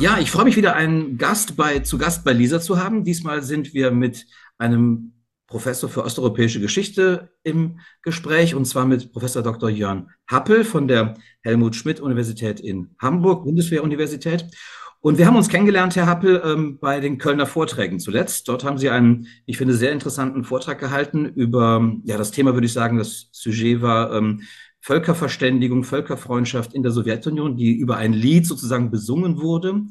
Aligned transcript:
Ja, 0.00 0.18
ich 0.20 0.30
freue 0.30 0.44
mich 0.44 0.56
wieder, 0.56 0.76
einen 0.76 1.18
Gast 1.18 1.56
bei, 1.56 1.80
zu 1.80 1.98
Gast 1.98 2.22
bei 2.22 2.32
Lisa 2.32 2.60
zu 2.60 2.80
haben. 2.80 3.02
Diesmal 3.02 3.42
sind 3.42 3.74
wir 3.74 3.90
mit 3.90 4.26
einem 4.56 5.12
Professor 5.48 5.90
für 5.90 6.04
osteuropäische 6.04 6.60
Geschichte 6.60 7.32
im 7.42 7.80
Gespräch 8.02 8.54
und 8.54 8.64
zwar 8.64 8.86
mit 8.86 9.12
Professor 9.12 9.42
Dr. 9.42 9.68
Jörn 9.68 10.10
Happel 10.30 10.62
von 10.62 10.86
der 10.86 11.14
Helmut 11.40 11.74
Schmidt 11.74 11.98
Universität 11.98 12.60
in 12.60 12.94
Hamburg, 13.00 13.42
Bundeswehruniversität. 13.42 14.46
Und 15.00 15.18
wir 15.18 15.26
haben 15.26 15.36
uns 15.36 15.48
kennengelernt, 15.48 15.96
Herr 15.96 16.06
Happel, 16.06 16.42
ähm, 16.44 16.78
bei 16.78 17.00
den 17.00 17.18
Kölner 17.18 17.46
Vorträgen 17.46 17.98
zuletzt. 17.98 18.46
Dort 18.46 18.62
haben 18.62 18.78
Sie 18.78 18.90
einen, 18.90 19.26
ich 19.46 19.58
finde, 19.58 19.74
sehr 19.74 19.90
interessanten 19.90 20.44
Vortrag 20.44 20.78
gehalten 20.78 21.26
über, 21.26 21.92
ja, 22.04 22.16
das 22.16 22.30
Thema 22.30 22.54
würde 22.54 22.66
ich 22.66 22.72
sagen, 22.72 22.98
das 22.98 23.28
Sujet 23.32 23.82
war 23.82 24.12
ähm, 24.12 24.42
Völkerverständigung, 24.88 25.84
Völkerfreundschaft 25.84 26.72
in 26.72 26.82
der 26.82 26.92
Sowjetunion, 26.92 27.58
die 27.58 27.74
über 27.74 27.98
ein 27.98 28.14
Lied 28.14 28.46
sozusagen 28.46 28.90
besungen 28.90 29.38
wurde. 29.38 29.82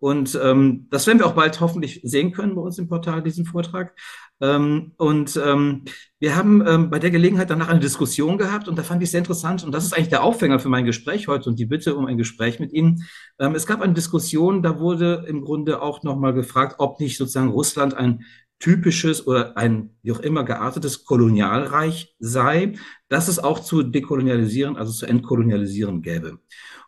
Und 0.00 0.36
ähm, 0.42 0.88
das 0.90 1.06
werden 1.06 1.20
wir 1.20 1.26
auch 1.26 1.36
bald 1.36 1.60
hoffentlich 1.60 2.00
sehen 2.02 2.32
können 2.32 2.56
bei 2.56 2.60
uns 2.60 2.76
im 2.76 2.88
Portal, 2.88 3.22
diesen 3.22 3.44
Vortrag. 3.44 3.96
Ähm, 4.40 4.94
und 4.96 5.40
ähm, 5.46 5.84
wir 6.18 6.34
haben 6.34 6.60
ähm, 6.66 6.90
bei 6.90 6.98
der 6.98 7.12
Gelegenheit 7.12 7.50
danach 7.50 7.68
eine 7.68 7.78
Diskussion 7.78 8.36
gehabt 8.36 8.66
und 8.66 8.76
da 8.76 8.82
fand 8.82 9.00
ich 9.04 9.12
sehr 9.12 9.18
interessant. 9.18 9.62
Und 9.62 9.70
das 9.70 9.84
ist 9.84 9.92
eigentlich 9.92 10.08
der 10.08 10.24
Aufhänger 10.24 10.58
für 10.58 10.68
mein 10.68 10.86
Gespräch 10.86 11.28
heute 11.28 11.48
und 11.48 11.60
die 11.60 11.66
Bitte 11.66 11.94
um 11.94 12.06
ein 12.06 12.18
Gespräch 12.18 12.58
mit 12.58 12.72
Ihnen. 12.72 13.04
Ähm, 13.38 13.54
es 13.54 13.64
gab 13.64 13.80
eine 13.80 13.94
Diskussion, 13.94 14.60
da 14.60 14.80
wurde 14.80 15.24
im 15.28 15.42
Grunde 15.42 15.80
auch 15.80 16.02
nochmal 16.02 16.34
gefragt, 16.34 16.76
ob 16.78 16.98
nicht 16.98 17.16
sozusagen 17.16 17.50
Russland 17.50 17.94
ein 17.94 18.24
typisches 18.62 19.26
oder 19.26 19.56
ein 19.56 19.90
wie 20.02 20.12
auch 20.12 20.20
immer 20.20 20.44
geartetes 20.44 21.04
Kolonialreich 21.04 22.14
sei, 22.20 22.74
das 23.08 23.26
es 23.26 23.40
auch 23.40 23.58
zu 23.58 23.82
dekolonialisieren, 23.82 24.76
also 24.76 24.92
zu 24.92 25.06
entkolonialisieren 25.06 26.00
gäbe. 26.00 26.38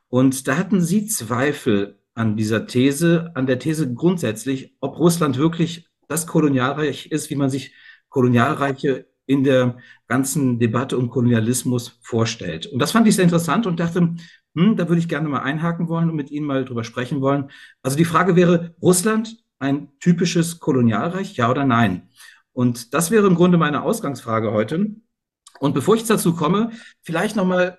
Und 0.08 0.46
da 0.46 0.56
hatten 0.56 0.80
Sie 0.80 1.06
Zweifel 1.06 1.98
an 2.14 2.36
dieser 2.36 2.68
These, 2.68 3.32
an 3.34 3.46
der 3.46 3.58
These 3.58 3.92
grundsätzlich, 3.92 4.76
ob 4.80 5.00
Russland 5.00 5.36
wirklich 5.36 5.88
das 6.06 6.28
Kolonialreich 6.28 7.06
ist, 7.06 7.28
wie 7.30 7.34
man 7.34 7.50
sich 7.50 7.74
Kolonialreiche 8.08 9.08
in 9.26 9.42
der 9.42 9.78
ganzen 10.06 10.60
Debatte 10.60 10.96
um 10.96 11.10
Kolonialismus 11.10 11.98
vorstellt. 12.02 12.66
Und 12.66 12.78
das 12.78 12.92
fand 12.92 13.08
ich 13.08 13.16
sehr 13.16 13.24
interessant 13.24 13.66
und 13.66 13.80
dachte, 13.80 14.14
hm, 14.54 14.76
da 14.76 14.88
würde 14.88 15.00
ich 15.00 15.08
gerne 15.08 15.28
mal 15.28 15.40
einhaken 15.40 15.88
wollen 15.88 16.10
und 16.10 16.14
mit 16.14 16.30
Ihnen 16.30 16.46
mal 16.46 16.64
drüber 16.64 16.84
sprechen 16.84 17.20
wollen. 17.20 17.50
Also 17.82 17.96
die 17.96 18.04
Frage 18.04 18.36
wäre, 18.36 18.76
Russland 18.80 19.43
ein 19.58 19.92
typisches 20.00 20.60
Kolonialreich, 20.60 21.36
ja 21.36 21.50
oder 21.50 21.64
nein? 21.64 22.08
Und 22.52 22.94
das 22.94 23.10
wäre 23.10 23.26
im 23.26 23.34
Grunde 23.34 23.58
meine 23.58 23.82
Ausgangsfrage 23.82 24.52
heute. 24.52 24.86
Und 25.60 25.74
bevor 25.74 25.96
ich 25.96 26.04
dazu 26.04 26.34
komme, 26.34 26.70
vielleicht 27.02 27.36
nochmal, 27.36 27.78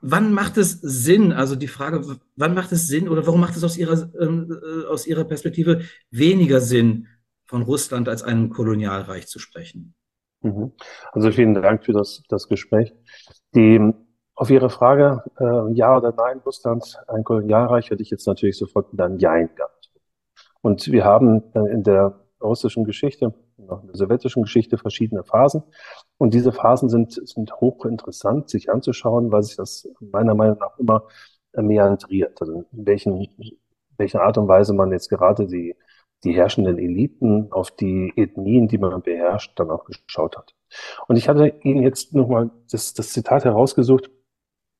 wann 0.00 0.32
macht 0.32 0.56
es 0.56 0.80
Sinn, 0.80 1.32
also 1.32 1.56
die 1.56 1.68
Frage, 1.68 2.18
wann 2.36 2.54
macht 2.54 2.72
es 2.72 2.88
Sinn 2.88 3.08
oder 3.08 3.26
warum 3.26 3.40
macht 3.40 3.56
es 3.56 3.64
aus 3.64 3.76
Ihrer, 3.76 4.10
äh, 4.14 4.86
aus 4.86 5.06
Ihrer 5.06 5.24
Perspektive 5.24 5.82
weniger 6.10 6.60
Sinn, 6.60 7.08
von 7.46 7.62
Russland 7.62 8.08
als 8.08 8.22
einem 8.22 8.50
Kolonialreich 8.50 9.26
zu 9.26 9.38
sprechen? 9.38 9.94
Mhm. 10.40 10.72
Also 11.12 11.30
vielen 11.30 11.54
Dank 11.54 11.84
für 11.84 11.92
das, 11.92 12.22
das 12.28 12.48
Gespräch. 12.48 12.92
Die, 13.54 13.92
auf 14.34 14.50
Ihre 14.50 14.70
Frage, 14.70 15.22
äh, 15.38 15.72
ja 15.72 15.96
oder 15.96 16.12
nein, 16.16 16.40
Russland 16.44 17.00
ein 17.08 17.24
Kolonialreich, 17.24 17.90
hätte 17.90 18.02
ich 18.02 18.10
jetzt 18.10 18.26
natürlich 18.26 18.58
sofort 18.58 18.98
einem 18.98 19.18
Jein 19.18 19.54
gehabt. 19.54 19.73
Und 20.64 20.90
wir 20.90 21.04
haben 21.04 21.42
in 21.52 21.82
der 21.82 22.18
russischen 22.42 22.84
Geschichte, 22.84 23.34
in 23.58 23.66
der 23.66 23.82
sowjetischen 23.92 24.44
Geschichte 24.44 24.78
verschiedene 24.78 25.22
Phasen. 25.22 25.62
Und 26.16 26.32
diese 26.32 26.52
Phasen 26.52 26.88
sind, 26.88 27.12
sind 27.12 27.60
hochinteressant, 27.60 28.48
sich 28.48 28.70
anzuschauen, 28.70 29.30
weil 29.30 29.42
sich 29.42 29.56
das 29.56 29.86
meiner 30.00 30.34
Meinung 30.34 30.56
nach 30.58 30.78
immer 30.78 31.06
meandriert. 31.52 32.40
Also 32.40 32.64
in 32.72 32.86
welchen, 32.86 33.28
welcher 33.98 34.22
Art 34.22 34.38
und 34.38 34.48
Weise 34.48 34.72
man 34.72 34.90
jetzt 34.90 35.10
gerade 35.10 35.46
die, 35.46 35.76
die 36.24 36.32
herrschenden 36.32 36.78
Eliten 36.78 37.52
auf 37.52 37.70
die 37.70 38.14
Ethnien, 38.16 38.66
die 38.66 38.78
man 38.78 39.02
beherrscht, 39.02 39.52
dann 39.60 39.70
auch 39.70 39.84
geschaut 39.84 40.38
hat. 40.38 40.54
Und 41.08 41.16
ich 41.16 41.28
hatte 41.28 41.52
Ihnen 41.62 41.82
jetzt 41.82 42.14
nochmal 42.14 42.50
das, 42.70 42.94
das 42.94 43.12
Zitat 43.12 43.44
herausgesucht, 43.44 44.10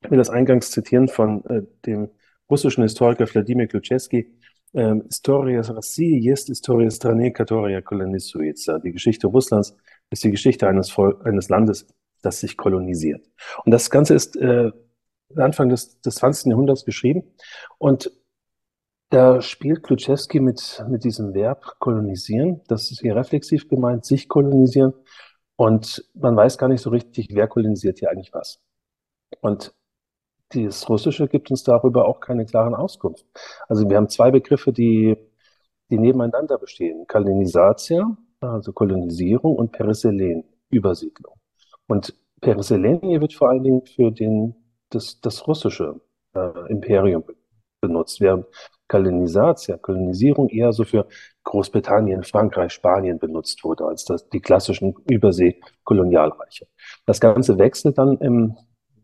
ich 0.00 0.10
will 0.10 0.16
das 0.16 0.30
eingangs 0.30 0.70
zitieren 0.70 1.08
von 1.08 1.44
äh, 1.44 1.62
dem 1.84 2.08
russischen 2.50 2.82
Historiker 2.82 3.26
Wladimir 3.26 3.66
Kluczewski, 3.66 4.34
äh, 4.74 4.94
Historias 5.06 5.74
Rassi 5.74 6.18
jest 6.18 6.48
Historias 6.48 6.96
Strane 6.96 7.32
Katoria 7.32 7.80
Kolonisuica. 7.80 8.78
Die 8.78 8.92
Geschichte 8.92 9.26
Russlands 9.28 9.76
ist 10.10 10.24
die 10.24 10.30
Geschichte 10.30 10.68
eines, 10.68 10.90
Volk, 10.90 11.24
eines 11.26 11.48
Landes, 11.48 11.86
das 12.22 12.40
sich 12.40 12.56
kolonisiert. 12.56 13.26
Und 13.64 13.72
das 13.72 13.90
Ganze 13.90 14.14
ist 14.14 14.36
äh, 14.36 14.70
Anfang 15.36 15.68
des, 15.68 16.00
des 16.00 16.16
20. 16.16 16.50
Jahrhunderts 16.50 16.84
geschrieben. 16.84 17.24
Und 17.78 18.10
da 19.10 19.40
spielt 19.40 19.82
Kluczewski 19.82 20.40
mit, 20.40 20.84
mit 20.88 21.04
diesem 21.04 21.34
Verb 21.34 21.78
kolonisieren. 21.78 22.62
Das 22.68 22.90
ist 22.90 23.00
hier 23.00 23.14
reflexiv 23.16 23.68
gemeint, 23.68 24.04
sich 24.04 24.28
kolonisieren. 24.28 24.92
Und 25.56 26.04
man 26.14 26.36
weiß 26.36 26.58
gar 26.58 26.68
nicht 26.68 26.80
so 26.80 26.90
richtig, 26.90 27.28
wer 27.32 27.46
kolonisiert 27.46 28.00
hier 28.00 28.10
eigentlich 28.10 28.32
was. 28.32 28.60
Und 29.40 29.72
das 30.50 30.88
Russische 30.88 31.28
gibt 31.28 31.50
uns 31.50 31.64
darüber 31.64 32.06
auch 32.06 32.20
keine 32.20 32.46
klaren 32.46 32.74
Auskunft. 32.74 33.24
Also 33.68 33.88
wir 33.88 33.96
haben 33.96 34.08
zwei 34.08 34.30
Begriffe, 34.30 34.72
die, 34.72 35.16
die 35.90 35.98
nebeneinander 35.98 36.58
bestehen. 36.58 37.06
Kolonisatia, 37.06 38.16
also 38.40 38.72
Kolonisierung, 38.72 39.56
und 39.56 39.72
Periselen, 39.72 40.44
Übersiedlung. 40.70 41.34
Und 41.86 42.14
Periselen 42.40 43.00
hier 43.00 43.20
wird 43.20 43.34
vor 43.34 43.48
allen 43.48 43.62
Dingen 43.62 43.86
für 43.86 44.10
den, 44.10 44.54
das, 44.90 45.20
das 45.20 45.46
russische 45.46 46.00
äh, 46.34 46.70
Imperium 46.70 47.24
benutzt, 47.80 48.20
während 48.20 48.46
Kolonisatia, 48.88 49.78
Kolonisierung 49.78 50.48
eher 50.48 50.72
so 50.72 50.84
für 50.84 51.06
Großbritannien, 51.44 52.22
Frankreich, 52.22 52.72
Spanien 52.72 53.18
benutzt 53.18 53.64
wurde, 53.64 53.84
als 53.86 54.04
das, 54.04 54.28
die 54.28 54.40
klassischen 54.40 54.94
Übersee-Kolonialreiche. 55.08 56.66
Das 57.06 57.20
Ganze 57.20 57.58
wechselt 57.58 57.98
dann 57.98 58.18
im 58.18 58.56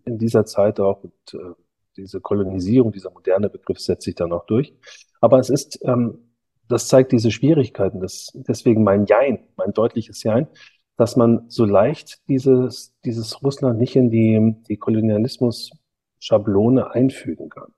in 0.04 0.18
dieser 0.18 0.44
Zeit 0.44 0.80
auch. 0.80 1.04
Und 1.04 1.34
äh, 1.34 1.54
diese 1.96 2.20
Kolonisierung, 2.20 2.92
dieser 2.92 3.10
moderne 3.10 3.50
Begriff 3.50 3.78
setzt 3.78 4.04
sich 4.04 4.14
dann 4.14 4.32
auch 4.32 4.46
durch. 4.46 4.74
Aber 5.20 5.38
es 5.38 5.50
ist, 5.50 5.78
ähm, 5.84 6.30
das 6.68 6.88
zeigt 6.88 7.12
diese 7.12 7.30
Schwierigkeiten. 7.30 8.00
Das, 8.00 8.30
deswegen 8.34 8.84
mein 8.84 9.06
Jein, 9.06 9.46
mein 9.56 9.72
deutliches 9.72 10.22
Jein, 10.22 10.48
dass 10.96 11.16
man 11.16 11.48
so 11.48 11.64
leicht 11.64 12.20
dieses, 12.28 12.94
dieses 13.04 13.42
Russland 13.42 13.78
nicht 13.78 13.96
in 13.96 14.10
die, 14.10 14.56
die 14.68 14.76
Kolonialismus-Schablone 14.76 16.90
einfügen 16.92 17.48
kann. 17.48 17.72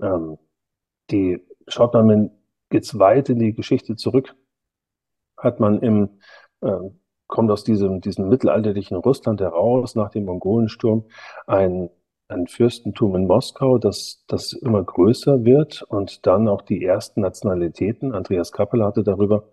Ähm, 0.00 0.38
die, 1.10 1.40
schaut 1.68 1.94
man 1.94 2.30
jetzt 2.72 2.98
weit 2.98 3.28
in 3.28 3.38
die 3.38 3.54
Geschichte 3.54 3.96
zurück, 3.96 4.34
hat 5.36 5.60
man 5.60 5.80
im 5.80 6.20
äh, 6.62 6.90
kommt 7.32 7.50
aus 7.50 7.64
diesem, 7.64 8.02
diesem 8.02 8.28
mittelalterlichen 8.28 8.98
Russland 8.98 9.40
heraus, 9.40 9.94
nach 9.94 10.10
dem 10.10 10.26
Mongolensturm, 10.26 11.04
ein, 11.46 11.88
ein 12.28 12.46
Fürstentum 12.46 13.16
in 13.16 13.26
Moskau, 13.26 13.78
das, 13.78 14.22
das 14.28 14.52
immer 14.52 14.82
größer 14.84 15.42
wird 15.42 15.82
und 15.88 16.26
dann 16.26 16.46
auch 16.46 16.60
die 16.60 16.84
ersten 16.84 17.22
Nationalitäten. 17.22 18.14
Andreas 18.14 18.52
Kappel 18.52 18.84
hatte 18.84 19.02
darüber 19.02 19.48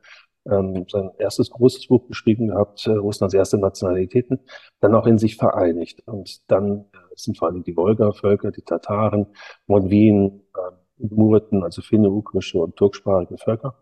ähm, 0.46 0.88
sein 0.90 1.12
erstes 1.20 1.50
großes 1.52 1.88
Buch 1.88 2.06
geschrieben 2.10 2.50
gehabt, 2.50 2.86
äh, 2.86 2.92
Russlands 2.92 3.34
erste 3.34 3.58
Nationalitäten, 3.58 4.42
dann 4.82 4.94
auch 4.94 5.08
in 5.08 5.18
sich 5.18 5.38
vereinigt. 5.38 6.06
Und 6.06 6.42
dann 6.52 6.82
äh, 6.82 6.98
sind 7.16 7.38
vor 7.38 7.48
allem 7.48 7.64
die 7.64 7.78
Wolga-Völker, 7.78 8.52
die 8.52 8.64
Tataren, 8.64 9.28
Mondwien, 9.68 10.42
äh, 10.54 10.72
Murten, 10.98 11.64
also 11.64 11.82
finno-ugrische 11.82 12.58
und 12.58 12.75
turksprachige 12.75 13.38
Völker, 13.38 13.75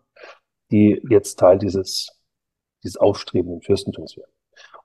die 0.70 1.02
jetzt 1.10 1.40
Teil 1.40 1.58
dieses 1.58 2.17
dieses 2.82 2.96
aufstrebenden 2.96 3.62
Fürstentums 3.62 4.16
werden. 4.16 4.32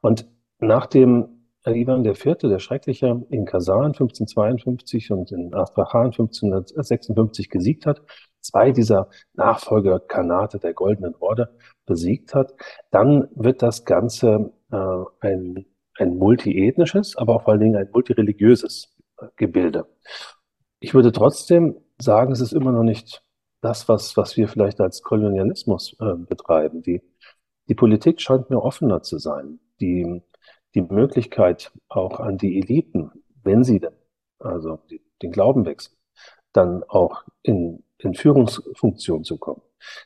Und 0.01 0.27
nach 0.59 0.85
dem 0.85 1.43
Ivan 1.65 2.03
IV., 2.03 2.35
der 2.41 2.59
Schreckliche, 2.59 3.25
in 3.29 3.45
Kasan 3.45 3.93
1552 3.93 5.11
und 5.11 5.31
in 5.31 5.53
Astrachan 5.53 6.07
1556 6.07 7.49
gesiegt 7.49 7.85
hat, 7.85 8.01
zwei 8.41 8.71
dieser 8.71 9.09
Nachfolger 9.33 9.99
Kanate 9.99 10.59
der 10.59 10.73
Goldenen 10.73 11.15
Horde 11.19 11.55
besiegt 11.85 12.35
hat, 12.35 12.53
dann 12.91 13.29
wird 13.35 13.61
das 13.61 13.85
Ganze 13.85 14.51
äh, 14.71 15.03
ein, 15.21 15.65
ein 15.97 16.17
multiethnisches, 16.17 17.15
aber 17.15 17.35
auch 17.35 17.43
vor 17.43 17.53
allen 17.53 17.61
Dingen 17.61 17.77
ein 17.77 17.89
multireligiöses 17.91 18.93
äh, 19.19 19.27
Gebilde. 19.37 19.85
Ich 20.79 20.93
würde 20.93 21.13
trotzdem 21.13 21.77
sagen, 21.97 22.33
es 22.33 22.41
ist 22.41 22.51
immer 22.51 22.73
noch 22.73 22.83
nicht 22.83 23.23
das, 23.61 23.87
was, 23.87 24.17
was 24.17 24.35
wir 24.35 24.49
vielleicht 24.49 24.81
als 24.81 25.01
Kolonialismus 25.01 25.95
äh, 26.01 26.15
betreiben. 26.15 26.81
Die 26.81 27.01
die 27.67 27.75
Politik 27.75 28.21
scheint 28.21 28.49
mir 28.49 28.61
offener 28.61 29.01
zu 29.01 29.17
sein. 29.17 29.59
Die, 29.79 30.21
die 30.75 30.81
Möglichkeit 30.81 31.71
auch 31.89 32.19
an 32.19 32.37
die 32.37 32.59
Eliten, 32.59 33.11
wenn 33.43 33.63
sie 33.63 33.79
denn, 33.79 33.95
also 34.39 34.79
die, 34.89 35.01
den 35.21 35.31
Glauben 35.31 35.65
wechseln, 35.65 35.95
dann 36.51 36.83
auch 36.83 37.23
in, 37.41 37.83
in 37.97 38.13
Führungsfunktion 38.13 39.23
zu 39.23 39.37
kommen. 39.37 39.61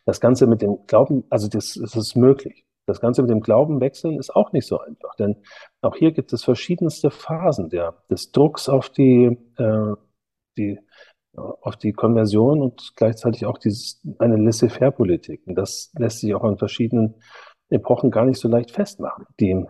Das 0.06 0.20
Ganze 0.20 0.48
mit 0.48 0.62
dem 0.62 0.88
Glauben, 0.88 1.26
also 1.30 1.48
das, 1.48 1.74
das 1.74 1.96
ist 1.96 2.16
möglich. 2.16 2.66
Das 2.86 3.02
Ganze 3.02 3.22
mit 3.22 3.30
dem 3.30 3.42
Glauben 3.42 3.82
wechseln 3.82 4.18
ist 4.18 4.34
auch 4.34 4.54
nicht 4.54 4.66
so 4.66 4.80
einfach, 4.80 5.14
denn 5.16 5.36
auch 5.82 5.96
hier 5.96 6.14
gibt 6.14 6.32
es 6.32 6.44
verschiedenste 6.44 7.12
Phasen 7.12 7.70
der, 7.70 8.02
des 8.10 8.32
Drucks 8.32 8.70
auf 8.70 8.90
die, 8.90 9.38
äh, 9.58 9.94
die 10.58 10.80
auf 11.38 11.76
die 11.78 11.94
Konversion 11.94 12.62
und 12.62 12.94
gleichzeitig 12.96 13.46
auch 13.46 13.58
dieses, 13.58 14.02
eine 14.20 14.38
Laissez-faire-Politik. 14.38 15.42
Und 15.46 15.56
das 15.56 15.92
lässt 15.98 16.20
sich 16.20 16.34
auch 16.34 16.44
an 16.44 16.58
verschiedenen 16.58 17.16
Epochen 17.70 18.12
gar 18.12 18.26
nicht 18.26 18.40
so 18.40 18.48
leicht 18.48 18.72
festmachen. 18.72 19.26
Die, 19.40 19.66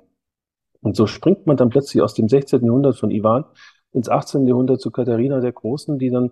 und 0.82 0.96
so 0.96 1.08
springt 1.08 1.46
man 1.46 1.58
dann 1.58 1.70
plötzlich 1.70 2.02
aus 2.02 2.14
dem 2.14 2.30
16. 2.30 2.64
Jahrhundert 2.64 2.98
von 2.98 3.12
Ivan 3.12 3.46
ins 3.92 4.10
18. 4.10 4.48
Jahrhundert 4.48 4.80
zu 4.80 4.92
Katharina 4.92 5.40
der 5.40 5.52
Großen, 5.52 5.98
die 6.00 6.10
dann 6.10 6.32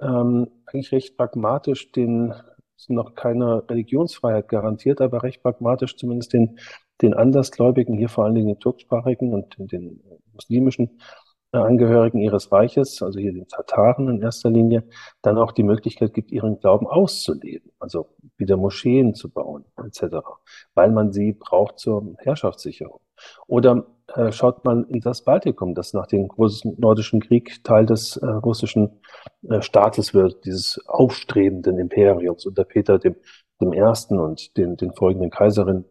ähm, 0.00 0.48
eigentlich 0.66 0.92
recht 0.92 1.16
pragmatisch 1.16 1.92
den, 1.92 2.34
noch 2.88 3.14
keine 3.14 3.68
Religionsfreiheit 3.70 4.48
garantiert, 4.48 5.00
aber 5.00 5.22
recht 5.22 5.42
pragmatisch 5.42 5.96
zumindest 5.96 6.32
den, 6.32 6.58
den 7.00 7.14
Andersgläubigen, 7.14 7.96
hier 7.96 8.08
vor 8.08 8.24
allen 8.24 8.34
Dingen 8.34 8.48
den 8.48 8.60
turksprachigen 8.60 9.32
und 9.32 9.54
den 9.58 10.02
muslimischen 10.32 10.98
Angehörigen 11.62 12.18
ihres 12.18 12.50
Reiches, 12.52 13.02
also 13.02 13.18
hier 13.18 13.32
den 13.32 13.48
Tataren 13.48 14.08
in 14.08 14.22
erster 14.22 14.50
Linie, 14.50 14.84
dann 15.22 15.38
auch 15.38 15.52
die 15.52 15.62
Möglichkeit 15.62 16.14
gibt, 16.14 16.32
ihren 16.32 16.58
Glauben 16.58 16.86
auszuleben, 16.86 17.70
also 17.78 18.08
wieder 18.36 18.56
Moscheen 18.56 19.14
zu 19.14 19.30
bauen, 19.30 19.64
etc., 19.76 20.16
weil 20.74 20.90
man 20.90 21.12
sie 21.12 21.32
braucht 21.32 21.78
zur 21.78 22.14
Herrschaftssicherung. 22.18 23.00
Oder 23.46 23.86
äh, 24.08 24.32
schaut 24.32 24.64
man 24.64 24.84
in 24.84 25.00
das 25.00 25.22
Baltikum, 25.22 25.74
das 25.74 25.92
nach 25.94 26.06
dem 26.06 26.28
großen 26.28 26.74
nordischen 26.78 27.20
Krieg 27.20 27.62
Teil 27.64 27.86
des 27.86 28.16
äh, 28.16 28.26
russischen 28.26 29.00
äh, 29.48 29.62
Staates 29.62 30.14
wird, 30.14 30.44
dieses 30.44 30.80
aufstrebenden 30.86 31.78
Imperiums 31.78 32.46
unter 32.46 32.64
Peter 32.64 32.98
dem, 32.98 33.16
dem 33.60 33.72
Ersten 33.72 34.18
und 34.18 34.56
den, 34.56 34.76
den 34.76 34.92
folgenden 34.92 35.30
Kaiserinnen. 35.30 35.84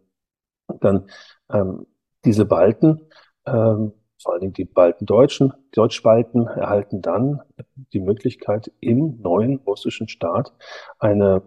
Dann 0.79 1.07
ähm, 1.51 1.87
diese 2.25 2.45
Balten, 2.45 3.01
ähm, 3.45 3.93
vor 4.23 4.33
allen 4.33 4.41
Dingen 4.41 4.53
die 4.53 4.65
Balten 4.65 5.05
Deutschen, 5.05 5.53
Deutschbalten 5.73 6.47
erhalten 6.47 7.01
dann 7.01 7.41
die 7.91 7.99
Möglichkeit, 7.99 8.71
im 8.79 9.21
neuen 9.21 9.57
russischen 9.57 10.07
Staat 10.07 10.53
eine, 10.97 11.43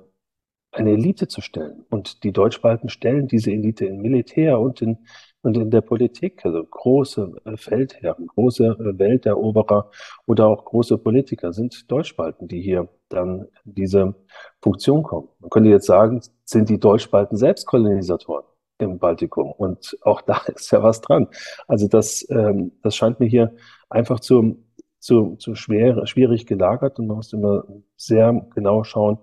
eine 0.73 0.93
Elite 0.93 1.27
zu 1.27 1.41
stellen. 1.41 1.87
Und 1.89 2.23
die 2.23 2.33
Deutschbalten 2.33 2.91
stellen 2.91 3.29
diese 3.29 3.51
Elite 3.51 3.87
im 3.87 4.03
Militär 4.03 4.61
und 4.61 4.83
in, 4.83 4.99
und 5.41 5.57
in 5.57 5.71
der 5.71 5.81
Politik, 5.81 6.45
also 6.45 6.63
große 6.63 7.33
äh, 7.47 7.57
Feldherren, 7.57 8.27
große 8.27 8.65
äh, 8.67 8.99
Welteroberer 8.99 9.91
oder 10.27 10.47
auch 10.47 10.65
große 10.65 10.99
Politiker 10.99 11.53
sind 11.55 11.91
Deutschbalten, 11.91 12.47
die 12.47 12.61
hier 12.61 12.89
dann 13.09 13.49
diese 13.65 14.15
Funktion 14.61 15.03
kommen. 15.03 15.29
Man 15.39 15.51
könnte 15.51 15.71
jetzt 15.71 15.87
sagen, 15.87 16.21
sind 16.45 16.69
die 16.69 16.81
Deutschbalten 16.81 17.39
selbst 17.39 17.67
Kolonisatoren? 17.67 18.45
Im 18.79 18.99
Baltikum. 18.99 19.53
Und 19.53 19.97
auch 20.03 20.21
da 20.21 20.39
ist 20.55 20.71
ja 20.71 20.83
was 20.83 21.01
dran. 21.01 21.29
Also 21.67 21.89
das, 21.89 22.27
ähm, 22.31 22.73
das 22.83 22.97
scheint 22.97 23.21
mir 23.21 23.27
hier 23.27 23.55
einfach 23.89 24.21
zu, 24.21 24.65
zu, 24.99 25.37
zu 25.37 25.55
schwer, 25.55 26.07
schwierig 26.07 26.47
gelagert 26.47 26.99
und 26.99 27.07
man 27.07 27.17
muss 27.17 27.33
immer 27.33 27.65
sehr 27.97 28.47
genau 28.55 28.85
schauen, 28.85 29.19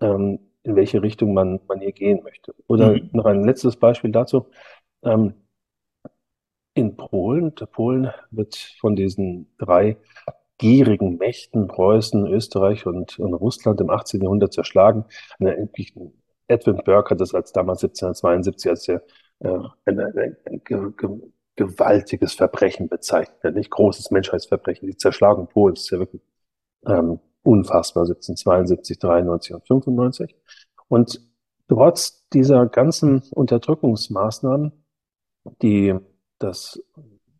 ähm, 0.00 0.38
in 0.64 0.76
welche 0.76 1.02
Richtung 1.02 1.34
man, 1.34 1.60
man 1.68 1.80
hier 1.80 1.92
gehen 1.92 2.22
möchte. 2.22 2.54
Oder 2.66 2.92
mhm. 2.92 3.10
noch 3.12 3.24
ein 3.26 3.44
letztes 3.44 3.76
Beispiel 3.76 4.12
dazu. 4.12 4.46
Ähm, 5.02 5.34
in 6.74 6.96
Polen, 6.96 7.54
Polen 7.54 8.10
wird 8.30 8.56
von 8.80 8.96
diesen 8.96 9.54
drei 9.58 9.98
gierigen 10.58 11.16
Mächten, 11.16 11.66
Preußen, 11.66 12.26
Österreich 12.26 12.86
und, 12.86 13.18
und 13.18 13.34
Russland 13.34 13.80
im 13.80 13.90
18. 13.90 14.22
Jahrhundert 14.22 14.52
zerschlagen. 14.52 15.04
Eine, 15.40 15.68
Edwin 16.52 16.82
Burke 16.84 17.10
hat 17.10 17.20
das 17.20 17.34
als 17.34 17.52
damals 17.52 17.82
1772 17.82 18.70
als 18.70 18.84
sehr, 18.84 19.02
äh, 19.40 19.58
ein, 19.86 20.00
ein, 20.00 20.36
ein 20.46 20.60
ge, 20.64 20.92
ge, 20.96 21.08
gewaltiges 21.56 22.34
Verbrechen 22.34 22.88
bezeichnet, 22.88 23.54
nicht 23.54 23.70
großes 23.70 24.10
Menschheitsverbrechen. 24.10 24.88
Die 24.88 24.96
Zerschlagung 24.96 25.48
Polens 25.48 25.80
ist 25.82 25.90
ja 25.90 25.98
wirklich 25.98 26.22
ähm, 26.86 27.20
unfassbar, 27.42 28.04
1772, 28.04 28.98
93 28.98 29.54
und 29.54 29.66
95. 29.66 30.36
Und 30.88 31.20
trotz 31.68 32.26
dieser 32.30 32.66
ganzen 32.66 33.22
Unterdrückungsmaßnahmen, 33.30 34.72
die 35.60 35.94
das, 36.38 36.82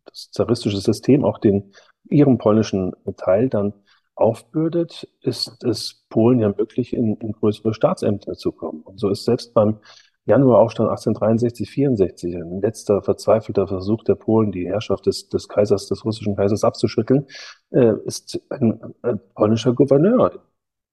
das 0.05 0.31
zaristische 0.31 0.77
System 0.77 1.25
auch 1.25 1.39
den 1.39 1.73
ihrem 2.09 2.37
polnischen 2.37 2.93
Teil 3.17 3.49
dann 3.49 3.73
aufbürdet, 4.15 5.07
ist 5.21 5.63
es 5.63 6.05
Polen 6.09 6.39
ja 6.39 6.49
möglich, 6.49 6.93
in, 6.93 7.15
in 7.17 7.31
größere 7.31 7.73
Staatsämter 7.73 8.33
zu 8.33 8.51
kommen. 8.51 8.81
Und 8.81 8.99
so 8.99 9.09
ist 9.09 9.25
selbst 9.25 9.53
beim 9.53 9.79
Januaraufstand 10.25 10.89
1863, 10.89 11.69
64 11.69 12.35
ein 12.35 12.61
letzter 12.61 13.01
verzweifelter 13.01 13.67
Versuch 13.67 14.03
der 14.03 14.15
Polen, 14.15 14.51
die 14.51 14.67
Herrschaft 14.67 15.05
des, 15.05 15.27
des 15.27 15.49
Kaisers, 15.49 15.87
des 15.87 16.05
russischen 16.05 16.35
Kaisers 16.35 16.63
abzuschütteln, 16.63 17.27
äh, 17.71 17.93
ist 18.05 18.39
ein, 18.49 18.79
ein, 19.01 19.19
polnischer 19.35 19.73
Gouverneur 19.73 20.43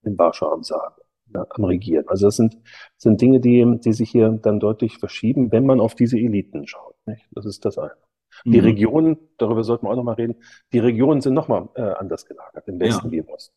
in 0.03 0.19
Warschau 0.19 0.53
am 0.53 0.65
Sagen, 0.65 0.97
am 1.33 1.65
Regieren. 1.65 2.09
Also 2.09 2.27
das 2.27 2.37
sind, 2.37 2.59
sind 2.97 3.21
Dinge, 3.21 3.39
die, 3.41 3.79
die 3.85 3.93
sich 3.93 4.11
hier 4.11 4.31
dann 4.31 4.59
deutlich 4.59 4.99
verschieben, 4.99 5.53
wenn 5.53 5.65
man 5.65 5.81
auf 5.81 5.95
diese 5.95 6.19
Eliten 6.19 6.67
schaut. 6.67 6.97
Nicht? 7.07 7.29
Das 7.31 7.47
ist 7.47 7.65
das 7.65 7.79
eine. 7.79 7.93
Die 8.45 8.59
mhm. 8.59 8.65
Regionen, 8.65 9.17
darüber 9.39 9.65
sollten 9.65 9.87
wir 9.87 9.91
auch 9.91 9.97
nochmal 9.97 10.15
reden, 10.15 10.37
die 10.73 10.79
Regionen 10.79 11.21
sind 11.21 11.35
nochmal 11.35 11.69
äh, 11.75 11.83
anders 11.83 12.27
gelagert, 12.27 12.67
im 12.69 12.81
Westen 12.81 13.07
ja. 13.07 13.13
wie 13.13 13.19
im 13.19 13.29
Osten. 13.29 13.55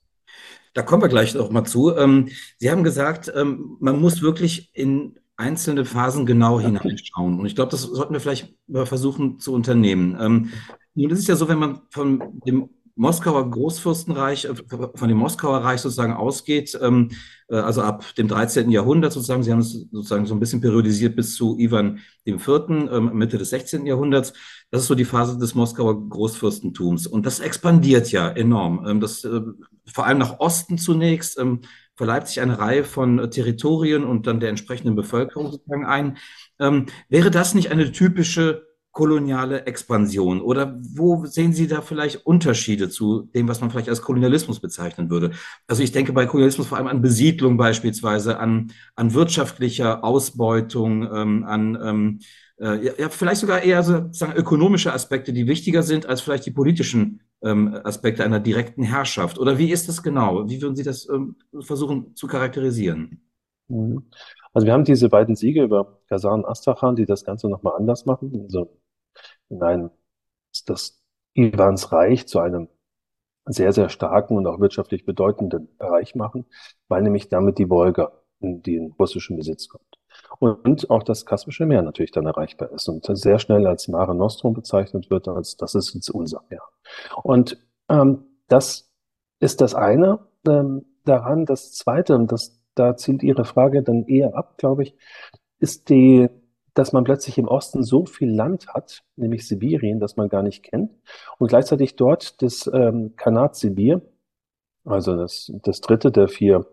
Da 0.73 0.81
kommen 0.81 1.03
wir 1.03 1.09
gleich 1.09 1.35
noch 1.35 1.51
mal 1.51 1.65
zu. 1.65 1.95
Ähm, 1.95 2.29
Sie 2.57 2.71
haben 2.71 2.83
gesagt, 2.83 3.31
ähm, 3.35 3.77
man 3.79 3.99
muss 3.99 4.21
wirklich 4.21 4.71
in 4.73 5.19
einzelne 5.35 5.85
Phasen 5.85 6.25
genau 6.25 6.59
hineinschauen. 6.59 7.39
Und 7.39 7.45
ich 7.45 7.55
glaube, 7.55 7.71
das 7.71 7.81
sollten 7.81 8.13
wir 8.13 8.19
vielleicht 8.19 8.55
versuchen 8.67 9.39
zu 9.39 9.53
unternehmen. 9.53 10.17
Ähm, 10.19 10.49
nun 10.95 11.11
ist 11.11 11.19
es 11.19 11.27
ja 11.27 11.35
so, 11.35 11.47
wenn 11.47 11.59
man 11.59 11.81
von 11.89 12.41
dem 12.45 12.69
Moskauer 12.95 13.49
Großfürstenreich, 13.49 14.45
äh, 14.45 14.53
von 14.93 15.09
dem 15.09 15.17
Moskauer 15.17 15.59
Reich 15.59 15.81
sozusagen 15.81 16.13
ausgeht, 16.13 16.77
ähm, 16.81 17.09
äh, 17.47 17.55
also 17.55 17.81
ab 17.81 18.05
dem 18.15 18.27
13. 18.27 18.69
Jahrhundert 18.69 19.13
sozusagen, 19.13 19.43
Sie 19.43 19.51
haben 19.51 19.59
es 19.59 19.73
sozusagen 19.91 20.25
so 20.27 20.35
ein 20.35 20.39
bisschen 20.39 20.61
periodisiert 20.61 21.15
bis 21.15 21.35
zu 21.35 21.57
Ivan 21.57 21.99
IV., 22.25 22.47
ähm, 22.69 23.11
Mitte 23.13 23.37
des 23.37 23.49
16. 23.49 23.87
Jahrhunderts. 23.87 24.33
Das 24.69 24.83
ist 24.83 24.87
so 24.87 24.95
die 24.95 25.05
Phase 25.05 25.37
des 25.39 25.55
Moskauer 25.55 26.07
Großfürstentums. 26.07 27.07
Und 27.07 27.25
das 27.25 27.39
expandiert 27.39 28.11
ja 28.11 28.29
enorm. 28.29 28.85
Ähm, 28.87 29.01
das, 29.01 29.23
äh, 29.23 29.41
vor 29.91 30.05
allem 30.05 30.19
nach 30.19 30.39
Osten 30.39 30.77
zunächst, 30.77 31.37
verleibt 31.95 32.29
sich 32.29 32.39
eine 32.39 32.57
Reihe 32.57 32.85
von 32.85 33.29
Territorien 33.29 34.05
und 34.05 34.27
dann 34.27 34.39
der 34.39 34.49
entsprechenden 34.49 34.95
Bevölkerung 34.95 35.51
sozusagen 35.51 35.85
ein. 35.85 36.17
Wäre 37.09 37.31
das 37.31 37.53
nicht 37.53 37.69
eine 37.69 37.91
typische 37.91 38.65
koloniale 38.93 39.65
Expansion? 39.65 40.39
Oder 40.39 40.79
wo 40.81 41.25
sehen 41.25 41.51
Sie 41.51 41.67
da 41.67 41.81
vielleicht 41.81 42.25
Unterschiede 42.25 42.89
zu 42.89 43.23
dem, 43.33 43.47
was 43.49 43.59
man 43.59 43.71
vielleicht 43.71 43.89
als 43.89 44.01
Kolonialismus 44.01 44.61
bezeichnen 44.61 45.09
würde? 45.09 45.31
Also 45.67 45.83
ich 45.83 45.91
denke 45.91 46.13
bei 46.13 46.25
Kolonialismus 46.25 46.67
vor 46.67 46.77
allem 46.77 46.87
an 46.87 47.01
Besiedlung 47.01 47.57
beispielsweise, 47.57 48.39
an, 48.39 48.71
an 48.95 49.13
wirtschaftlicher 49.13 50.03
Ausbeutung, 50.03 51.03
ähm, 51.11 51.43
an 51.43 51.77
ähm, 51.83 52.19
äh, 52.59 53.01
ja, 53.01 53.09
vielleicht 53.09 53.41
sogar 53.41 53.63
eher 53.63 53.83
sozusagen 53.83 54.33
ökonomische 54.33 54.93
Aspekte, 54.93 55.33
die 55.33 55.47
wichtiger 55.47 55.83
sind 55.83 56.05
als 56.05 56.21
vielleicht 56.21 56.45
die 56.45 56.51
politischen 56.51 57.21
ähm, 57.41 57.75
Aspekte 57.83 58.23
einer 58.23 58.39
direkten 58.39 58.83
Herrschaft. 58.83 59.39
Oder 59.39 59.57
wie 59.57 59.71
ist 59.71 59.89
das 59.89 60.03
genau? 60.03 60.47
Wie 60.47 60.61
würden 60.61 60.75
Sie 60.75 60.83
das 60.83 61.09
ähm, 61.09 61.35
versuchen 61.61 62.15
zu 62.15 62.27
charakterisieren? 62.27 63.21
Mhm. 63.67 64.03
Also 64.53 64.67
wir 64.67 64.73
haben 64.73 64.85
diese 64.85 65.09
beiden 65.09 65.35
Siege 65.35 65.63
über 65.63 65.99
Kasan 66.07 66.41
und 66.41 66.45
Astrachan, 66.45 66.95
die 66.95 67.07
das 67.07 67.25
Ganze 67.25 67.49
nochmal 67.49 67.73
anders 67.75 68.05
machen. 68.05 68.39
Also 68.43 68.69
in 69.49 69.61
einem, 69.61 69.91
das 70.65 71.01
Irans 71.33 71.91
Reich 71.91 72.27
zu 72.27 72.39
einem 72.39 72.69
sehr, 73.45 73.73
sehr 73.73 73.89
starken 73.89 74.37
und 74.37 74.47
auch 74.47 74.59
wirtschaftlich 74.59 75.05
bedeutenden 75.05 75.75
Bereich 75.77 76.15
machen, 76.15 76.45
weil 76.87 77.01
nämlich 77.01 77.29
damit 77.29 77.57
die 77.57 77.69
Wolga 77.69 78.11
in 78.39 78.61
den 78.61 78.91
russischen 78.91 79.37
Besitz 79.37 79.67
kommt. 79.67 79.83
Und 80.39 80.89
auch 80.89 81.03
das 81.03 81.25
Kaspische 81.25 81.65
Meer 81.65 81.81
natürlich 81.81 82.11
dann 82.11 82.25
erreichbar 82.25 82.71
ist 82.71 82.87
und 82.87 83.05
sehr 83.17 83.39
schnell 83.39 83.65
als 83.67 83.87
Mare 83.87 84.15
Nostrum 84.15 84.53
bezeichnet 84.53 85.09
wird, 85.09 85.27
als 85.27 85.57
das 85.57 85.75
ist 85.75 85.93
jetzt 85.93 86.09
unser 86.09 86.43
Meer. 86.49 86.61
Und 87.23 87.57
ähm, 87.89 88.25
das 88.47 88.89
ist 89.39 89.61
das 89.61 89.75
eine 89.75 90.19
ähm, 90.47 90.85
daran. 91.05 91.45
Das 91.45 91.73
zweite, 91.73 92.15
und 92.15 92.31
das, 92.31 92.59
da 92.75 92.95
zielt 92.95 93.23
Ihre 93.23 93.45
Frage 93.45 93.83
dann 93.83 94.05
eher 94.05 94.35
ab, 94.35 94.57
glaube 94.57 94.83
ich, 94.83 94.95
ist 95.59 95.89
die 95.89 96.29
dass 96.73 96.93
man 96.93 97.03
plötzlich 97.03 97.37
im 97.37 97.47
Osten 97.47 97.83
so 97.83 98.05
viel 98.05 98.31
Land 98.33 98.67
hat, 98.67 99.03
nämlich 99.15 99.47
Sibirien, 99.47 99.99
das 99.99 100.17
man 100.17 100.29
gar 100.29 100.43
nicht 100.43 100.63
kennt, 100.63 100.91
und 101.37 101.47
gleichzeitig 101.47 101.95
dort 101.95 102.41
das 102.41 102.69
ähm, 102.73 103.15
Kanat 103.15 103.55
Sibir, 103.55 104.01
also 104.85 105.15
das, 105.15 105.51
das 105.63 105.81
dritte 105.81 106.11
der 106.11 106.27
vier 106.27 106.65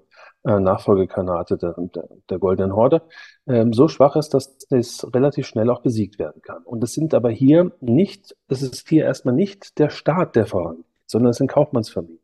äh, 0.44 0.58
Nachfolgekanate 0.58 1.58
der, 1.58 1.74
der, 1.76 2.08
der 2.28 2.38
Goldenen 2.38 2.74
Horde, 2.74 3.02
ähm, 3.46 3.72
so 3.72 3.88
schwach 3.88 4.16
ist, 4.16 4.30
dass 4.30 4.56
es 4.70 5.06
relativ 5.14 5.46
schnell 5.46 5.70
auch 5.70 5.82
besiegt 5.82 6.18
werden 6.18 6.40
kann. 6.42 6.62
Und 6.62 6.82
es 6.82 6.94
sind 6.94 7.12
aber 7.14 7.30
hier 7.30 7.72
nicht, 7.80 8.34
es 8.48 8.62
ist 8.62 8.88
hier 8.88 9.04
erstmal 9.04 9.34
nicht 9.34 9.78
der 9.78 9.90
Staat, 9.90 10.36
der 10.36 10.46
vorangeht, 10.46 10.86
sondern 11.06 11.30
es 11.30 11.36
sind 11.36 11.48
Kaufmannsfamilien. 11.48 12.19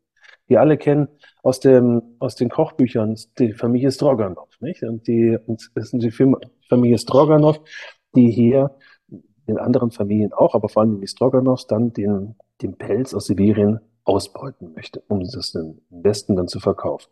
Wir 0.47 0.61
alle 0.61 0.77
kennen 0.77 1.07
aus, 1.43 1.59
dem, 1.59 2.01
aus 2.19 2.35
den 2.35 2.49
Kochbüchern 2.49 3.15
die 3.37 3.53
Familie 3.53 3.91
Stroganov, 3.91 4.49
nicht? 4.59 4.83
Und 4.83 5.07
die, 5.07 5.37
und 5.45 5.69
es 5.75 5.89
sind 5.91 6.03
die 6.03 6.11
Familie 6.11 6.97
Stroganov, 6.97 7.59
die 8.15 8.31
hier 8.31 8.71
in 9.45 9.57
anderen 9.57 9.91
Familien 9.91 10.33
auch, 10.33 10.53
aber 10.53 10.69
vor 10.69 10.83
allem 10.83 10.99
die 10.99 11.07
Stroganows 11.07 11.67
dann 11.67 11.93
den, 11.93 12.35
den 12.61 12.77
Pelz 12.77 13.13
aus 13.13 13.25
Sibirien 13.25 13.79
ausbeuten 14.03 14.73
möchte, 14.73 15.01
um 15.07 15.21
das 15.21 15.53
im 15.55 15.81
Westen 15.89 16.35
dann 16.35 16.47
zu 16.47 16.59
verkaufen. 16.59 17.09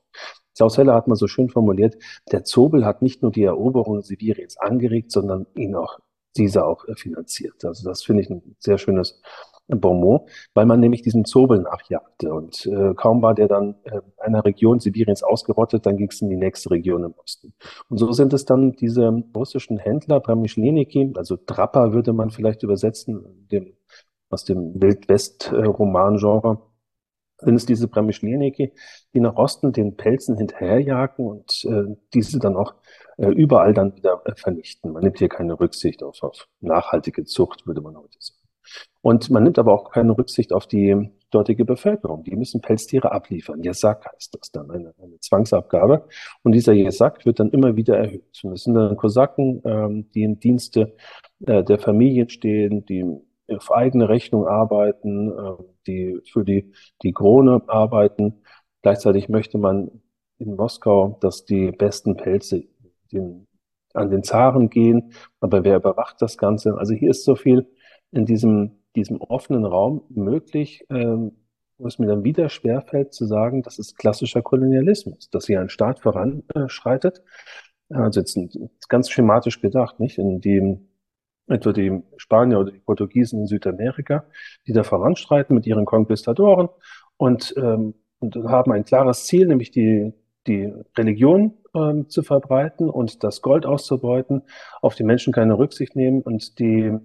Klaus 0.56 0.78
Heller 0.78 0.94
hat 0.94 1.08
mal 1.08 1.16
so 1.16 1.28
schön 1.28 1.50
formuliert, 1.50 1.98
der 2.32 2.44
Zobel 2.46 2.86
hat 2.86 3.02
nicht 3.02 3.22
nur 3.22 3.32
die 3.32 3.44
Eroberung 3.44 4.02
Sibiriens 4.02 4.58
angeregt, 4.58 5.12
sondern 5.12 5.46
ihn 5.56 5.76
auch, 5.76 6.00
diese 6.38 6.66
auch 6.66 6.86
finanziert. 6.96 7.66
Also 7.66 7.88
das 7.88 8.04
finde 8.04 8.24
ich 8.24 8.30
ein 8.30 8.56
sehr 8.60 8.78
schönes 8.78 9.22
Bonmot, 9.68 10.30
weil 10.54 10.66
man 10.66 10.80
nämlich 10.80 11.02
diesem 11.02 11.26
Zobel 11.26 11.60
nachjagte. 11.60 12.34
Und 12.34 12.66
äh, 12.68 12.94
kaum 12.96 13.22
war 13.22 13.34
der 13.34 13.48
dann 13.48 13.76
äh, 13.84 14.02
einer 14.18 14.46
Region 14.46 14.80
Sibiriens 14.80 15.24
ausgerottet, 15.24 15.86
dann 15.86 15.98
ging 15.98 16.10
es 16.10 16.22
in 16.22 16.30
die 16.30 16.38
nächste 16.38 16.72
Region 16.72 17.04
im 17.04 17.14
Osten. 17.14 17.54
Und 17.90 17.98
so 17.98 18.12
sind 18.12 18.34
es 18.34 18.46
dann 18.46 18.74
diese 18.74 19.24
russischen 19.36 19.78
Händler, 19.78 20.20
Pramischleniki, 20.20 21.14
also 21.16 21.36
Trapper 21.38 21.94
würde 21.94 22.14
man 22.14 22.30
vielleicht 22.30 22.64
übersetzen, 22.64 23.48
dem, 23.52 23.74
aus 24.30 24.46
dem 24.46 24.82
Wildwest-Roman-Genre, 24.82 26.62
sind 27.38 27.56
es 27.56 27.66
diese 27.66 27.88
Pramischleniki, 27.88 28.74
die 29.14 29.20
nach 29.20 29.36
Osten 29.36 29.74
den 29.74 29.98
Pelzen 29.98 30.38
hinterherjagen 30.38 31.26
und 31.26 31.66
äh, 31.66 31.96
diese 32.14 32.40
dann 32.40 32.56
auch 32.56 32.76
äh, 33.18 33.28
überall 33.28 33.74
dann 33.74 33.96
wieder 33.96 34.22
äh, 34.26 34.36
vernichten. 34.36 34.94
Man 34.94 35.04
nimmt 35.04 35.20
hier 35.20 35.30
keine 35.30 35.60
Rücksicht 35.60 36.02
auf, 36.04 36.24
auf 36.24 36.48
nachhaltige 36.62 37.26
Zucht, 37.26 37.68
würde 37.68 37.82
man 37.82 37.98
heute 37.98 38.18
sagen. 38.20 38.45
Und 39.06 39.30
man 39.30 39.44
nimmt 39.44 39.60
aber 39.60 39.72
auch 39.72 39.92
keine 39.92 40.18
Rücksicht 40.18 40.52
auf 40.52 40.66
die 40.66 41.12
dortige 41.30 41.64
Bevölkerung. 41.64 42.24
Die 42.24 42.36
müssen 42.36 42.60
Pelztiere 42.60 43.12
abliefern. 43.12 43.62
Jesak 43.62 44.04
heißt 44.12 44.36
das 44.36 44.52
dann, 44.52 44.72
eine, 44.72 44.96
eine 45.00 45.20
Zwangsabgabe. 45.20 46.08
Und 46.42 46.54
dieser 46.54 46.74
Jesak 46.74 47.24
wird 47.24 47.40
dann 47.40 47.52
immer 47.52 47.76
wieder 47.76 48.00
erhöht. 48.00 48.42
Und 48.42 48.54
das 48.54 48.64
sind 48.64 48.74
dann 48.74 48.98
Kosaken, 48.98 49.62
ähm, 49.64 50.10
die 50.16 50.24
im 50.24 50.40
Dienste 50.40 50.96
äh, 51.46 51.64
der 51.64 51.78
Familien 51.78 52.30
stehen, 52.30 52.84
die 52.88 53.06
auf 53.48 53.72
eigene 53.72 54.10
Rechnung 54.10 54.48
arbeiten, 54.48 55.30
äh, 55.30 55.64
die 55.86 56.20
für 56.32 56.44
die, 56.44 56.74
die 57.04 57.14
Krone 57.14 57.62
arbeiten. 57.68 58.42
Gleichzeitig 58.82 59.30
möchte 59.30 59.60
man 59.60 60.02
in 60.40 60.56
Moskau, 60.56 61.20
dass 61.22 61.46
die 61.46 61.72
besten 61.72 62.18
Pelze 62.18 62.64
den, 63.12 63.46
an 63.94 64.10
den 64.10 64.24
Zaren 64.24 64.72
gehen. 64.72 65.14
Aber 65.42 65.64
wer 65.64 65.76
überwacht 65.76 66.24
das 66.24 66.40
Ganze? 66.40 66.76
Also 66.76 66.96
hier 66.96 67.12
ist 67.12 67.24
so 67.24 67.36
viel 67.36 67.68
in 68.10 68.26
diesem, 68.26 68.80
diesem 68.96 69.22
offenen 69.22 69.66
Raum 69.66 70.04
möglich, 70.10 70.86
ähm, 70.90 71.34
wo 71.78 71.88
es 71.88 72.00
mir 72.00 72.08
dann 72.08 72.24
wieder 72.24 72.50
schwerfällt 72.50 73.14
zu 73.14 73.26
sagen, 73.26 73.62
das 73.62 73.80
ist 73.80 73.98
klassischer 73.98 74.42
Kolonialismus, 74.42 75.30
dass 75.30 75.46
hier 75.46 75.60
ein 75.60 75.70
Staat 75.70 76.00
voranschreitet. 76.00 77.22
Also 77.90 78.20
jetzt 78.22 78.40
ganz 78.90 79.10
schematisch 79.10 79.62
gedacht, 79.62 80.00
nicht? 80.00 80.18
In 80.18 80.42
dem 80.42 80.88
etwa 81.48 81.72
die 81.72 82.02
Spanier 82.18 82.60
oder 82.60 82.72
die 82.72 82.80
Portugiesen 82.80 83.42
in 83.42 83.48
Südamerika, 83.48 84.26
die 84.68 84.74
da 84.74 84.84
voranschreiten 84.84 85.56
mit 85.56 85.68
ihren 85.68 85.86
Konquistadoren 85.86 86.70
und, 87.18 87.54
ähm, 87.58 87.94
und 88.20 88.36
haben 88.36 88.72
ein 88.72 88.86
klares 88.86 89.26
Ziel, 89.26 89.48
nämlich 89.48 89.72
die, 89.72 90.14
die 90.48 90.74
Religion 90.98 91.54
ähm, 91.76 92.10
zu 92.10 92.24
verbreiten 92.24 92.90
und 92.90 93.24
das 93.24 93.42
Gold 93.42 93.66
auszubeuten, 93.66 94.44
auf 94.82 94.96
die 94.96 95.04
Menschen 95.04 95.34
keine 95.34 95.58
Rücksicht 95.58 95.96
nehmen 95.96 96.22
und 96.22 96.58
die 96.58 96.98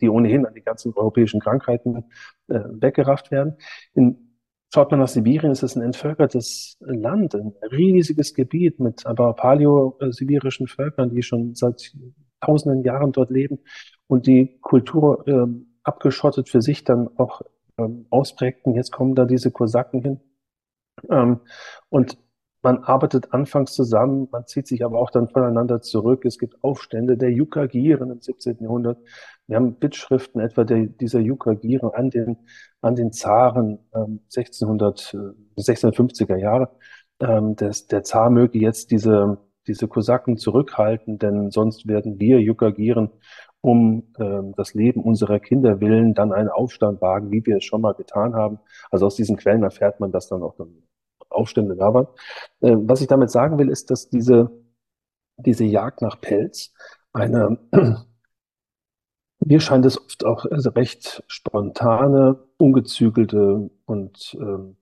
die 0.00 0.08
ohnehin 0.08 0.46
an 0.46 0.54
die 0.54 0.62
ganzen 0.62 0.92
europäischen 0.94 1.40
Krankheiten 1.40 2.04
äh, 2.48 2.60
weggerafft 2.70 3.30
werden. 3.30 3.56
In, 3.94 4.36
schaut 4.72 4.90
man 4.90 5.00
nach 5.00 5.08
Sibirien, 5.08 5.52
ist 5.52 5.62
es 5.62 5.76
ein 5.76 5.82
entvölkertes 5.82 6.76
Land, 6.80 7.34
ein 7.34 7.52
riesiges 7.70 8.34
Gebiet 8.34 8.80
mit 8.80 9.06
aber 9.06 9.34
paleo-sibirischen 9.34 10.66
Völkern, 10.66 11.10
die 11.10 11.22
schon 11.22 11.54
seit 11.54 11.92
tausenden 12.40 12.84
Jahren 12.84 13.12
dort 13.12 13.30
leben 13.30 13.58
und 14.06 14.26
die 14.26 14.58
Kultur 14.60 15.26
äh, 15.28 15.46
abgeschottet 15.82 16.48
für 16.48 16.62
sich 16.62 16.84
dann 16.84 17.08
auch 17.16 17.42
ähm, 17.78 18.06
ausprägten. 18.10 18.74
Jetzt 18.74 18.92
kommen 18.92 19.14
da 19.14 19.24
diese 19.24 19.50
Kosaken 19.50 20.02
hin. 20.02 20.20
Ähm, 21.10 21.40
und 21.88 22.18
man 22.62 22.78
arbeitet 22.84 23.32
anfangs 23.32 23.72
zusammen, 23.72 24.28
man 24.30 24.46
zieht 24.46 24.66
sich 24.66 24.84
aber 24.84 24.98
auch 24.98 25.10
dann 25.10 25.28
voneinander 25.28 25.80
zurück. 25.80 26.24
Es 26.24 26.38
gibt 26.38 26.62
Aufstände 26.62 27.16
der 27.16 27.30
Yukagiren 27.30 28.10
im 28.10 28.20
17. 28.20 28.58
Jahrhundert. 28.60 28.98
Wir 29.46 29.56
haben 29.56 29.74
Bittschriften 29.76 30.40
etwa 30.40 30.64
der, 30.64 30.86
dieser 30.86 31.20
Yukagiren 31.20 31.90
an 31.90 32.10
den, 32.10 32.36
an 32.82 32.96
den 32.96 33.12
Zaren 33.12 33.78
ähm, 33.94 34.20
1600, 34.34 35.14
äh, 35.14 35.60
1650er 35.60 36.36
Jahre. 36.36 36.70
Ähm, 37.20 37.56
des, 37.56 37.86
der 37.86 38.02
Zar 38.02 38.30
möge 38.30 38.58
jetzt 38.58 38.90
diese, 38.90 39.38
diese 39.66 39.88
Kosaken 39.88 40.36
zurückhalten, 40.36 41.18
denn 41.18 41.50
sonst 41.50 41.86
werden 41.86 42.18
wir 42.20 42.40
Yukagiren 42.40 43.10
um 43.62 44.12
ähm, 44.18 44.54
das 44.56 44.74
Leben 44.74 45.02
unserer 45.02 45.38
Kinder 45.38 45.80
willen 45.80 46.14
dann 46.14 46.32
einen 46.32 46.48
Aufstand 46.48 47.00
wagen, 47.00 47.30
wie 47.30 47.44
wir 47.44 47.58
es 47.58 47.64
schon 47.64 47.82
mal 47.82 47.94
getan 47.94 48.34
haben. 48.34 48.58
Also 48.90 49.06
aus 49.06 49.16
diesen 49.16 49.36
Quellen 49.36 49.62
erfährt 49.62 50.00
man 50.00 50.12
das 50.12 50.28
dann 50.28 50.42
auch 50.42 50.54
dann 50.56 50.82
Aufstände 51.30 51.76
da 51.76 51.94
waren. 51.94 52.06
Äh, 52.60 52.76
was 52.76 53.00
ich 53.00 53.06
damit 53.06 53.30
sagen 53.30 53.58
will, 53.58 53.68
ist, 53.68 53.90
dass 53.90 54.08
diese, 54.08 54.50
diese 55.36 55.64
Jagd 55.64 56.02
nach 56.02 56.20
Pelz 56.20 56.72
eine, 57.12 57.58
mir 59.40 59.60
scheint 59.60 59.86
es 59.86 59.98
oft 59.98 60.24
auch 60.24 60.44
also 60.46 60.70
recht 60.70 61.22
spontane, 61.26 62.38
ungezügelte 62.58 63.70
und 63.86 64.36
ähm, 64.40 64.76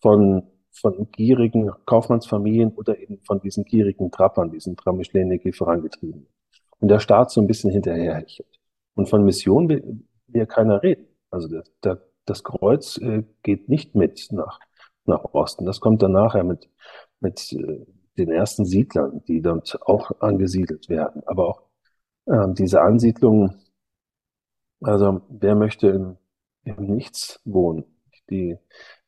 von, 0.00 0.42
von 0.72 1.10
gierigen 1.12 1.70
Kaufmannsfamilien 1.86 2.72
oder 2.72 2.98
eben 2.98 3.20
von 3.24 3.40
diesen 3.40 3.64
gierigen 3.64 4.10
Trappern, 4.10 4.50
diesen 4.50 4.76
Tramischleniki 4.76 5.52
vorangetrieben. 5.52 6.26
Und 6.80 6.88
der 6.88 7.00
Staat 7.00 7.30
so 7.30 7.40
ein 7.40 7.46
bisschen 7.46 7.70
hinterherhechelt. 7.70 8.48
Und 8.94 9.08
von 9.08 9.24
Mission 9.24 9.68
will, 9.68 10.02
will 10.28 10.46
keiner 10.46 10.82
reden. 10.82 11.06
Also 11.30 11.48
der, 11.48 11.64
der, 11.84 12.02
das 12.24 12.42
Kreuz 12.42 12.98
äh, 12.98 13.22
geht 13.42 13.68
nicht 13.68 13.94
mit 13.94 14.28
nach 14.32 14.58
nach 15.10 15.24
Osten. 15.34 15.66
Das 15.66 15.80
kommt 15.80 16.02
dann 16.02 16.12
nachher 16.12 16.44
mit, 16.44 16.68
mit 17.20 17.52
äh, 17.52 17.86
den 18.18 18.30
ersten 18.30 18.64
Siedlern, 18.64 19.22
die 19.26 19.42
dort 19.42 19.78
auch 19.82 20.10
angesiedelt 20.20 20.88
werden. 20.88 21.22
Aber 21.26 21.48
auch 21.48 21.62
äh, 22.26 22.52
diese 22.54 22.82
Ansiedlungen, 22.82 23.60
also 24.80 25.22
wer 25.28 25.54
möchte 25.54 25.88
im, 25.88 26.16
im 26.64 26.86
Nichts 26.94 27.40
wohnen? 27.44 27.84
Die, 28.30 28.56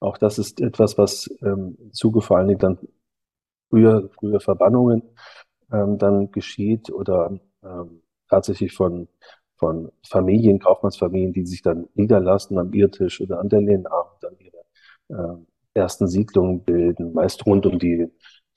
auch 0.00 0.18
das 0.18 0.38
ist 0.38 0.60
etwas, 0.60 0.98
was 0.98 1.30
ähm, 1.42 1.76
im 1.80 1.92
Zuge 1.92 2.20
vor 2.20 2.38
allen 2.38 2.48
Dingen 2.48 2.58
dann 2.58 2.78
früher, 3.70 4.10
früher 4.18 4.40
Verbannungen 4.40 5.02
ähm, 5.72 5.98
dann 5.98 6.30
geschieht 6.30 6.90
oder 6.90 7.38
ähm, 7.62 8.02
tatsächlich 8.28 8.74
von, 8.74 9.08
von 9.56 9.92
Familien, 10.08 10.58
Kaufmannsfamilien, 10.58 11.32
die 11.32 11.46
sich 11.46 11.62
dann 11.62 11.88
niederlassen 11.94 12.58
am 12.58 12.72
Irrtisch 12.72 13.20
oder 13.20 13.40
an 13.40 13.48
der 13.48 13.60
Lehnarm, 13.60 14.08
dann 14.20 14.36
ihre 14.38 14.58
äh, 15.08 15.36
ersten 15.74 16.08
Siedlungen 16.08 16.64
bilden, 16.64 17.12
meist 17.12 17.46
rund 17.46 17.66
um 17.66 17.78
die, 17.78 18.08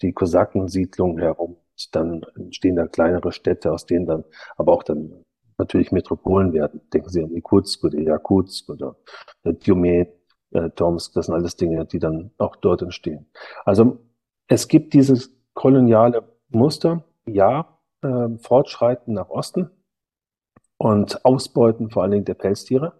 die 0.01 0.13
Kosakensiedlungen 0.13 1.19
herum. 1.19 1.57
Dann 1.91 2.25
entstehen 2.35 2.75
da 2.75 2.87
kleinere 2.87 3.31
Städte, 3.31 3.71
aus 3.71 3.85
denen 3.85 4.05
dann 4.05 4.23
aber 4.55 4.73
auch 4.73 4.83
dann 4.83 5.23
natürlich 5.57 5.91
Metropolen 5.91 6.53
werden. 6.53 6.81
Denken 6.93 7.09
Sie 7.09 7.23
an 7.23 7.31
Irkutsk 7.31 7.83
oder 7.83 7.99
Jakutsk 7.99 8.69
oder 8.69 8.95
Djumet, 9.43 10.09
äh, 10.51 10.69
Tomsk, 10.71 11.13
das 11.13 11.27
sind 11.27 11.35
alles 11.35 11.55
Dinge, 11.55 11.85
die 11.85 11.99
dann 11.99 12.31
auch 12.37 12.55
dort 12.55 12.81
entstehen. 12.81 13.27
Also 13.65 13.99
es 14.47 14.67
gibt 14.67 14.93
dieses 14.93 15.31
koloniale 15.53 16.23
Muster, 16.49 17.03
ja, 17.25 17.77
äh, 18.01 18.29
Fortschreiten 18.37 19.13
nach 19.13 19.29
Osten 19.29 19.69
und 20.77 21.23
Ausbeuten 21.25 21.89
vor 21.89 22.03
allen 22.03 22.11
Dingen 22.11 22.25
der 22.25 22.35
Pelztiere, 22.35 22.93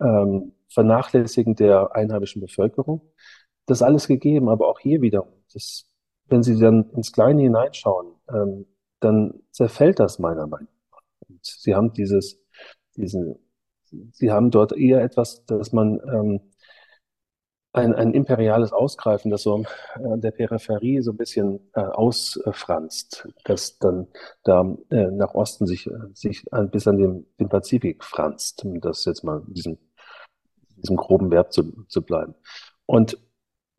ähm, 0.00 0.52
Vernachlässigen 0.72 1.54
der 1.54 1.94
einheimischen 1.94 2.40
Bevölkerung 2.40 3.02
das 3.66 3.82
alles 3.82 4.08
gegeben, 4.08 4.48
aber 4.48 4.68
auch 4.68 4.80
hier 4.80 5.02
wieder, 5.02 5.26
das, 5.52 5.86
wenn 6.26 6.42
Sie 6.42 6.58
dann 6.58 6.90
ins 6.90 7.12
Kleine 7.12 7.42
hineinschauen, 7.42 8.14
ähm, 8.28 8.66
dann 9.00 9.34
zerfällt 9.50 9.98
das 10.00 10.18
meiner 10.18 10.46
Meinung 10.46 10.68
nach. 10.90 11.00
Und 11.28 11.44
Sie 11.44 11.74
haben 11.74 11.92
dieses, 11.92 12.40
diesen, 12.96 13.36
Sie 14.12 14.30
haben 14.30 14.50
dort 14.50 14.72
eher 14.72 15.02
etwas, 15.02 15.44
dass 15.46 15.72
man 15.72 16.00
ähm, 16.12 16.40
ein, 17.74 17.94
ein 17.94 18.12
imperiales 18.12 18.72
Ausgreifen, 18.72 19.30
das 19.30 19.42
so 19.42 19.64
an 19.94 20.20
der 20.20 20.30
Peripherie 20.30 21.00
so 21.00 21.12
ein 21.12 21.16
bisschen 21.16 21.70
äh, 21.74 21.80
ausfranst, 21.80 23.28
das 23.44 23.78
dann 23.78 24.08
da 24.44 24.76
äh, 24.90 25.06
nach 25.10 25.34
Osten 25.34 25.66
sich, 25.66 25.88
sich 26.12 26.52
an, 26.52 26.70
bis 26.70 26.86
an 26.86 26.98
den, 26.98 27.26
den 27.40 27.48
Pazifik 27.48 28.04
franzt, 28.04 28.64
um 28.64 28.80
das 28.80 29.04
jetzt 29.06 29.24
mal 29.24 29.42
in 29.46 29.54
diesem, 29.54 29.78
diesem 30.82 30.96
groben 30.96 31.30
Verb 31.30 31.52
zu, 31.52 31.84
zu 31.88 32.02
bleiben. 32.02 32.34
Und 32.86 33.18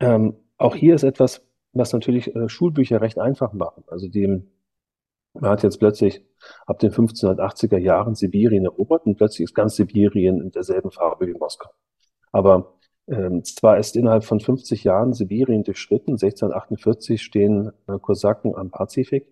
ähm, 0.00 0.36
auch 0.58 0.74
hier 0.74 0.94
ist 0.94 1.04
etwas, 1.04 1.46
was 1.72 1.92
natürlich 1.92 2.34
äh, 2.34 2.48
Schulbücher 2.48 3.00
recht 3.00 3.18
einfach 3.18 3.52
machen. 3.52 3.84
Also 3.88 4.08
die, 4.08 4.42
man 5.34 5.50
hat 5.50 5.62
jetzt 5.62 5.78
plötzlich 5.78 6.24
ab 6.66 6.78
den 6.78 6.92
1580er 6.92 7.78
Jahren 7.78 8.14
Sibirien 8.14 8.64
erobert 8.64 9.06
und 9.06 9.16
plötzlich 9.16 9.44
ist 9.44 9.54
ganz 9.54 9.76
Sibirien 9.76 10.40
in 10.40 10.50
derselben 10.50 10.90
Farbe 10.90 11.26
wie 11.26 11.34
Moskau. 11.34 11.70
Aber 12.32 12.74
ähm, 13.06 13.44
zwar 13.44 13.78
ist 13.78 13.96
innerhalb 13.96 14.24
von 14.24 14.40
50 14.40 14.84
Jahren 14.84 15.12
Sibirien 15.12 15.64
durchschritten, 15.64 16.14
1648 16.14 17.22
stehen 17.22 17.72
äh, 17.86 17.98
Kosaken 17.98 18.54
am 18.54 18.70
Pazifik. 18.70 19.28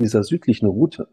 Dieser 0.00 0.22
südlichen 0.22 0.66
Route 0.66 1.08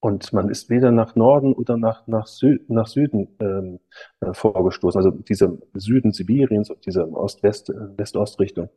Und 0.00 0.32
man 0.32 0.50
ist 0.50 0.68
weder 0.68 0.90
nach 0.90 1.16
Norden 1.16 1.52
oder 1.54 1.76
nach, 1.76 2.06
nach, 2.06 2.26
Sü 2.26 2.58
nach 2.68 2.86
Süden 2.86 3.28
ähm, 3.40 3.80
äh, 4.20 4.34
vorgestoßen, 4.34 4.98
also 4.98 5.10
diese 5.10 5.58
Süden 5.74 6.12
Sibiriens 6.12 6.70
und 6.70 6.84
diese 6.86 7.10
Ost-West-West-Ost-Richtung. 7.10 8.68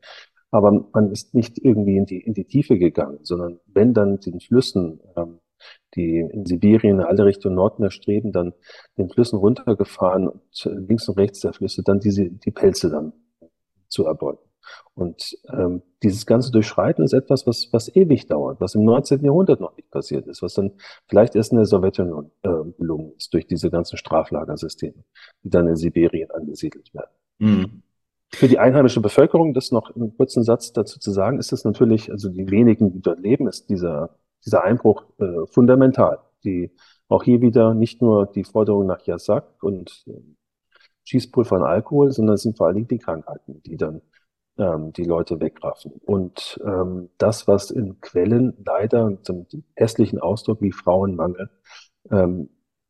Aber 0.52 0.86
man 0.94 1.12
ist 1.12 1.36
nicht 1.36 1.60
irgendwie 1.60 1.98
in 1.98 2.06
die, 2.06 2.20
in 2.22 2.34
die 2.34 2.46
Tiefe 2.46 2.80
gegangen, 2.80 3.20
sondern 3.22 3.60
wenn 3.68 3.94
dann 3.94 4.20
den 4.20 4.40
Flüssen, 4.40 5.02
ähm, 5.16 5.40
die 5.96 6.20
in 6.20 6.46
Sibirien 6.46 7.00
in 7.00 7.06
alle 7.06 7.26
Richtungen 7.26 7.56
Nordmeer 7.56 7.92
streben, 7.92 8.32
dann 8.32 8.54
den 8.98 9.10
Flüssen 9.10 9.38
runtergefahren 9.38 10.28
und 10.28 10.66
äh, 10.66 10.70
links 10.70 11.08
und 11.10 11.18
rechts 11.18 11.42
der 11.42 11.54
Flüsse 11.54 11.84
dann 11.84 12.00
diese, 12.00 12.30
die 12.30 12.52
Pelze 12.52 12.90
dann 12.90 13.14
zu 13.90 14.06
erbeuten. 14.06 14.49
Und 14.94 15.38
ähm, 15.52 15.82
dieses 16.04 16.26
ganze 16.26 16.52
Durchschreiten 16.52 17.04
ist 17.04 17.14
etwas, 17.14 17.48
was, 17.48 17.70
was 17.72 17.96
ewig 17.96 18.28
dauert, 18.28 18.60
was 18.60 18.76
im 18.76 18.84
19. 18.84 19.24
Jahrhundert 19.24 19.60
noch 19.60 19.76
nicht 19.78 19.90
passiert 19.92 20.28
ist, 20.28 20.42
was 20.42 20.54
dann 20.54 20.72
vielleicht 21.08 21.36
erst 21.36 21.52
in 21.52 21.58
der 21.58 21.66
Sowjetunion 21.66 22.32
äh, 22.44 22.50
gelungen 22.78 23.14
ist 23.18 23.34
durch 23.34 23.48
diese 23.48 23.70
ganzen 23.70 23.98
Straflagersysteme, 23.98 25.04
die 25.44 25.50
dann 25.50 25.68
in 25.68 25.76
Sibirien 25.76 26.32
angesiedelt 26.32 26.94
werden. 26.94 27.12
Mhm. 27.40 27.84
Für 28.32 28.48
die 28.48 28.60
einheimische 28.60 29.02
Bevölkerung, 29.02 29.54
das 29.54 29.72
noch 29.72 29.96
einen 29.96 30.16
kurzen 30.16 30.44
Satz 30.44 30.72
dazu 30.72 31.00
zu 31.00 31.12
sagen, 31.12 31.40
ist 31.40 31.52
es 31.52 31.64
natürlich, 31.64 32.12
also 32.12 32.30
die 32.30 32.50
wenigen, 32.52 32.92
die 32.92 33.02
dort 33.02 33.20
leben, 33.20 33.48
ist 33.48 33.70
dieser, 33.70 34.18
dieser 34.46 34.64
Einbruch 34.64 35.06
äh, 35.20 35.48
fundamental. 35.48 36.20
Die 36.44 36.72
auch 37.10 37.24
hier 37.24 37.42
wieder 37.42 37.74
nicht 37.74 38.02
nur 38.02 38.28
die 38.28 38.44
Forderung 38.44 38.86
nach 38.86 39.02
Jasak 39.02 39.64
und 39.64 40.04
äh, 40.08 40.22
Schießpulver 41.06 41.56
und 41.56 41.64
Alkohol, 41.64 42.12
sondern 42.12 42.36
es 42.36 42.44
sind 42.44 42.56
vor 42.56 42.68
allen 42.68 42.76
Dingen 42.76 42.88
die 42.88 43.00
Krankheiten, 43.00 43.64
die 43.64 43.78
dann 43.78 44.02
ähm, 44.60 44.94
die 44.94 45.04
Leute 45.04 45.40
wegraffen. 45.40 45.94
Und 46.06 46.60
ähm, 46.64 47.10
das, 47.18 47.48
was 47.48 47.72
in 47.72 48.00
Quellen 48.02 48.54
leider 48.66 49.18
zum 49.24 49.48
hässlichen 49.76 50.20
Ausdruck 50.20 50.62
wie 50.62 50.72
Frauenmangel 50.72 51.50
ähm, 52.12 52.50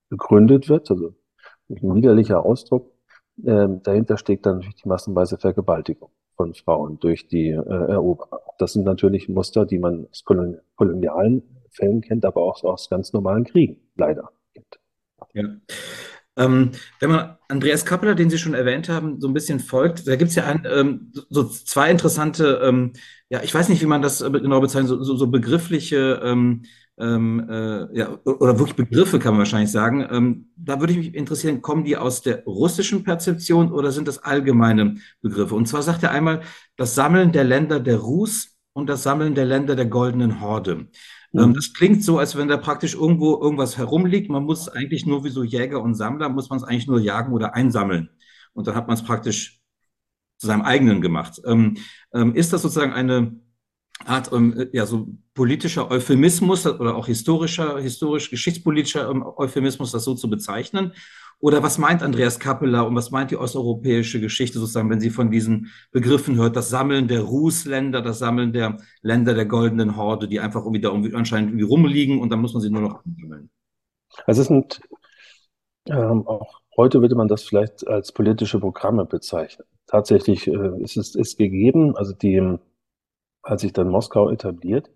begründet 0.09 0.67
wird, 0.69 0.89
also 0.89 1.13
ein 1.69 1.95
widerlicher 1.95 2.43
Ausdruck, 2.43 2.91
ähm, 3.45 3.81
dahinter 3.83 4.17
steckt 4.17 4.45
dann 4.45 4.55
natürlich 4.55 4.81
die 4.81 4.89
massenweise 4.89 5.37
Vergewaltigung 5.37 6.09
von 6.35 6.53
Frauen 6.53 6.99
durch 6.99 7.27
die 7.27 7.49
äh, 7.49 7.55
Eroberer. 7.55 8.41
Das 8.57 8.73
sind 8.73 8.85
natürlich 8.85 9.29
Muster, 9.29 9.65
die 9.65 9.77
man 9.77 10.07
aus 10.09 10.25
kolonialen 10.75 11.43
Fällen 11.69 12.01
kennt, 12.01 12.25
aber 12.25 12.41
auch 12.41 12.63
aus 12.63 12.89
ganz 12.89 13.13
normalen 13.13 13.43
Kriegen 13.43 13.77
leider 13.95 14.31
kennt. 14.53 14.79
Ja. 15.33 15.43
Ähm, 16.39 16.71
wenn 16.99 17.11
man 17.11 17.37
Andreas 17.49 17.85
Kappeler, 17.85 18.15
den 18.15 18.29
Sie 18.29 18.37
schon 18.37 18.53
erwähnt 18.53 18.89
haben, 18.89 19.19
so 19.19 19.27
ein 19.27 19.33
bisschen 19.33 19.59
folgt, 19.59 20.07
da 20.07 20.15
gibt 20.15 20.29
es 20.29 20.35
ja 20.35 20.45
ein, 20.45 20.65
ähm, 20.71 21.11
so 21.29 21.43
zwei 21.43 21.91
interessante, 21.91 22.61
ähm, 22.63 22.93
ja, 23.29 23.43
ich 23.43 23.53
weiß 23.53 23.69
nicht, 23.69 23.81
wie 23.81 23.87
man 23.87 24.01
das 24.01 24.21
äh, 24.21 24.31
genau 24.31 24.61
bezeichnet, 24.61 24.89
so, 24.89 25.03
so, 25.03 25.17
so 25.17 25.27
begriffliche, 25.27 26.21
ähm, 26.23 26.63
ähm, 26.97 27.47
äh, 27.49 27.97
ja, 27.97 28.19
oder 28.23 28.59
wirklich 28.59 28.75
Begriffe 28.75 29.19
kann 29.19 29.33
man 29.33 29.39
wahrscheinlich 29.39 29.71
sagen. 29.71 30.07
Ähm, 30.11 30.49
da 30.55 30.79
würde 30.79 30.93
ich 30.93 30.99
mich 30.99 31.15
interessieren, 31.15 31.61
kommen 31.61 31.83
die 31.85 31.97
aus 31.97 32.21
der 32.21 32.43
russischen 32.45 33.03
Perzeption 33.03 33.71
oder 33.71 33.91
sind 33.91 34.07
das 34.07 34.23
allgemeine 34.23 34.95
Begriffe? 35.21 35.55
Und 35.55 35.67
zwar 35.67 35.81
sagt 35.81 36.03
er 36.03 36.11
einmal 36.11 36.41
das 36.75 36.95
Sammeln 36.95 37.31
der 37.31 37.45
Länder 37.45 37.79
der 37.79 37.97
Rus 37.97 38.57
und 38.73 38.87
das 38.87 39.03
Sammeln 39.03 39.33
der 39.35 39.45
Länder 39.45 39.75
der 39.75 39.85
goldenen 39.85 40.41
Horde. 40.41 40.87
Ähm, 41.33 41.49
mhm. 41.49 41.53
Das 41.53 41.73
klingt 41.73 42.03
so, 42.03 42.19
als 42.19 42.35
wenn 42.35 42.47
da 42.47 42.57
praktisch 42.57 42.95
irgendwo 42.95 43.39
irgendwas 43.39 43.77
herumliegt. 43.77 44.29
Man 44.29 44.43
muss 44.43 44.67
eigentlich 44.67 45.05
nur 45.05 45.23
wie 45.23 45.29
so 45.29 45.43
Jäger 45.43 45.81
und 45.81 45.95
Sammler, 45.95 46.29
muss 46.29 46.49
man 46.49 46.57
es 46.57 46.63
eigentlich 46.63 46.87
nur 46.87 46.99
jagen 46.99 47.33
oder 47.33 47.53
einsammeln. 47.53 48.09
Und 48.53 48.67
dann 48.67 48.75
hat 48.75 48.87
man 48.87 48.95
es 48.95 49.03
praktisch 49.03 49.61
zu 50.37 50.47
seinem 50.47 50.61
eigenen 50.61 51.01
gemacht. 51.01 51.41
Ähm, 51.45 51.77
ähm, 52.13 52.33
ist 52.33 52.53
das 52.53 52.61
sozusagen 52.61 52.93
eine 52.93 53.39
Art, 54.05 54.31
ähm, 54.31 54.69
ja, 54.71 54.85
so 54.85 55.07
politischer 55.33 55.91
Euphemismus 55.91 56.65
oder 56.65 56.95
auch 56.95 57.07
historischer, 57.07 57.79
historisch, 57.79 58.29
geschichtspolitischer 58.29 59.09
ähm, 59.09 59.23
Euphemismus, 59.23 59.91
das 59.91 60.05
so 60.05 60.15
zu 60.15 60.29
bezeichnen? 60.29 60.93
Oder 61.41 61.63
was 61.63 61.77
meint 61.77 62.03
Andreas 62.03 62.39
Kappeler 62.39 62.85
und 62.85 62.95
was 62.95 63.11
meint 63.11 63.31
die 63.31 63.37
osteuropäische 63.37 64.19
Geschichte 64.19 64.59
sozusagen, 64.59 64.89
wenn 64.89 64.99
sie 64.99 65.09
von 65.09 65.31
diesen 65.31 65.71
Begriffen 65.91 66.35
hört, 66.35 66.55
das 66.55 66.69
Sammeln 66.69 67.07
der 67.07 67.21
Rußländer, 67.21 68.01
das 68.01 68.19
Sammeln 68.19 68.51
der 68.51 68.77
Länder 69.01 69.33
der 69.33 69.45
goldenen 69.45 69.95
Horde, 69.95 70.27
die 70.27 70.41
einfach 70.41 70.61
irgendwie 70.61 70.81
da 70.81 70.89
irgendwie 70.89 71.15
anscheinend 71.15 71.51
irgendwie 71.51 71.65
rumliegen 71.65 72.19
und 72.19 72.29
dann 72.29 72.41
muss 72.41 72.53
man 72.53 72.61
sie 72.61 72.69
nur 72.69 72.81
noch 72.81 73.05
ansammeln? 73.05 73.49
Also 74.25 74.41
es 74.41 74.47
sind 74.47 74.81
ähm, 75.87 76.27
auch 76.27 76.59
heute 76.77 77.01
würde 77.01 77.15
man 77.15 77.27
das 77.27 77.43
vielleicht 77.43 77.87
als 77.87 78.11
politische 78.11 78.59
Programme 78.59 79.05
bezeichnen. 79.05 79.67
Tatsächlich 79.87 80.47
äh, 80.47 80.81
ist 80.81 80.97
es 80.97 81.15
ist 81.15 81.37
gegeben, 81.37 81.95
also 81.97 82.13
die, 82.13 82.57
als 83.41 83.61
sich 83.61 83.73
dann 83.73 83.89
Moskau 83.89 84.29
etabliert, 84.29 84.89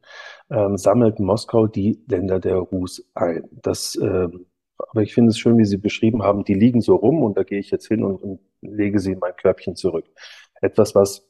ähm, 0.50 0.78
sammelt 0.78 1.20
Moskau 1.20 1.68
die 1.68 2.04
Länder 2.08 2.40
der 2.40 2.58
Rus 2.58 3.06
ein. 3.16 3.50
Das 3.52 3.96
ähm, 3.96 4.46
aber 4.78 5.02
ich 5.02 5.14
finde 5.14 5.30
es 5.30 5.38
schön, 5.38 5.58
wie 5.58 5.66
Sie 5.66 5.78
beschrieben 5.78 6.24
haben, 6.24 6.44
die 6.44 6.54
liegen 6.54 6.82
so 6.82 6.96
rum 6.96 7.24
und 7.24 7.38
da 7.38 7.44
gehe 7.44 7.60
ich 7.60 7.72
jetzt 7.72 7.88
hin 7.88 8.04
und, 8.04 8.18
und 8.18 8.40
lege 8.62 9.00
sie 9.00 9.14
in 9.14 9.20
mein 9.20 9.36
Körbchen 9.36 9.76
zurück. 9.76 10.06
Etwas, 10.62 10.96
was 10.96 11.28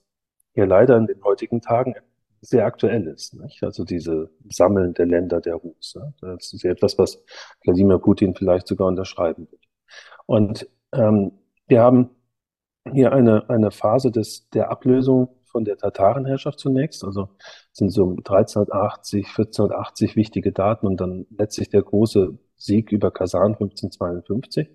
ja 0.55 0.65
leider 0.65 0.97
in 0.97 1.07
den 1.07 1.23
heutigen 1.23 1.61
Tagen 1.61 1.95
sehr 2.41 2.65
aktuell 2.65 3.07
ist. 3.07 3.33
Nicht? 3.33 3.63
Also 3.63 3.85
diese 3.85 4.29
Sammeln 4.49 4.93
der 4.93 5.05
Länder 5.05 5.41
der 5.41 5.55
Rus. 5.55 5.95
Ne? 5.95 6.13
Das 6.21 6.53
ist 6.53 6.63
ja 6.63 6.71
etwas, 6.71 6.97
was 6.97 7.23
Wladimir 7.63 7.99
Putin 7.99 8.35
vielleicht 8.35 8.67
sogar 8.67 8.87
unterschreiben 8.87 9.47
wird. 9.49 9.63
Und 10.25 10.67
ähm, 10.93 11.31
wir 11.67 11.81
haben 11.81 12.09
hier 12.91 13.13
eine, 13.13 13.49
eine 13.49 13.71
Phase 13.71 14.11
des, 14.11 14.49
der 14.49 14.69
Ablösung 14.69 15.29
von 15.45 15.63
der 15.63 15.77
Tatarenherrschaft 15.77 16.59
zunächst. 16.59 17.05
Also 17.05 17.29
sind 17.71 17.91
so 17.91 18.09
1380, 18.09 19.27
1480 19.27 20.15
wichtige 20.15 20.51
Daten 20.51 20.87
und 20.87 20.99
dann 20.99 21.25
letztlich 21.29 21.69
der 21.69 21.83
große 21.83 22.37
Sieg 22.63 22.91
über 22.91 23.11
Kasan 23.11 23.53
1552. 23.53 24.69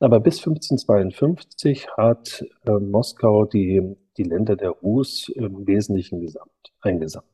Aber 0.00 0.20
bis 0.20 0.38
1552 0.38 1.88
hat 1.96 2.44
äh, 2.66 2.70
Moskau 2.70 3.44
die, 3.44 3.96
die 4.16 4.24
Länder 4.24 4.56
der 4.56 4.70
Rus 4.70 5.28
im 5.28 5.66
Wesentlichen 5.66 6.20
gesamt, 6.20 6.72
eingesammelt. 6.80 7.30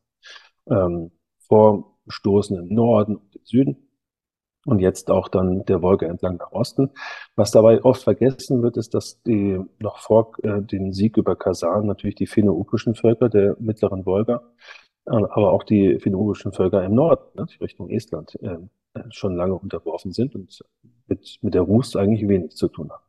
Ähm, 0.70 1.10
vorstoßen 1.48 2.56
im 2.56 2.74
Norden 2.74 3.16
und 3.16 3.36
im 3.36 3.44
Süden 3.44 3.88
und 4.68 4.80
jetzt 4.80 5.10
auch 5.10 5.28
dann 5.28 5.64
der 5.64 5.82
Wolga 5.82 6.06
entlang 6.06 6.36
nach 6.36 6.52
Osten. 6.52 6.90
Was 7.36 7.50
dabei 7.50 7.82
oft 7.84 8.02
vergessen 8.02 8.62
wird, 8.62 8.76
ist, 8.76 8.92
dass 8.94 9.22
die 9.22 9.58
noch 9.78 9.98
vor 9.98 10.32
äh, 10.42 10.60
den 10.60 10.92
Sieg 10.92 11.16
über 11.16 11.36
Kasan 11.36 11.86
natürlich 11.86 12.16
die 12.16 12.26
finno-ugrischen 12.26 12.94
Völker 12.94 13.28
der 13.28 13.56
mittleren 13.58 14.04
Wolga, 14.04 14.42
äh, 15.06 15.10
aber 15.10 15.52
auch 15.52 15.62
die 15.62 15.98
finno-ugrischen 15.98 16.52
Völker 16.52 16.84
im 16.84 16.94
Norden, 16.94 17.22
ne, 17.34 17.46
Richtung 17.60 17.88
Estland, 17.88 18.34
äh, 18.42 18.58
schon 19.10 19.36
lange 19.36 19.54
unterworfen 19.54 20.12
sind 20.12 20.34
und 20.34 20.64
mit, 21.06 21.38
mit 21.42 21.54
der 21.54 21.62
Rus 21.62 21.96
eigentlich 21.96 22.28
wenig 22.28 22.56
zu 22.56 22.68
tun 22.68 22.90
haben. 22.90 23.04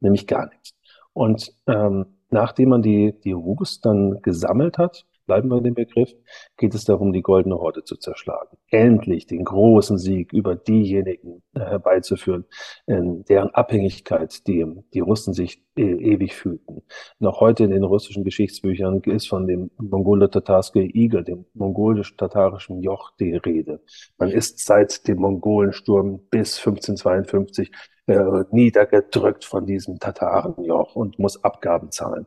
Nämlich 0.00 0.26
gar 0.26 0.48
nichts. 0.48 0.74
Und 1.12 1.54
ähm, 1.66 2.06
nachdem 2.30 2.70
man 2.70 2.82
die, 2.82 3.12
die 3.20 3.32
Rus 3.32 3.80
dann 3.80 4.22
gesammelt 4.22 4.78
hat, 4.78 5.06
bleiben 5.30 5.48
wir 5.48 5.58
in 5.58 5.64
dem 5.64 5.74
Begriff, 5.74 6.12
geht 6.56 6.74
es 6.74 6.84
darum, 6.84 7.12
die 7.12 7.22
goldene 7.22 7.54
Horde 7.56 7.84
zu 7.84 7.94
zerschlagen. 7.94 8.56
Endlich 8.68 9.28
den 9.28 9.44
großen 9.44 9.96
Sieg 9.96 10.32
über 10.32 10.56
diejenigen 10.56 11.44
äh, 11.54 11.60
herbeizuführen, 11.60 12.46
deren 12.88 13.50
Abhängigkeit 13.50 14.44
die, 14.48 14.66
die 14.92 14.98
Russen 14.98 15.32
sich 15.32 15.62
e 15.76 15.84
ewig 15.84 16.34
fühlten. 16.34 16.82
Noch 17.20 17.38
heute 17.38 17.62
in 17.62 17.70
den 17.70 17.84
russischen 17.84 18.24
Geschichtsbüchern 18.24 19.02
ist 19.02 19.28
von 19.28 19.46
dem 19.46 19.70
mongolo-tatarske 19.78 20.80
Igel, 20.82 21.22
dem 21.22 21.44
mongolisch-tatarischen 21.54 22.82
Joch, 22.82 23.12
die 23.20 23.36
Rede. 23.36 23.80
Man 24.18 24.30
ist 24.30 24.58
seit 24.66 25.06
dem 25.06 25.18
Mongolensturm 25.18 26.22
bis 26.28 26.58
1552 26.58 27.70
äh, 28.08 28.44
niedergedrückt 28.50 29.44
von 29.44 29.64
diesem 29.64 30.00
Tatarenjoch 30.00 30.96
und 30.96 31.20
muss 31.20 31.44
Abgaben 31.44 31.92
zahlen. 31.92 32.26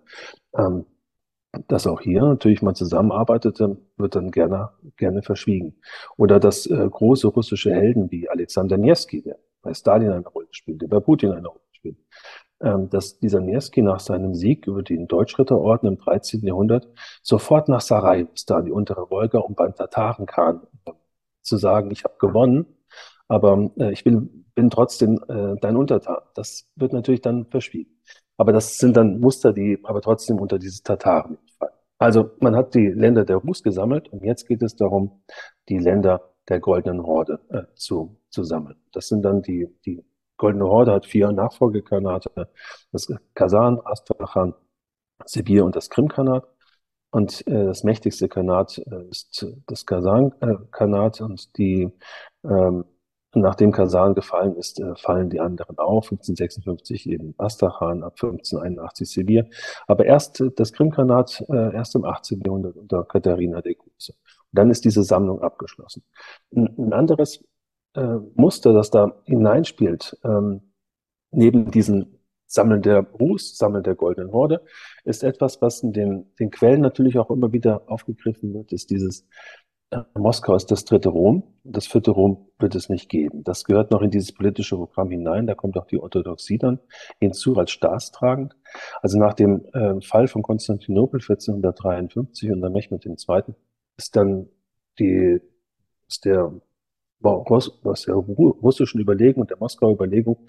Ähm, 0.57 0.85
dass 1.67 1.87
auch 1.87 2.01
hier 2.01 2.21
natürlich 2.23 2.61
man 2.61 2.75
zusammenarbeitete, 2.75 3.77
wird 3.97 4.15
dann 4.15 4.31
gerne, 4.31 4.69
gerne 4.97 5.21
verschwiegen. 5.21 5.75
Oder 6.17 6.39
dass 6.39 6.65
äh, 6.65 6.87
große 6.89 7.27
russische 7.27 7.71
Helden 7.71 8.09
wie 8.11 8.29
Alexander 8.29 8.77
Nevsky, 8.77 9.21
der 9.21 9.37
bei 9.61 9.73
Stalin 9.73 10.11
eine 10.11 10.27
Rolle 10.27 10.47
spielte, 10.51 10.87
bei 10.87 10.99
Putin 10.99 11.31
eine 11.31 11.47
Rolle 11.47 11.61
spielt, 11.71 11.97
ähm, 12.61 12.89
dass 12.89 13.19
dieser 13.19 13.39
Nevsky 13.39 13.81
nach 13.81 13.99
seinem 13.99 14.33
Sieg 14.33 14.67
über 14.67 14.83
den 14.83 15.07
Deutschritterorden 15.07 15.87
im 15.89 15.97
13. 15.97 16.41
Jahrhundert 16.45 16.87
sofort 17.21 17.69
nach 17.69 17.81
Sarai 17.81 18.27
da 18.47 18.57
an 18.57 18.65
die 18.65 18.71
untere 18.71 19.09
Wolga, 19.09 19.39
um 19.39 19.53
beim 19.55 19.75
Tatarenkhan 19.75 20.61
zu 21.41 21.57
sagen, 21.57 21.91
ich 21.91 22.03
habe 22.03 22.15
gewonnen, 22.19 22.65
aber 23.27 23.71
äh, 23.77 23.91
ich 23.91 24.03
bin, 24.03 24.45
bin 24.55 24.69
trotzdem 24.69 25.19
äh, 25.27 25.55
dein 25.61 25.75
Untertan. 25.77 26.17
Das 26.35 26.67
wird 26.75 26.93
natürlich 26.93 27.21
dann 27.21 27.45
verschwiegen. 27.45 27.92
Aber 28.37 28.51
das 28.51 28.77
sind 28.77 28.97
dann 28.97 29.19
Muster, 29.19 29.53
die 29.53 29.79
aber 29.83 30.01
trotzdem 30.01 30.39
unter 30.39 30.59
dieses 30.59 30.83
Tataren 30.83 31.37
fallen. 31.57 31.73
Also 31.97 32.31
man 32.39 32.55
hat 32.55 32.73
die 32.75 32.87
Länder 32.87 33.25
der 33.25 33.37
Rus 33.37 33.63
gesammelt 33.63 34.09
und 34.09 34.23
jetzt 34.23 34.47
geht 34.47 34.61
es 34.61 34.75
darum, 34.75 35.23
die 35.69 35.77
Länder 35.77 36.33
der 36.49 36.59
Goldenen 36.59 37.03
Horde 37.03 37.39
äh, 37.49 37.63
zu, 37.75 38.17
zu 38.29 38.43
sammeln. 38.43 38.75
Das 38.91 39.07
sind 39.07 39.21
dann 39.23 39.41
die, 39.41 39.67
die 39.85 40.03
Goldene 40.37 40.65
Horde 40.65 40.91
hat 40.91 41.05
vier 41.05 41.31
Nachfolgekanate, 41.31 42.49
das 42.91 43.07
Kasan, 43.33 43.79
Astrachan, 43.85 44.53
Sibir 45.25 45.63
und 45.63 45.75
das 45.75 45.89
Krimkanat. 45.89 46.45
Und 47.11 47.45
äh, 47.47 47.65
das 47.65 47.83
mächtigste 47.83 48.27
Kanat 48.27 48.79
äh, 48.79 49.09
ist 49.09 49.45
das 49.67 49.85
Kasan-Kanat 49.85 51.21
und 51.21 51.57
die 51.57 51.91
ähm, 52.43 52.85
nachdem 53.41 53.71
Kasan 53.71 54.13
gefallen 54.13 54.55
ist, 54.55 54.79
äh, 54.79 54.95
fallen 54.95 55.29
die 55.29 55.39
anderen 55.39 55.77
auf. 55.77 56.05
1556 56.11 57.09
eben 57.09 57.33
Astrachan, 57.37 58.03
ab 58.03 58.13
1581 58.13 59.09
Sevilla. 59.09 59.45
Aber 59.87 60.05
erst 60.05 60.41
äh, 60.41 60.51
das 60.55 60.73
Krimkanat 60.73 61.43
äh, 61.49 61.73
erst 61.73 61.95
im 61.95 62.05
18. 62.05 62.41
Jahrhundert 62.41 62.75
unter 62.75 63.03
Katharina 63.03 63.61
der 63.61 63.75
Große. 63.75 64.13
Und 64.13 64.57
dann 64.57 64.69
ist 64.69 64.85
diese 64.85 65.03
Sammlung 65.03 65.41
abgeschlossen. 65.41 66.03
Ein, 66.55 66.93
anderes 66.93 67.43
Muster, 68.33 68.73
das 68.73 68.89
da 68.89 69.21
hineinspielt, 69.25 70.17
ähm, 70.23 70.73
neben 71.29 71.69
diesen 71.69 72.23
Sammeln 72.53 72.81
der 72.81 73.01
Ruß, 73.01 73.57
Sammeln 73.57 73.83
der 73.83 73.95
Goldenen 73.95 74.31
Horde, 74.31 74.63
ist 75.03 75.23
etwas, 75.23 75.61
was 75.61 75.81
in 75.81 75.91
den, 75.91 76.33
den 76.39 76.51
Quellen 76.51 76.81
natürlich 76.81 77.17
auch 77.17 77.31
immer 77.31 77.51
wieder 77.51 77.83
aufgegriffen 77.87 78.53
wird, 78.53 78.71
ist 78.71 78.91
dieses 78.91 79.27
Moskau 80.15 80.55
ist 80.55 80.71
das 80.71 80.85
dritte 80.85 81.09
Rom. 81.09 81.43
Das 81.63 81.87
vierte 81.87 82.11
Rom 82.11 82.49
wird 82.59 82.75
es 82.75 82.89
nicht 82.89 83.09
geben. 83.09 83.43
Das 83.43 83.63
gehört 83.63 83.91
noch 83.91 84.01
in 84.01 84.11
dieses 84.11 84.31
politische 84.31 84.75
Programm 84.75 85.09
hinein. 85.11 85.47
Da 85.47 85.55
kommt 85.55 85.77
auch 85.77 85.87
die 85.87 85.99
Orthodoxie 85.99 86.57
dann 86.57 86.79
hinzu 87.19 87.57
als 87.57 87.71
staatstragend. 87.71 88.55
Also 89.01 89.19
nach 89.19 89.33
dem 89.33 89.65
äh, 89.73 90.01
Fall 90.01 90.27
von 90.27 90.41
Konstantinopel 90.41 91.19
1453 91.19 92.51
unter 92.51 92.69
Mehmed 92.69 93.05
II. 93.05 93.43
ist 93.97 94.15
dann 94.15 94.49
die, 94.99 95.41
ist 96.07 96.25
der, 96.25 96.53
aus 97.21 98.03
der 98.05 98.15
russischen 98.15 98.99
Überlegung 98.99 99.41
und 99.41 99.49
der 99.49 99.57
Moskauer 99.57 99.93
Überlegung, 99.93 100.47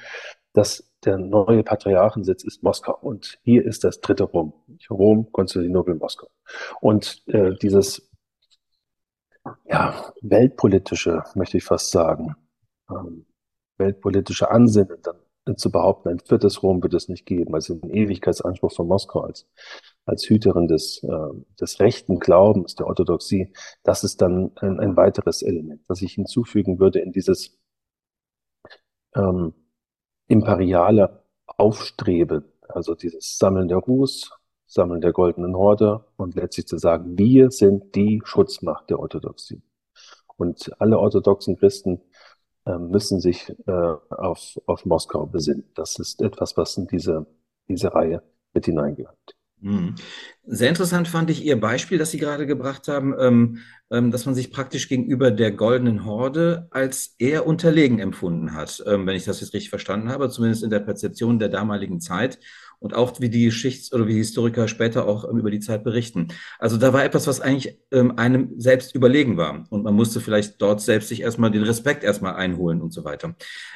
dass 0.52 0.90
der 1.04 1.18
neue 1.18 1.62
Patriarchensitz 1.62 2.44
ist 2.44 2.62
Moskau. 2.62 2.96
Und 3.00 3.38
hier 3.42 3.64
ist 3.64 3.84
das 3.84 4.00
dritte 4.00 4.24
Rom. 4.24 4.52
Rom, 4.90 5.30
Konstantinopel, 5.32 5.94
Moskau. 5.94 6.28
Und 6.80 7.22
äh, 7.28 7.54
dieses 7.60 8.10
ja, 9.66 10.12
weltpolitische, 10.22 11.24
möchte 11.34 11.58
ich 11.58 11.64
fast 11.64 11.90
sagen, 11.90 12.36
ähm, 12.90 13.26
weltpolitische 13.78 14.50
Ansinnen 14.50 14.98
dann 15.02 15.56
zu 15.56 15.70
behaupten, 15.70 16.08
ein 16.08 16.20
viertes 16.20 16.62
Rom 16.62 16.82
wird 16.82 16.94
es 16.94 17.08
nicht 17.08 17.26
geben, 17.26 17.54
also 17.54 17.74
den 17.74 17.90
Ewigkeitsanspruch 17.90 18.72
von 18.72 18.88
Moskau 18.88 19.20
als, 19.20 19.46
als 20.06 20.24
Hüterin 20.28 20.68
des, 20.68 21.02
äh, 21.02 21.34
des 21.60 21.80
rechten 21.80 22.18
Glaubens, 22.18 22.76
der 22.76 22.86
Orthodoxie, 22.86 23.52
das 23.82 24.04
ist 24.04 24.22
dann 24.22 24.52
ein, 24.56 24.80
ein 24.80 24.96
weiteres 24.96 25.42
Element, 25.42 25.82
das 25.88 26.00
ich 26.00 26.14
hinzufügen 26.14 26.78
würde 26.78 27.00
in 27.00 27.12
dieses 27.12 27.58
ähm, 29.14 29.52
imperiale 30.28 31.24
Aufstreben, 31.46 32.44
also 32.68 32.94
dieses 32.94 33.36
Sammeln 33.38 33.68
der 33.68 33.78
Ruß, 33.78 34.30
Sammeln 34.74 35.00
der 35.00 35.12
goldenen 35.12 35.56
Horde 35.56 36.04
und 36.16 36.34
letztlich 36.34 36.66
zu 36.66 36.78
sagen, 36.78 37.16
wir 37.16 37.50
sind 37.52 37.94
die 37.94 38.20
Schutzmacht 38.24 38.90
der 38.90 38.98
Orthodoxie. 38.98 39.62
Und 40.36 40.72
alle 40.80 40.98
orthodoxen 40.98 41.56
Christen 41.56 42.00
äh, 42.66 42.76
müssen 42.76 43.20
sich 43.20 43.54
äh, 43.66 43.70
auf, 43.70 44.60
auf 44.66 44.84
Moskau 44.84 45.26
besinnen. 45.26 45.64
Das 45.74 46.00
ist 46.00 46.20
etwas, 46.20 46.56
was 46.56 46.76
in 46.76 46.88
diese, 46.88 47.24
diese 47.68 47.94
Reihe 47.94 48.22
mit 48.52 48.66
hineingehört. 48.66 49.36
Mhm. 49.60 49.94
Sehr 50.42 50.68
interessant 50.68 51.08
fand 51.08 51.30
ich 51.30 51.44
Ihr 51.44 51.58
Beispiel, 51.58 51.96
das 51.96 52.10
Sie 52.10 52.18
gerade 52.18 52.46
gebracht 52.46 52.88
haben, 52.88 53.14
ähm, 53.18 53.58
ähm, 53.90 54.10
dass 54.10 54.26
man 54.26 54.34
sich 54.34 54.52
praktisch 54.52 54.88
gegenüber 54.88 55.30
der 55.30 55.52
goldenen 55.52 56.04
Horde 56.04 56.66
als 56.70 57.14
eher 57.18 57.46
unterlegen 57.46 57.98
empfunden 57.98 58.54
hat, 58.54 58.82
ähm, 58.86 59.06
wenn 59.06 59.16
ich 59.16 59.24
das 59.24 59.40
jetzt 59.40 59.54
richtig 59.54 59.70
verstanden 59.70 60.10
habe, 60.10 60.28
zumindest 60.28 60.64
in 60.64 60.70
der 60.70 60.80
Perzeption 60.80 61.38
der 61.38 61.48
damaligen 61.48 62.00
Zeit 62.00 62.40
und 62.84 62.92
auch 62.94 63.18
wie 63.18 63.30
die 63.30 63.46
Geschichts- 63.46 63.94
oder 63.94 64.06
wie 64.06 64.14
Historiker 64.14 64.68
später 64.68 65.08
auch 65.08 65.28
ähm, 65.28 65.38
über 65.38 65.50
die 65.50 65.60
Zeit 65.60 65.84
berichten. 65.84 66.28
Also 66.58 66.76
da 66.76 66.92
war 66.92 67.02
etwas, 67.02 67.26
was 67.26 67.40
eigentlich 67.40 67.78
ähm, 67.90 68.18
einem 68.18 68.60
selbst 68.60 68.94
überlegen 68.94 69.38
war 69.38 69.64
und 69.70 69.84
man 69.84 69.94
musste 69.94 70.20
vielleicht 70.20 70.60
dort 70.60 70.82
selbst 70.82 71.08
sich 71.08 71.22
erstmal 71.22 71.50
den 71.50 71.62
Respekt 71.62 72.04
erstmal 72.04 72.34
einholen 72.34 72.82
und 72.82 72.92
so 72.92 73.02
weiter. 73.04 73.34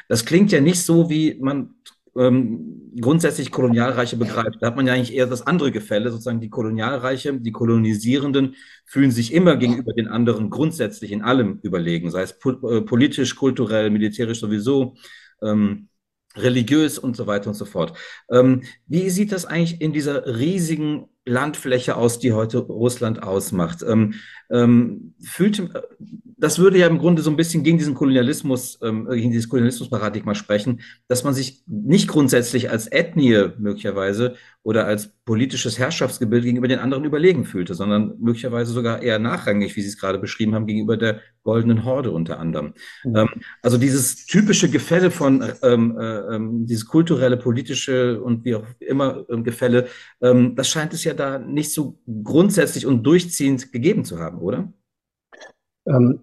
Das 0.08 0.26
klingt 0.26 0.52
ja 0.52 0.60
nicht 0.60 0.84
so, 0.84 1.08
wie 1.08 1.38
man 1.40 1.74
ähm, 2.18 2.92
grundsätzlich 3.00 3.50
Kolonialreiche 3.50 4.16
begreift. 4.16 4.58
Da 4.60 4.66
hat 4.66 4.76
man 4.76 4.86
ja 4.86 4.92
eigentlich 4.92 5.14
eher 5.14 5.26
das 5.26 5.46
andere 5.46 5.72
Gefälle, 5.72 6.10
sozusagen 6.10 6.40
die 6.40 6.50
Kolonialreiche, 6.50 7.32
die 7.40 7.52
Kolonisierenden 7.52 8.56
fühlen 8.84 9.10
sich 9.10 9.32
immer 9.32 9.56
gegenüber 9.56 9.94
den 9.94 10.08
anderen 10.08 10.50
grundsätzlich 10.50 11.12
in 11.12 11.22
allem 11.22 11.60
überlegen, 11.62 12.10
sei 12.10 12.22
es 12.22 12.38
po 12.38 12.50
äh, 12.68 12.82
politisch, 12.82 13.36
kulturell, 13.36 13.88
militärisch 13.88 14.40
sowieso. 14.40 14.96
Ähm, 15.42 15.87
religiös 16.42 16.98
und 16.98 17.16
so 17.16 17.26
weiter 17.26 17.48
und 17.48 17.54
so 17.54 17.64
fort. 17.64 17.96
Ähm, 18.30 18.62
wie 18.86 19.10
sieht 19.10 19.32
das 19.32 19.44
eigentlich 19.44 19.80
in 19.80 19.92
dieser 19.92 20.26
riesigen 20.26 21.08
Landfläche 21.28 21.96
aus, 21.96 22.18
die 22.18 22.32
heute 22.32 22.58
Russland 22.58 23.22
ausmacht? 23.22 23.84
Ähm, 23.86 24.14
ähm, 24.50 25.14
fühlt, 25.20 25.62
das 26.38 26.58
würde 26.58 26.78
ja 26.78 26.86
im 26.86 26.98
Grunde 26.98 27.22
so 27.22 27.30
ein 27.30 27.36
bisschen 27.36 27.62
gegen 27.62 27.78
diesen 27.78 27.94
Kolonialismus, 27.94 28.78
ähm, 28.82 29.06
gegen 29.10 29.30
dieses 29.30 29.48
Kolonialismusparadigma 29.48 30.34
sprechen, 30.34 30.80
dass 31.06 31.24
man 31.24 31.34
sich 31.34 31.62
nicht 31.66 32.08
grundsätzlich 32.08 32.70
als 32.70 32.90
Ethnie 32.90 33.50
möglicherweise 33.58 34.36
oder 34.62 34.86
als 34.86 35.12
politisches 35.24 35.78
Herrschaftsgebild 35.78 36.44
gegenüber 36.44 36.68
den 36.68 36.78
anderen 36.78 37.04
überlegen 37.04 37.44
fühlte, 37.44 37.74
sondern 37.74 38.14
möglicherweise 38.18 38.72
sogar 38.72 39.02
eher 39.02 39.18
nachrangig, 39.18 39.76
wie 39.76 39.82
Sie 39.82 39.88
es 39.88 39.98
gerade 39.98 40.18
beschrieben 40.18 40.54
haben, 40.54 40.66
gegenüber 40.66 40.96
der 40.96 41.20
goldenen 41.42 41.84
Horde 41.84 42.10
unter 42.10 42.38
anderem. 42.38 42.74
Mhm. 43.04 43.16
Ähm, 43.16 43.28
also 43.62 43.78
dieses 43.78 44.26
typische 44.26 44.68
Gefälle 44.68 45.10
von, 45.10 45.42
ähm, 45.62 45.96
äh, 45.98 46.34
ähm, 46.34 46.66
dieses 46.66 46.86
kulturelle, 46.86 47.36
politische 47.36 48.20
und 48.20 48.44
wie 48.44 48.54
auch 48.54 48.64
immer 48.80 49.24
Gefälle, 49.42 49.86
das 50.20 50.68
scheint 50.68 50.92
es 50.92 51.04
ja 51.04 51.14
da 51.18 51.38
nicht 51.38 51.72
so 51.72 51.98
grundsätzlich 52.22 52.86
und 52.86 53.02
durchziehend 53.04 53.72
gegeben 53.72 54.04
zu 54.04 54.18
haben, 54.18 54.38
oder? 54.38 54.72
Ähm, 55.86 56.20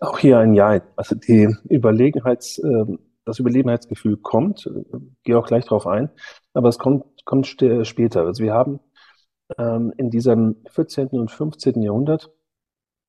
auch 0.00 0.18
hier 0.18 0.38
ein 0.38 0.54
Ja. 0.54 0.80
Also 0.96 1.14
die 1.14 1.54
Überlegenheits, 1.70 2.58
äh, 2.58 2.84
das 3.24 3.38
Überlegenheitsgefühl 3.38 4.16
kommt, 4.16 4.66
äh, 4.66 4.98
gehe 5.24 5.38
auch 5.38 5.46
gleich 5.46 5.64
darauf 5.64 5.86
ein, 5.86 6.10
aber 6.54 6.68
es 6.68 6.78
kommt, 6.78 7.04
kommt 7.24 7.46
später. 7.46 8.24
Also 8.24 8.42
wir 8.42 8.54
haben 8.54 8.80
ähm, 9.58 9.92
in 9.96 10.10
diesem 10.10 10.56
14. 10.70 11.08
und 11.08 11.30
15. 11.30 11.82
Jahrhundert 11.82 12.30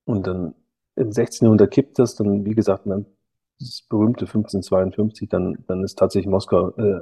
und 0.05 0.27
dann 0.27 0.55
im 0.95 1.11
16. 1.11 1.45
Jahrhundert 1.45 1.71
kippt 1.71 1.99
das, 1.99 2.15
dann 2.15 2.45
wie 2.45 2.55
gesagt, 2.55 2.85
dann 2.85 3.05
das 3.59 3.83
berühmte 3.89 4.25
1552, 4.25 5.29
dann, 5.29 5.63
dann 5.67 5.83
ist 5.83 5.97
tatsächlich 5.97 6.29
Moskau 6.29 6.69
äh, 6.77 7.01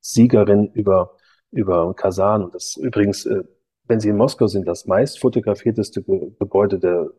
Siegerin 0.00 0.70
über, 0.72 1.16
über 1.50 1.94
Kasan. 1.94 2.44
Und 2.44 2.54
das 2.54 2.76
übrigens, 2.76 3.26
äh, 3.26 3.42
wenn 3.84 4.00
Sie 4.00 4.08
in 4.08 4.16
Moskau 4.16 4.46
sind, 4.46 4.66
das 4.66 4.86
meist 4.86 5.20
fotografierteste 5.20 6.02
Gebäude 6.02 6.78
der 6.78 7.10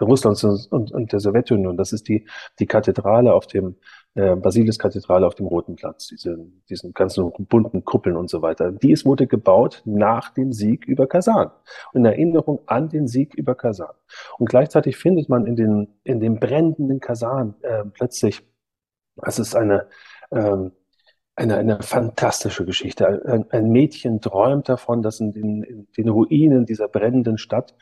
Russlands 0.00 0.44
und, 0.44 0.92
und 0.92 1.12
der 1.12 1.20
Sowjetunion. 1.20 1.76
Das 1.76 1.92
ist 1.92 2.08
die, 2.08 2.26
die 2.58 2.66
Kathedrale 2.66 3.32
auf 3.34 3.46
dem, 3.46 3.76
äh, 4.14 4.36
Basilis-Kathedrale 4.36 5.26
auf 5.26 5.34
dem 5.34 5.46
Roten 5.46 5.76
Platz, 5.76 6.08
diese, 6.08 6.36
diesen 6.68 6.92
ganzen 6.92 7.30
bunten 7.38 7.84
Kuppeln 7.84 8.16
und 8.16 8.28
so 8.30 8.42
weiter. 8.42 8.72
Die 8.72 8.92
ist, 8.92 9.06
wurde 9.06 9.26
gebaut 9.26 9.82
nach 9.84 10.30
dem 10.30 10.52
Sieg 10.52 10.86
über 10.86 11.06
Kasan. 11.06 11.50
In 11.94 12.04
Erinnerung 12.04 12.60
an 12.66 12.88
den 12.88 13.06
Sieg 13.06 13.34
über 13.34 13.54
Kasan. 13.54 13.94
Und 14.38 14.48
gleichzeitig 14.48 14.96
findet 14.96 15.28
man 15.28 15.46
in 15.46 15.56
den, 15.56 16.00
in 16.04 16.20
dem 16.20 16.38
brennenden 16.38 17.00
Kasan 17.00 17.54
äh, 17.62 17.84
plötzlich, 17.84 18.42
es 19.22 19.38
ist 19.38 19.56
eine, 19.56 19.86
ähm, 20.30 20.72
eine, 21.38 21.56
eine 21.56 21.82
fantastische 21.82 22.64
Geschichte. 22.64 23.22
Ein, 23.24 23.50
ein, 23.50 23.70
Mädchen 23.70 24.20
träumt 24.20 24.68
davon, 24.68 25.02
dass 25.02 25.20
in 25.20 25.32
den, 25.32 25.62
in 25.62 25.86
den 25.96 26.08
Ruinen 26.08 26.66
dieser 26.66 26.88
brennenden 26.88 27.38
Stadt 27.38 27.76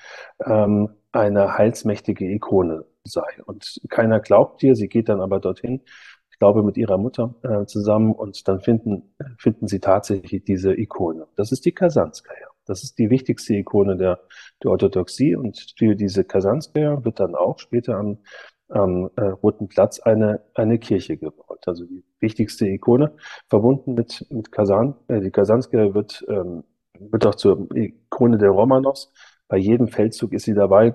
ähm, 0.44 0.90
eine 1.12 1.56
heilsmächtige 1.56 2.26
Ikone 2.26 2.84
sei. 3.04 3.24
Und 3.46 3.80
keiner 3.88 4.20
glaubt 4.20 4.62
ihr, 4.62 4.76
sie 4.76 4.88
geht 4.88 5.08
dann 5.08 5.20
aber 5.20 5.40
dorthin, 5.40 5.80
ich 6.30 6.38
glaube 6.38 6.62
mit 6.62 6.76
ihrer 6.76 6.98
Mutter 6.98 7.34
äh, 7.42 7.64
zusammen 7.64 8.12
und 8.12 8.46
dann 8.46 8.60
finden, 8.60 9.14
finden 9.38 9.68
sie 9.68 9.80
tatsächlich 9.80 10.44
diese 10.44 10.74
Ikone. 10.78 11.26
Das 11.36 11.50
ist 11.50 11.64
die 11.64 11.72
Kasanskaya. 11.72 12.48
Das 12.66 12.82
ist 12.82 12.98
die 12.98 13.08
wichtigste 13.08 13.54
Ikone 13.54 13.96
der, 13.96 14.20
der 14.62 14.70
Orthodoxie 14.70 15.34
und 15.34 15.72
für 15.78 15.94
diese 15.94 16.24
Kasanskaya 16.24 17.02
wird 17.04 17.20
dann 17.20 17.34
auch 17.34 17.58
später 17.58 17.96
am, 17.96 18.18
am 18.68 19.10
äh, 19.16 19.24
Roten 19.24 19.68
Platz 19.68 20.00
eine, 20.00 20.42
eine 20.54 20.78
Kirche 20.78 21.16
gebaut. 21.16 21.66
Also 21.66 21.84
die 21.84 22.04
wichtigste 22.20 22.66
Ikone, 22.66 23.12
verbunden 23.48 23.94
mit, 23.94 24.26
mit 24.30 24.50
Kasan. 24.52 24.94
Äh, 25.08 25.20
die 25.20 25.30
Kasanskaya 25.30 25.94
wird, 25.94 26.24
ähm, 26.28 26.64
wird 26.98 27.26
auch 27.26 27.34
zur 27.34 27.68
Ikone 27.74 28.38
der 28.38 28.50
Romanovs. 28.50 29.12
Bei 29.48 29.56
jedem 29.56 29.88
Feldzug 29.88 30.32
ist 30.32 30.44
sie 30.44 30.54
dabei. 30.54 30.94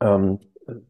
Ähm, 0.00 0.40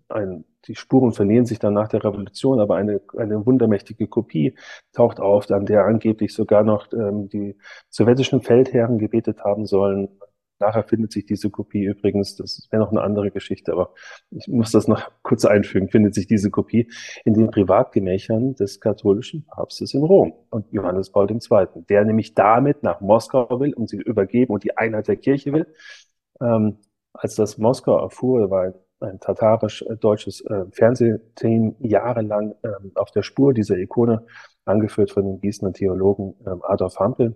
ein, 0.08 0.44
die 0.66 0.74
Spuren 0.74 1.12
verlieren 1.12 1.46
sich 1.46 1.58
dann 1.58 1.74
nach 1.74 1.88
der 1.88 2.04
Revolution, 2.04 2.60
aber 2.60 2.76
eine, 2.76 3.00
eine 3.16 3.44
wundermächtige 3.46 4.08
Kopie 4.08 4.54
taucht 4.92 5.20
auf, 5.20 5.50
an 5.50 5.66
der 5.66 5.84
angeblich 5.86 6.34
sogar 6.34 6.64
noch 6.64 6.92
ähm, 6.92 7.28
die 7.28 7.56
sowjetischen 7.88 8.42
Feldherren 8.42 8.98
gebetet 8.98 9.42
haben 9.42 9.66
sollen. 9.66 10.08
Nachher 10.60 10.84
findet 10.84 11.10
sich 11.10 11.24
diese 11.24 11.48
Kopie 11.50 11.84
übrigens, 11.84 12.36
das 12.36 12.68
wäre 12.70 12.82
noch 12.82 12.90
eine 12.90 13.00
andere 13.00 13.30
Geschichte, 13.30 13.72
aber 13.72 13.94
ich 14.30 14.46
muss 14.46 14.70
das 14.72 14.88
noch 14.88 15.10
kurz 15.22 15.46
einfügen, 15.46 15.88
findet 15.88 16.14
sich 16.14 16.26
diese 16.26 16.50
Kopie 16.50 16.90
in 17.24 17.32
den 17.32 17.50
Privatgemächern 17.50 18.54
des 18.54 18.78
katholischen 18.78 19.46
Papstes 19.46 19.94
in 19.94 20.02
Rom 20.02 20.34
und 20.50 20.70
Johannes 20.70 21.10
Paul 21.10 21.30
II., 21.30 21.66
der 21.88 22.04
nämlich 22.04 22.34
damit 22.34 22.82
nach 22.82 23.00
Moskau 23.00 23.58
will, 23.58 23.72
um 23.72 23.86
sie 23.86 23.96
übergeben 23.96 24.52
und 24.52 24.62
die 24.62 24.76
Einheit 24.76 25.08
der 25.08 25.16
Kirche 25.16 25.52
will. 25.54 25.66
Ähm, 26.42 26.76
als 27.14 27.34
das 27.34 27.56
Moskau 27.56 27.98
erfuhr, 27.98 28.50
war 28.50 28.74
ein 29.00 29.18
tatarisch-deutsches 29.18 30.42
äh, 30.42 30.66
Fernsehteam 30.72 31.74
jahrelang 31.78 32.54
ähm, 32.62 32.92
auf 32.94 33.10
der 33.10 33.22
Spur 33.22 33.54
dieser 33.54 33.78
Ikone, 33.78 34.26
angeführt 34.66 35.10
von 35.10 35.24
dem 35.24 35.40
Gießener 35.40 35.72
Theologen 35.72 36.34
ähm, 36.46 36.60
Adolf 36.62 36.98
Hampel. 36.98 37.34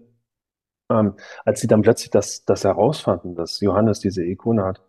Ähm, 0.91 1.15
als 1.45 1.61
sie 1.61 1.67
dann 1.67 1.83
plötzlich 1.83 2.11
das, 2.11 2.45
das 2.45 2.65
herausfanden, 2.65 3.35
dass 3.35 3.61
Johannes 3.61 4.01
diese 4.01 4.23
Ikone 4.23 4.65
hat, 4.65 4.83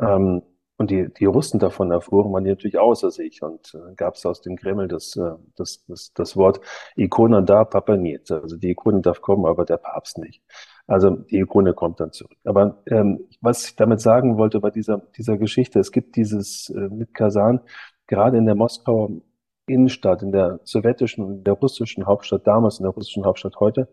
ähm, 0.00 0.42
und 0.80 0.90
die, 0.90 1.12
die 1.12 1.26
Russen 1.26 1.60
davon 1.60 1.90
erfuhren, 1.90 2.32
waren 2.32 2.44
die 2.44 2.48
natürlich 2.48 2.78
außer 2.78 3.10
sich 3.10 3.42
und 3.42 3.74
äh, 3.74 3.94
gab 3.96 4.14
es 4.14 4.24
aus 4.24 4.40
dem 4.40 4.56
Kreml 4.56 4.88
das, 4.88 5.14
äh, 5.14 5.32
das, 5.54 5.84
das, 5.86 6.14
das 6.14 6.38
Wort 6.38 6.62
Ikone 6.96 7.42
da, 7.42 7.66
Papa 7.66 7.98
nicht. 7.98 8.30
Also 8.32 8.56
die 8.56 8.70
Ikone 8.70 9.02
darf 9.02 9.20
kommen, 9.20 9.44
aber 9.44 9.66
der 9.66 9.76
Papst 9.76 10.16
nicht. 10.16 10.42
Also 10.86 11.10
die 11.10 11.40
Ikone 11.40 11.74
kommt 11.74 12.00
dann 12.00 12.12
zurück. 12.12 12.38
Aber 12.44 12.82
ähm, 12.86 13.28
was 13.42 13.66
ich 13.66 13.76
damit 13.76 14.00
sagen 14.00 14.38
wollte 14.38 14.60
bei 14.60 14.70
dieser, 14.70 15.02
dieser 15.18 15.36
Geschichte, 15.36 15.78
es 15.80 15.92
gibt 15.92 16.16
dieses 16.16 16.70
äh, 16.70 16.88
mit 16.88 17.12
Kasan, 17.12 17.60
gerade 18.06 18.38
in 18.38 18.46
der 18.46 18.54
Moskauer 18.54 19.10
Innenstadt, 19.66 20.22
in 20.22 20.32
der 20.32 20.60
sowjetischen 20.64 21.22
und 21.22 21.44
der 21.44 21.54
russischen 21.54 22.06
Hauptstadt 22.06 22.46
damals, 22.46 22.78
in 22.78 22.84
der 22.84 22.92
russischen 22.92 23.26
Hauptstadt 23.26 23.60
heute, 23.60 23.86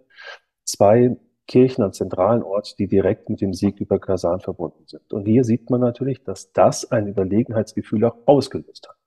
zwei 0.63 1.17
Kirchen 1.47 1.83
am 1.83 1.93
zentralen 1.93 2.43
Ort, 2.43 2.77
die 2.77 2.87
direkt 2.87 3.29
mit 3.29 3.41
dem 3.41 3.53
Sieg 3.53 3.79
über 3.79 3.99
Kasan 3.99 4.41
verbunden 4.41 4.85
sind. 4.85 5.13
Und 5.13 5.25
hier 5.25 5.43
sieht 5.43 5.69
man 5.69 5.79
natürlich, 5.81 6.23
dass 6.23 6.51
das 6.51 6.91
ein 6.91 7.07
Überlegenheitsgefühl 7.07 8.03
auch 8.05 8.17
ausgelöst 8.25 8.89
hat. 8.89 8.97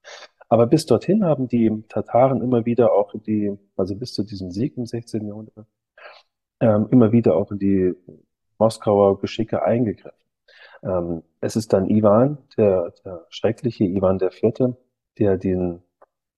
Aber 0.48 0.66
bis 0.66 0.86
dorthin 0.86 1.24
haben 1.24 1.46
die 1.46 1.84
Tataren 1.88 2.42
immer 2.42 2.64
wieder 2.64 2.92
auch 2.92 3.14
die, 3.14 3.56
also 3.76 3.94
bis 3.94 4.14
zu 4.14 4.24
diesem 4.24 4.50
Sieg 4.50 4.76
im 4.76 4.86
16. 4.86 5.26
Jahrhundert, 5.26 5.66
ähm, 6.60 6.88
immer 6.90 7.12
wieder 7.12 7.36
auch 7.36 7.52
in 7.52 7.58
die 7.58 7.94
Moskauer 8.58 9.20
Geschicke 9.20 9.62
eingegriffen. 9.62 10.18
Ähm, 10.82 11.22
es 11.40 11.56
ist 11.56 11.72
dann 11.72 11.88
Ivan, 11.88 12.38
der, 12.56 12.92
der 13.04 13.26
schreckliche 13.28 13.84
Ivan 13.84 14.18
IV., 14.20 14.74
der 15.18 15.36
den, 15.36 15.82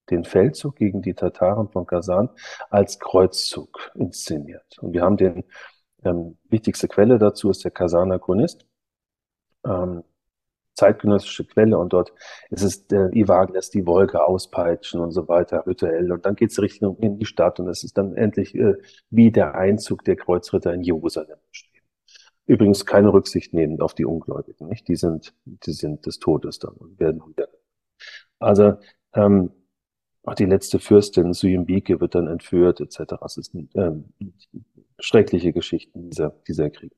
den 0.09 0.25
Feldzug 0.25 0.75
gegen 0.75 1.01
die 1.01 1.13
Tataren 1.13 1.69
von 1.69 1.85
Kasan 1.85 2.29
als 2.69 2.99
Kreuzzug 2.99 3.91
inszeniert. 3.95 4.77
Und 4.79 4.93
wir 4.93 5.01
haben 5.01 5.17
den 5.17 5.43
ähm, 6.03 6.37
wichtigste 6.49 6.87
Quelle 6.87 7.17
dazu 7.17 7.49
ist 7.49 7.63
der 7.63 7.71
Kasaner 7.71 8.19
Chronist, 8.19 8.65
ähm, 9.65 10.03
zeitgenössische 10.75 11.45
Quelle 11.45 11.77
und 11.77 11.93
dort 11.93 12.13
ist 12.49 12.63
es 12.63 12.87
der 12.87 13.13
Ivan 13.13 13.53
lässt 13.53 13.73
die 13.73 13.85
Wolke 13.85 14.25
auspeitschen 14.25 14.99
und 14.99 15.11
so 15.11 15.27
weiter, 15.27 15.65
rituell. 15.67 16.11
Und 16.11 16.25
dann 16.25 16.35
geht 16.35 16.51
es 16.51 16.61
Richtung 16.61 16.97
in 16.97 17.17
die 17.17 17.25
Stadt 17.25 17.59
und 17.59 17.67
es 17.67 17.83
ist 17.83 17.97
dann 17.97 18.15
endlich 18.15 18.55
äh, 18.55 18.75
wie 19.09 19.31
der 19.31 19.55
Einzug 19.55 20.03
der 20.03 20.15
Kreuzritter 20.15 20.73
in 20.73 20.81
Jerusalem 20.81 21.37
beschrieben. 21.49 21.85
Übrigens 22.45 22.85
keine 22.85 23.13
Rücksicht 23.13 23.53
nehmend 23.53 23.81
auf 23.81 23.93
die 23.93 24.05
Ungläubigen, 24.05 24.67
nicht? 24.67 24.87
Die 24.87 24.95
sind, 24.95 25.33
die 25.45 25.71
sind 25.71 26.05
des 26.05 26.19
Todes 26.19 26.59
dann 26.59 26.73
und 26.73 26.99
werden 26.99 27.21
wieder. 27.25 27.47
Also 28.39 28.73
ähm, 29.13 29.51
auch 30.23 30.35
die 30.35 30.45
letzte 30.45 30.79
Fürstin 30.79 31.33
Suyembike 31.33 31.99
wird 31.99 32.15
dann 32.15 32.27
entführt, 32.27 32.79
etc. 32.79 33.13
Es 33.25 33.37
ist 33.37 33.53
ähm, 33.75 34.13
schreckliche 35.03 35.53
Geschichten 35.53 36.09
dieser, 36.09 36.33
dieser 36.47 36.69
Krieg. 36.69 36.93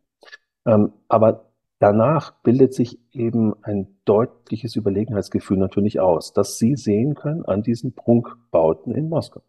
Ähm, 0.65 0.94
aber 1.08 1.52
danach 1.80 2.41
bildet 2.44 2.74
sich 2.74 3.00
eben 3.12 3.56
ein 3.63 3.98
deutliches 4.06 4.76
Überlegenheitsgefühl 4.76 5.58
natürlich 5.58 6.00
aus, 6.00 6.34
das 6.34 6.58
Sie 6.58 6.76
sehen 6.76 7.15
können 7.15 7.44
an 7.46 7.63
diesen 7.63 7.94
Prunkbauten 7.94 8.94
in 8.94 9.10
Moskau. 9.10 9.41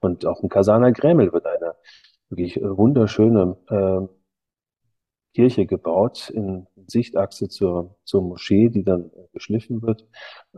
Und 0.00 0.24
auch 0.26 0.42
im 0.42 0.48
Kasaner 0.48 0.92
Gremel 0.92 1.32
wird 1.32 1.46
eine 1.46 1.74
wirklich 2.30 2.56
wunderschöne 2.56 3.56
äh, 3.68 4.06
Kirche 5.34 5.66
gebaut 5.66 6.30
in 6.30 6.66
Sichtachse 6.86 7.48
zur, 7.48 7.96
zur 8.04 8.22
Moschee, 8.22 8.70
die 8.70 8.82
dann 8.82 9.10
geschliffen 9.32 9.82
wird. 9.82 10.06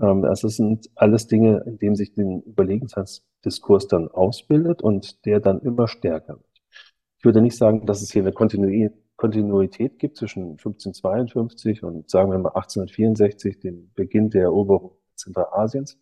Ähm, 0.01 0.25
also 0.25 0.47
es 0.47 0.57
sind 0.57 0.89
alles 0.95 1.27
Dinge, 1.27 1.65
in 1.67 1.79
denen 1.79 1.97
sich 1.97 2.13
den 2.13 2.43
Überlegenheitsdiskurs 2.43 3.89
dann 3.89 4.09
ausbildet 4.09 4.83
und 4.83 5.25
der 5.27 5.41
dann 5.41 5.61
immer 5.61 5.89
stärker 5.89 6.35
wird. 6.35 6.50
Ich 7.21 7.25
würde 7.27 7.43
nicht 7.43 7.59
sagen, 7.59 7.85
dass 7.85 8.01
es 8.01 8.11
hier 8.11 8.23
eine 8.23 8.33
Kontinuität 8.33 9.99
gibt 9.99 10.17
zwischen 10.17 10.53
1552 10.53 11.83
und 11.83 12.09
sagen 12.09 12.31
wir 12.31 12.39
mal 12.39 12.49
1864, 12.55 13.59
dem 13.61 13.93
Beginn 13.95 14.31
der 14.31 14.45
Eroberung 14.45 14.97
Zentralasiens. 15.17 15.99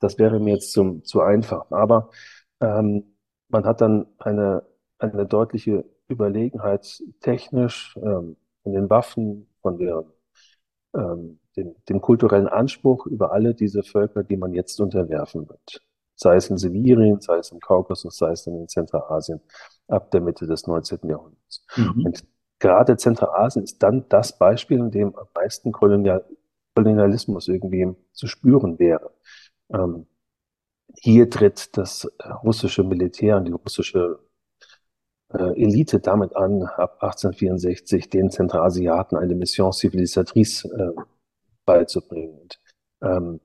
Das 0.00 0.18
wäre 0.18 0.40
mir 0.40 0.54
jetzt 0.54 0.72
zum, 0.72 1.04
zu 1.04 1.20
einfach. 1.20 1.70
Aber 1.70 2.08
ähm, 2.60 3.04
man 3.48 3.66
hat 3.66 3.82
dann 3.82 4.06
eine, 4.18 4.62
eine 4.96 5.26
deutliche 5.26 5.84
Überlegenheit 6.08 7.02
technisch 7.20 7.94
ähm, 7.98 8.38
von 8.62 8.72
den 8.72 8.88
Waffen, 8.88 9.50
von 9.60 9.76
der, 9.76 10.06
ähm, 10.94 11.38
dem, 11.54 11.74
dem 11.86 12.00
kulturellen 12.00 12.48
Anspruch 12.48 13.04
über 13.04 13.32
alle 13.32 13.54
diese 13.54 13.82
Völker, 13.82 14.24
die 14.24 14.38
man 14.38 14.54
jetzt 14.54 14.80
unterwerfen 14.80 15.50
wird 15.50 15.82
sei 16.14 16.36
es 16.36 16.50
in 16.50 16.58
Sibirien, 16.58 17.20
sei 17.20 17.38
es 17.38 17.50
im 17.50 17.60
Kaukasus, 17.60 18.16
sei 18.16 18.32
es 18.32 18.46
in 18.46 18.68
Zentralasien 18.68 19.40
ab 19.88 20.10
der 20.10 20.20
Mitte 20.20 20.46
des 20.46 20.66
19. 20.66 21.00
Jahrhunderts. 21.08 21.64
Mhm. 21.76 22.06
Und 22.06 22.24
gerade 22.58 22.96
Zentralasien 22.96 23.64
ist 23.64 23.82
dann 23.82 24.08
das 24.08 24.38
Beispiel, 24.38 24.78
in 24.78 24.90
dem 24.90 25.16
am 25.16 25.26
meisten 25.34 25.72
Kolonial 25.72 26.24
Kolonialismus 26.74 27.48
irgendwie 27.48 27.94
zu 28.12 28.26
spüren 28.26 28.78
wäre. 28.78 29.10
Ähm, 29.72 30.06
hier 30.96 31.30
tritt 31.30 31.76
das 31.76 32.10
russische 32.42 32.82
Militär 32.82 33.36
und 33.36 33.46
die 33.46 33.52
russische 33.52 34.20
äh, 35.32 35.62
Elite 35.62 36.00
damit 36.00 36.36
an, 36.36 36.62
ab 36.62 37.02
1864 37.02 38.10
den 38.10 38.30
Zentralasiaten 38.30 39.16
eine 39.16 39.34
Mission 39.34 39.72
civilisatrice 39.72 40.68
äh, 40.68 41.02
beizubringen. 41.64 42.38
Und, 42.40 42.60
ähm, 43.02 43.40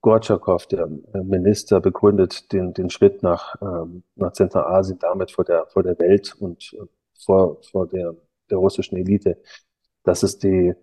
Gortschakow, 0.00 0.66
der 0.66 0.88
äh, 1.14 1.18
Minister, 1.22 1.80
begründet 1.80 2.52
den, 2.52 2.72
den 2.72 2.90
Schritt 2.90 3.22
nach, 3.22 3.54
ähm, 3.60 4.02
nach 4.16 4.32
Zentralasien 4.32 4.98
damit 4.98 5.30
vor 5.30 5.44
der, 5.44 5.66
vor 5.66 5.82
der 5.82 5.98
Welt 5.98 6.34
und 6.38 6.72
äh, 6.74 6.86
vor, 7.24 7.58
vor 7.70 7.86
der, 7.86 8.14
der 8.50 8.58
russischen 8.58 8.96
Elite, 8.96 9.38
dass 10.02 10.22
es 10.22 10.38
die, 10.38 10.74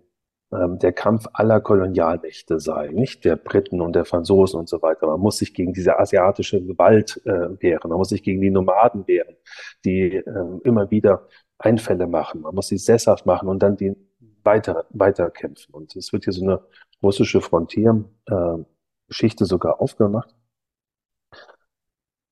ähm, 0.51 0.79
der 0.79 0.93
Kampf 0.93 1.25
aller 1.33 1.59
Kolonialmächte 1.59 2.59
sei, 2.59 2.89
nicht 2.89 3.25
der 3.25 3.35
Briten 3.35 3.81
und 3.81 3.93
der 3.93 4.05
Franzosen 4.05 4.59
und 4.59 4.69
so 4.69 4.81
weiter. 4.81 5.07
Man 5.07 5.19
muss 5.19 5.37
sich 5.37 5.53
gegen 5.53 5.73
diese 5.73 5.99
asiatische 5.99 6.63
Gewalt 6.63 7.19
äh, 7.25 7.61
wehren, 7.61 7.89
man 7.89 7.97
muss 7.97 8.09
sich 8.09 8.23
gegen 8.23 8.41
die 8.41 8.51
Nomaden 8.51 9.07
wehren, 9.07 9.35
die 9.83 10.15
äh, 10.15 10.59
immer 10.63 10.91
wieder 10.91 11.27
Einfälle 11.57 12.07
machen, 12.07 12.41
man 12.41 12.53
muss 12.53 12.67
sie 12.67 12.77
sesshaft 12.77 13.25
machen 13.25 13.49
und 13.49 13.63
dann 13.63 13.77
die 13.77 13.95
weiter, 14.43 14.85
weiter 14.91 15.29
kämpfen. 15.31 15.73
Und 15.73 15.95
es 15.95 16.13
wird 16.13 16.23
hier 16.25 16.33
so 16.33 16.43
eine 16.43 16.61
russische 17.01 17.41
Frontier, 17.41 18.05
äh, 18.27 18.57
Geschichte 19.07 19.45
sogar 19.45 19.81
aufgemacht. 19.81 20.35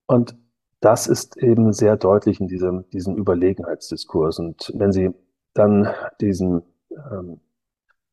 Und 0.06 0.36
das 0.80 1.06
ist 1.06 1.36
eben 1.36 1.72
sehr 1.72 1.96
deutlich 1.96 2.40
in 2.40 2.48
diesem, 2.48 2.88
diesem 2.90 3.16
Überlegenheitsdiskurs. 3.16 4.38
Und 4.38 4.72
wenn 4.74 4.92
Sie 4.92 5.12
dann 5.54 5.88
diesen, 6.20 6.62
ähm, 6.90 7.40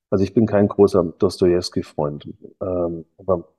also 0.10 0.23
ich 0.23 0.34
bin 0.34 0.45
kein 0.45 0.67
großer 0.67 1.04
Dostoevsky-Freund, 1.04 2.30
ähm, 2.62 3.06
aber 3.17 3.54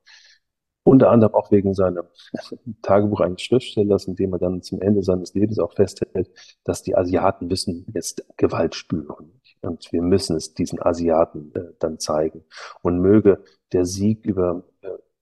unter 0.84 1.10
anderem 1.10 1.34
auch 1.34 1.50
wegen 1.50 1.74
seinem 1.74 2.04
Tagebuch 2.82 3.20
eines 3.20 3.42
Schriftstellers, 3.42 4.06
in 4.06 4.16
dem 4.16 4.32
er 4.34 4.38
dann 4.38 4.62
zum 4.62 4.80
Ende 4.80 5.02
seines 5.02 5.34
Lebens 5.34 5.58
auch 5.58 5.72
festhält, 5.72 6.30
dass 6.64 6.82
die 6.82 6.96
Asiaten 6.96 7.46
müssen 7.46 7.86
jetzt 7.94 8.24
Gewalt 8.36 8.74
spüren. 8.74 9.40
Und 9.62 9.90
wir 9.92 10.02
müssen 10.02 10.36
es 10.36 10.52
diesen 10.52 10.80
Asiaten 10.80 11.52
äh, 11.54 11.72
dann 11.78 11.98
zeigen. 11.98 12.44
Und 12.82 13.00
möge 13.00 13.42
der 13.72 13.86
Sieg 13.86 14.26
über 14.26 14.64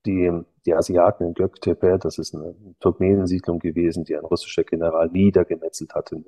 die, 0.06 0.30
die 0.66 0.74
Asiaten 0.74 1.24
in 1.24 1.34
Göktepe, 1.34 1.98
das 1.98 2.18
ist 2.18 2.34
eine 2.34 2.54
Turkmenensiedlung 2.80 3.58
gewesen, 3.58 4.04
die 4.04 4.16
ein 4.16 4.24
russischer 4.24 4.64
General 4.64 5.08
niedergemetzelt 5.08 5.94
hatte. 5.94 6.24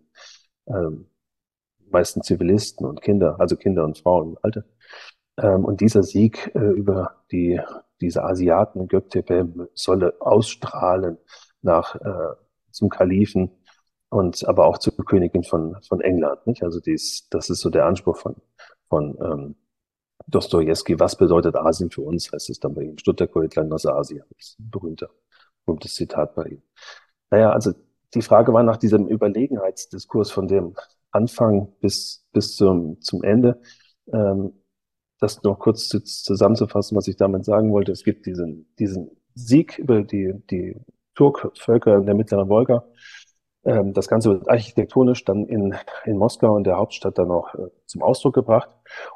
Ähm, 0.67 1.07
meisten 1.91 2.23
Zivilisten 2.23 2.87
und 2.87 3.03
Kinder, 3.03 3.37
also 3.39 3.57
Kinder 3.57 3.85
und 3.85 3.99
Frauen 3.99 4.31
im 4.31 4.39
Alter. 4.43 4.65
Ähm, 5.39 5.65
und 5.65 5.81
dieser 5.81 6.03
Sieg 6.03 6.51
äh, 6.55 6.59
über 6.59 7.25
die, 7.31 7.61
diese 8.01 8.25
Asiaten 8.25 8.81
in 8.81 8.89
Göktepe 8.89 9.69
solle 9.75 10.15
ausstrahlen 10.21 11.19
nach, 11.63 11.95
äh, 11.97 12.35
zum 12.71 12.89
Kalifen 12.89 13.51
und 14.11 14.47
aber 14.47 14.67
auch 14.67 14.79
zur 14.79 14.95
Königin 14.97 15.45
von, 15.45 15.77
von 15.89 16.01
England. 16.01 16.47
Nicht? 16.47 16.63
Also 16.63 16.81
dies, 16.81 17.29
das 17.31 17.51
ist 17.51 17.61
so 17.61 17.71
der 17.71 17.87
Anspruch 17.87 18.17
von, 18.17 18.37
von 18.89 19.17
ähm, 19.21 19.57
Dostoevsky, 20.27 20.99
was 20.99 21.17
bedeutet 21.17 21.57
Asien 21.57 21.91
für 21.91 22.03
uns, 22.03 22.33
heißt 22.33 22.51
es 22.51 22.61
dann 22.61 22.75
bei 22.75 22.83
ihm. 22.83 22.99
Stutterkoitland 22.99 23.73
aus 23.73 23.87
Asien. 23.87 24.25
Das 24.37 24.49
ist 24.49 24.61
ein 24.61 24.71
berühmter, 24.71 25.11
berühmtes 25.65 25.95
Zitat 25.95 26.35
bei 26.35 26.45
ihm. 26.45 26.63
Naja, 27.31 27.51
also 27.51 27.73
die 28.15 28.23
Frage 28.23 28.53
war 28.53 28.63
nach 28.63 28.77
diesem 28.77 29.09
Überlegenheitsdiskurs 29.09 30.31
von 30.31 30.49
dem 30.49 30.75
Anfang 31.11 31.73
bis, 31.81 32.27
bis 32.33 32.57
zum, 32.57 33.01
zum 33.01 33.23
Ende. 33.23 33.61
Ähm, 34.13 34.53
das 35.21 35.43
noch 35.43 35.59
kurz 35.59 35.89
zusammenzufassen, 35.89 36.97
was 36.97 37.09
ich 37.09 37.17
damit 37.17 37.45
sagen 37.45 37.73
wollte. 37.73 37.93
Es 37.93 38.05
gibt 38.05 38.27
diesen, 38.27 38.73
diesen 38.79 39.11
Sieg 39.35 39.79
über 39.79 40.03
die, 40.03 40.35
die 40.51 40.77
Turkvölker 41.15 41.97
in 41.97 42.07
der 42.07 42.15
mittleren 42.15 42.49
Wolga, 42.49 42.85
das 43.65 44.09
Ganze 44.09 44.31
wird 44.31 44.49
architektonisch 44.49 45.25
dann 45.25 45.47
in, 45.47 45.75
in 46.05 46.19
Moskau, 46.19 46.57
in 46.57 46.65
der 46.65 46.77
Hauptstadt, 46.77 47.19
dann 47.19 47.31
auch 47.31 47.55
äh, 47.55 47.69
zum 47.87 48.03
Ausdruck 48.03 48.35
gebracht. 48.35 48.69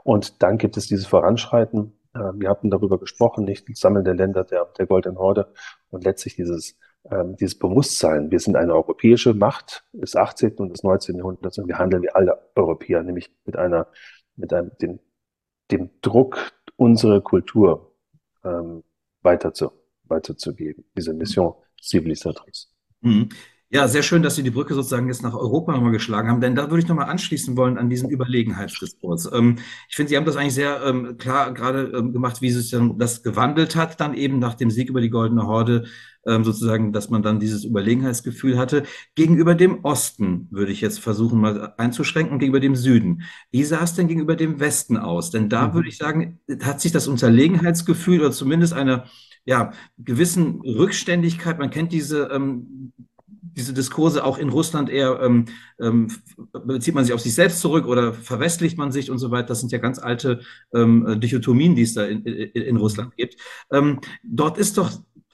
Und 0.05 0.43
dann 0.43 0.57
gibt 0.57 0.77
es 0.77 0.87
dieses 0.87 1.07
Voranschreiten 1.07 1.99
äh, 2.15 2.33
wir 2.35 2.49
hatten 2.49 2.71
darüber 2.71 2.99
gesprochen, 2.99 3.45
nicht 3.45 3.65
Sammeln 3.77 4.05
der 4.05 4.15
Länder 4.15 4.45
der, 4.45 4.67
der 4.79 4.87
Goldenen 4.87 5.19
Horde 5.19 5.53
und 5.91 6.05
letztlich 6.05 6.37
dieses, 6.37 6.79
ähm, 7.11 7.37
dieses 7.37 7.59
Bewusstsein, 7.59 8.31
wir 8.31 8.41
sind 8.41 8.57
eine 8.57 8.75
europäische 8.75 9.35
Macht 9.35 9.85
des 9.93 10.17
18. 10.17 10.55
und 10.57 10.71
des 10.71 10.83
19. 10.83 11.17
Jahrhunderts 11.17 11.59
und 11.59 11.69
wir 11.69 11.79
handeln 11.79 12.03
wie 12.03 12.11
alle 12.11 12.39
Europäer, 12.55 13.03
nämlich 13.03 13.31
mit 13.45 13.57
einer, 13.57 13.89
mit 14.37 14.53
einem, 14.53 14.73
dem, 14.81 15.01
dem 15.71 15.91
Druck, 16.01 16.53
unsere 16.77 17.21
Kultur 17.21 17.95
ähm, 18.45 18.85
weiter 19.23 19.53
zu, 19.53 19.73
weiterzugeben, 20.05 20.85
diese 20.97 21.13
Mission 21.13 21.55
Civilisatrice. 21.81 22.69
Mhm. 23.01 23.29
Ja, 23.71 23.87
sehr 23.87 24.03
schön, 24.03 24.23
dass 24.23 24.35
Sie 24.35 24.43
die 24.43 24.51
Brücke 24.51 24.73
sozusagen 24.73 25.09
jetzt 25.09 25.23
nach 25.23 25.35
Europa 25.35 25.73
nochmal 25.73 25.93
geschlagen 25.93 26.31
haben, 26.31 26.41
denn 26.41 26.55
da 26.55 26.71
würde 26.71 26.83
ich 26.83 26.89
nochmal 26.89 27.11
anschließen 27.11 27.55
wollen 27.55 27.77
an 27.77 27.91
diesen 27.91 28.09
Überlegenheitsdiskurs. 28.09 29.31
Ähm, 29.31 29.57
ich 29.91 29.95
finde, 29.95 30.09
Sie 30.09 30.17
haben 30.17 30.25
das 30.25 30.37
eigentlich 30.37 30.55
sehr 30.55 30.83
ähm, 30.83 31.19
klar 31.19 31.53
gerade 31.53 31.93
ähm, 31.95 32.15
gemacht, 32.15 32.41
wie 32.41 32.51
sich 32.51 32.71
dann 32.71 32.99
das 32.99 33.23
gewandelt 33.23 33.77
hat, 33.77 34.01
dann 34.01 34.15
eben 34.15 34.39
nach 34.39 34.55
dem 34.55 34.71
Sieg 34.71 34.89
über 34.89 35.03
die 35.03 35.11
Goldene 35.11 35.47
Horde, 35.47 35.85
ähm, 36.27 36.45
sozusagen, 36.45 36.95
dass 36.95 37.11
man 37.11 37.23
dann 37.23 37.41
dieses 37.41 37.65
Überlegenheitsgefühl 37.65 38.57
hatte. 38.57 38.85
Gegenüber 39.15 39.55
dem 39.55 39.85
Osten 39.85 40.49
würde 40.51 40.73
ich 40.73 40.81
jetzt 40.81 41.01
versuchen, 41.01 41.39
mal 41.39 41.75
einzuschränken, 41.77 42.39
gegenüber 42.39 42.61
dem 42.61 42.75
Süden. 42.75 43.25
Wie 43.51 43.65
sah 43.65 43.83
es 43.83 43.93
denn 43.93 44.09
gegenüber 44.09 44.35
dem 44.35 44.61
Westen 44.61 44.97
aus? 44.97 45.31
Denn 45.31 45.51
da 45.51 45.69
mhm. 45.69 45.75
würde 45.75 45.89
ich 45.91 45.99
sagen, 45.99 46.41
hat 46.63 46.81
sich 46.81 46.93
das 46.93 47.07
Unterlegenheitsgefühl 47.07 48.21
oder 48.21 48.33
zumindest 48.33 48.73
eine 48.73 49.05
ja, 49.45 49.73
gewissen 49.99 50.61
Rückständigkeit, 50.61 51.59
man 51.59 51.71
kennt 51.71 51.93
diese 51.93 52.25
ähm, 52.33 52.93
diese 53.59 53.75
Diskurse 53.75 54.25
auch 54.25 54.39
in 54.39 54.49
Russland 54.49 54.89
eher, 54.89 55.21
ähm, 55.21 55.47
ähm, 55.81 56.09
bezieht 56.65 56.95
man 56.95 57.05
sich 57.05 57.13
auf 57.13 57.21
sich 57.21 57.35
selbst 57.35 57.61
zurück 57.61 57.87
oder 57.87 58.15
verwestlicht 58.15 58.79
man 58.79 58.93
sich 58.93 59.11
und 59.11 59.19
so 59.19 59.31
weiter. 59.31 59.49
Das 59.49 59.61
sind 59.61 59.73
ja 59.73 59.79
ganz 59.79 59.99
alte 59.99 60.41
ähm, 60.73 61.21
Dichotomien, 61.21 61.75
die 61.75 61.83
es 61.83 61.95
da 61.95 62.05
in, 62.05 62.25
in, 62.25 62.63
in 62.63 62.77
Russland 62.77 63.17
gibt. 63.17 63.37
Ähm, 63.71 64.01
dort 64.23 64.59
ist 64.59 64.79
doch 64.79 64.91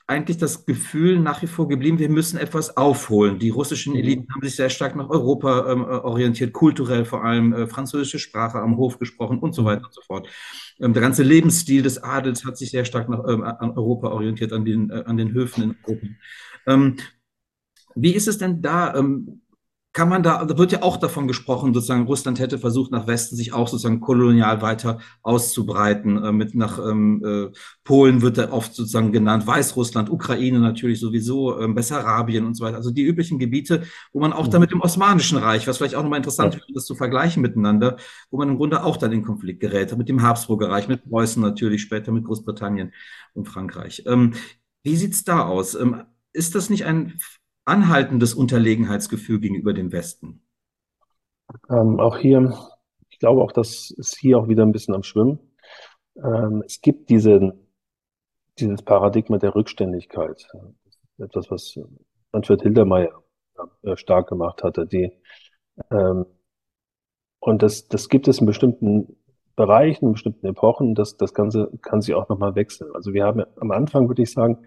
eigentlich 0.06 0.36
das 0.36 0.66
Gefühl 0.66 1.18
nach 1.18 1.40
wie 1.40 1.46
vor 1.46 1.66
geblieben, 1.66 1.98
wir 1.98 2.10
müssen 2.10 2.36
etwas 2.36 2.76
aufholen. 2.76 3.38
Die 3.38 3.48
russischen 3.50 3.94
mhm. 3.94 4.00
Eliten 4.00 4.26
haben 4.34 4.42
sich 4.42 4.56
sehr 4.56 4.68
stark 4.68 4.96
nach 4.96 5.08
Europa 5.08 5.70
ähm, 5.70 5.84
orientiert, 5.84 6.52
kulturell 6.52 7.04
vor 7.04 7.24
allem, 7.24 7.54
äh, 7.54 7.66
französische 7.66 8.18
Sprache 8.18 8.58
am 8.58 8.76
Hof 8.76 8.98
gesprochen 8.98 9.38
und 9.38 9.54
so 9.54 9.62
mhm. 9.62 9.66
weiter 9.66 9.84
und 9.86 9.94
so 9.94 10.02
fort. 10.02 10.28
Ähm, 10.78 10.92
der 10.92 11.00
ganze 11.00 11.22
Lebensstil 11.22 11.82
des 11.82 12.02
Adels 12.02 12.44
hat 12.44 12.58
sich 12.58 12.70
sehr 12.70 12.84
stark 12.84 13.08
nach, 13.08 13.24
ähm, 13.26 13.42
an 13.42 13.70
Europa 13.70 14.08
orientiert, 14.08 14.52
an 14.52 14.64
den, 14.64 14.90
äh, 14.90 15.04
an 15.06 15.16
den 15.16 15.32
Höfen 15.32 15.62
in 15.62 15.76
Europa. 15.84 16.06
Wie 17.94 18.14
ist 18.14 18.28
es 18.28 18.38
denn 18.38 18.62
da? 18.62 18.94
Ähm, 18.94 19.42
kann 19.94 20.08
man 20.08 20.24
da, 20.24 20.44
da 20.44 20.58
wird 20.58 20.72
ja 20.72 20.82
auch 20.82 20.96
davon 20.96 21.28
gesprochen, 21.28 21.72
sozusagen 21.72 22.06
Russland 22.06 22.40
hätte 22.40 22.58
versucht, 22.58 22.90
nach 22.90 23.06
Westen 23.06 23.36
sich 23.36 23.52
auch 23.52 23.68
sozusagen 23.68 24.00
kolonial 24.00 24.60
weiter 24.60 24.98
auszubreiten. 25.22 26.22
Äh, 26.22 26.32
mit 26.32 26.56
nach 26.56 26.80
ähm, 26.80 27.22
äh, 27.24 27.56
Polen 27.84 28.20
wird 28.20 28.36
da 28.36 28.50
oft 28.50 28.74
sozusagen 28.74 29.12
genannt, 29.12 29.46
Weißrussland, 29.46 30.10
Ukraine 30.10 30.58
natürlich 30.58 30.98
sowieso, 30.98 31.60
ähm, 31.60 31.76
Bessarabien 31.76 32.44
und 32.44 32.54
so 32.54 32.64
weiter. 32.64 32.76
Also 32.76 32.90
die 32.90 33.04
üblichen 33.04 33.38
Gebiete, 33.38 33.84
wo 34.12 34.18
man 34.18 34.32
auch 34.32 34.48
mhm. 34.48 34.50
da 34.50 34.58
mit 34.58 34.72
dem 34.72 34.80
Osmanischen 34.80 35.38
Reich, 35.38 35.68
was 35.68 35.78
vielleicht 35.78 35.94
auch 35.94 36.02
nochmal 36.02 36.18
interessant 36.18 36.54
ja. 36.54 36.60
wäre, 36.60 36.72
das 36.74 36.86
zu 36.86 36.96
vergleichen 36.96 37.40
miteinander, 37.40 37.96
wo 38.32 38.38
man 38.38 38.48
im 38.48 38.56
Grunde 38.56 38.82
auch 38.82 38.96
dann 38.96 39.12
in 39.12 39.22
Konflikt 39.22 39.60
gerät, 39.60 39.96
mit 39.96 40.08
dem 40.08 40.22
Habsburger 40.22 40.70
Reich, 40.70 40.88
mit 40.88 41.08
Preußen 41.08 41.40
natürlich, 41.40 41.82
später 41.82 42.10
mit 42.10 42.24
Großbritannien 42.24 42.92
und 43.34 43.46
Frankreich. 43.46 44.02
Ähm, 44.06 44.32
wie 44.82 44.96
sieht's 44.96 45.22
da 45.22 45.44
aus? 45.44 45.76
Ähm, 45.76 46.02
ist 46.32 46.56
das 46.56 46.68
nicht 46.68 46.84
ein 46.84 47.20
anhaltendes 47.64 48.34
Unterlegenheitsgefühl 48.34 49.40
gegenüber 49.40 49.72
dem 49.72 49.92
Westen? 49.92 50.42
Ähm, 51.70 52.00
auch 52.00 52.18
hier, 52.18 52.56
ich 53.10 53.18
glaube 53.18 53.42
auch, 53.42 53.52
das 53.52 53.90
ist 53.90 54.16
hier 54.18 54.38
auch 54.38 54.48
wieder 54.48 54.64
ein 54.64 54.72
bisschen 54.72 54.94
am 54.94 55.02
Schwimmen. 55.02 55.38
Ähm, 56.16 56.62
es 56.66 56.80
gibt 56.80 57.10
diese, 57.10 57.54
dieses 58.58 58.82
Paradigma 58.82 59.38
der 59.38 59.54
Rückständigkeit. 59.54 60.46
Etwas, 61.18 61.50
was 61.50 61.78
Manfred 62.32 62.62
Hildermeier 62.62 63.22
äh, 63.82 63.96
stark 63.96 64.28
gemacht 64.28 64.62
hatte. 64.62 64.86
Die, 64.86 65.12
ähm, 65.90 66.26
und 67.38 67.62
das, 67.62 67.88
das 67.88 68.08
gibt 68.08 68.26
es 68.28 68.38
in 68.38 68.46
bestimmten 68.46 69.16
Bereichen, 69.56 70.06
in 70.06 70.12
bestimmten 70.12 70.46
Epochen. 70.46 70.94
Das, 70.94 71.16
das 71.16 71.34
Ganze 71.34 71.70
kann 71.82 72.00
sich 72.00 72.14
auch 72.14 72.28
nochmal 72.28 72.54
wechseln. 72.54 72.90
Also 72.94 73.12
wir 73.12 73.24
haben 73.24 73.44
am 73.60 73.70
Anfang, 73.70 74.08
würde 74.08 74.22
ich 74.22 74.32
sagen, 74.32 74.64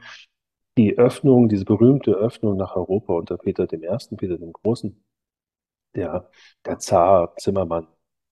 die 0.77 0.97
Öffnung, 0.97 1.49
diese 1.49 1.65
berühmte 1.65 2.11
Öffnung 2.13 2.57
nach 2.57 2.75
Europa 2.75 3.13
unter 3.13 3.37
Peter 3.37 3.71
I., 3.71 3.79
Peter 4.17 4.37
dem 4.37 4.53
Großen, 4.53 5.03
der, 5.95 6.29
der 6.65 6.79
Zar 6.79 7.35
Zimmermann, 7.37 7.87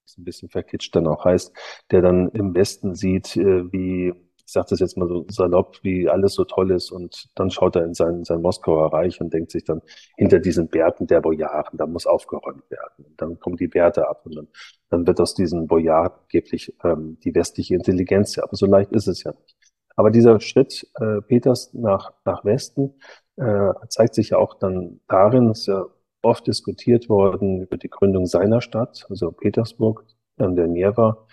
was 0.05 0.17
ein 0.17 0.23
bisschen 0.23 0.49
verkitscht 0.49 0.95
dann 0.95 1.07
auch 1.07 1.25
heißt, 1.25 1.53
der 1.91 2.01
dann 2.01 2.29
im 2.29 2.53
Westen 2.55 2.95
sieht, 2.95 3.35
äh, 3.37 3.71
wie, 3.71 4.13
ich 4.37 4.51
sage 4.51 4.67
das 4.69 4.79
jetzt 4.79 4.97
mal 4.97 5.07
so 5.07 5.25
salopp, 5.29 5.79
wie 5.83 6.07
alles 6.07 6.35
so 6.35 6.45
toll 6.45 6.71
ist 6.71 6.91
und 6.91 7.29
dann 7.35 7.49
schaut 7.49 7.75
er 7.75 7.85
in 7.85 7.95
sein, 7.95 8.23
sein 8.23 8.41
Moskauer 8.41 8.93
Reich 8.93 9.19
und 9.19 9.33
denkt 9.33 9.51
sich 9.51 9.63
dann, 9.63 9.81
hinter 10.17 10.39
diesen 10.39 10.67
Bärten 10.67 11.07
der 11.07 11.21
Bojaren, 11.21 11.77
da 11.77 11.87
muss 11.87 12.05
aufgeräumt 12.05 12.69
werden. 12.69 13.05
Und 13.05 13.19
dann 13.21 13.39
kommen 13.39 13.57
die 13.57 13.67
Bärte 13.67 14.07
ab 14.07 14.25
und 14.25 14.35
dann, 14.35 14.47
dann 14.89 15.07
wird 15.07 15.19
aus 15.19 15.33
diesen 15.33 15.67
Bojaren 15.67 16.11
angeblich 16.21 16.73
ähm, 16.83 17.17
die 17.23 17.33
westliche 17.33 17.73
Intelligenz. 17.75 18.37
Aber 18.37 18.55
so 18.55 18.67
leicht 18.67 18.91
ist 18.91 19.07
es 19.07 19.23
ja 19.23 19.31
nicht. 19.31 19.64
Aber 19.95 20.11
dieser 20.11 20.39
Schritt 20.39 20.87
äh, 20.99 21.21
Peters 21.21 21.73
nach, 21.73 22.13
nach 22.25 22.43
Westen 22.45 22.95
äh, 23.37 23.73
zeigt 23.89 24.15
sich 24.15 24.31
ja 24.31 24.37
auch 24.37 24.55
dann 24.55 24.99
darin, 25.07 25.47
dass 25.47 25.65
ja 25.65 25.85
oft 26.21 26.47
diskutiert 26.47 27.07
worden 27.07 27.61
über 27.61 27.77
die 27.77 27.89
Gründung 27.89 28.25
seiner 28.25 28.61
Stadt, 28.61 29.05
also 29.09 29.31
Petersburg, 29.31 30.05
an 30.37 30.55
der 30.55 30.67
Neva, 30.67 31.25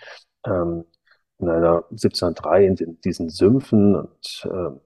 ähm, 0.45 0.85
in 1.39 1.49
einer 1.49 1.83
1703 1.91 2.65
in 2.65 2.75
den, 2.75 3.01
diesen 3.01 3.29
Sümpfen 3.29 3.95
und 3.95 4.45
äh, 4.45 4.79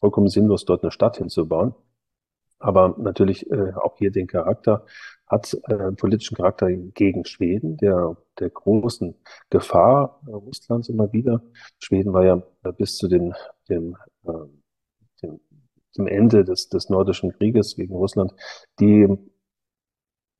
vollkommen 0.00 0.28
sinnlos 0.28 0.64
dort 0.64 0.82
eine 0.82 0.90
Stadt 0.90 1.16
hinzubauen. 1.16 1.74
Aber 2.58 2.94
natürlich 2.98 3.50
äh, 3.50 3.72
auch 3.74 3.96
hier 3.98 4.10
den 4.10 4.26
Charakter 4.26 4.84
hat 5.34 5.54
äh, 5.68 5.92
politischen 5.92 6.36
Charakter 6.36 6.70
gegen 6.72 7.24
Schweden, 7.24 7.76
der, 7.76 8.16
der 8.38 8.50
großen 8.50 9.14
Gefahr 9.50 10.20
Russlands 10.26 10.88
immer 10.88 11.12
wieder. 11.12 11.42
Schweden 11.78 12.12
war 12.12 12.24
ja 12.24 12.36
bis 12.78 12.96
zu 12.96 13.08
den, 13.08 13.34
dem, 13.68 13.96
äh, 14.24 14.32
dem, 15.22 15.40
dem 15.96 16.06
Ende 16.06 16.44
des, 16.44 16.68
des 16.68 16.88
Nordischen 16.88 17.32
Krieges 17.32 17.76
gegen 17.76 17.94
Russland 17.94 18.34
die 18.80 19.08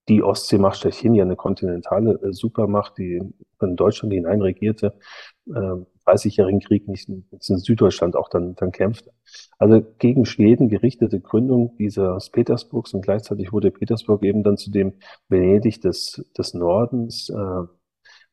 die 0.09 0.23
Ostseemacht 0.23 0.79
schlechthin, 0.79 1.15
ja 1.15 1.25
eine 1.25 1.37
kontinentale 1.37 2.21
äh, 2.23 2.33
Supermacht, 2.33 2.99
die 2.99 3.23
in 3.61 3.77
Deutschland 3.77 4.13
hinein 4.13 4.43
regierte, 4.43 4.99
äh, 5.47 5.77
30-jährigen 6.07 6.61
Krieg 6.61 6.89
nicht 6.89 7.09
in, 7.09 7.25
Süddeutschland 7.41 8.17
auch 8.17 8.29
dann, 8.29 8.55
dann 8.57 8.73
kämpfte. 8.73 9.13
Also 9.59 9.83
gegen 9.99 10.27
Schweden 10.27 10.69
gerichtete 10.69 11.21
Gründung 11.21 11.77
dieses 11.79 12.31
Petersburgs 12.31 12.95
und 12.95 13.03
gleichzeitig 13.03 13.53
wurde 13.53 13.71
Petersburg 13.71 14.23
eben 14.23 14.43
dann 14.43 14.57
zu 14.57 14.71
dem 14.71 14.95
Venedig 15.29 15.81
des, 15.81 16.25
des 16.37 16.55
Nordens, 16.55 17.31
äh, 17.31 17.63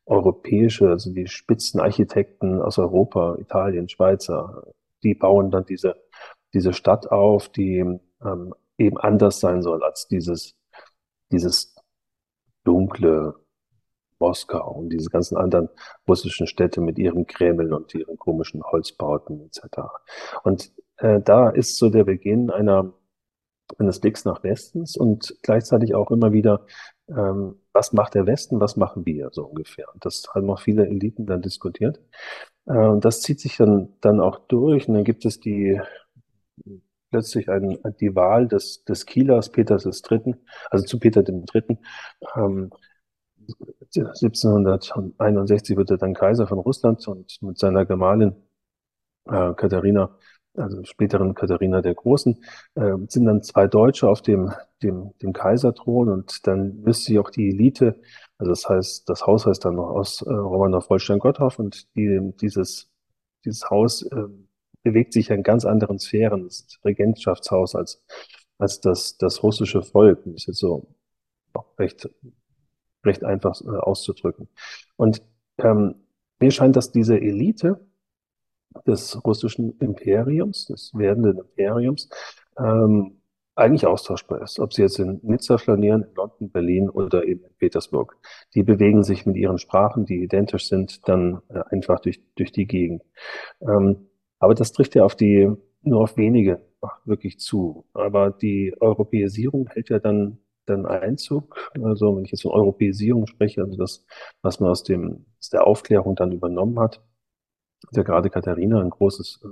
europäische, 0.04 0.88
also 0.88 1.12
die 1.12 1.28
Spitzenarchitekten 1.28 2.60
aus 2.60 2.78
Europa, 2.78 3.36
Italien, 3.38 3.88
Schweizer, 3.88 4.64
die 5.04 5.14
bauen 5.14 5.50
dann 5.50 5.64
diese, 5.64 5.96
diese 6.54 6.72
Stadt 6.72 7.10
auf, 7.10 7.48
die 7.48 7.78
ähm, 7.78 8.54
eben 8.78 8.98
anders 8.98 9.40
sein 9.40 9.62
soll 9.62 9.82
als 9.84 10.08
dieses 10.08 10.56
dieses 11.32 11.74
dunkle 12.64 13.34
Moskau 14.22 14.70
und 14.78 14.90
diese 14.90 15.10
ganzen 15.10 15.36
anderen 15.36 15.68
russischen 16.08 16.46
Städte 16.46 16.80
mit 16.80 16.98
ihrem 16.98 17.26
Kreml 17.26 17.72
und 17.72 17.92
ihren 17.94 18.16
komischen 18.16 18.62
Holzbauten 18.62 19.42
etc. 19.46 19.80
Und 20.44 20.70
äh, 20.98 21.20
da 21.20 21.50
ist 21.50 21.76
so 21.76 21.90
der 21.90 22.04
Beginn 22.04 22.50
einer 22.50 22.92
eines 23.78 24.00
Blicks 24.00 24.24
nach 24.24 24.42
Westens 24.42 24.96
und 24.96 25.34
gleichzeitig 25.42 25.94
auch 25.94 26.10
immer 26.10 26.32
wieder, 26.32 26.66
ähm, 27.08 27.56
was 27.72 27.92
macht 27.92 28.14
der 28.14 28.26
Westen, 28.26 28.60
was 28.60 28.76
machen 28.76 29.06
wir 29.06 29.30
so 29.32 29.46
ungefähr. 29.46 29.86
Und 29.92 30.04
das 30.04 30.24
haben 30.34 30.50
auch 30.50 30.60
viele 30.60 30.86
Eliten 30.86 31.26
dann 31.26 31.42
diskutiert. 31.42 32.00
Äh, 32.66 32.76
und 32.76 33.04
das 33.04 33.22
zieht 33.22 33.40
sich 33.40 33.56
dann, 33.56 33.94
dann 34.00 34.20
auch 34.20 34.38
durch. 34.48 34.88
Und 34.88 34.94
dann 34.94 35.04
gibt 35.04 35.24
es 35.24 35.40
die 35.40 35.80
plötzlich 37.10 37.48
ein, 37.48 37.78
die 38.00 38.14
Wahl 38.14 38.48
des, 38.48 38.84
des 38.84 39.06
Kielers 39.06 39.50
Peters 39.50 39.84
III., 39.84 40.34
also 40.70 40.84
zu 40.84 40.98
Peter 40.98 41.22
III. 41.26 41.78
Ähm, 42.36 42.70
1761 43.94 45.76
wird 45.76 45.90
er 45.90 45.98
dann 45.98 46.14
Kaiser 46.14 46.46
von 46.46 46.58
Russland 46.58 47.06
und 47.08 47.38
mit 47.42 47.58
seiner 47.58 47.84
Gemahlin 47.86 48.34
äh, 49.26 49.54
Katharina, 49.54 50.18
also 50.54 50.84
späteren 50.84 51.34
Katharina 51.34 51.80
der 51.82 51.94
Großen, 51.94 52.44
äh, 52.74 52.94
sind 53.08 53.26
dann 53.26 53.42
zwei 53.42 53.66
Deutsche 53.68 54.08
auf 54.08 54.22
dem, 54.22 54.52
dem, 54.82 55.12
dem 55.22 55.32
Kaiserthron 55.32 56.08
und 56.08 56.46
dann 56.46 56.80
müsste 56.82 57.06
sich 57.06 57.18
auch 57.18 57.30
die 57.30 57.48
Elite, 57.50 58.00
also 58.38 58.50
das 58.50 58.68
heißt, 58.68 59.08
das 59.08 59.26
Haus 59.26 59.46
heißt 59.46 59.64
dann 59.64 59.76
noch 59.76 59.90
aus 59.90 60.22
äh, 60.22 60.30
Romanov-Holstein-Gottorf 60.30 61.58
und 61.58 61.94
die, 61.96 62.32
dieses, 62.40 62.90
dieses 63.44 63.70
Haus 63.70 64.02
äh, 64.02 64.28
bewegt 64.82 65.12
sich 65.12 65.30
in 65.30 65.42
ganz 65.42 65.64
anderen 65.64 65.98
Sphären 65.98 66.44
des 66.44 66.78
Regentschaftshaus 66.84 67.74
als, 67.74 68.02
als 68.58 68.80
das, 68.80 69.16
das 69.16 69.42
russische 69.42 69.82
Volk. 69.82 70.22
Das 70.24 70.34
ist 70.34 70.46
jetzt 70.48 70.58
so 70.58 70.88
recht, 71.78 72.08
recht 73.04 73.24
einfach 73.24 73.60
äh, 73.62 73.68
auszudrücken. 73.68 74.48
Und 74.96 75.22
ähm, 75.58 75.94
mir 76.40 76.50
scheint, 76.50 76.76
dass 76.76 76.92
diese 76.92 77.20
Elite 77.20 77.80
des 78.86 79.24
russischen 79.24 79.78
Imperiums, 79.78 80.66
des 80.66 80.92
werdenden 80.94 81.38
Imperiums, 81.38 82.08
ähm, 82.58 83.22
eigentlich 83.54 83.86
austauschbar 83.86 84.42
ist. 84.42 84.58
Ob 84.58 84.72
sie 84.72 84.82
jetzt 84.82 84.98
in 84.98 85.20
Nizza 85.22 85.58
flanieren, 85.58 86.04
in 86.04 86.14
London, 86.14 86.50
Berlin 86.50 86.88
oder 86.88 87.24
eben 87.24 87.44
in 87.44 87.54
Petersburg. 87.58 88.16
Die 88.54 88.62
bewegen 88.62 89.02
sich 89.02 89.26
mit 89.26 89.36
ihren 89.36 89.58
Sprachen, 89.58 90.06
die 90.06 90.22
identisch 90.22 90.68
sind, 90.68 91.06
dann 91.06 91.42
äh, 91.48 91.60
einfach 91.70 92.00
durch, 92.00 92.20
durch 92.34 92.52
die 92.52 92.66
Gegend. 92.66 93.02
Ähm, 93.60 94.08
aber 94.38 94.54
das 94.54 94.72
trifft 94.72 94.94
ja 94.94 95.04
auf 95.04 95.16
die, 95.16 95.50
nur 95.82 96.00
auf 96.00 96.16
wenige 96.16 96.60
wirklich 97.04 97.38
zu. 97.38 97.84
Aber 97.92 98.30
die 98.30 98.74
Europäisierung 98.80 99.68
hält 99.68 99.90
ja 99.90 99.98
dann, 99.98 100.38
dann 100.66 100.86
Einzug. 100.86 101.70
Also 101.82 102.16
wenn 102.16 102.24
ich 102.24 102.32
jetzt 102.32 102.42
von 102.42 102.52
Europäisierung 102.52 103.26
spreche, 103.26 103.62
also 103.62 103.76
das, 103.76 104.04
was 104.42 104.60
man 104.60 104.70
aus 104.70 104.82
dem, 104.84 105.26
aus 105.38 105.50
der 105.50 105.66
Aufklärung 105.66 106.14
dann 106.16 106.32
übernommen 106.32 106.78
hat, 106.78 107.02
ist 107.90 107.96
ja 107.96 108.02
gerade 108.02 108.30
Katharina 108.30 108.80
ein 108.80 108.90
großes 108.90 109.40
äh, 109.44 109.48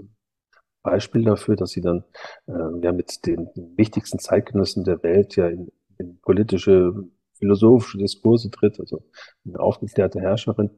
Beispiel 0.82 1.24
dafür, 1.24 1.56
dass 1.56 1.70
sie 1.70 1.80
dann 1.80 2.04
äh, 2.46 2.80
ja 2.82 2.92
mit 2.92 3.26
den 3.26 3.48
wichtigsten 3.76 4.18
Zeitgenössen 4.18 4.84
der 4.84 5.02
Welt 5.02 5.36
ja 5.36 5.48
in, 5.48 5.70
in 5.98 6.20
politische, 6.20 6.94
philosophische 7.34 7.98
Diskurse 7.98 8.50
tritt, 8.50 8.80
also 8.80 9.02
eine 9.44 9.60
aufgeklärte 9.60 10.20
Herrscherin, 10.20 10.70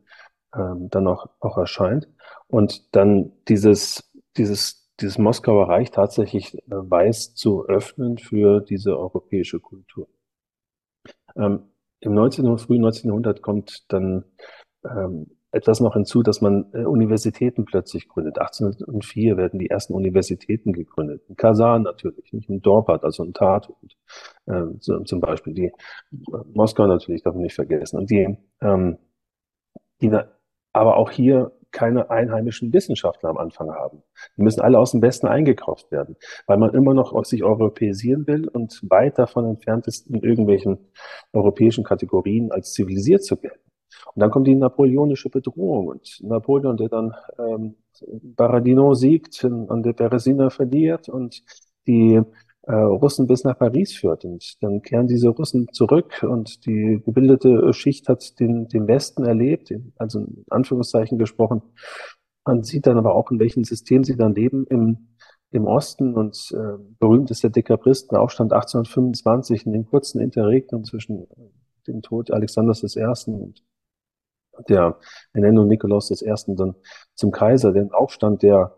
ähm, 0.54 0.88
dann 0.90 1.06
auch, 1.06 1.28
auch 1.40 1.58
erscheint. 1.58 2.08
Und 2.48 2.94
dann 2.94 3.32
dieses, 3.48 4.12
dieses, 4.36 4.90
dieses 5.00 5.18
Moskauer 5.18 5.68
Reich 5.68 5.90
tatsächlich 5.90 6.54
äh, 6.54 6.60
weiß 6.68 7.34
zu 7.34 7.66
öffnen 7.66 8.18
für 8.18 8.60
diese 8.60 8.98
europäische 8.98 9.60
Kultur. 9.60 10.08
Ähm, 11.36 11.70
Im 12.00 12.14
19. 12.14 12.58
frühen 12.58 12.84
1900 12.84 13.42
kommt 13.42 13.92
dann 13.92 14.24
ähm, 14.84 15.26
etwas 15.52 15.80
noch 15.80 15.92
hinzu, 15.92 16.22
dass 16.22 16.40
man 16.40 16.66
äh, 16.72 16.84
Universitäten 16.84 17.66
plötzlich 17.66 18.08
gründet. 18.08 18.38
1804 18.38 19.36
werden 19.36 19.58
die 19.58 19.68
ersten 19.68 19.92
Universitäten 19.92 20.72
gegründet. 20.72 21.22
In 21.28 21.36
Kasan 21.36 21.82
natürlich, 21.82 22.32
nicht 22.32 22.48
in 22.48 22.62
Dorpat, 22.62 23.04
also 23.04 23.22
in 23.22 23.34
Tatort 23.34 23.96
äh, 24.46 24.78
zum 24.80 25.20
Beispiel. 25.20 25.52
Die 25.52 25.66
äh, 25.66 25.72
Moskau 26.54 26.86
natürlich 26.86 27.22
darf 27.22 27.34
man 27.34 27.42
nicht 27.42 27.54
vergessen. 27.54 27.98
Und 27.98 28.10
die, 28.10 28.38
ähm, 28.62 28.96
die 30.00 30.10
aber 30.72 30.96
auch 30.96 31.10
hier 31.10 31.52
keine 31.72 32.10
einheimischen 32.10 32.72
Wissenschaftler 32.72 33.30
am 33.30 33.38
Anfang 33.38 33.70
haben. 33.70 34.02
Die 34.36 34.42
müssen 34.42 34.60
alle 34.60 34.78
aus 34.78 34.92
dem 34.92 35.02
Westen 35.02 35.26
eingekauft 35.26 35.90
werden, 35.90 36.16
weil 36.46 36.58
man 36.58 36.74
immer 36.74 36.94
noch 36.94 37.12
sich 37.24 37.42
europäisieren 37.42 38.26
will 38.26 38.48
und 38.48 38.80
weit 38.88 39.18
davon 39.18 39.46
entfernt 39.46 39.86
ist, 39.86 40.08
in 40.08 40.22
irgendwelchen 40.22 40.78
europäischen 41.32 41.84
Kategorien 41.84 42.52
als 42.52 42.72
zivilisiert 42.72 43.24
zu 43.24 43.36
gelten. 43.36 43.58
Und 44.14 44.20
dann 44.20 44.30
kommt 44.30 44.46
die 44.46 44.54
napoleonische 44.54 45.30
Bedrohung 45.30 45.88
und 45.88 46.18
Napoleon, 46.22 46.76
der 46.76 46.88
dann 46.88 47.14
ähm, 47.38 47.76
Baradino 48.22 48.94
siegt, 48.94 49.44
an 49.44 49.82
der 49.82 49.92
Beresina 49.92 50.50
verliert 50.50 51.08
und 51.08 51.42
die 51.86 52.20
äh, 52.62 52.74
Russen 52.74 53.26
bis 53.26 53.44
nach 53.44 53.58
Paris 53.58 53.94
führt. 53.94 54.24
Und 54.24 54.62
dann 54.62 54.82
kehren 54.82 55.06
diese 55.06 55.28
Russen 55.28 55.68
zurück 55.72 56.22
und 56.22 56.64
die 56.66 57.02
gebildete 57.04 57.72
Schicht 57.72 58.08
hat 58.08 58.38
den, 58.40 58.68
den 58.68 58.86
Westen 58.86 59.24
erlebt, 59.24 59.72
also 59.96 60.20
in 60.20 60.44
Anführungszeichen 60.50 61.18
gesprochen. 61.18 61.62
Man 62.44 62.62
sieht 62.62 62.86
dann 62.86 62.98
aber 62.98 63.14
auch, 63.14 63.30
in 63.30 63.38
welchem 63.38 63.64
System 63.64 64.04
sie 64.04 64.16
dann 64.16 64.34
leben 64.34 64.66
im, 64.68 65.08
im 65.50 65.66
Osten. 65.66 66.14
Und 66.14 66.52
äh, 66.52 66.78
berühmt 66.98 67.30
ist 67.30 67.42
der 67.42 67.50
Dekabristenaufstand 67.50 68.52
1825 68.52 69.66
in 69.66 69.72
den 69.72 69.86
kurzen 69.86 70.20
Interregnum 70.20 70.84
zwischen 70.84 71.26
dem 71.86 72.02
Tod 72.02 72.30
Alexanders 72.30 72.96
I. 72.96 73.04
und 73.26 73.62
der 74.68 74.98
Ernennung 75.32 75.66
Nikolaus 75.66 76.10
I. 76.10 76.32
dann 76.48 76.74
zum 77.14 77.30
Kaiser, 77.30 77.72
den 77.72 77.92
Aufstand 77.92 78.42
der, 78.42 78.76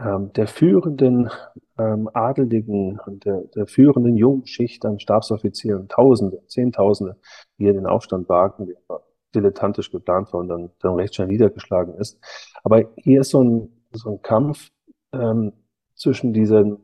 ähm, 0.00 0.32
der 0.32 0.46
führenden 0.46 1.30
ähm, 1.78 2.08
Adeligen 2.12 2.98
und 3.06 3.24
der, 3.24 3.42
der 3.54 3.66
führenden 3.66 4.16
Jungschicht 4.16 4.84
an 4.84 4.98
Stabsoffizieren, 4.98 5.88
Tausende, 5.88 6.42
Zehntausende, 6.46 7.16
die 7.58 7.64
hier 7.64 7.72
den 7.74 7.86
Aufstand 7.86 8.28
wagen, 8.28 8.66
der 8.66 9.00
dilettantisch 9.34 9.90
geplant 9.90 10.32
war 10.32 10.40
und 10.40 10.48
dann, 10.48 10.70
dann 10.80 10.94
recht 10.94 11.14
schnell 11.14 11.28
niedergeschlagen 11.28 11.94
ist. 11.94 12.18
Aber 12.62 12.84
hier 12.96 13.20
ist 13.20 13.30
so 13.30 13.42
ein, 13.42 13.68
so 13.92 14.10
ein 14.10 14.22
Kampf 14.22 14.70
ähm, 15.12 15.52
zwischen 15.94 16.32
diesen, 16.32 16.78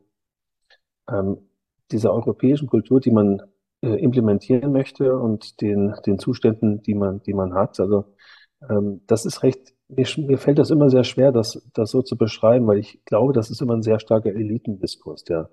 ähm, 1.09 1.37
dieser 1.91 2.13
europäischen 2.13 2.67
Kultur, 2.67 2.99
die 2.99 3.11
man 3.11 3.41
äh, 3.81 3.95
implementieren 3.95 4.71
möchte 4.71 5.17
und 5.17 5.61
den, 5.61 5.95
den 6.05 6.19
Zuständen, 6.19 6.81
die 6.83 6.95
man, 6.95 7.21
die 7.23 7.33
man 7.33 7.53
hat. 7.53 7.79
Also 7.79 8.05
ähm, 8.69 9.01
das 9.07 9.25
ist 9.25 9.43
recht, 9.43 9.73
mir, 9.91 10.07
mir 10.17 10.37
fällt 10.37 10.59
das 10.59 10.69
immer 10.69 10.89
sehr 10.89 11.03
schwer, 11.03 11.31
das, 11.31 11.61
das 11.73 11.91
so 11.91 12.01
zu 12.01 12.17
beschreiben, 12.17 12.67
weil 12.67 12.77
ich 12.79 13.03
glaube, 13.05 13.33
das 13.33 13.49
ist 13.49 13.61
immer 13.61 13.75
ein 13.75 13.81
sehr 13.81 13.99
starker 13.99 14.29
Elitendiskurs, 14.29 15.23
der, 15.23 15.49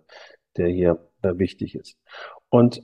der 0.56 0.68
hier 0.68 0.98
äh, 1.22 1.36
wichtig 1.38 1.74
ist. 1.74 1.96
Und 2.48 2.82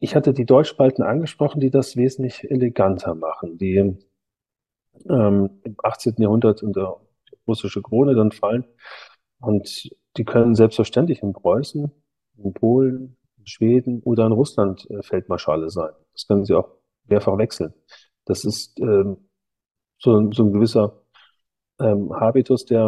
ich 0.00 0.14
hatte 0.14 0.32
die 0.32 0.46
Deutschspalten 0.46 1.02
angesprochen, 1.04 1.60
die 1.60 1.70
das 1.70 1.96
wesentlich 1.96 2.50
eleganter 2.50 3.14
machen, 3.14 3.58
die 3.58 3.96
ähm, 5.08 5.60
im 5.64 5.76
18. 5.82 6.14
Jahrhundert 6.18 6.62
unter 6.62 7.00
russische 7.46 7.82
Krone 7.82 8.14
dann 8.14 8.32
fallen. 8.32 8.64
Und 9.40 9.90
die 10.16 10.24
können 10.24 10.54
selbstverständlich 10.54 11.22
in 11.22 11.32
Preußen, 11.32 11.90
in 12.36 12.52
Polen, 12.52 13.16
in 13.38 13.46
Schweden 13.46 14.02
oder 14.02 14.26
in 14.26 14.32
Russland 14.32 14.88
äh, 14.90 15.02
Feldmarschale 15.02 15.70
sein. 15.70 15.92
Das 16.12 16.26
können 16.26 16.44
sie 16.44 16.54
auch 16.54 16.68
mehrfach 17.04 17.38
wechseln. 17.38 17.72
Das 18.24 18.44
ist 18.44 18.78
ähm, 18.80 19.27
so, 19.98 20.30
so 20.32 20.44
ein 20.44 20.52
gewisser 20.52 21.02
ähm, 21.80 22.12
Habitus, 22.14 22.64
der 22.66 22.86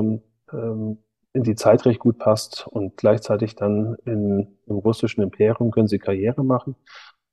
ähm, 0.53 0.99
in 1.33 1.43
die 1.45 1.55
Zeit 1.55 1.87
recht 1.87 2.01
gut 2.01 2.19
passt 2.19 2.67
und 2.67 2.97
gleichzeitig 2.97 3.55
dann 3.57 3.97
in, 4.05 4.59
im 4.67 4.77
russischen 4.79 5.23
Imperium 5.23 5.71
können 5.71 5.89
sie 5.89 5.99
Karriere 5.99 6.45
machen 6.45 6.75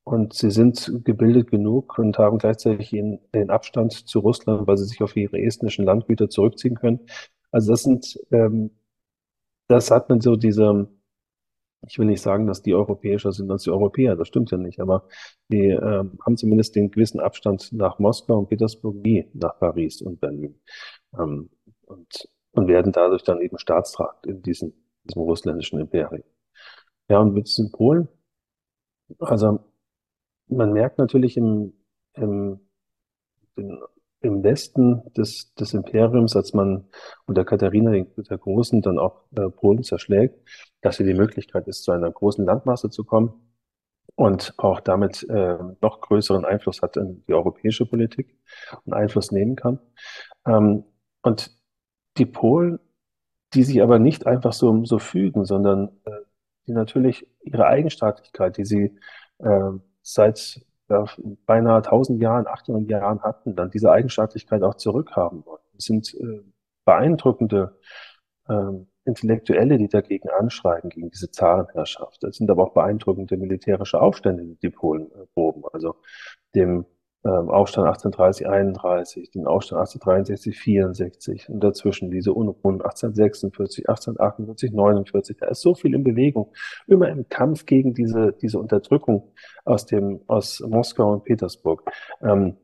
und 0.04 0.34
sie 0.34 0.50
sind 0.50 1.04
gebildet 1.04 1.50
genug 1.50 1.98
und 1.98 2.18
haben 2.18 2.38
gleichzeitig 2.38 2.90
den, 2.90 3.20
den 3.34 3.50
Abstand 3.50 3.92
zu 3.92 4.20
Russland, 4.20 4.66
weil 4.66 4.76
sie 4.78 4.86
sich 4.86 5.02
auf 5.02 5.16
ihre 5.16 5.38
estnischen 5.40 5.84
Landgüter 5.84 6.30
zurückziehen 6.30 6.76
können. 6.76 7.00
Also 7.50 7.72
das 7.72 7.82
sind, 7.82 8.18
ähm, 8.30 8.70
das 9.68 9.90
hat 9.90 10.08
man 10.08 10.20
so 10.20 10.36
diese, 10.36 10.88
ich 11.86 11.98
will 11.98 12.06
nicht 12.06 12.22
sagen, 12.22 12.46
dass 12.46 12.62
die 12.62 12.74
europäischer 12.74 13.32
sind 13.32 13.50
als 13.50 13.62
die 13.62 13.70
Europäer, 13.70 14.16
das 14.16 14.28
stimmt 14.28 14.50
ja 14.50 14.58
nicht, 14.58 14.80
aber 14.80 15.08
die 15.48 15.70
äh, 15.70 16.04
haben 16.24 16.36
zumindest 16.36 16.74
den 16.76 16.90
gewissen 16.90 17.20
Abstand 17.20 17.72
nach 17.72 17.98
Moskau 17.98 18.38
und 18.38 18.48
Petersburg 18.48 18.96
wie 19.02 19.28
nach 19.34 19.58
Paris 19.58 20.02
und 20.02 20.20
Berlin 20.20 20.60
ähm, 21.18 21.50
und, 21.86 22.28
und 22.52 22.68
werden 22.68 22.92
dadurch 22.92 23.22
dann 23.22 23.40
eben 23.40 23.58
staatstragend 23.58 24.26
in 24.26 24.42
diesem, 24.42 24.72
diesem 25.04 25.22
russländischen 25.22 25.78
Imperium. 25.80 26.24
Ja, 27.08 27.20
und 27.20 27.32
mit 27.32 27.46
diesen 27.46 27.70
Polen, 27.70 28.08
also 29.18 29.60
man 30.48 30.72
merkt 30.72 30.98
natürlich 30.98 31.36
im, 31.36 31.72
im, 32.14 32.60
in, 33.56 33.78
im 34.20 34.42
Westen 34.42 35.02
des, 35.14 35.54
des 35.54 35.74
Imperiums, 35.74 36.34
als 36.34 36.52
man 36.52 36.86
unter 37.26 37.44
Katharina 37.44 37.92
der 37.92 38.38
Großen 38.38 38.82
dann 38.82 38.98
auch 38.98 39.22
äh, 39.36 39.48
Polen 39.48 39.82
zerschlägt, 39.82 40.36
dass 40.80 40.96
hier 40.96 41.06
die 41.06 41.14
Möglichkeit 41.14 41.68
ist, 41.68 41.84
zu 41.84 41.92
einer 41.92 42.10
großen 42.10 42.44
Landmasse 42.44 42.90
zu 42.90 43.04
kommen 43.04 43.32
und 44.16 44.54
auch 44.56 44.80
damit 44.80 45.22
äh, 45.28 45.58
noch 45.80 46.00
größeren 46.00 46.44
Einfluss 46.44 46.82
hat 46.82 46.96
in 46.96 47.24
die 47.28 47.34
europäische 47.34 47.86
Politik 47.86 48.36
und 48.84 48.92
Einfluss 48.92 49.30
nehmen 49.30 49.54
kann. 49.54 49.78
Ähm, 50.46 50.84
und 51.22 51.56
die 52.16 52.26
Polen, 52.26 52.80
die 53.54 53.62
sich 53.62 53.82
aber 53.82 53.98
nicht 53.98 54.26
einfach 54.26 54.52
so, 54.52 54.84
so 54.84 54.98
fügen, 54.98 55.44
sondern 55.44 55.90
äh, 56.04 56.10
die 56.66 56.72
natürlich 56.72 57.26
ihre 57.42 57.66
Eigenstaatlichkeit, 57.66 58.56
die 58.56 58.64
sie 58.64 58.98
äh, 59.38 59.70
seit 60.02 60.66
beinahe 61.46 61.82
1000 61.82 62.20
Jahren, 62.20 62.46
800 62.46 62.90
Jahren 62.90 63.22
hatten, 63.22 63.54
dann 63.54 63.70
diese 63.70 63.90
Eigenstaatlichkeit 63.90 64.62
auch 64.62 64.74
zurückhaben 64.74 65.44
wollen. 65.44 65.62
Es 65.76 65.84
sind 65.84 66.14
äh, 66.14 66.42
beeindruckende 66.84 67.78
äh, 68.48 68.72
Intellektuelle, 69.04 69.78
die 69.78 69.88
dagegen 69.88 70.28
anschreiben, 70.30 70.90
gegen 70.90 71.10
diese 71.10 71.30
Zarenherrschaft. 71.30 72.24
Es 72.24 72.36
sind 72.36 72.50
aber 72.50 72.64
auch 72.64 72.74
beeindruckende 72.74 73.36
militärische 73.36 74.00
Aufstände, 74.00 74.44
die 74.44 74.56
die 74.56 74.70
Polen 74.70 75.10
äh, 75.12 75.26
proben. 75.34 75.62
Also 75.72 75.96
dem 76.54 76.84
ähm, 77.24 77.50
Aufstand 77.50 77.88
1830, 77.88 78.48
31, 78.48 79.30
den 79.30 79.46
Aufstand 79.46 79.80
1863, 79.80 80.58
64 80.58 81.48
und 81.48 81.60
dazwischen 81.62 82.10
diese 82.10 82.32
Unruhen 82.32 82.80
1846, 82.80 83.88
1848, 83.88 84.72
49. 84.72 85.36
Da 85.38 85.46
ist 85.48 85.60
so 85.60 85.74
viel 85.74 85.94
in 85.94 86.04
Bewegung, 86.04 86.52
immer 86.86 87.08
im 87.08 87.28
Kampf 87.28 87.66
gegen 87.66 87.94
diese, 87.94 88.32
diese 88.32 88.58
Unterdrückung 88.58 89.32
aus 89.64 89.86
dem, 89.86 90.20
aus 90.26 90.60
Moskau 90.60 91.12
und 91.12 91.24
Petersburg. 91.24 91.82
Ähm, 92.22 92.56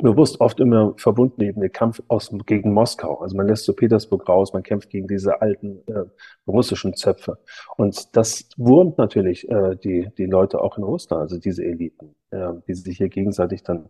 bewusst 0.00 0.40
oft 0.40 0.60
immer 0.60 0.94
verbunden 0.96 1.42
eben 1.42 1.60
der 1.60 1.70
Kampf 1.70 2.02
aus, 2.08 2.30
gegen 2.46 2.72
Moskau. 2.72 3.18
Also 3.20 3.36
man 3.36 3.48
lässt 3.48 3.64
so 3.64 3.72
Petersburg 3.72 4.28
raus, 4.28 4.52
man 4.52 4.62
kämpft 4.62 4.90
gegen 4.90 5.06
diese 5.08 5.40
alten 5.40 5.82
äh, 5.86 6.04
russischen 6.46 6.94
Zöpfe. 6.94 7.38
Und 7.76 8.16
das 8.16 8.48
wurmt 8.56 8.98
natürlich 8.98 9.48
äh, 9.48 9.76
die, 9.76 10.10
die 10.18 10.26
Leute 10.26 10.60
auch 10.60 10.78
in 10.78 10.84
Russland, 10.84 11.22
also 11.22 11.38
diese 11.38 11.64
Eliten, 11.64 12.14
äh, 12.30 12.52
die 12.66 12.74
sich 12.74 12.98
hier 12.98 13.08
gegenseitig 13.08 13.62
dann 13.62 13.88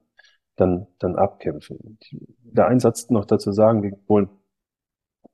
dann, 0.56 0.86
dann 0.98 1.16
abkämpfen. 1.16 1.98
Der 2.42 2.68
Einsatz 2.68 3.10
noch 3.10 3.24
dazu 3.24 3.52
sagen, 3.52 3.82
wegen 3.82 4.04
Polen. 4.06 4.28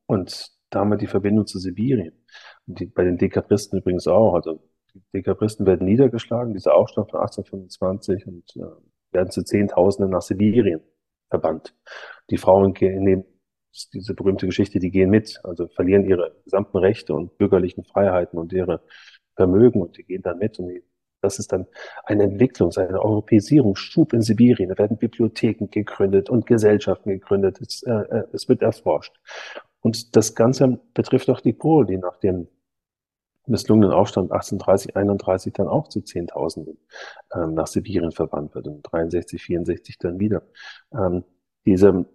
Und 0.06 0.50
da 0.70 0.80
haben 0.80 0.90
wir 0.90 0.96
die 0.96 1.06
Verbindung 1.06 1.46
zu 1.46 1.58
Sibirien. 1.58 2.14
Die, 2.66 2.86
bei 2.86 3.04
den 3.04 3.18
Dekabristen 3.18 3.78
übrigens 3.78 4.06
auch. 4.06 4.34
Also 4.34 4.62
die 4.94 5.02
Dekabristen 5.14 5.66
werden 5.66 5.86
niedergeschlagen, 5.86 6.54
dieser 6.54 6.74
Aufstand 6.74 7.10
von 7.10 7.20
1825 7.20 8.26
und 8.26 8.56
äh, 8.56 8.89
werden 9.12 9.30
zu 9.30 9.42
Zehntausenden 9.42 10.10
nach 10.10 10.22
Sibirien 10.22 10.80
verbannt. 11.28 11.74
Die 12.30 12.38
Frauen 12.38 12.74
gehen, 12.74 13.02
nehmen 13.04 13.24
diese 13.92 14.14
berühmte 14.14 14.46
Geschichte, 14.46 14.80
die 14.80 14.90
gehen 14.90 15.10
mit, 15.10 15.40
also 15.44 15.68
verlieren 15.68 16.04
ihre 16.04 16.36
gesamten 16.44 16.78
Rechte 16.78 17.14
und 17.14 17.38
bürgerlichen 17.38 17.84
Freiheiten 17.84 18.38
und 18.38 18.52
ihre 18.52 18.82
Vermögen 19.36 19.80
und 19.80 19.96
die 19.96 20.04
gehen 20.04 20.22
dann 20.22 20.38
mit 20.38 20.58
und 20.58 20.70
das 21.22 21.38
ist 21.38 21.52
dann 21.52 21.66
eine 22.04 22.24
Entwicklung, 22.24 22.72
eine 22.76 23.02
Europäisierungsschub 23.02 24.14
in 24.14 24.22
Sibirien. 24.22 24.70
Da 24.70 24.78
werden 24.78 24.96
Bibliotheken 24.96 25.66
gegründet 25.70 26.30
und 26.30 26.46
Gesellschaften 26.46 27.10
gegründet. 27.10 27.60
Es, 27.60 27.82
äh, 27.82 27.90
äh 27.92 28.24
es 28.32 28.48
wird 28.48 28.62
erforscht. 28.62 29.14
Und 29.80 30.16
das 30.16 30.34
Ganze 30.34 30.80
betrifft 30.94 31.28
auch 31.28 31.40
die 31.40 31.52
Polen, 31.52 31.86
die 31.88 31.98
nach 31.98 32.16
dem 32.18 32.48
misslungenen 33.50 33.92
Aufstand 33.92 34.32
1830, 34.32 34.96
31 34.96 35.52
dann 35.52 35.68
auch 35.68 35.88
zu 35.88 36.00
Zehntausenden 36.00 36.78
ähm, 37.34 37.54
nach 37.54 37.66
Sibirien 37.66 38.12
verbannt 38.12 38.54
wird 38.54 38.66
und 38.68 38.82
63, 38.82 39.42
64 39.42 39.98
dann 39.98 40.18
wieder. 40.18 40.42
Ähm, 40.92 41.24
diese, 41.66 42.06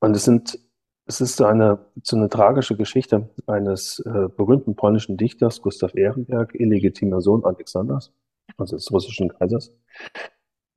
und 0.00 0.16
es 0.16 0.24
sind, 0.24 0.58
es 1.06 1.20
ist 1.20 1.36
so 1.36 1.44
eine, 1.44 1.78
so 2.02 2.16
eine 2.16 2.28
tragische 2.28 2.76
Geschichte 2.76 3.28
eines 3.46 4.00
äh, 4.00 4.28
berühmten 4.28 4.74
polnischen 4.74 5.16
Dichters, 5.16 5.60
Gustav 5.62 5.94
Ehrenberg, 5.94 6.54
illegitimer 6.54 7.20
Sohn 7.20 7.44
Alexanders, 7.44 8.12
also 8.56 8.76
des 8.76 8.90
russischen 8.90 9.28
Kaisers, 9.28 9.72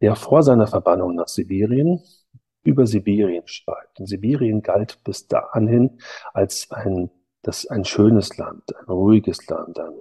der 0.02 0.16
vor 0.16 0.44
seiner 0.44 0.68
Verbannung 0.68 1.16
nach 1.16 1.28
Sibirien 1.28 2.02
über 2.64 2.86
Sibirien 2.88 3.48
schreibt. 3.48 4.00
Und 4.00 4.08
Sibirien 4.08 4.62
galt 4.62 5.00
bis 5.04 5.28
dahin 5.28 6.00
als 6.34 6.70
ein 6.72 7.10
das 7.46 7.68
ein 7.68 7.86
schönes 7.86 8.38
Land, 8.38 8.76
ein 8.76 8.86
ruhiges 8.86 9.48
Land, 9.48 9.80
ein, 9.80 9.94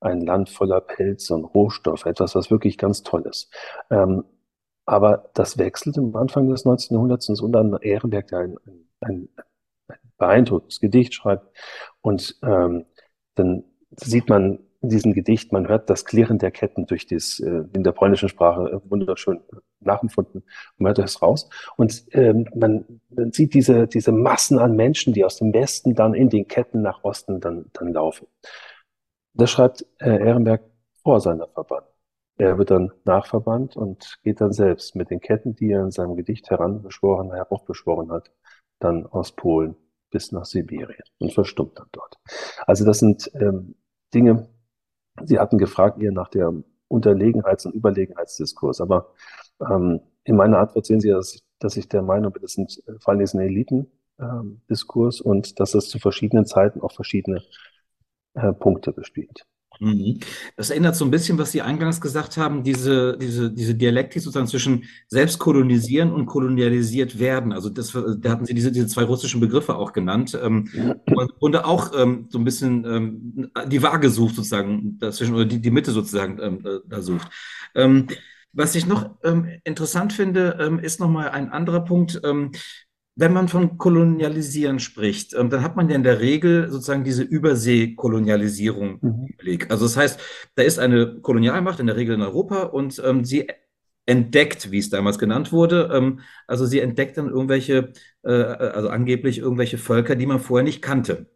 ein 0.00 0.20
Land 0.22 0.48
voller 0.48 0.80
Pelze 0.80 1.34
und 1.34 1.44
Rohstoffe, 1.44 2.06
etwas, 2.06 2.34
was 2.34 2.50
wirklich 2.50 2.78
ganz 2.78 3.02
toll 3.02 3.22
ist. 3.26 3.52
Ähm, 3.90 4.24
aber 4.86 5.30
das 5.34 5.58
wechselt 5.58 5.98
am 5.98 6.16
Anfang 6.16 6.48
des 6.48 6.64
19. 6.64 6.96
Jahrhunderts 6.96 7.28
und 7.28 7.52
dann 7.52 7.76
Ehrenberg, 7.82 8.28
der 8.28 8.38
ein, 8.38 8.56
ein, 9.00 9.28
ein 9.88 9.98
beeindruckendes 10.16 10.80
Gedicht 10.80 11.12
schreibt. 11.12 11.54
Und 12.00 12.38
ähm, 12.42 12.86
dann 13.34 13.64
sieht 13.96 14.30
man 14.30 14.60
in 14.82 14.88
diesem 14.88 15.12
Gedicht, 15.12 15.52
man 15.52 15.68
hört 15.68 15.90
das 15.90 16.04
Klirren 16.04 16.38
der 16.38 16.50
Ketten 16.50 16.86
durch 16.86 17.06
das, 17.06 17.38
äh, 17.40 17.64
in 17.72 17.84
der 17.84 17.92
polnischen 17.92 18.28
Sprache 18.28 18.70
äh, 18.70 18.90
wunderschön 18.90 19.40
nachempfunden. 19.80 20.42
Man 20.78 20.90
hört 20.90 20.98
das 20.98 21.20
raus. 21.20 21.48
Und 21.76 22.04
ähm, 22.12 22.46
man, 22.54 23.00
sieht 23.32 23.54
diese, 23.54 23.86
diese 23.86 24.12
Massen 24.12 24.58
an 24.58 24.76
Menschen, 24.76 25.12
die 25.12 25.24
aus 25.24 25.36
dem 25.36 25.52
Westen 25.52 25.94
dann 25.94 26.14
in 26.14 26.30
den 26.30 26.48
Ketten 26.48 26.82
nach 26.82 27.04
Osten 27.04 27.40
dann, 27.40 27.66
dann 27.74 27.92
laufen. 27.92 28.26
Das 29.34 29.50
schreibt 29.50 29.84
äh, 29.98 30.18
Ehrenberg 30.18 30.62
vor 31.02 31.20
seiner 31.20 31.48
Verbannung. 31.48 31.88
Er 32.38 32.56
wird 32.56 32.70
dann 32.70 32.90
nachverbannt 33.04 33.76
und 33.76 34.18
geht 34.22 34.40
dann 34.40 34.52
selbst 34.52 34.96
mit 34.96 35.10
den 35.10 35.20
Ketten, 35.20 35.54
die 35.54 35.72
er 35.72 35.82
in 35.82 35.90
seinem 35.90 36.16
Gedicht 36.16 36.48
heranbeschworen, 36.48 37.32
heraufbeschworen 37.32 38.10
hat, 38.10 38.30
dann 38.78 39.06
aus 39.06 39.32
Polen 39.32 39.76
bis 40.10 40.32
nach 40.32 40.46
Sibirien 40.46 41.04
und 41.18 41.34
verstummt 41.34 41.78
dann 41.78 41.88
dort. 41.92 42.16
Also 42.66 42.86
das 42.86 42.98
sind 42.98 43.30
ähm, 43.34 43.74
Dinge, 44.14 44.48
Sie 45.24 45.38
hatten 45.38 45.58
gefragt 45.58 45.98
ihr 45.98 46.12
nach 46.12 46.28
der 46.28 46.52
Unterlegenheits- 46.88 47.66
und 47.66 47.74
Überlegenheitsdiskurs, 47.74 48.80
aber 48.80 49.12
ähm, 49.60 50.00
in 50.24 50.36
meiner 50.36 50.58
Antwort 50.58 50.86
sehen 50.86 51.00
Sie, 51.00 51.08
dass 51.08 51.34
ich, 51.34 51.42
dass 51.58 51.76
ich 51.76 51.88
der 51.88 52.02
Meinung 52.02 52.32
bin, 52.32 52.42
das 52.42 52.52
sind 52.52 52.82
äh, 52.86 52.98
vor 52.98 53.12
allem 53.12 53.20
diesen 53.20 53.40
Eliten-Diskurs 53.40 55.20
ähm, 55.20 55.30
und 55.30 55.60
dass 55.60 55.72
das 55.72 55.88
zu 55.88 55.98
verschiedenen 55.98 56.46
Zeiten 56.46 56.80
auch 56.80 56.92
verschiedene 56.92 57.42
äh, 58.34 58.52
Punkte 58.52 58.92
bespielt. 58.92 59.46
Mhm. 59.80 60.20
Das 60.56 60.68
erinnert 60.68 60.94
so 60.94 61.06
ein 61.06 61.10
bisschen, 61.10 61.38
was 61.38 61.52
Sie 61.52 61.62
eingangs 61.62 62.02
gesagt 62.02 62.36
haben, 62.36 62.62
diese, 62.62 63.16
diese, 63.16 63.50
diese 63.50 63.74
Dialektik 63.74 64.22
sozusagen 64.22 64.46
zwischen 64.46 64.84
selbstkolonisieren 65.08 66.12
und 66.12 66.26
kolonialisiert 66.26 67.18
werden. 67.18 67.52
Also 67.52 67.70
das, 67.70 67.92
da 68.18 68.30
hatten 68.30 68.44
Sie 68.44 68.52
diese, 68.52 68.70
diese 68.72 68.86
zwei 68.88 69.04
russischen 69.04 69.40
Begriffe 69.40 69.74
auch 69.74 69.94
genannt. 69.94 70.38
Ähm, 70.40 70.68
und 71.38 71.56
auch 71.56 71.92
ähm, 71.98 72.26
so 72.28 72.38
ein 72.38 72.44
bisschen 72.44 72.84
ähm, 72.84 73.50
die 73.68 73.82
Waage 73.82 74.10
sucht 74.10 74.36
sozusagen 74.36 74.98
dazwischen 74.98 75.34
oder 75.34 75.46
die, 75.46 75.62
die 75.62 75.70
Mitte 75.70 75.92
sozusagen 75.92 76.38
ähm, 76.40 76.80
da 76.86 77.00
sucht. 77.00 77.28
Was 78.52 78.74
ich 78.74 78.84
noch 78.84 79.10
interessant 79.62 80.12
finde, 80.12 80.80
ist 80.82 80.98
nochmal 80.98 81.28
ein 81.28 81.50
anderer 81.50 81.84
Punkt. 81.84 82.20
Wenn 83.16 83.32
man 83.32 83.48
von 83.48 83.76
Kolonialisieren 83.76 84.78
spricht, 84.78 85.34
ähm, 85.34 85.50
dann 85.50 85.62
hat 85.62 85.76
man 85.76 85.88
ja 85.88 85.96
in 85.96 86.04
der 86.04 86.20
Regel 86.20 86.70
sozusagen 86.70 87.04
diese 87.04 87.22
Überseekolonialisierung 87.22 88.98
mhm. 89.00 89.26
im 89.28 89.36
Blick. 89.36 89.70
Also 89.70 89.84
das 89.84 89.96
heißt, 89.96 90.20
da 90.54 90.62
ist 90.62 90.78
eine 90.78 91.20
Kolonialmacht 91.20 91.80
in 91.80 91.86
der 91.86 91.96
Regel 91.96 92.14
in 92.14 92.22
Europa 92.22 92.62
und 92.62 93.02
ähm, 93.04 93.24
sie 93.24 93.48
entdeckt, 94.06 94.70
wie 94.70 94.78
es 94.78 94.90
damals 94.90 95.18
genannt 95.18 95.52
wurde. 95.52 95.90
Ähm, 95.92 96.20
also 96.46 96.66
sie 96.66 96.80
entdeckt 96.80 97.16
dann 97.18 97.28
irgendwelche, 97.28 97.92
äh, 98.22 98.30
also 98.32 98.88
angeblich 98.88 99.38
irgendwelche 99.38 99.78
Völker, 99.78 100.16
die 100.16 100.26
man 100.26 100.40
vorher 100.40 100.64
nicht 100.64 100.82
kannte. 100.82 101.26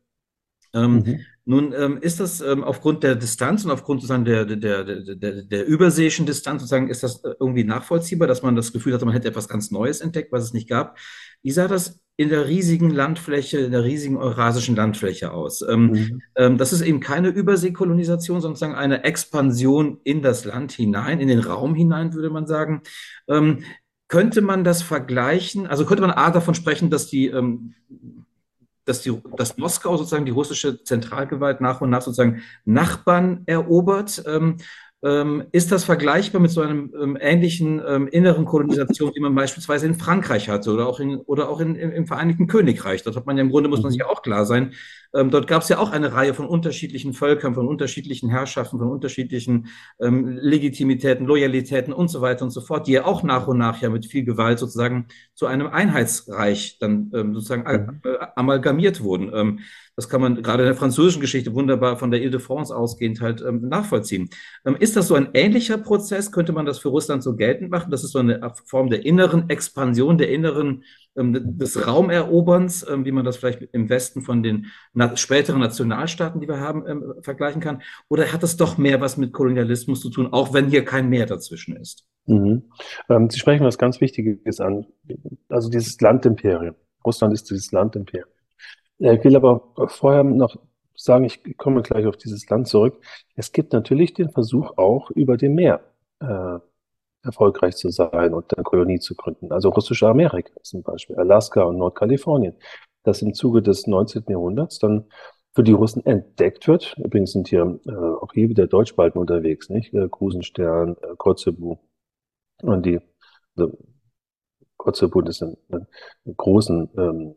Ähm, 0.72 0.95
mhm. 0.95 1.20
Nun 1.47 1.75
ähm, 1.77 1.99
ist 2.01 2.20
das 2.20 2.41
ähm, 2.41 2.64
aufgrund 2.64 3.03
der 3.03 3.16
Distanz 3.16 3.64
und 3.64 3.70
aufgrund 3.70 4.01
sozusagen 4.01 4.25
der, 4.25 4.47
der, 4.47 4.83
der, 4.83 5.43
der, 5.43 5.66
überseeischen 5.66 6.25
Distanz 6.25 6.62
sozusagen, 6.62 6.89
ist 6.89 7.03
das 7.03 7.22
äh, 7.22 7.35
irgendwie 7.39 7.64
nachvollziehbar, 7.64 8.27
dass 8.27 8.43
man 8.43 8.57
das 8.57 8.72
Gefühl 8.72 8.95
hatte, 8.95 9.05
man 9.05 9.12
hätte 9.12 9.29
etwas 9.29 9.49
ganz 9.49 9.70
Neues 9.70 10.01
entdeckt, 10.01 10.33
was 10.33 10.43
es 10.43 10.53
nicht 10.55 10.68
gab. 10.68 10.99
Wie 11.45 11.53
sah 11.53 11.68
das 11.68 12.01
in 12.16 12.28
der 12.30 12.49
riesigen 12.49 12.90
Landfläche, 12.90 13.59
in 13.59 13.72
der 13.72 13.84
riesigen 13.84 14.16
eurasischen 14.16 14.74
Landfläche 14.74 15.32
aus? 15.32 15.62
Ähm, 15.62 15.86
mhm. 15.86 16.22
ähm, 16.36 16.59
das 16.59 16.72
ist 16.72 16.80
eben 16.80 16.99
keine 16.99 17.28
Überseekolonisation, 17.28 18.40
sondern 18.40 18.57
sozusagen 18.57 18.78
eine 18.78 19.05
Expansion 19.05 20.01
in 20.03 20.22
das 20.22 20.45
Land 20.45 20.72
hinein, 20.72 21.20
in 21.20 21.28
den 21.28 21.40
Raum 21.40 21.74
hinein, 21.74 22.14
würde 22.14 22.30
man 22.30 22.47
sagen. 22.47 22.82
Ähm, 23.28 23.64
könnte 24.09 24.40
man 24.40 24.64
das 24.64 24.82
vergleichen? 24.82 25.66
Also 25.66 25.84
könnte 25.86 26.03
man 26.03 26.11
A 26.11 26.30
davon 26.30 26.55
sprechen, 26.55 26.90
dass 26.90 27.07
die 27.07 27.32
dass, 28.84 29.03
die, 29.03 29.18
dass 29.36 29.57
Moskau 29.57 29.97
sozusagen 29.97 30.26
die 30.26 30.32
russische 30.32 30.82
Zentralgewalt 30.84 31.61
nach 31.61 31.80
und 31.80 31.90
nach 31.90 32.03
sozusagen 32.03 32.42
Nachbarn 32.64 33.42
erobert. 33.47 34.22
Ähm, 34.26 34.59
ähm, 35.05 35.44
ist 35.52 35.70
das 35.70 35.84
vergleichbar 35.84 36.40
mit 36.40 36.50
so 36.50 36.62
einem 36.62 36.92
ähm, 36.98 37.18
ähnlichen 37.20 37.82
ähm, 37.86 38.09
inneren 38.09 38.46
Kolonisation, 38.46 39.12
die 39.14 39.20
man 39.20 39.34
beispielsweise 39.34 39.86
in 39.86 39.94
Frankreich 39.96 40.48
hatte 40.48 40.72
oder 40.72 40.86
auch, 40.86 40.98
in, 40.98 41.16
oder 41.16 41.50
auch 41.50 41.61
in, 41.61 41.76
im, 41.76 41.92
im 41.92 42.07
Vereinigten 42.07 42.46
Königreich? 42.46 43.02
Dort 43.02 43.16
hat 43.16 43.26
man 43.26 43.36
ja 43.36 43.42
im 43.42 43.50
Grunde, 43.50 43.68
muss 43.68 43.82
man 43.82 43.92
sich 43.92 44.00
ja 44.00 44.07
auch 44.07 44.22
klar 44.22 44.46
sein, 44.46 44.72
ähm, 45.15 45.31
dort 45.31 45.47
gab 45.47 45.62
es 45.62 45.69
ja 45.69 45.79
auch 45.79 45.91
eine 45.91 46.12
Reihe 46.12 46.35
von 46.35 46.47
unterschiedlichen 46.47 47.12
Völkern, 47.12 47.55
von 47.55 47.69
unterschiedlichen 47.69 48.31
Herrschaften, 48.31 48.79
von 48.79 48.89
unterschiedlichen 48.89 49.69
ähm, 50.01 50.39
Legitimitäten, 50.41 51.27
Loyalitäten 51.27 51.93
und 51.93 52.09
so 52.09 52.21
weiter 52.21 52.45
und 52.45 52.51
so 52.51 52.61
fort, 52.61 52.87
die 52.87 52.93
ja 52.93 53.05
auch 53.05 53.23
nach 53.23 53.47
und 53.47 53.59
nach 53.59 53.81
ja 53.81 53.91
mit 53.91 54.07
viel 54.07 54.25
Gewalt 54.25 54.59
sozusagen 54.59 55.07
zu 55.35 55.47
einem 55.47 55.69
Einheitsreich 55.69 56.79
dann 56.79 57.11
ähm, 57.15 57.35
sozusagen 57.35 57.62
mhm. 57.62 58.17
amalgamiert 58.35 59.03
wurden. 59.03 59.31
Ähm, 59.33 59.61
das 59.97 60.09
kann 60.09 60.21
man 60.21 60.43
gerade 60.43 60.65
in 60.65 60.69
der 60.69 60.77
französischen 60.77 61.21
Geschichte 61.21 61.55
wunderbar 61.55 61.97
von 61.97 62.11
der 62.11 62.21
Ile-de-France 62.21 62.75
ausgehend 62.75 63.21
halt 63.21 63.43
ähm, 63.43 63.69
nachvollziehen. 63.69 64.29
Ähm, 64.67 64.77
ist 64.77 64.97
das 64.97 65.09
so 65.09 65.15
ein 65.15 65.29
ähnlicher 65.35 65.79
Prozess? 65.79 66.33
Könnte 66.33 66.53
man 66.53 66.67
das 66.67 66.79
für 66.81 66.89
Russland 66.89 67.23
so 67.23 67.37
geltend 67.37 67.71
machen? 67.71 67.91
Das 67.91 68.03
ist 68.03 68.11
so 68.11 68.19
eine 68.19 68.53
Form 68.67 68.91
der 68.91 69.07
inneren 69.07 69.49
Expansion, 69.49 70.19
der 70.19 70.31
inneren 70.31 70.83
des 71.17 71.87
Raumeroberns, 71.87 72.87
ähm, 72.89 73.05
wie 73.05 73.12
man 73.12 73.25
das 73.25 73.37
vielleicht 73.37 73.62
im 73.73 73.89
Westen 73.89 74.23
von 74.23 74.43
den 74.43 74.67
späteren 75.15 75.61
Nationalstaaten, 75.61 76.41
die 76.41 76.49
wir 76.49 76.61
haben, 76.61 76.87
ähm, 76.89 77.15
vergleichen 77.23 77.61
kann? 77.61 77.83
Oder 78.09 78.33
hat 78.33 78.43
das 78.43 78.57
doch 78.57 78.79
mehr 78.79 79.01
was 79.01 79.17
mit 79.17 79.33
Kolonialismus 79.33 80.01
zu 80.01 80.11
tun, 80.11 80.33
auch 80.33 80.53
wenn 80.53 80.69
hier 80.69 80.85
kein 80.85 81.09
Meer 81.09 81.27
dazwischen 81.27 81.77
ist? 81.77 82.07
Mhm. 82.27 82.65
Ähm, 83.09 83.31
Sie 83.31 83.39
sprechen 83.39 83.65
was 83.65 83.79
ganz 83.79 84.01
Wichtiges 84.01 84.61
an, 84.61 84.87
also 85.49 85.69
dieses 85.71 86.01
Landimperium. 86.01 86.75
Russland 87.05 87.35
ist 87.35 87.51
dieses 87.51 87.71
Landimperium. 87.71 88.29
Ich 88.99 89.25
will 89.25 89.37
aber 89.37 89.73
vorher 89.89 90.25
noch 90.25 90.57
sagen, 90.97 91.25
ich 91.25 91.57
komme 91.57 91.83
gleich 91.83 92.07
auf 92.07 92.17
dieses 92.17 92.49
Land 92.49 92.69
zurück. 92.69 93.01
Es 93.35 93.53
gibt 93.53 93.73
natürlich 93.73 94.15
den 94.15 94.31
Versuch 94.31 94.79
auch 94.79 95.11
über 95.11 95.37
dem 95.37 95.55
Meer 95.55 95.81
äh, 96.21 96.59
erfolgreich 97.25 97.77
zu 97.77 97.91
sein 97.91 98.35
und 98.35 98.55
eine 98.57 98.64
Kolonie 98.64 98.99
zu 99.01 99.14
gründen. 99.14 99.53
Also 99.53 99.70
russische 99.70 100.09
Amerika 100.09 100.53
zum 100.62 100.83
Beispiel, 100.83 101.16
Alaska 101.16 101.62
und 101.62 101.79
Nordkalifornien, 101.79 102.55
das 103.03 103.22
im 103.22 103.35
Zuge 103.35 103.62
des 103.62 103.87
19. 103.87 104.25
Jahrhunderts 104.29 104.79
dann 104.79 105.07
für 105.55 105.62
die 105.62 105.72
Russen 105.72 106.05
entdeckt 106.05 106.66
wird. 106.66 106.97
Übrigens 106.99 107.33
sind 107.33 107.49
hier 107.49 107.79
äh, 107.87 107.93
auch 107.93 108.33
hier 108.33 108.49
wieder 108.49 108.66
Deutschbalten 108.66 109.20
unterwegs, 109.20 109.70
nicht? 109.70 109.95
Äh, 109.95 110.09
Krusenstern, 110.09 110.97
äh, 111.03 111.14
Kotzebue 111.16 111.79
und 112.62 112.87
die 112.87 113.01
also, 113.57 113.77
Kotzebue 114.77 115.29
ist 115.29 115.43
ein, 115.43 115.57
ein, 115.70 115.87
großen 116.37 116.91
ähm, 116.99 117.35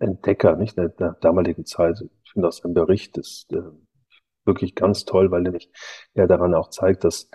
Entdecker, 0.00 0.56
nicht, 0.56 0.76
der, 0.76 0.88
der 0.88 1.12
damaligen 1.20 1.64
Zeit. 1.64 2.02
Ich 2.24 2.32
finde 2.32 2.48
aus 2.48 2.58
seinem 2.58 2.74
Bericht 2.74 3.16
ist 3.18 3.52
äh, 3.52 3.62
wirklich 4.44 4.74
ganz 4.74 5.04
toll, 5.04 5.30
weil 5.30 5.46
er, 5.46 5.60
er 6.14 6.26
daran 6.26 6.54
auch 6.54 6.70
zeigt, 6.70 7.04
dass 7.04 7.30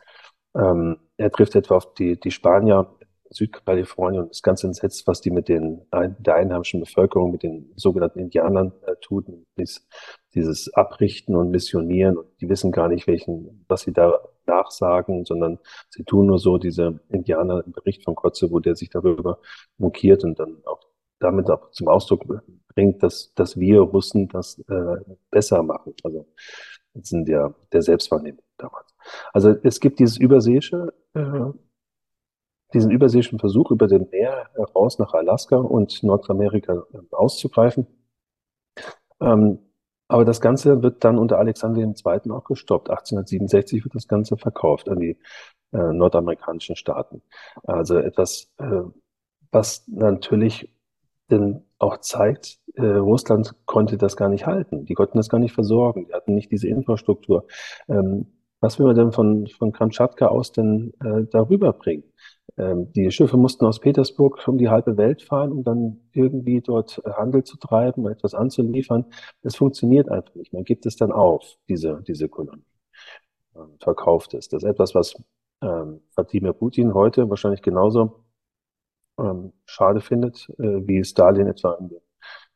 ähm, 0.56 0.98
er 1.18 1.32
trifft 1.32 1.56
etwa 1.56 1.78
auf 1.78 1.94
die, 1.94 2.20
die 2.20 2.32
Spanier 2.32 2.96
Südkalifornien 3.32 4.24
und 4.24 4.32
ist 4.32 4.44
ganz 4.44 4.64
entsetzt, 4.64 5.06
was 5.08 5.22
die 5.22 5.32
mit 5.32 5.50
den, 5.50 5.82
der 5.92 6.36
einheimischen 6.36 6.80
Bevölkerung, 6.80 7.32
mit 7.32 7.44
den 7.44 7.72
sogenannten 7.76 8.20
Indianern 8.20 8.74
äh, 8.86 8.96
tun, 9.02 9.46
dies, 9.58 9.88
dieses 10.34 10.74
Abrichten 10.74 11.36
und 11.36 11.52
Missionieren. 11.52 12.18
Und 12.18 12.28
die 12.42 12.50
wissen 12.50 12.72
gar 12.72 12.88
nicht, 12.88 13.08
welchen, 13.08 13.66
was 13.68 13.82
sie 13.82 13.94
da 13.94 14.20
nachsagen, 14.46 15.26
sondern 15.26 15.60
sie 15.90 16.04
tun 16.04 16.26
nur 16.26 16.40
so, 16.40 16.58
diese 16.58 17.00
Indianer 17.10 17.64
im 17.66 17.72
Bericht 17.72 18.04
von 18.04 18.16
Kotzebue, 18.16 18.62
der 18.62 18.76
sich 18.76 18.90
darüber 18.90 19.40
mokiert 19.78 20.24
und 20.24 20.40
dann 20.40 20.62
auch 20.66 20.82
damit 21.20 21.50
auch 21.50 21.72
zum 21.72 21.88
Ausdruck 21.90 22.26
bringt, 22.74 23.04
dass, 23.04 23.34
dass 23.36 23.60
wir 23.60 23.82
Russen 23.82 24.30
das 24.30 24.58
äh, 24.70 24.98
besser 25.30 25.62
machen. 25.64 25.94
Also 26.04 26.26
das 26.94 27.10
sind 27.10 27.28
ja 27.28 27.54
der 27.72 27.82
Selbstwahrnehmung 27.82 28.44
damals. 28.62 28.96
Also 29.34 29.56
es 29.64 29.80
gibt 29.80 30.00
dieses 30.00 30.18
überseeische, 30.18 30.94
äh, 31.14 31.52
diesen 32.74 32.92
überseeischen 32.92 33.40
Versuch, 33.40 33.72
über 33.72 33.88
den 33.88 34.10
Meer 34.10 34.50
heraus 34.56 35.00
nach 35.00 35.14
Alaska 35.14 35.58
und 35.58 36.04
Nordamerika 36.04 36.84
äh, 36.94 37.00
auszugreifen. 37.12 37.88
Ähm, 39.22 39.60
aber 40.08 40.26
das 40.26 40.42
Ganze 40.42 40.82
wird 40.82 41.04
dann 41.04 41.18
unter 41.20 41.38
Alexander 41.38 41.82
II. 41.82 42.32
auch 42.32 42.44
gestoppt. 42.44 42.90
1867 42.90 43.84
wird 43.84 43.96
das 43.96 44.08
Ganze 44.08 44.38
verkauft 44.38 44.90
an 44.90 45.00
die 45.00 45.18
äh, 45.72 45.78
nordamerikanischen 45.78 46.76
Staaten. 46.76 47.22
Also 47.64 47.98
etwas, 47.98 48.52
äh, 48.58 48.82
was 49.52 49.88
natürlich 49.88 50.74
denn 51.30 51.64
auch 51.78 51.98
zeigt, 52.00 52.60
äh, 52.74 52.82
Russland 52.86 53.56
konnte 53.66 53.98
das 53.98 54.18
gar 54.18 54.30
nicht 54.30 54.48
halten. 54.48 54.86
Die 54.86 54.96
konnten 54.96 55.18
das 55.18 55.30
gar 55.30 55.38
nicht 55.38 55.54
versorgen. 55.54 56.08
Die 56.08 56.14
hatten 56.14 56.34
nicht 56.34 56.52
diese 56.52 56.68
Infrastruktur. 56.68 57.46
Ähm, 57.88 58.28
was 58.62 58.80
will 58.80 58.88
man 58.88 58.96
denn 58.96 59.12
von, 59.12 59.48
von 59.48 59.72
Kamtschatka 59.72 60.28
aus 60.28 60.52
denn 60.52 60.94
äh, 61.04 61.26
darüber 61.32 61.74
bringen? 61.74 62.04
Ähm, 62.58 62.92
die 62.94 63.10
Schiffe 63.12 63.38
mussten 63.38 63.66
aus 63.66 63.80
Petersburg 63.80 64.46
um 64.48 64.58
die 64.58 64.70
halbe 64.70 64.98
Welt 64.98 65.22
fahren, 65.22 65.52
um 65.52 65.64
dann 65.64 66.02
irgendwie 66.14 66.62
dort 66.62 67.02
Handel 67.06 67.44
zu 67.44 67.58
treiben, 67.58 68.08
etwas 68.08 68.34
anzuliefern. 68.34 69.06
Das 69.44 69.56
funktioniert 69.56 70.10
einfach 70.10 70.36
nicht. 70.36 70.54
Man 70.54 70.66
gibt 70.66 70.86
es 70.86 70.98
dann 70.98 71.12
auf, 71.12 71.58
diese, 71.70 72.04
diese 72.08 72.28
Kolonie. 72.28 72.66
Und 73.54 73.82
verkauft 73.84 74.34
es. 74.34 74.48
Das 74.50 74.64
ist 74.64 74.70
etwas, 74.70 74.96
was 74.96 75.16
ähm, 75.62 76.02
Vladimir 76.12 76.54
Putin 76.54 76.94
heute 76.94 77.30
wahrscheinlich 77.30 77.62
genauso 77.62 78.24
ähm, 79.20 79.54
schade 79.66 80.02
findet, 80.02 80.50
äh, 80.60 80.88
wie 80.88 81.04
Stalin 81.04 81.48
etwa 81.48 81.74
im, 81.74 81.92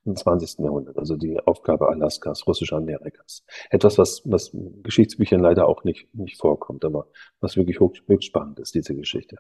im 0.06 0.16
20. 0.16 0.60
Jahrhundert, 0.60 0.98
also 0.98 1.16
die 1.16 1.40
Aufgabe 1.40 1.88
Alaskas, 1.88 2.46
russischer 2.46 2.78
Amerikas. 2.78 3.46
Etwas, 3.70 3.98
was, 3.98 4.22
was 4.26 4.52
Geschichtsbüchern 4.84 5.40
leider 5.40 5.68
auch 5.68 5.84
nicht, 5.84 6.14
nicht 6.14 6.38
vorkommt, 6.38 6.84
aber 6.84 7.08
was 7.40 7.56
wirklich 7.56 7.80
hoch, 7.80 7.94
höchst 8.08 8.28
spannend 8.28 8.60
ist, 8.60 8.76
diese 8.76 8.96
Geschichte. 8.96 9.38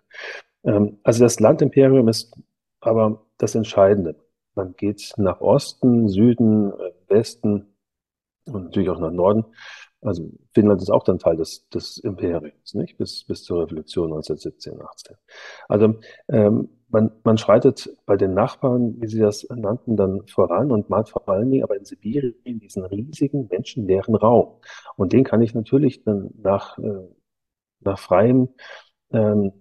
Ähm, 0.63 0.99
also 1.03 1.23
das 1.23 1.39
Landimperium 1.39 2.07
ist 2.07 2.33
aber 2.79 3.25
das 3.37 3.55
Entscheidende. 3.55 4.15
Man 4.55 4.75
geht 4.75 5.13
nach 5.17 5.41
Osten, 5.41 6.07
Süden, 6.07 6.71
äh, 6.71 6.91
Westen 7.07 7.75
und 8.45 8.65
natürlich 8.65 8.89
auch 8.89 8.99
nach 8.99 9.11
Norden. 9.11 9.45
Also 10.01 10.29
Finnland 10.53 10.81
ist 10.81 10.89
auch 10.89 11.03
dann 11.03 11.17
Teil 11.17 11.37
des, 11.37 11.67
des 11.69 11.97
Imperiums, 11.97 12.73
nicht? 12.73 12.97
Bis, 12.97 13.23
bis 13.23 13.43
zur 13.43 13.63
Revolution 13.63 14.11
1917, 14.11 14.81
18. 14.81 15.15
Also 15.69 15.95
ähm, 16.29 16.69
man, 16.93 17.11
man 17.23 17.39
schreitet 17.39 17.89
bei 18.05 18.15
den 18.17 18.35
Nachbarn, 18.35 19.01
wie 19.01 19.07
Sie 19.07 19.19
das 19.19 19.47
nannten, 19.49 19.97
dann 19.97 20.27
voran 20.27 20.71
und 20.71 20.89
malt 20.89 21.09
vor 21.09 21.27
allen 21.27 21.49
Dingen 21.49 21.63
aber 21.63 21.75
in 21.75 21.85
Sibirien 21.85 22.59
diesen 22.59 22.85
riesigen 22.85 23.47
menschenleeren 23.49 24.15
Raum. 24.15 24.59
Und 24.95 25.11
den 25.11 25.23
kann 25.23 25.41
ich 25.41 25.55
natürlich 25.55 26.03
dann 26.03 26.29
nach, 26.37 26.77
äh, 26.77 27.07
nach 27.79 27.97
freiem 27.97 28.49
ähm, 29.11 29.53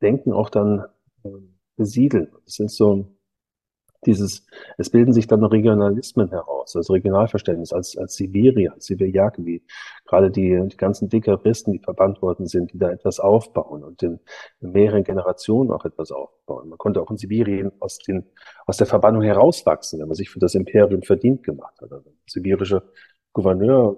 Denken 0.00 0.32
auch 0.32 0.48
dann 0.48 0.84
äh, 1.24 1.30
besiedeln. 1.76 2.30
Das 2.44 2.54
sind 2.54 2.70
so 2.70 3.16
dieses, 4.06 4.46
es 4.78 4.90
bilden 4.90 5.12
sich 5.12 5.26
dann 5.26 5.44
Regionalismen 5.44 6.30
heraus, 6.30 6.76
also 6.76 6.92
Regionalverständnis 6.92 7.72
als, 7.72 7.96
als 7.96 8.14
Sibirier, 8.14 8.72
als 8.72 8.86
Sibiriaken, 8.86 9.44
wie 9.46 9.62
gerade 10.04 10.30
die, 10.30 10.60
die 10.68 10.76
ganzen 10.76 11.08
Dekaristen, 11.08 11.72
die 11.72 11.78
verbannt 11.78 12.22
worden 12.22 12.46
sind, 12.46 12.72
die 12.72 12.78
da 12.78 12.90
etwas 12.90 13.20
aufbauen 13.20 13.82
und 13.84 14.02
in 14.02 14.20
mehreren 14.60 15.04
Generationen 15.04 15.70
auch 15.70 15.84
etwas 15.84 16.10
aufbauen. 16.12 16.68
Man 16.68 16.78
konnte 16.78 17.00
auch 17.00 17.10
in 17.10 17.16
Sibirien 17.16 17.72
aus, 17.80 17.98
den, 17.98 18.24
aus 18.66 18.76
der 18.76 18.86
Verbannung 18.86 19.22
herauswachsen, 19.22 20.00
wenn 20.00 20.08
man 20.08 20.14
sich 20.14 20.30
für 20.30 20.38
das 20.38 20.54
Imperium 20.54 21.02
verdient 21.02 21.42
gemacht 21.42 21.80
hat. 21.80 21.92
Also 21.92 22.12
sibirische 22.26 22.82
Gouverneur 23.32 23.96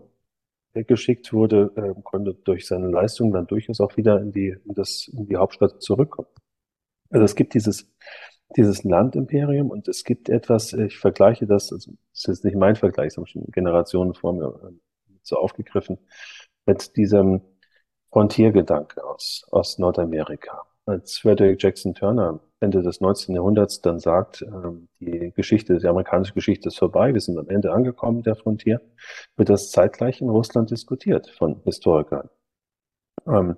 weggeschickt 0.76 1.32
wurde, 1.32 1.72
äh, 1.76 2.00
konnte 2.02 2.34
durch 2.34 2.66
seine 2.66 2.88
Leistungen 2.88 3.32
dann 3.32 3.46
durchaus 3.46 3.80
auch 3.80 3.96
wieder 3.96 4.20
in 4.20 4.30
die, 4.30 4.54
in 4.64 4.74
das, 4.74 5.08
in 5.12 5.26
die 5.26 5.36
Hauptstadt 5.36 5.82
zurückkommen. 5.82 6.28
Also 7.10 7.24
es 7.24 7.34
gibt 7.34 7.54
dieses, 7.54 7.90
dieses 8.56 8.84
Landimperium 8.84 9.70
und 9.70 9.88
es 9.88 10.04
gibt 10.04 10.28
etwas, 10.28 10.72
ich 10.72 10.98
vergleiche 10.98 11.46
das, 11.46 11.72
also 11.72 11.92
das 12.12 12.20
ist 12.20 12.26
jetzt 12.26 12.44
nicht 12.44 12.56
mein 12.56 12.76
Vergleich, 12.76 13.08
das 13.08 13.16
haben 13.16 13.26
schon 13.26 13.44
Generationen 13.50 14.14
vor 14.14 14.32
mir 14.32 14.46
äh, 14.46 14.72
so 15.22 15.36
aufgegriffen, 15.36 15.98
mit 16.66 16.96
diesem 16.96 17.40
Frontiergedanke 18.10 19.04
aus, 19.04 19.46
aus 19.50 19.78
Nordamerika. 19.78 20.62
Als 20.86 21.18
Frederick 21.18 21.60
Jackson 21.62 21.94
Turner 21.94 22.40
Ende 22.60 22.82
des 22.82 23.00
19. 23.00 23.34
Jahrhunderts 23.34 23.82
dann 23.82 23.98
sagt, 23.98 24.42
äh, 24.42 24.46
die 25.00 25.32
Geschichte, 25.32 25.78
die 25.78 25.86
amerikanische 25.86 26.32
Geschichte 26.32 26.68
ist 26.68 26.78
vorbei, 26.78 27.12
wir 27.12 27.20
sind 27.20 27.38
am 27.38 27.48
Ende 27.48 27.72
angekommen 27.72 28.22
der 28.22 28.36
Frontier, 28.36 28.80
wird 29.36 29.50
das 29.50 29.70
zeitgleich 29.70 30.20
in 30.20 30.30
Russland 30.30 30.70
diskutiert 30.70 31.28
von 31.28 31.60
Historikern. 31.64 32.30
Ähm, 33.26 33.56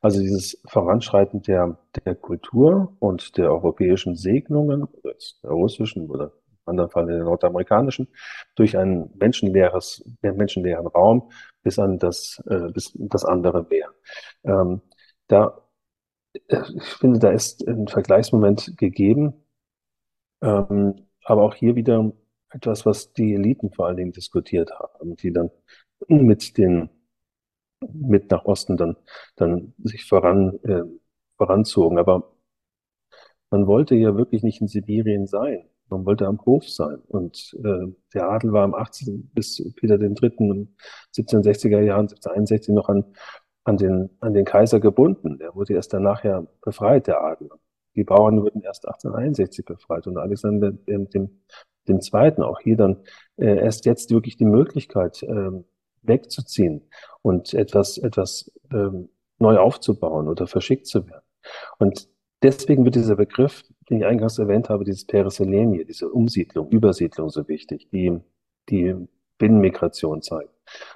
also 0.00 0.20
dieses 0.20 0.60
Voranschreiten 0.66 1.42
der, 1.42 1.78
der 2.04 2.14
Kultur 2.14 2.96
und 3.00 3.36
der 3.36 3.50
europäischen 3.50 4.16
Segnungen, 4.16 4.86
der 5.02 5.50
russischen 5.50 6.08
oder 6.10 6.32
in 6.66 6.72
anderen 6.72 6.90
Fall 6.90 7.06
der 7.06 7.24
nordamerikanischen, 7.24 8.08
durch 8.54 8.76
ein 8.76 9.10
menschenleeres, 9.18 10.04
menschenleeren 10.20 10.86
Raum 10.86 11.30
bis 11.62 11.78
an 11.78 11.98
das, 11.98 12.42
äh, 12.46 12.70
bis 12.72 12.92
das 12.94 13.24
andere 13.24 13.66
Meer. 13.68 13.88
Ähm, 14.44 14.82
da, 15.28 15.62
äh, 16.48 16.62
ich 16.76 16.84
finde, 16.84 17.18
da 17.18 17.30
ist 17.30 17.66
ein 17.66 17.88
Vergleichsmoment 17.88 18.76
gegeben, 18.76 19.34
ähm, 20.42 21.06
aber 21.24 21.42
auch 21.42 21.54
hier 21.54 21.74
wieder 21.76 22.12
etwas, 22.50 22.86
was 22.86 23.12
die 23.12 23.34
Eliten 23.34 23.72
vor 23.72 23.86
allen 23.86 23.96
Dingen 23.96 24.12
diskutiert 24.12 24.70
haben, 24.78 25.16
die 25.16 25.32
dann 25.32 25.50
mit 26.08 26.56
den 26.56 26.90
mit 27.80 28.30
nach 28.30 28.44
Osten 28.44 28.76
dann, 28.76 28.96
dann 29.36 29.74
sich 29.82 30.04
voran, 30.04 30.58
äh, 30.64 30.82
voranzogen. 31.36 31.98
Aber 31.98 32.32
man 33.50 33.66
wollte 33.66 33.94
ja 33.94 34.16
wirklich 34.16 34.42
nicht 34.42 34.60
in 34.60 34.68
Sibirien 34.68 35.26
sein. 35.26 35.68
Man 35.88 36.04
wollte 36.04 36.26
am 36.26 36.40
Hof 36.44 36.68
sein. 36.68 36.98
Und 37.08 37.56
äh, 37.64 37.92
der 38.12 38.28
Adel 38.28 38.52
war 38.52 38.64
am 38.64 38.74
18. 38.74 39.30
bis 39.32 39.72
Peter 39.76 39.98
III. 40.00 40.10
im 40.38 40.74
1760er 41.16 41.80
Jahren, 41.80 42.08
1761 42.08 42.74
noch 42.74 42.88
an, 42.88 43.04
an, 43.64 43.76
den, 43.78 44.10
an 44.20 44.34
den 44.34 44.44
Kaiser 44.44 44.80
gebunden. 44.80 45.38
Der 45.38 45.54
wurde 45.54 45.74
erst 45.74 45.94
danach 45.94 46.24
ja 46.24 46.46
befreit, 46.60 47.06
der 47.06 47.22
Adel. 47.22 47.48
Die 47.94 48.04
Bauern 48.04 48.42
wurden 48.42 48.62
erst 48.62 48.86
1861 48.86 49.64
befreit 49.64 50.06
und 50.06 50.18
Alexander 50.18 50.72
dem, 50.72 51.08
dem, 51.10 51.42
dem 51.88 52.00
Zweiten 52.00 52.42
auch 52.42 52.60
hier 52.60 52.76
dann 52.76 53.02
äh, 53.36 53.56
erst 53.56 53.86
jetzt 53.86 54.10
wirklich 54.10 54.36
die 54.36 54.44
Möglichkeit, 54.44 55.22
äh, 55.22 55.50
wegzuziehen 56.02 56.88
und 57.22 57.54
etwas, 57.54 57.98
etwas 57.98 58.50
ähm, 58.72 59.08
neu 59.38 59.58
aufzubauen 59.58 60.28
oder 60.28 60.46
verschickt 60.46 60.86
zu 60.86 61.06
werden. 61.08 61.24
Und 61.78 62.08
deswegen 62.42 62.84
wird 62.84 62.94
dieser 62.94 63.16
Begriff, 63.16 63.64
den 63.88 63.98
ich 63.98 64.04
eingangs 64.04 64.38
erwähnt 64.38 64.68
habe, 64.68 64.84
dieses 64.84 65.06
Periselenie, 65.06 65.84
diese 65.84 66.08
Umsiedlung, 66.10 66.68
Übersiedlung 66.70 67.30
so 67.30 67.46
wichtig, 67.48 67.88
die 67.90 68.18
die 68.68 68.94
Binnenmigration 69.38 70.22
zeigt. 70.22 70.50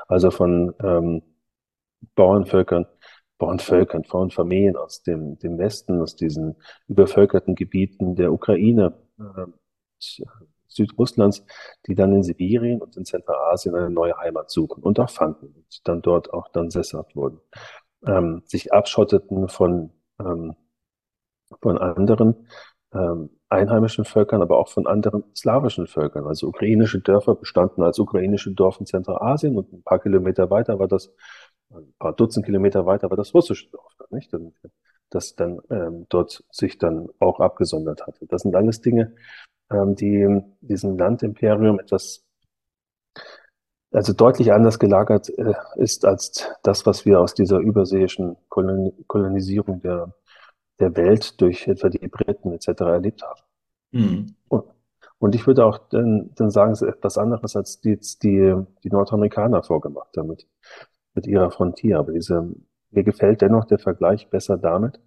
Also 0.08 0.30
von 0.30 0.74
ähm, 0.82 1.22
Bauernvölkern, 2.14 2.86
Bauernvölkern, 3.38 4.02
Bauernfamilien 4.02 4.76
aus 4.76 5.02
dem, 5.02 5.38
dem 5.38 5.58
Westen, 5.58 6.00
aus 6.00 6.16
diesen 6.16 6.56
übervölkerten 6.88 7.54
Gebieten 7.54 8.14
der 8.16 8.32
Ukraine, 8.32 8.94
äh, 9.18 9.46
Südrusslands, 10.74 11.44
die 11.86 11.94
dann 11.94 12.12
in 12.12 12.22
Sibirien 12.22 12.80
und 12.80 12.96
in 12.96 13.04
Zentralasien 13.04 13.74
eine 13.74 13.90
neue 13.90 14.16
Heimat 14.18 14.50
suchen 14.50 14.82
und 14.82 14.98
auch 15.00 15.10
fanden 15.10 15.46
und 15.46 15.88
dann 15.88 16.02
dort 16.02 16.32
auch 16.32 16.48
dann 16.48 16.70
sesshaft 16.70 17.16
wurden, 17.16 17.40
ähm, 18.06 18.42
sich 18.46 18.72
abschotteten 18.72 19.48
von, 19.48 19.90
ähm, 20.18 20.54
von 21.60 21.78
anderen 21.78 22.48
ähm, 22.94 23.30
einheimischen 23.48 24.04
Völkern, 24.04 24.42
aber 24.42 24.58
auch 24.58 24.68
von 24.68 24.86
anderen 24.86 25.24
slawischen 25.34 25.86
Völkern. 25.86 26.26
Also 26.26 26.48
ukrainische 26.48 27.00
Dörfer 27.00 27.34
bestanden 27.34 27.82
als 27.82 27.98
ukrainische 27.98 28.52
Dorf 28.52 28.80
in 28.80 28.86
Zentralasien 28.86 29.56
und 29.56 29.72
ein 29.72 29.82
paar 29.82 29.98
Kilometer 29.98 30.50
weiter 30.50 30.78
war 30.78 30.88
das, 30.88 31.12
ein 31.70 31.94
paar 31.98 32.14
Dutzend 32.14 32.46
Kilometer 32.46 32.86
weiter 32.86 33.10
war 33.10 33.16
das 33.16 33.34
russische 33.34 33.70
Dorf, 33.70 33.92
nicht? 34.10 34.32
das 35.10 35.36
dann 35.36 35.60
ähm, 35.70 36.06
dort 36.08 36.44
sich 36.50 36.78
dann 36.78 37.08
auch 37.18 37.40
abgesondert 37.40 38.06
hatte. 38.06 38.26
Das 38.26 38.42
sind 38.42 38.54
alles 38.54 38.80
Dinge, 38.80 39.14
ähm, 39.72 39.94
die 39.94 40.42
diesem 40.60 40.98
Landimperium 40.98 41.80
etwas, 41.80 42.24
also 43.90 44.12
deutlich 44.12 44.52
anders 44.52 44.78
gelagert 44.78 45.28
äh, 45.38 45.54
ist 45.76 46.04
als 46.04 46.50
das, 46.62 46.86
was 46.86 47.04
wir 47.04 47.20
aus 47.20 47.34
dieser 47.34 47.58
überseeischen 47.58 48.36
Kolon 48.48 48.92
Kolonisierung 49.06 49.80
der, 49.80 50.14
der 50.80 50.96
Welt 50.96 51.40
durch 51.40 51.68
etwa 51.68 51.88
die 51.88 52.08
Briten 52.08 52.52
etc. 52.52 52.80
erlebt 52.80 53.22
haben. 53.22 53.40
Mhm. 53.92 54.34
Und, 54.48 54.64
und, 55.18 55.34
ich 55.34 55.46
würde 55.46 55.64
auch 55.64 55.78
dann, 55.90 56.30
dann 56.34 56.50
sagen, 56.50 56.72
es 56.72 56.82
ist 56.82 56.88
etwas 56.88 57.18
anderes, 57.18 57.54
als 57.56 57.80
die, 57.80 57.98
die, 58.22 58.54
die 58.82 58.90
Nordamerikaner 58.90 59.62
vorgemacht 59.62 60.16
haben 60.16 60.28
mit, 60.28 60.48
mit 61.14 61.26
ihrer 61.26 61.50
Frontier. 61.50 61.98
Aber 61.98 62.12
diese, 62.12 62.50
mir 62.90 63.04
gefällt 63.04 63.42
dennoch 63.42 63.66
der 63.66 63.78
Vergleich 63.78 64.28
besser 64.30 64.56
damit, 64.56 65.00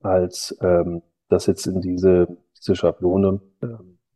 als 0.00 0.56
ähm, 0.60 1.02
dass 1.28 1.46
jetzt 1.46 1.66
in 1.66 1.80
diese, 1.80 2.28
diese 2.64 2.76
Schablone 2.76 3.40
äh, 3.62 3.66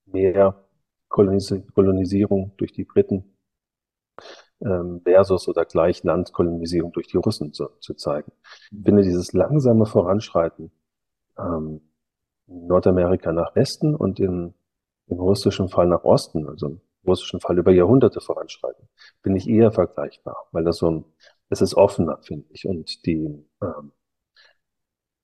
mehr 0.07 0.64
Kolonis 1.09 1.55
Kolonisierung 1.74 2.53
durch 2.57 2.72
die 2.72 2.84
Briten 2.84 3.36
ähm, 4.61 5.01
versus 5.05 5.49
oder 5.49 5.64
gleich 5.64 6.03
Landkolonisierung 6.03 6.92
durch 6.92 7.09
die 7.09 7.16
Russen 7.16 7.53
zu, 7.53 7.68
zu 7.80 7.94
zeigen. 7.94 8.32
Ich 8.70 8.84
finde 8.84 9.03
dieses 9.03 9.32
langsame 9.32 9.86
Voranschreiten 9.86 10.70
ähm, 11.38 11.80
Nordamerika 12.46 13.32
nach 13.32 13.55
Westen 13.55 13.94
und 13.94 14.18
im, 14.20 14.55
im 15.07 15.18
russischen 15.18 15.68
Fall 15.68 15.86
nach 15.86 16.05
Osten, 16.05 16.49
also 16.49 16.66
im 16.66 16.80
russischen 17.07 17.40
Fall 17.40 17.59
über 17.59 17.72
Jahrhunderte 17.72 18.20
voranschreiten, 18.20 18.88
bin 19.22 19.36
ich 19.36 19.49
eher 19.49 19.70
vergleichbar, 19.72 20.49
weil 20.53 20.64
das 20.64 20.78
so 20.78 20.90
ein, 20.90 21.05
es 21.51 21.61
ist 21.61 21.74
offener, 21.74 22.18
finde 22.22 22.46
ich, 22.51 22.66
und 22.66 23.07
die, 23.07 23.46
ähm, 23.62 23.92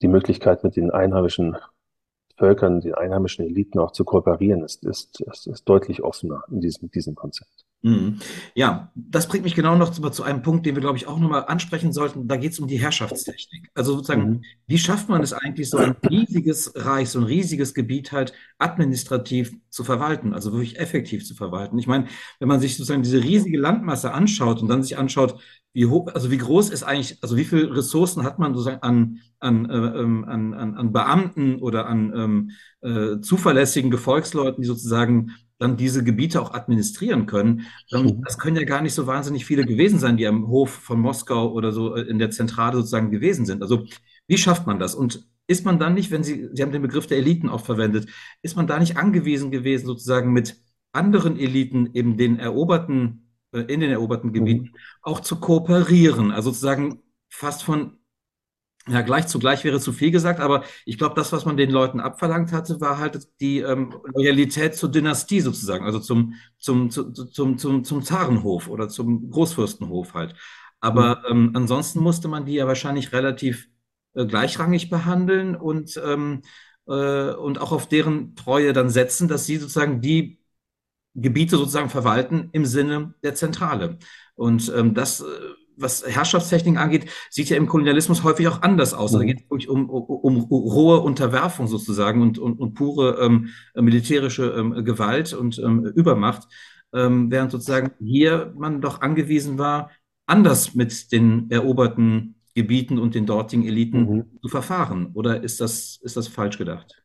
die 0.03 0.09
Möglichkeit 0.09 0.65
mit 0.65 0.77
den 0.77 0.91
einheimischen 0.91 1.57
Völkern, 2.37 2.81
den 2.81 2.95
einheimischen 2.95 3.45
Eliten 3.45 3.79
auch 3.79 3.93
zu 3.93 4.05
kooperieren, 4.05 4.65
ist, 4.65 4.85
ist, 4.85 5.21
ist, 5.21 5.47
ist 5.47 5.65
deutlich 5.69 6.03
offener 6.03 6.45
in 6.51 6.61
diesem, 6.61 6.91
diesem 6.91 7.15
Konzept. 7.15 7.65
Mhm. 7.85 8.17
Ja, 8.55 8.91
das 8.95 9.29
bringt 9.29 9.45
mich 9.45 9.55
genau 9.55 9.77
noch 9.77 9.91
zu, 9.91 10.01
zu 10.09 10.23
einem 10.23 10.41
Punkt, 10.41 10.65
den 10.65 10.75
wir, 10.75 10.81
glaube 10.81 10.97
ich, 10.97 11.07
auch 11.07 11.19
nochmal 11.19 11.45
ansprechen 11.49 11.93
sollten. 11.93 12.27
Da 12.27 12.37
geht 12.37 12.53
es 12.53 12.59
um 12.59 12.67
die 12.67 12.81
Herrschaftstechnik. 12.81 13.69
Also 13.75 13.93
sozusagen, 13.93 14.31
mhm. 14.31 14.43
wie 14.67 14.79
schafft 14.79 15.11
man 15.11 15.23
es 15.23 15.35
eigentlich, 15.35 15.69
so 15.69 15.77
ein 15.77 15.95
riesiges 16.09 16.73
Reich, 16.75 17.11
so 17.11 17.19
ein 17.19 17.27
riesiges 17.27 17.75
Gebiet 17.75 18.11
halt 18.11 18.33
administrativ 18.57 19.55
zu 19.69 19.85
verwalten, 19.85 20.33
also 20.33 20.53
wirklich 20.53 20.79
effektiv 20.79 21.27
zu 21.27 21.35
verwalten? 21.35 21.79
Ich 21.79 21.87
meine, 21.87 22.07
wenn 22.39 22.49
man 22.49 22.59
sich 22.59 22.79
sozusagen 22.79 23.03
diese 23.03 23.23
riesige 23.23 23.59
Landmasse 23.59 24.15
anschaut 24.15 24.63
und 24.63 24.69
dann 24.69 24.83
sich 24.83 24.97
anschaut, 24.97 25.39
wie 25.75 25.85
hoch, 25.87 26.07
also 26.15 26.31
wie 26.31 26.39
groß 26.39 26.71
ist 26.71 26.85
eigentlich, 26.85 27.19
also 27.21 27.37
wie 27.37 27.45
viele 27.45 27.77
Ressourcen 27.77 28.23
hat 28.23 28.39
man 28.39 28.55
sozusagen 28.55 28.81
an, 28.83 29.21
an, 29.41 29.69
äh, 29.69 29.75
ähm, 29.75 30.25
an, 30.25 30.55
an, 30.55 30.75
an 30.75 30.93
Beamten 30.93 31.57
oder 31.57 31.87
an 31.87 32.13
ähm, 32.17 32.51
äh, 32.81 33.21
zuverlässigen 33.21 33.91
Gefolgsleuten, 33.91 34.63
die 34.63 34.69
sozusagen 34.69 35.33
dann 35.59 35.77
diese 35.77 36.03
Gebiete 36.03 36.41
auch 36.41 36.53
administrieren 36.53 37.27
können. 37.27 37.67
Ähm, 37.93 38.23
das 38.25 38.39
können 38.39 38.57
ja 38.57 38.65
gar 38.65 38.83
nicht 38.83 38.95
so 38.95 39.07
wahnsinnig 39.07 39.45
viele 39.45 39.65
gewesen 39.65 39.99
sein, 39.99 40.17
die 40.17 40.27
am 40.27 40.49
Hof 40.49 40.71
von 40.71 41.01
Moskau 41.01 41.53
oder 41.53 41.73
so 41.73 41.95
äh, 41.95 42.03
in 42.03 42.19
der 42.19 42.31
Zentrale 42.31 42.77
sozusagen 42.77 43.11
gewesen 43.11 43.47
sind. 43.47 43.63
Also 43.63 43.87
wie 44.27 44.39
schafft 44.39 44.67
man 44.67 44.79
das? 44.79 44.95
Und 44.95 45.27
ist 45.47 45.65
man 45.65 45.79
dann 45.79 45.95
nicht, 45.95 46.11
wenn 46.11 46.25
Sie, 46.25 46.49
Sie 46.53 46.63
haben 46.63 46.73
den 46.73 46.83
Begriff 46.83 47.07
der 47.07 47.19
Eliten 47.19 47.49
auch 47.49 47.65
verwendet, 47.65 48.09
ist 48.43 48.57
man 48.57 48.67
da 48.67 48.79
nicht 48.79 48.97
angewiesen 48.97 49.51
gewesen, 49.51 49.87
sozusagen 49.87 50.33
mit 50.33 50.57
anderen 50.93 51.39
Eliten, 51.39 51.91
eben 51.93 52.17
den 52.17 52.39
eroberten, 52.39 53.31
äh, 53.53 53.61
in 53.61 53.81
den 53.81 53.91
eroberten 53.91 54.33
Gebieten, 54.33 54.71
mhm. 54.73 54.79
auch 55.03 55.21
zu 55.21 55.37
kooperieren? 55.37 56.31
Also 56.31 56.51
sozusagen 56.51 57.03
fast 57.29 57.63
von 57.63 57.99
ja, 58.89 59.01
gleich 59.01 59.27
zu 59.27 59.39
gleich 59.39 59.65
wäre 59.65 59.81
zu 59.81 59.93
viel 59.93 60.11
gesagt, 60.11 60.41
aber 60.41 60.65
ich 60.85 60.99
glaube, 60.99 61.15
das, 61.15 61.33
was 61.33 61.47
man 61.47 61.57
den 61.57 61.71
Leuten 61.71 62.01
abverlangt 62.01 62.53
hatte, 62.53 62.81
war 62.81 62.99
halt 62.99 63.29
die 63.41 63.61
ähm, 63.61 63.95
Loyalität 64.15 64.77
zur 64.77 64.91
Dynastie 64.91 65.41
sozusagen, 65.41 65.85
also 65.85 65.99
zum, 66.01 66.35
zum, 66.59 66.91
zu, 66.91 67.13
zum, 67.13 67.57
zum, 67.59 67.85
zum 67.85 68.03
Zarenhof 68.03 68.69
oder 68.69 68.89
zum 68.89 69.31
Großfürstenhof 69.31 70.15
halt. 70.15 70.35
Aber 70.81 71.23
mhm. 71.31 71.47
ähm, 71.47 71.51
ansonsten 71.55 72.01
musste 72.01 72.29
man 72.29 72.45
die 72.45 72.55
ja 72.55 72.67
wahrscheinlich 72.67 73.13
relativ 73.13 73.69
äh, 74.15 74.27
gleichrangig 74.27 74.91
behandeln 74.91 75.57
und, 75.57 75.99
ähm, 76.05 76.43
äh, 76.87 77.33
und 77.33 77.59
auch 77.61 77.73
auf 77.73 77.89
deren 77.89 78.37
Treue 78.37 78.75
dann 78.75 78.91
setzen, 78.91 79.29
dass 79.29 79.47
sie 79.47 79.57
sozusagen 79.57 80.03
die 80.03 80.41
Gebiete 81.15 81.57
sozusagen 81.57 81.91
verwalten 81.91 82.51
im 82.53 82.67
Sinne 82.67 83.15
der 83.23 83.35
Zentrale. 83.35 83.99
Und 84.35 84.71
ähm, 84.77 84.95
das 84.95 85.21
äh, 85.21 85.25
was 85.77 86.05
Herrschaftstechnik 86.07 86.79
angeht, 86.79 87.11
sieht 87.31 87.51
ja 87.51 87.57
im 87.57 87.67
Kolonialismus 87.67 88.23
häufig 88.25 88.49
auch 88.49 88.63
anders 88.63 88.95
aus. 88.95 89.13
Mhm. 89.13 89.19
Da 89.19 89.25
geht 89.25 89.41
es 89.41 89.51
wirklich 89.51 89.69
um, 89.69 89.91
um, 89.91 90.03
um, 90.03 90.37
rohe 90.51 91.01
Unterwerfung 91.01 91.67
sozusagen 91.67 92.23
und, 92.23 92.39
und, 92.39 92.59
und 92.59 92.75
pure 92.75 93.19
ähm, 93.21 93.49
militärische 93.75 94.55
ähm, 94.57 94.85
Gewalt 94.85 95.33
und 95.33 95.59
ähm, 95.59 95.85
Übermacht, 95.85 96.49
ähm, 96.93 97.31
während 97.31 97.51
sozusagen 97.51 97.93
hier 97.99 98.53
man 98.57 98.81
doch 98.81 99.01
angewiesen 99.01 99.59
war, 99.59 99.91
anders 100.27 100.75
mit 100.75 101.13
den 101.13 101.51
eroberten 101.51 102.37
Gebieten 102.55 102.99
und 102.99 103.15
den 103.15 103.27
dortigen 103.27 103.67
Eliten 103.67 104.01
mhm. 104.01 104.25
zu 104.41 104.49
verfahren. 104.49 105.11
Oder 105.15 105.43
ist 105.43 105.61
das, 105.61 105.99
ist 106.03 106.17
das 106.17 106.29
falsch 106.29 106.57
gedacht? 106.57 107.03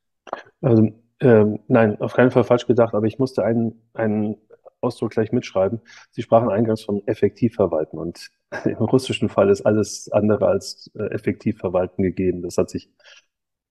Also, 0.61 0.89
ähm, 1.22 1.59
nein, 1.67 1.99
auf 1.99 2.13
keinen 2.13 2.32
Fall 2.32 2.43
falsch 2.43 2.67
gedacht, 2.67 2.93
aber 2.93 3.07
ich 3.07 3.20
musste 3.20 3.43
einen, 3.43 3.82
einen 3.93 4.38
Ausdruck 4.82 5.11
gleich 5.11 5.32
mitschreiben. 5.32 5.82
Sie 6.11 6.21
sprachen 6.21 6.49
eingangs 6.49 6.84
von 6.84 7.05
effektiv 7.07 7.55
verwalten 7.55 7.97
und 7.97 8.30
im 8.65 8.77
russischen 8.77 9.30
Fall 9.30 9.49
ist 9.49 9.65
alles 9.65 10.11
andere 10.11 10.47
als 10.47 10.91
äh, 10.95 11.03
effektiv 11.13 11.59
verwalten 11.59 12.03
gegeben. 12.03 12.41
Das 12.41 12.57
hat 12.57 12.69
sich, 12.69 12.89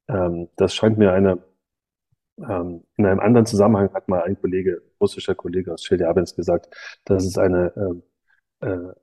ähm, 0.09 0.49
das 0.57 0.75
scheint 0.75 0.99
mir 0.99 1.13
eine, 1.13 1.43
ähm, 2.39 2.85
in 2.97 3.07
einem 3.07 3.21
anderen 3.21 3.47
Zusammenhang 3.47 3.93
hat 3.95 4.09
mal 4.09 4.23
ein 4.23 4.41
Kollege, 4.41 4.83
russischer 5.01 5.35
Kollege 5.35 5.73
aus 5.73 5.85
Chelyabinsk 5.85 6.37
gesagt, 6.37 6.75
dass 7.05 7.25
es 7.25 7.39
eine, 7.39 8.03
äh, 8.61 8.67
äh, 8.67 8.95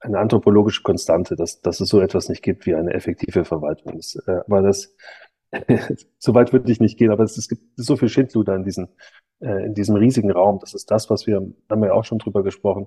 eine 0.00 0.18
anthropologische 0.18 0.82
Konstante, 0.82 1.36
dass, 1.36 1.60
dass 1.60 1.80
es 1.80 1.88
so 1.88 2.00
etwas 2.00 2.28
nicht 2.28 2.42
gibt 2.42 2.66
wie 2.66 2.74
eine 2.74 2.92
effektive 2.92 3.44
Verwaltung. 3.44 3.96
Das, 3.96 4.16
äh, 4.26 4.40
aber 4.46 4.62
das, 4.62 4.94
so 6.18 6.34
weit 6.34 6.52
würde 6.52 6.72
ich 6.72 6.80
nicht 6.80 6.98
gehen, 6.98 7.10
aber 7.10 7.24
es, 7.24 7.36
es 7.36 7.48
gibt 7.48 7.62
so 7.76 7.96
viel 7.96 8.08
Schindluder 8.08 8.54
in, 8.54 8.64
diesen, 8.64 8.88
äh, 9.40 9.66
in 9.66 9.74
diesem 9.74 9.96
riesigen 9.96 10.30
Raum. 10.30 10.58
Das 10.60 10.74
ist 10.74 10.90
das, 10.90 11.10
was 11.10 11.26
wir, 11.26 11.36
haben 11.36 11.80
wir 11.80 11.88
ja 11.88 11.92
auch 11.92 12.04
schon 12.04 12.18
drüber 12.18 12.42
gesprochen, 12.42 12.86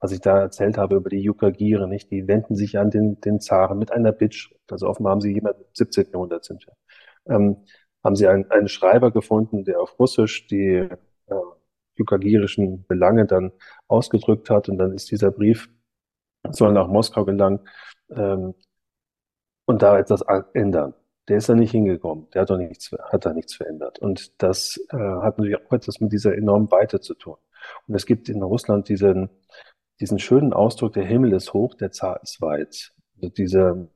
was 0.00 0.12
ich 0.12 0.20
da 0.20 0.40
erzählt 0.40 0.78
habe 0.78 0.96
über 0.96 1.10
die 1.10 1.20
Yukagire, 1.20 1.86
nicht? 1.88 2.10
Die 2.10 2.26
wenden 2.26 2.56
sich 2.56 2.78
an 2.78 2.90
den, 2.90 3.20
den 3.20 3.40
Zaren 3.40 3.78
mit 3.78 3.92
einer 3.92 4.12
Bittschrift. 4.12 4.72
Also 4.72 4.88
offenbar 4.88 5.12
haben 5.12 5.20
sie 5.20 5.32
jemand 5.32 5.58
im 5.58 5.66
17. 5.74 6.06
Jahrhundert 6.12 6.44
sind 6.44 6.66
wir. 6.66 7.34
Ähm, 7.34 7.56
haben 8.02 8.16
sie 8.16 8.28
einen, 8.28 8.50
einen 8.50 8.68
Schreiber 8.68 9.10
gefunden, 9.10 9.64
der 9.64 9.80
auf 9.80 9.98
Russisch 9.98 10.46
die 10.46 10.88
äh, 11.26 11.34
yukagirischen 11.96 12.86
Belange 12.86 13.26
dann 13.26 13.52
ausgedrückt 13.88 14.48
hat 14.48 14.68
und 14.68 14.78
dann 14.78 14.92
ist 14.92 15.10
dieser 15.10 15.30
Brief 15.30 15.68
soll 16.50 16.72
nach 16.72 16.86
Moskau 16.86 17.24
gelangen 17.24 17.60
ähm, 18.10 18.54
und 19.64 19.82
da 19.82 19.98
etwas 19.98 20.22
ändern 20.54 20.94
der 21.28 21.38
ist 21.38 21.48
da 21.48 21.54
nicht 21.54 21.72
hingekommen. 21.72 22.28
Der 22.32 22.42
hat 22.42 22.50
doch 22.50 22.58
nichts, 22.58 22.92
hat 22.92 23.26
da 23.26 23.32
nichts 23.32 23.54
verändert. 23.54 23.98
Und 23.98 24.40
das 24.42 24.80
äh, 24.90 24.96
hat 24.96 25.38
natürlich 25.38 25.56
auch 25.56 25.72
etwas 25.72 26.00
mit 26.00 26.12
dieser 26.12 26.36
enormen 26.36 26.70
Weite 26.70 27.00
zu 27.00 27.14
tun. 27.14 27.36
Und 27.88 27.94
es 27.94 28.06
gibt 28.06 28.28
in 28.28 28.42
Russland 28.42 28.88
diesen, 28.88 29.30
diesen 30.00 30.18
schönen 30.18 30.52
Ausdruck, 30.52 30.92
der 30.92 31.04
Himmel 31.04 31.32
ist 31.32 31.52
hoch, 31.52 31.74
der 31.74 31.90
Zar 31.90 32.22
ist 32.22 32.40
weit. 32.40 32.92
Also 33.16 33.28
diese, 33.30 33.88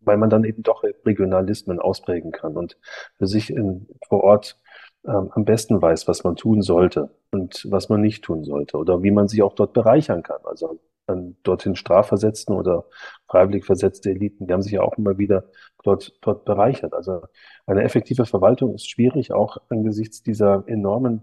weil 0.00 0.16
man 0.18 0.30
dann 0.30 0.44
eben 0.44 0.62
doch 0.62 0.82
Regionalismen 1.04 1.80
ausprägen 1.80 2.32
kann 2.32 2.56
und 2.56 2.78
für 3.16 3.26
sich 3.26 3.50
in, 3.50 3.88
vor 4.08 4.24
Ort 4.24 4.58
ähm, 5.06 5.30
am 5.32 5.44
besten 5.44 5.80
weiß, 5.80 6.08
was 6.08 6.24
man 6.24 6.36
tun 6.36 6.62
sollte 6.62 7.10
und 7.30 7.66
was 7.70 7.88
man 7.88 8.00
nicht 8.00 8.24
tun 8.24 8.44
sollte 8.44 8.76
oder 8.76 9.02
wie 9.02 9.10
man 9.10 9.28
sich 9.28 9.42
auch 9.42 9.54
dort 9.54 9.72
bereichern 9.72 10.22
kann. 10.22 10.40
Also 10.44 10.80
dann 11.06 11.36
dorthin 11.42 11.76
strafversetzten 11.76 12.54
oder 12.54 12.86
freiwillig 13.28 13.64
versetzte 13.64 14.10
Eliten, 14.10 14.46
die 14.46 14.52
haben 14.52 14.62
sich 14.62 14.72
ja 14.72 14.82
auch 14.82 14.98
immer 14.98 15.18
wieder 15.18 15.44
dort, 15.82 16.18
dort 16.22 16.44
bereichert. 16.44 16.94
Also 16.94 17.22
eine 17.66 17.82
effektive 17.82 18.26
Verwaltung 18.26 18.74
ist 18.74 18.88
schwierig, 18.90 19.32
auch 19.32 19.58
angesichts 19.68 20.22
dieser 20.22 20.64
enormen 20.66 21.22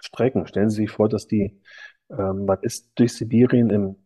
Strecken. 0.00 0.46
Stellen 0.46 0.70
Sie 0.70 0.82
sich 0.82 0.90
vor, 0.90 1.08
dass 1.08 1.26
die, 1.26 1.60
ähm, 2.10 2.44
man 2.44 2.58
ist 2.62 2.92
durch 2.94 3.14
Sibirien 3.14 3.70
im, 3.70 3.96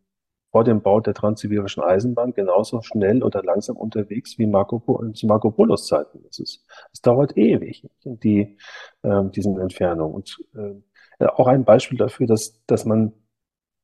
vor 0.50 0.64
dem 0.64 0.82
Bau 0.82 1.00
der 1.00 1.14
transsibirischen 1.14 1.82
Eisenbahn 1.82 2.32
genauso 2.32 2.82
schnell 2.82 3.22
oder 3.22 3.42
langsam 3.42 3.76
unterwegs 3.76 4.38
wie 4.38 4.46
Marco, 4.46 4.82
zu 5.14 5.26
Marco 5.26 5.50
Polos 5.50 5.86
Zeiten. 5.86 6.22
Das 6.24 6.38
ist, 6.38 6.64
es 6.92 7.00
dauert 7.00 7.36
ewig, 7.36 7.88
die, 8.04 8.56
ähm, 9.04 9.30
diesen 9.30 9.60
Entfernungen. 9.60 10.14
Und 10.14 10.38
äh, 10.54 11.26
auch 11.26 11.46
ein 11.46 11.64
Beispiel 11.64 11.98
dafür, 11.98 12.26
dass, 12.26 12.64
dass 12.66 12.84
man 12.84 13.12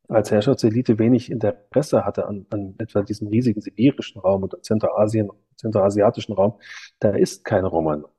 als 0.09 0.31
Herrschaftselite 0.31 0.99
wenig 0.99 1.31
Interesse 1.31 2.05
hatte 2.05 2.27
an, 2.27 2.47
an 2.51 2.75
etwa 2.79 3.03
diesem 3.03 3.29
riesigen 3.29 3.61
sibirischen 3.61 4.21
Raum 4.21 4.45
oder 4.45 4.63
Zentralasien, 4.63 5.31
zentralasiatischen 5.57 6.35
Raum, 6.35 6.59
da 7.01 7.11
ist 7.11 7.45
kein 7.45 7.65
Romanov. 7.65 8.11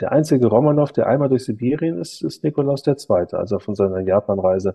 Der 0.00 0.12
einzige 0.12 0.46
Romanov, 0.46 0.92
der 0.92 1.06
einmal 1.06 1.28
durch 1.28 1.44
Sibirien 1.44 1.98
ist, 1.98 2.22
ist 2.22 2.44
Nikolaus 2.44 2.86
II., 2.86 3.26
also 3.32 3.58
von 3.58 3.74
seiner 3.74 4.00
Japanreise 4.00 4.74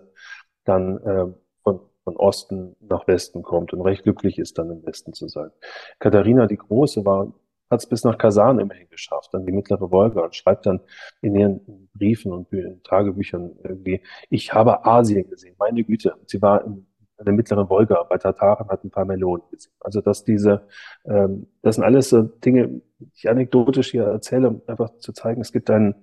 dann 0.64 0.98
äh, 0.98 1.26
von, 1.62 1.80
von 2.04 2.16
Osten 2.16 2.76
nach 2.80 3.06
Westen 3.06 3.42
kommt 3.42 3.72
und 3.72 3.82
recht 3.82 4.02
glücklich 4.02 4.38
ist, 4.38 4.58
dann 4.58 4.70
im 4.70 4.84
Westen 4.84 5.12
zu 5.12 5.28
sein. 5.28 5.50
Katharina 5.98 6.46
die 6.46 6.56
Große 6.56 7.04
war 7.04 7.32
hat 7.72 7.80
es 7.80 7.88
bis 7.88 8.04
nach 8.04 8.18
Kasan 8.18 8.60
immerhin 8.60 8.88
geschafft, 8.88 9.30
dann 9.32 9.46
die 9.46 9.52
mittlere 9.52 9.90
Wolga 9.90 10.20
und 10.20 10.36
schreibt 10.36 10.66
dann 10.66 10.80
in 11.22 11.34
ihren 11.34 11.88
Briefen 11.94 12.32
und 12.32 12.48
Tagebüchern 12.84 13.52
irgendwie, 13.64 14.02
ich 14.30 14.52
habe 14.52 14.84
Asien 14.84 15.28
gesehen, 15.28 15.56
meine 15.58 15.82
Güte. 15.82 16.14
Sie 16.26 16.40
war 16.40 16.64
im, 16.64 16.86
an 17.16 17.24
der 17.24 17.34
mittleren 17.34 17.68
Wolga 17.70 18.02
bei 18.02 18.18
Tataren 18.18 18.68
hat 18.68 18.84
ein 18.84 18.90
paar 18.90 19.04
Melonen 19.04 19.46
gesehen. 19.50 19.72
Also 19.80 20.00
dass 20.00 20.24
diese, 20.24 20.66
ähm, 21.04 21.46
das 21.62 21.76
sind 21.76 21.84
alles 21.84 22.10
so 22.10 22.22
Dinge, 22.22 22.82
die 22.98 23.10
ich 23.14 23.28
anekdotisch 23.28 23.92
hier 23.92 24.04
erzähle, 24.04 24.48
um 24.48 24.62
einfach 24.66 24.98
zu 24.98 25.12
zeigen, 25.12 25.40
es 25.40 25.52
gibt 25.52 25.70
einen, 25.70 25.94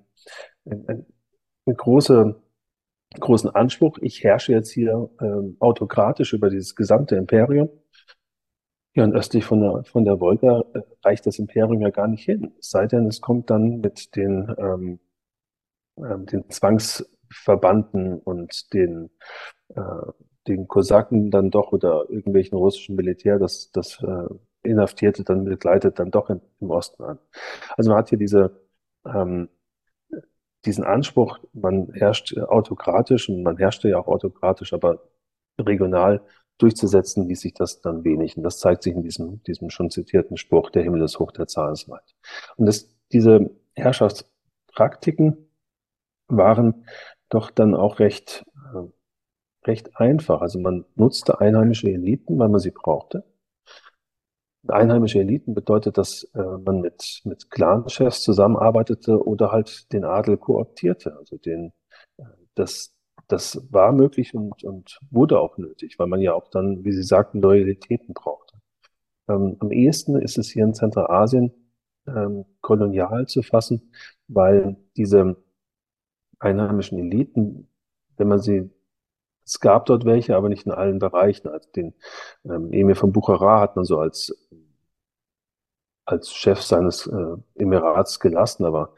einen, 0.66 1.06
einen 1.66 1.78
große, 1.78 2.36
großen 3.20 3.50
Anspruch. 3.50 3.98
Ich 4.02 4.24
herrsche 4.24 4.54
jetzt 4.54 4.72
hier 4.72 5.10
ähm, 5.22 5.58
autokratisch 5.60 6.34
über 6.34 6.50
dieses 6.50 6.76
gesamte 6.76 7.16
Imperium. 7.16 7.70
Ja, 9.00 9.06
und 9.06 9.14
östlich 9.16 9.46
von 9.46 9.62
der, 9.62 9.86
von 9.86 10.04
der 10.04 10.20
Wolga 10.20 10.62
äh, 10.74 10.82
reicht 11.06 11.26
das 11.26 11.40
Imperium 11.40 11.80
ja 11.80 11.90
gar 11.90 12.10
nicht 12.10 12.26
hin. 12.26 12.52
Es 12.60 12.70
sei 12.72 12.86
denn, 12.86 13.08
es 13.08 13.22
kommt 13.22 13.50
dann 13.50 13.80
mit 13.80 14.14
den, 14.18 14.54
ähm, 14.58 15.00
ähm, 15.98 16.26
den 16.26 16.50
Zwangsverbanden 16.50 18.20
und 18.20 18.74
den, 18.74 19.10
äh, 19.70 19.82
den 20.50 20.68
Kosaken 20.68 21.32
dann 21.32 21.50
doch 21.50 21.72
oder 21.72 22.10
irgendwelchen 22.10 22.58
russischen 22.58 22.98
Militär, 22.98 23.40
das, 23.40 23.72
das 23.72 24.04
äh, 24.04 24.28
Inhaftierte 24.64 25.24
dann 25.24 25.46
begleitet 25.46 25.98
dann 26.00 26.12
doch 26.12 26.30
in, 26.30 26.42
im 26.60 26.70
Osten 26.72 27.02
an. 27.04 27.20
Also 27.78 27.92
man 27.92 28.00
hat 28.00 28.10
hier 28.10 28.18
diese, 28.18 28.60
ähm, 29.06 29.48
diesen 30.66 30.84
Anspruch, 30.84 31.40
man 31.54 31.92
herrscht 31.94 32.38
autokratisch 32.38 33.30
und 33.30 33.44
man 33.44 33.58
herrschte 33.58 33.90
ja 33.90 33.98
auch 34.00 34.08
autokratisch, 34.08 34.74
aber 34.74 35.02
regional 35.60 36.22
durchzusetzen 36.60 37.28
ließ 37.28 37.42
sich 37.42 37.54
das 37.54 37.82
dann 37.82 38.04
wenig. 38.04 38.38
Und 38.38 38.44
das 38.44 38.60
zeigt 38.60 38.84
sich 38.84 38.94
in 38.94 39.02
diesem, 39.02 39.42
diesem 39.44 39.70
schon 39.70 39.90
zitierten 39.90 40.38
Spruch, 40.38 40.70
der 40.70 40.84
Himmel 40.84 41.02
ist 41.02 41.18
hoch, 41.20 41.32
der 41.32 41.48
Zahn 41.48 41.74
ist 41.74 41.90
weit. 41.90 42.16
Und 42.58 42.68
das, 42.68 42.96
diese 43.12 43.50
Herrschaftspraktiken 43.76 45.50
waren 46.28 46.86
doch 47.30 47.50
dann 47.50 47.74
auch 47.76 48.00
recht, 48.00 48.46
äh, 48.74 49.68
recht 49.68 49.98
einfach. 49.98 50.42
Also 50.42 50.60
man 50.60 50.86
nutzte 50.96 51.40
einheimische 51.40 51.90
Eliten, 51.90 52.38
weil 52.38 52.50
man 52.50 52.60
sie 52.60 52.72
brauchte. 52.72 53.24
Einheimische 54.68 55.20
Eliten 55.20 55.54
bedeutet, 55.54 55.98
dass 55.98 56.24
äh, 56.36 56.42
man 56.42 56.82
mit, 56.82 57.22
mit 57.24 57.50
Clanchefs 57.50 58.22
zusammenarbeitete 58.22 59.26
oder 59.26 59.52
halt 59.52 59.92
den 59.94 60.04
Adel 60.04 60.38
kooptierte, 60.38 61.16
also 61.18 61.38
den, 61.38 61.72
äh, 62.18 62.24
das, 62.56 62.94
das 63.30 63.66
war 63.72 63.94
möglich 63.94 64.34
und, 64.34 64.64
und 64.64 65.00
wurde 65.12 65.40
auch 65.40 65.58
nötig, 65.58 66.00
weil 66.00 66.08
man 66.08 66.22
ja 66.22 66.34
auch 66.34 66.50
dann, 66.50 66.84
wie 66.84 66.92
Sie 66.92 67.04
sagten, 67.04 67.42
Loyalitäten 67.42 68.14
brauchte. 68.14 68.58
Ähm, 69.30 69.58
am 69.60 69.72
ehesten 69.72 70.18
ist 70.22 70.38
es 70.38 70.50
hier 70.50 70.66
in 70.66 70.74
Zentralasien 70.74 71.54
ähm, 72.08 72.46
kolonial 72.62 73.28
zu 73.28 73.44
fassen, 73.44 73.94
weil 74.28 74.78
diese 74.98 75.38
einheimischen 76.40 77.00
Eliten, 77.00 77.70
wenn 78.18 78.28
man 78.28 78.40
sie, 78.40 78.70
es 79.46 79.60
gab 79.60 79.86
dort 79.86 80.06
welche, 80.06 80.36
aber 80.36 80.50
nicht 80.50 80.66
in 80.66 80.72
allen 80.72 81.00
Bereichen. 81.00 81.48
Also 81.50 81.70
den 81.72 81.94
ähm, 82.46 82.72
Emir 82.74 82.96
von 82.96 83.14
Bukhara 83.14 83.62
hat 83.62 83.76
man 83.76 83.86
so 83.86 84.00
als 84.00 84.34
als 86.10 86.34
Chef 86.34 86.62
seines 86.62 87.06
äh, 87.08 87.36
Emirats 87.56 88.20
gelassen, 88.20 88.66
aber 88.66 88.96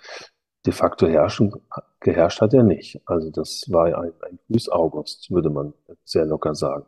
de 0.66 0.74
facto 0.74 1.08
herrschen, 1.08 1.52
geherrscht 2.00 2.42
hat 2.42 2.54
er 2.54 2.64
nicht. 2.64 3.02
Also 3.06 3.30
das 3.32 3.66
war 3.70 3.86
ein, 3.86 4.14
ein 4.22 4.40
Grüß 4.48 4.70
August, 4.70 5.32
würde 5.32 5.50
man 5.50 5.74
sehr 6.04 6.26
locker 6.26 6.56
sagen, 6.56 6.86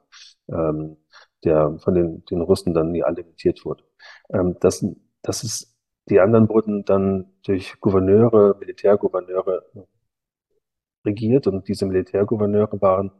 ähm, 0.49 0.97
der 1.43 1.77
von 1.79 1.93
den, 1.93 2.25
den 2.25 2.41
Russen 2.41 2.73
dann 2.73 2.91
nie 2.91 3.03
alimentiert 3.03 3.65
wurde. 3.65 3.83
Ähm, 4.31 4.57
das, 4.59 4.85
das 5.21 5.43
ist, 5.43 5.75
die 6.09 6.19
anderen 6.19 6.49
wurden 6.49 6.85
dann 6.85 7.33
durch 7.45 7.79
Gouverneure, 7.79 8.55
Militärgouverneure 8.59 9.63
regiert 11.05 11.47
und 11.47 11.67
diese 11.67 11.85
Militärgouverneure 11.85 12.81
waren 12.81 13.11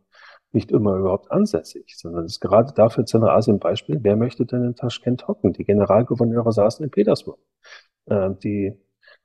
nicht 0.52 0.72
immer 0.72 0.98
überhaupt 0.98 1.32
ansässig, 1.32 1.96
sondern 1.98 2.26
es 2.26 2.34
ist 2.34 2.40
gerade 2.40 2.74
dafür 2.74 3.06
Zentralasien 3.06 3.60
Beispiel. 3.60 4.00
Wer 4.02 4.16
möchte 4.16 4.46
denn 4.46 4.64
in 4.64 4.76
Taschkent 4.76 5.28
hocken? 5.28 5.54
Die 5.54 5.64
Generalgouverneure 5.64 6.52
saßen 6.52 6.86
in 6.86 6.92
Petersburg. 6.92 7.40
Äh, 8.06 8.32
die 8.44 8.78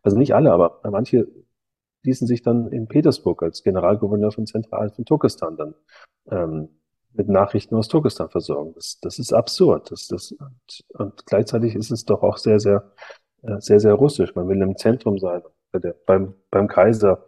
also 0.02 0.16
nicht 0.16 0.34
alle, 0.34 0.52
aber 0.52 0.80
manche 0.90 1.26
ließen 2.02 2.26
sich 2.26 2.42
dann 2.42 2.68
in 2.68 2.88
Petersburg 2.88 3.42
als 3.42 3.62
Generalgouverneur 3.62 4.32
von 4.32 4.46
Zentral 4.46 4.90
von 4.90 5.04
Turkestan 5.04 5.56
dann 5.56 5.74
ähm, 6.30 6.68
mit 7.12 7.28
Nachrichten 7.28 7.74
aus 7.74 7.88
Turkestan 7.88 8.30
versorgen. 8.30 8.72
Das, 8.74 8.98
das 9.00 9.18
ist 9.18 9.32
absurd. 9.32 9.90
Das, 9.90 10.06
das, 10.08 10.32
und, 10.32 10.84
und 10.94 11.26
gleichzeitig 11.26 11.74
ist 11.74 11.90
es 11.90 12.04
doch 12.04 12.22
auch 12.22 12.36
sehr, 12.36 12.60
sehr, 12.60 12.92
äh, 13.42 13.60
sehr, 13.60 13.80
sehr 13.80 13.94
russisch. 13.94 14.34
Man 14.34 14.48
will 14.48 14.60
im 14.62 14.76
Zentrum 14.76 15.18
sein, 15.18 15.42
der, 15.74 15.94
beim, 16.06 16.34
beim 16.50 16.68
Kaiser 16.68 17.26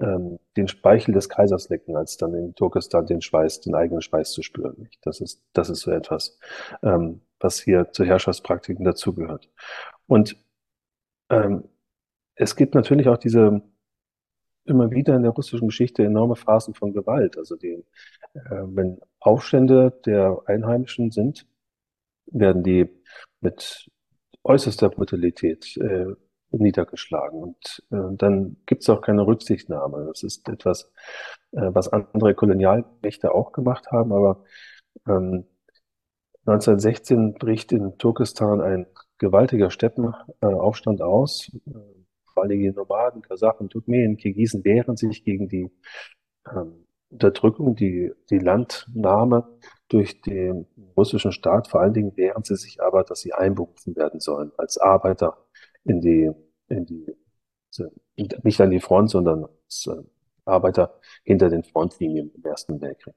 ähm, 0.00 0.38
den 0.56 0.68
Speichel 0.68 1.14
des 1.14 1.28
Kaisers 1.28 1.68
lecken, 1.68 1.96
als 1.96 2.16
dann 2.16 2.34
in 2.34 2.54
Turkestan 2.54 3.06
den 3.06 3.20
Schweiß, 3.20 3.60
den 3.60 3.74
eigenen 3.74 4.02
Schweiß 4.02 4.32
zu 4.32 4.42
spüren. 4.42 4.88
Das 5.02 5.20
ist, 5.20 5.42
das 5.52 5.70
ist 5.70 5.80
so 5.80 5.90
etwas, 5.90 6.38
ähm, 6.82 7.20
was 7.40 7.60
hier 7.60 7.92
zu 7.92 8.04
Herrschaftspraktiken 8.04 8.84
dazugehört. 8.84 9.48
Und 10.06 10.36
ähm, 11.30 11.64
es 12.38 12.56
gibt 12.56 12.74
natürlich 12.74 13.08
auch 13.08 13.18
diese 13.18 13.62
immer 14.64 14.90
wieder 14.90 15.16
in 15.16 15.22
der 15.22 15.32
russischen 15.32 15.68
Geschichte 15.68 16.04
enorme 16.04 16.36
Phasen 16.36 16.74
von 16.74 16.92
Gewalt. 16.92 17.38
Also 17.38 17.56
die, 17.56 17.84
äh, 18.34 18.40
wenn 18.50 19.00
Aufstände 19.18 19.98
der 20.04 20.42
Einheimischen 20.46 21.10
sind, 21.10 21.46
werden 22.26 22.62
die 22.62 22.88
mit 23.40 23.88
äußerster 24.44 24.90
Brutalität 24.90 25.76
äh, 25.78 26.06
niedergeschlagen. 26.50 27.42
Und 27.42 27.82
äh, 27.90 28.16
dann 28.16 28.56
gibt 28.66 28.82
es 28.82 28.90
auch 28.90 29.00
keine 29.00 29.26
Rücksichtnahme. 29.26 30.06
Das 30.06 30.22
ist 30.22 30.48
etwas, 30.48 30.92
äh, 31.52 31.70
was 31.72 31.88
andere 31.88 32.34
Kolonialmächte 32.34 33.34
auch 33.34 33.52
gemacht 33.52 33.90
haben. 33.90 34.12
Aber 34.12 34.44
ähm, 35.06 35.44
1916 36.46 37.34
bricht 37.34 37.72
in 37.72 37.98
Turkestan 37.98 38.60
ein 38.60 38.86
gewaltiger 39.18 39.70
Steppenaufstand 39.70 41.02
aus. 41.02 41.50
Vor 42.38 42.44
allem 42.44 42.60
die 42.60 42.70
Nomaden, 42.70 43.20
Kasachen, 43.20 43.68
Turkmenen, 43.68 44.16
Kirgisen 44.16 44.64
wehren 44.64 44.96
sich 44.96 45.24
gegen 45.24 45.48
die 45.48 45.72
ähm, 46.48 46.86
Unterdrückung, 47.10 47.74
die, 47.74 48.12
die 48.30 48.38
Landnahme 48.38 49.48
durch 49.88 50.20
den 50.20 50.68
russischen 50.96 51.32
Staat. 51.32 51.66
Vor 51.66 51.80
allen 51.80 51.94
Dingen 51.94 52.16
wehren 52.16 52.44
sie 52.44 52.54
sich 52.54 52.80
aber, 52.80 53.02
dass 53.02 53.22
sie 53.22 53.32
einberufen 53.32 53.96
werden 53.96 54.20
sollen 54.20 54.52
als 54.56 54.78
Arbeiter 54.78 55.36
in 55.82 56.00
die, 56.00 56.30
in 56.68 56.86
die, 56.86 57.06
nicht 58.44 58.60
an 58.60 58.70
die 58.70 58.78
Front, 58.78 59.10
sondern 59.10 59.46
als 59.64 59.88
äh, 59.88 60.00
Arbeiter 60.44 61.00
hinter 61.24 61.48
den 61.48 61.64
Frontlinien 61.64 62.30
im 62.36 62.44
Ersten 62.44 62.80
Weltkrieg. 62.80 63.16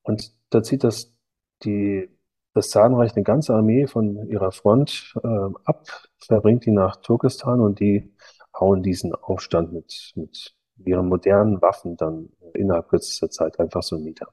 Und 0.00 0.32
da 0.48 0.62
zieht 0.62 0.82
das 0.82 1.14
die 1.62 2.08
das 2.56 2.70
Zahnreich 2.70 3.14
eine 3.14 3.22
ganze 3.22 3.54
Armee 3.54 3.86
von 3.86 4.26
ihrer 4.28 4.50
Front 4.50 5.14
äh, 5.22 5.28
ab, 5.64 5.86
verbringt 6.18 6.64
die 6.64 6.70
nach 6.70 6.96
Turkestan 6.96 7.60
und 7.60 7.80
die 7.80 8.14
hauen 8.58 8.82
diesen 8.82 9.14
Aufstand 9.14 9.72
mit, 9.72 10.12
mit 10.16 10.54
ihren 10.84 11.08
modernen 11.08 11.60
Waffen 11.62 11.96
dann 11.96 12.30
innerhalb 12.54 12.88
kürzester 12.88 13.30
Zeit 13.30 13.58
einfach 13.60 13.82
so 13.82 13.96
nieder. 13.96 14.28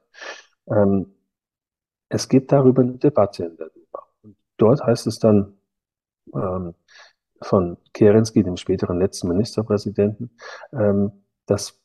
Ähm, 0.68 1.14
es 2.10 2.30
gibt 2.30 2.52
darüber 2.52 2.82
eine 2.82 2.94
Debatte 2.94 3.46
in 3.46 3.58
der 3.58 3.70
Duma. 3.70 4.04
Und 4.22 4.36
dort 4.58 4.84
heißt 4.84 5.08
es 5.08 5.20
dann 5.20 5.58
ähm, 6.34 6.76
von 7.42 7.78
Kerensky, 7.94 8.44
dem 8.44 8.58
späteren 8.58 9.00
letzten 9.00 9.28
Ministerpräsidenten, 9.30 10.32
ähm, 10.72 11.12
dass, 11.46 11.82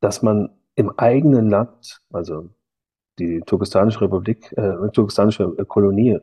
dass 0.00 0.22
man 0.22 0.50
im 0.74 0.90
eigenen 0.98 1.48
Land, 1.50 2.00
also 2.12 2.50
die 3.18 3.40
Turkestanische 3.42 4.00
Republik, 4.00 4.52
äh, 4.56 4.90
Turkestanische 4.92 5.48
Kolonie, 5.66 6.18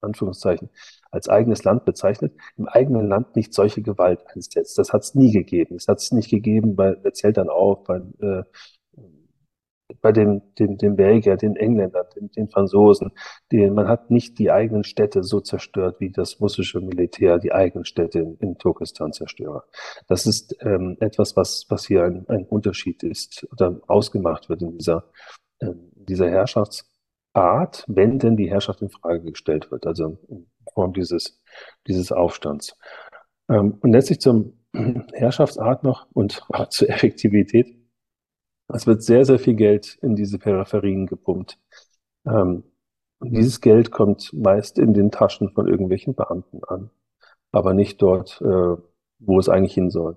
Anführungszeichen, 0.00 0.70
als 1.10 1.28
eigenes 1.28 1.64
Land 1.64 1.84
bezeichnet, 1.84 2.32
im 2.56 2.68
eigenen 2.68 3.08
Land 3.08 3.36
nicht 3.36 3.54
solche 3.54 3.82
Gewalt 3.82 4.24
einsetzt. 4.34 4.78
Das 4.78 4.92
hat 4.92 5.02
es 5.02 5.14
nie 5.14 5.32
gegeben. 5.32 5.76
Es 5.76 5.88
hat 5.88 5.98
es 5.98 6.12
nicht 6.12 6.30
gegeben, 6.30 6.76
bei, 6.76 6.94
zählt 7.12 7.36
dann 7.36 7.48
auf, 7.48 7.84
bei, 7.84 8.00
äh, 8.20 8.42
bei 10.00 10.12
den, 10.12 10.42
den, 10.58 10.78
den 10.78 10.96
Belgier, 10.96 11.36
den 11.36 11.56
Engländern, 11.56 12.06
den, 12.14 12.30
den 12.32 12.48
Franzosen. 12.48 13.12
Die, 13.52 13.70
man 13.70 13.88
hat 13.88 14.10
nicht 14.10 14.38
die 14.38 14.50
eigenen 14.50 14.84
Städte 14.84 15.22
so 15.22 15.40
zerstört, 15.40 16.00
wie 16.00 16.10
das 16.10 16.40
russische 16.40 16.80
Militär 16.80 17.38
die 17.38 17.52
eigenen 17.52 17.84
Städte 17.84 18.18
in, 18.18 18.36
in 18.36 18.58
Turkestan 18.58 19.12
zerstört. 19.12 19.64
Das 20.08 20.26
ist 20.26 20.56
ähm, 20.60 20.96
etwas, 21.00 21.36
was, 21.36 21.66
was 21.68 21.86
hier 21.86 22.04
ein, 22.04 22.24
ein 22.28 22.44
Unterschied 22.46 23.02
ist 23.02 23.46
oder 23.52 23.80
ausgemacht 23.86 24.48
wird 24.48 24.62
in 24.62 24.76
dieser, 24.78 25.04
äh, 25.60 25.70
dieser 25.94 26.28
Herrschaftsart, 27.36 27.84
wenn 27.86 28.18
denn 28.18 28.36
die 28.36 28.50
Herrschaft 28.50 28.82
in 28.82 28.88
Frage 28.88 29.30
gestellt 29.30 29.70
wird, 29.70 29.86
also 29.86 30.18
in 30.28 30.46
Form 30.72 30.92
dieses, 30.92 31.40
dieses 31.86 32.10
Aufstands. 32.10 32.76
Ähm, 33.48 33.78
und 33.80 33.92
letztlich 33.92 34.20
zum 34.20 34.58
Herrschaftsart 35.12 35.84
noch 35.84 36.06
und 36.12 36.42
zur 36.70 36.88
Effektivität. 36.88 37.76
Es 38.68 38.86
wird 38.86 39.02
sehr, 39.02 39.24
sehr 39.24 39.38
viel 39.38 39.54
Geld 39.54 39.98
in 40.02 40.16
diese 40.16 40.38
Peripherien 40.38 41.06
gepumpt. 41.06 41.58
Ähm, 42.26 42.64
dieses 43.22 43.60
Geld 43.60 43.90
kommt 43.92 44.32
meist 44.32 44.78
in 44.78 44.92
den 44.92 45.10
Taschen 45.10 45.50
von 45.50 45.68
irgendwelchen 45.68 46.14
Beamten 46.14 46.62
an, 46.64 46.90
aber 47.52 47.74
nicht 47.74 48.02
dort, 48.02 48.40
äh, 48.42 48.76
wo 49.18 49.38
es 49.38 49.48
eigentlich 49.48 49.74
hin 49.74 49.90
soll. 49.90 50.16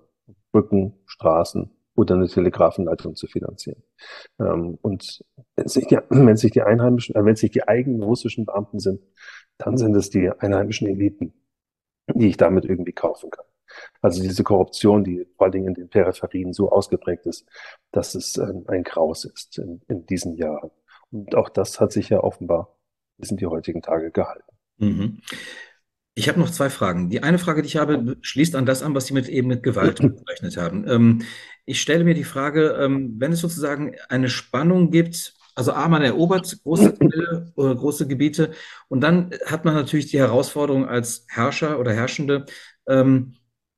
Brücken, 0.52 0.94
Straßen, 1.06 1.70
oder 2.00 2.16
eine 2.16 2.28
Telegrafenleitung 2.28 3.16
zu 3.16 3.28
finanzieren. 3.28 3.84
Ähm, 4.39 4.78
und 4.82 5.24
wenn 5.56 5.68
sich 5.68 5.88
die, 5.88 5.97
wenn 6.10 6.38
sich 6.38 6.52
die 6.52 6.62
Einheimischen, 6.62 7.16
äh, 7.16 7.26
wenn 7.26 7.36
sich 7.36 7.52
die 7.52 7.68
eigenen 7.68 8.02
russischen 8.04 8.45
Beamten 8.45 8.80
sind, 8.80 9.02
dann 9.58 9.78
sind 9.78 9.95
es 9.95 10.10
die 10.10 10.30
einheimischen 10.30 10.88
Eliten, 10.88 11.34
die 12.14 12.30
ich 12.30 12.38
damit 12.38 12.66
irgendwie 12.66 12.93
kaufen 12.93 13.30
kann. 13.30 13.45
Also 14.02 14.24
diese 14.24 14.43
Korruption, 14.43 15.04
die 15.04 15.28
vor 15.36 15.45
allen 15.45 15.52
Dingen 15.52 15.68
in 15.68 15.74
den 15.76 15.89
Peripherien 15.89 16.54
so 16.54 16.72
ausgeprägt 16.72 17.26
ist, 17.26 17.45
dass 17.91 18.16
es 18.16 18.38
ähm, 18.38 18.64
ein 18.68 18.84
Graus 18.84 19.26
ist 19.26 19.58
in, 19.60 19.82
in 19.88 20.06
diesen 20.06 20.36
Jahren. 20.36 20.72
Und 21.12 21.36
auch 21.36 21.50
das 21.50 21.80
hat 21.80 21.91
sich 21.91 22.10
ja 22.10 22.22
offenbar 22.22 22.78
bis 23.18 23.32
in 23.32 23.38
die 23.38 23.45
heutigen 23.45 23.82
Tage 23.82 24.12
gehalten. 24.12 24.56
Mhm. 24.78 25.22
Ich 26.16 26.28
habe 26.28 26.39
noch 26.39 26.50
zwei 26.50 26.70
Fragen. 26.70 27.10
Die 27.10 27.24
eine 27.24 27.38
Frage, 27.38 27.62
die 27.62 27.68
ich 27.68 27.78
habe, 27.78 28.18
schließt 28.22 28.56
an 28.56 28.66
das 28.66 28.84
an, 28.84 28.93
was 28.93 29.06
Sie 29.06 29.14
mit 29.14 29.30
eben 29.30 29.47
mit 29.47 29.64
Gewalt 29.64 30.00
bezeichnet 30.02 30.58
haben. 30.58 30.86
Ähm, 30.88 31.22
ich 31.70 31.82
stelle 31.82 32.04
mir 32.04 32.16
die 32.16 32.24
Frage, 32.24 32.78
ähm, 32.82 33.16
wenn 33.20 33.32
es 33.32 33.42
sozusagen 33.42 33.96
eine 34.10 34.28
Spannung 34.30 34.90
gibt, 34.90 35.36
also 35.54 35.72
A, 35.74 35.88
man 35.88 36.02
erobert 36.02 36.58
große 36.64 36.98
Teile, 36.98 37.52
große 37.56 38.08
Gebiete 38.08 38.52
und 38.88 39.02
dann 39.02 39.32
hat 39.46 39.66
man 39.66 39.76
natürlich 39.76 40.08
die 40.08 40.18
Herausforderung 40.18 40.88
als 40.88 41.26
Herrscher 41.28 41.80
oder 41.80 41.94
Herrschende, 41.94 42.46
ähm, 42.88 43.36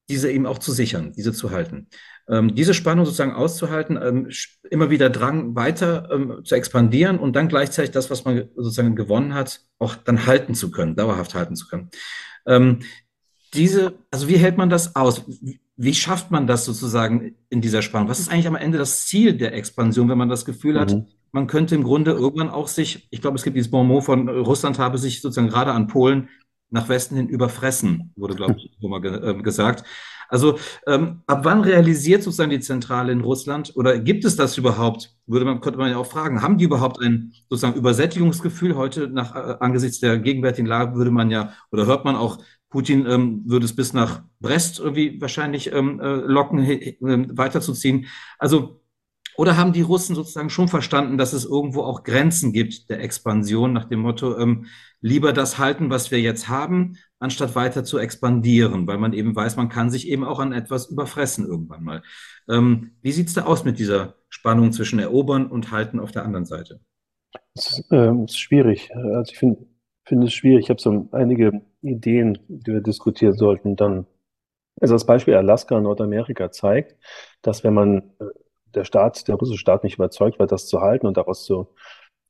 diese 0.10 0.32
eben 0.32 0.46
auch 0.46 0.60
zu 0.60 0.72
sichern, 0.72 1.12
diese 1.18 1.34
zu 1.34 1.52
halten. 1.52 1.88
Ähm, 2.30 2.56
diese 2.56 2.74
Spannung 2.74 3.04
sozusagen 3.04 3.34
auszuhalten, 3.34 4.00
ähm, 4.02 4.30
immer 4.70 4.90
wieder 4.90 5.10
Drang 5.10 5.56
weiter 5.56 6.10
ähm, 6.12 6.46
zu 6.46 6.56
expandieren 6.56 7.20
und 7.20 7.36
dann 7.36 7.50
gleichzeitig 7.50 7.92
das, 7.92 8.10
was 8.10 8.24
man 8.24 8.50
sozusagen 8.56 8.96
gewonnen 8.96 9.34
hat, 9.34 9.62
auch 9.80 9.96
dann 9.96 10.26
halten 10.26 10.56
zu 10.56 10.72
können, 10.72 10.96
dauerhaft 10.96 11.36
halten 11.36 11.56
zu 11.58 11.68
können. 11.68 11.90
Ähm, 12.46 12.80
diese, 13.54 13.96
also 14.12 14.30
wie 14.30 14.38
hält 14.38 14.56
man 14.56 14.70
das 14.70 14.96
aus? 14.96 15.26
Wie 15.84 15.96
schafft 15.96 16.30
man 16.30 16.46
das 16.46 16.66
sozusagen 16.66 17.36
in 17.50 17.60
dieser 17.60 17.82
Spannung? 17.82 18.08
Was 18.08 18.20
ist 18.20 18.32
eigentlich 18.32 18.48
am 18.48 18.56
Ende 18.56 18.78
das 18.78 19.08
Ziel 19.08 19.34
der 19.34 19.56
Expansion, 19.56 20.10
wenn 20.10 20.18
man 20.18 20.30
das 20.30 20.46
Gefühl 20.46 20.80
hat, 20.80 20.94
mhm. 20.94 21.08
man 21.32 21.48
könnte 21.48 21.74
im 21.74 21.84
Grunde 21.84 22.12
irgendwann 22.12 22.50
auch 22.50 22.68
sich, 22.68 23.08
ich 23.10 23.20
glaube, 23.20 23.38
es 23.38 23.44
gibt 23.44 23.58
dieses 23.58 23.72
Bonmot 23.72 24.04
von 24.04 24.30
Russland 24.30 24.78
habe 24.78 25.00
sich 25.00 25.22
sozusagen 25.22 25.50
gerade 25.50 25.72
an 25.72 25.88
Polen 25.88 26.30
nach 26.70 26.88
Westen 26.88 27.16
hin 27.16 27.28
überfressen, 27.28 28.14
wurde, 28.16 28.36
glaube 28.36 28.58
ich, 28.58 28.72
so 28.80 28.88
mal 28.88 29.04
äh, 29.04 29.42
gesagt. 29.42 29.84
Also 30.30 30.60
ähm, 30.88 31.24
ab 31.28 31.42
wann 31.44 31.62
realisiert 31.62 32.24
sozusagen 32.24 32.52
die 32.52 32.62
Zentrale 32.62 33.12
in 33.12 33.20
Russland 33.20 33.74
oder 33.76 34.00
gibt 34.00 34.24
es 34.24 34.38
das 34.38 34.58
überhaupt? 34.58 35.14
Würde 35.26 35.46
man, 35.46 35.60
könnte 35.60 35.78
man 35.78 35.90
ja 35.90 35.98
auch 35.98 36.06
fragen, 36.06 36.42
haben 36.42 36.58
die 36.58 36.64
überhaupt 36.64 37.02
ein 37.02 37.34
sozusagen 37.50 37.78
Übersättigungsgefühl 37.78 38.76
heute 38.76 39.10
nach 39.10 39.36
äh, 39.36 39.58
angesichts 39.60 40.00
der 40.00 40.20
gegenwärtigen 40.20 40.68
Lage 40.68 40.96
würde 40.96 41.12
man 41.12 41.32
ja 41.32 41.54
oder 41.72 41.86
hört 41.86 42.06
man 42.06 42.16
auch, 42.16 42.38
Putin 42.72 43.06
ähm, 43.06 43.44
würde 43.46 43.66
es 43.66 43.76
bis 43.76 43.94
nach 43.94 44.24
Brest 44.40 44.80
irgendwie 44.80 45.22
wahrscheinlich 45.22 45.72
ähm, 45.72 46.00
äh, 46.00 46.16
locken, 46.16 46.60
äh, 46.60 46.98
weiterzuziehen. 47.38 48.08
Also 48.40 48.82
oder 49.38 49.58
haben 49.58 49.74
die 49.74 49.82
Russen 49.82 50.16
sozusagen 50.16 50.50
schon 50.50 50.68
verstanden, 50.68 51.18
dass 51.18 51.34
es 51.34 51.46
irgendwo 51.46 51.84
auch 51.84 52.04
Grenzen 52.04 52.52
gibt 52.52 52.90
der 52.90 53.02
Expansion 53.02 53.74
nach 53.74 53.86
dem 53.86 54.00
Motto, 54.00 54.38
ähm, 54.38 54.66
lieber 55.00 55.34
das 55.34 55.58
halten, 55.58 55.90
was 55.90 56.12
wir 56.12 56.20
jetzt 56.20 56.50
haben, 56.50 56.98
anstatt 57.20 57.56
weiter 57.56 57.84
zu 57.84 57.98
expandieren, 57.98 58.88
weil 58.88 58.98
man 58.98 59.14
eben 59.14 59.36
weiß, 59.36 59.56
man 59.56 59.70
kann 59.70 59.90
sich 59.90 60.08
eben 60.10 60.24
auch 60.24 60.40
an 60.40 60.54
etwas 60.54 60.88
überfressen 60.88 61.46
irgendwann 61.46 61.84
mal. 61.84 62.04
Ähm, 62.50 62.92
wie 63.02 63.12
sieht 63.12 63.28
es 63.28 63.34
da 63.34 63.46
aus 63.46 63.64
mit 63.64 63.80
dieser 63.80 64.16
Spannung 64.30 64.74
zwischen 64.74 65.00
Erobern 65.00 65.48
und 65.48 65.72
Halten 65.72 66.00
auf 66.00 66.12
der 66.12 66.26
anderen 66.26 66.46
Seite? 66.46 66.82
Es 67.54 67.80
ist, 67.80 67.92
äh, 67.92 68.12
ist 68.24 68.40
schwierig. 68.40 68.90
Also 68.94 69.32
ich 69.32 69.40
finde 69.40 69.66
find 70.06 70.24
es 70.24 70.34
schwierig. 70.34 70.66
Ich 70.66 70.70
habe 70.70 70.82
so 70.82 71.08
einige 71.12 71.62
Ideen, 71.82 72.40
die 72.48 72.74
wir 72.74 72.82
diskutieren 72.82 73.34
sollten. 73.34 73.76
Dann, 73.76 74.06
also 74.80 74.96
das 74.96 75.06
Beispiel 75.06 75.36
Alaska 75.36 75.76
und 75.76 75.84
Nordamerika 75.84 76.52
zeigt, 76.52 76.96
dass 77.42 77.64
wenn 77.64 77.74
man 77.74 77.98
äh, 78.20 78.26
der 78.74 78.84
Staat, 78.86 79.28
der 79.28 79.36
russische 79.36 79.60
Staat 79.60 79.84
nicht 79.84 79.96
überzeugt 79.96 80.40
war, 80.40 80.48
das 80.48 80.68
zu 80.68 80.82
halten 80.82 81.08
und 81.08 81.18
daraus 81.18 81.44
zu 81.46 81.68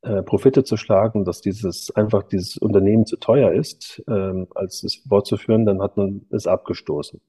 äh, 0.03 0.23
Profite 0.23 0.63
zu 0.63 0.77
schlagen, 0.77 1.25
dass 1.25 1.41
dieses 1.41 1.91
einfach 1.91 2.23
dieses 2.23 2.57
Unternehmen 2.57 3.05
zu 3.05 3.17
teuer 3.17 3.51
ist, 3.51 4.03
ähm, 4.07 4.47
als 4.55 4.83
es 4.83 5.03
fortzuführen, 5.07 5.65
dann 5.65 5.81
hat 5.81 5.95
man 5.97 6.25
es 6.31 6.47
abgestoßen. 6.47 7.21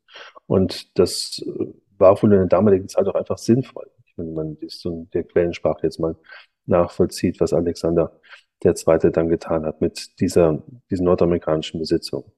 Und 0.46 0.98
das 0.98 1.42
äh, 1.46 1.66
war 1.98 2.20
wohl 2.22 2.32
in 2.32 2.38
der 2.38 2.46
damaligen 2.46 2.88
Zeit 2.88 3.06
auch 3.06 3.14
einfach 3.14 3.38
sinnvoll. 3.38 3.90
Wenn 4.16 4.34
man 4.34 4.58
dies 4.58 4.80
so 4.80 5.06
der 5.12 5.24
Quellensprache 5.24 5.80
jetzt 5.84 6.00
mal 6.00 6.16
nachvollzieht, 6.66 7.40
was 7.40 7.52
Alexander 7.52 8.18
der 8.64 8.74
Zweite 8.74 9.10
dann 9.10 9.28
getan 9.28 9.64
hat 9.66 9.80
mit 9.80 10.20
dieser, 10.20 10.62
diesen 10.90 11.04
nordamerikanischen 11.04 11.80
Besitzungen. 11.80 12.32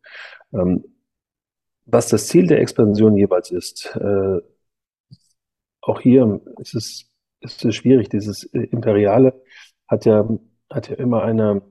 Ähm, 0.52 0.84
was 1.86 2.08
das 2.08 2.28
Ziel 2.28 2.46
der 2.46 2.60
Expansion 2.60 3.16
jeweils 3.16 3.50
ist, 3.50 3.94
äh, 3.96 4.40
auch 5.82 6.00
hier 6.00 6.40
ist 6.58 6.74
es, 6.74 7.10
ist 7.40 7.64
es 7.64 7.74
schwierig. 7.74 8.08
Dieses 8.08 8.44
äh, 8.54 8.60
Imperiale 8.70 9.42
hat 9.86 10.06
ja, 10.06 10.26
hat 10.70 10.88
ja 10.88 10.96
immer 10.96 11.22
eine, 11.22 11.62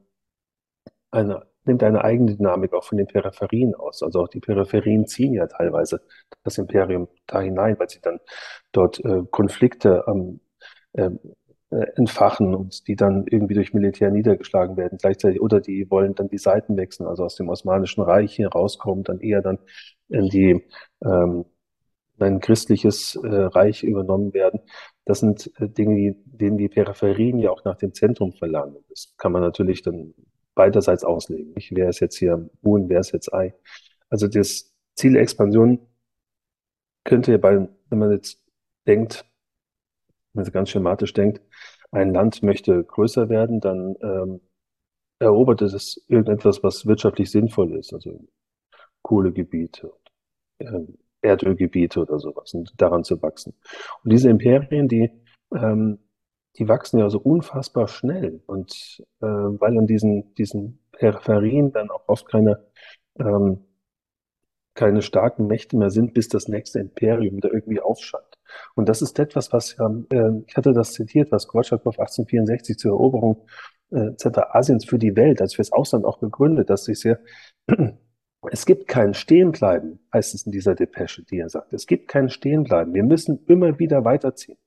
eine, 1.11 1.47
nimmt 1.65 1.81
eine 1.83 2.03
eigene 2.03 2.35
Dynamik 2.35 2.73
auch 2.73 2.83
von 2.83 2.97
den 2.97 3.07
Peripherien 3.07 3.73
aus. 3.73 4.03
Also 4.03 4.21
auch 4.21 4.27
die 4.27 4.39
Peripherien 4.39 5.07
ziehen 5.07 5.33
ja 5.33 5.47
teilweise 5.47 6.01
das 6.43 6.57
Imperium 6.57 7.07
da 7.25 7.41
hinein, 7.41 7.79
weil 7.79 7.89
sie 7.89 8.01
dann 8.01 8.19
dort 8.71 9.03
äh, 9.03 9.23
Konflikte 9.31 10.03
ähm, 10.07 10.41
äh, 11.73 11.91
entfachen 11.95 12.53
und 12.53 12.87
die 12.87 12.95
dann 12.95 13.25
irgendwie 13.27 13.55
durch 13.55 13.73
Militär 13.73 14.11
niedergeschlagen 14.11 14.77
werden 14.77 14.97
gleichzeitig 14.99 15.41
oder 15.41 15.59
die 15.59 15.89
wollen 15.89 16.13
dann 16.13 16.27
die 16.27 16.37
Seiten 16.37 16.77
wechseln, 16.77 17.07
also 17.07 17.23
aus 17.23 17.35
dem 17.35 17.49
Osmanischen 17.49 18.03
Reich 18.03 18.35
hier 18.35 18.49
rauskommen, 18.49 19.03
dann 19.03 19.19
eher 19.19 19.41
dann 19.41 19.57
in 20.09 20.29
die 20.29 20.63
ähm, 21.03 21.45
ein 22.19 22.39
christliches 22.39 23.15
äh, 23.15 23.27
Reich 23.27 23.83
übernommen 23.83 24.33
werden. 24.33 24.61
Das 25.05 25.19
sind 25.19 25.51
äh, 25.57 25.67
Dinge, 25.67 25.95
die, 25.95 26.15
denen 26.25 26.57
die 26.57 26.69
Peripherien 26.69 27.39
ja 27.39 27.49
auch 27.49 27.63
nach 27.65 27.77
dem 27.77 27.93
Zentrum 27.93 28.33
verlangen. 28.33 28.77
Das 28.89 29.13
kann 29.17 29.31
man 29.31 29.41
natürlich 29.41 29.81
dann 29.81 30.13
beiderseits 30.55 31.03
auslegen. 31.03 31.53
Nicht? 31.53 31.71
Wer 31.75 31.89
ist 31.89 31.99
jetzt 32.01 32.17
hier 32.17 32.49
Huhn, 32.63 32.87
wer 32.87 32.99
ist 32.99 33.13
jetzt 33.13 33.33
Ei? 33.33 33.55
Also 34.09 34.27
das 34.27 34.71
Ziel 34.95 35.15
Expansion 35.15 35.79
könnte 37.03 37.31
ja 37.31 37.37
bei, 37.37 37.67
wenn 37.89 37.99
man 37.99 38.11
jetzt 38.11 38.39
denkt, 38.85 39.25
wenn 40.33 40.43
man 40.43 40.51
ganz 40.51 40.69
schematisch 40.69 41.13
denkt, 41.13 41.41
ein 41.91 42.13
Land 42.13 42.43
möchte 42.43 42.83
größer 42.83 43.29
werden, 43.29 43.59
dann 43.59 43.95
ähm, 44.01 44.41
erobert 45.19 45.61
es 45.61 46.03
irgendetwas, 46.07 46.63
was 46.63 46.85
wirtschaftlich 46.85 47.31
sinnvoll 47.31 47.75
ist, 47.77 47.93
also 47.93 48.19
Kohlegebiete, 49.01 49.91
ähm, 50.59 50.97
Erdölgebiete 51.21 52.01
oder 52.01 52.19
sowas 52.19 52.53
und 52.53 52.73
daran 52.77 53.03
zu 53.03 53.21
wachsen. 53.21 53.53
Und 54.03 54.11
diese 54.11 54.29
Imperien, 54.29 54.87
die, 54.87 55.11
ähm, 55.55 55.99
die 56.57 56.67
wachsen 56.67 56.99
ja 56.99 57.09
so 57.09 57.19
unfassbar 57.19 57.87
schnell. 57.87 58.41
Und 58.45 59.01
äh, 59.21 59.25
weil 59.25 59.77
an 59.77 59.87
diesen, 59.87 60.33
diesen 60.35 60.79
Peripherien 60.91 61.71
dann 61.71 61.89
auch 61.89 62.07
oft 62.07 62.27
keine, 62.27 62.65
ähm, 63.19 63.65
keine 64.73 65.01
starken 65.01 65.47
Mächte 65.47 65.77
mehr 65.77 65.89
sind, 65.89 66.13
bis 66.13 66.27
das 66.27 66.47
nächste 66.47 66.79
Imperium 66.79 67.39
da 67.39 67.49
irgendwie 67.49 67.79
aufscheint. 67.79 68.37
Und 68.75 68.89
das 68.89 69.01
ist 69.01 69.19
etwas, 69.19 69.51
was 69.53 69.73
äh, 69.73 70.29
ich 70.45 70.57
hatte 70.57 70.73
das 70.73 70.93
zitiert, 70.93 71.31
was 71.31 71.47
Gortschakow 71.47 71.97
1864 71.97 72.77
zur 72.77 72.91
Eroberung 72.91 73.45
äh, 73.91 74.11
Asiens 74.51 74.85
für 74.85 74.99
die 74.99 75.15
Welt, 75.15 75.41
also 75.41 75.55
fürs 75.55 75.71
Ausland 75.71 76.05
auch 76.05 76.19
begründet, 76.19 76.69
dass 76.69 76.85
sich 76.85 76.99
sehr 76.99 77.19
es 78.51 78.65
gibt 78.65 78.87
kein 78.87 79.13
Stehenbleiben, 79.13 79.99
heißt 80.13 80.33
es 80.35 80.45
in 80.45 80.51
dieser 80.51 80.75
Depesche, 80.75 81.23
die 81.23 81.39
er 81.39 81.49
sagt. 81.49 81.73
Es 81.73 81.87
gibt 81.87 82.07
kein 82.07 82.29
Stehenbleiben. 82.29 82.93
Wir 82.93 83.03
müssen 83.03 83.45
immer 83.47 83.79
wieder 83.79 84.03
weiterziehen. 84.03 84.57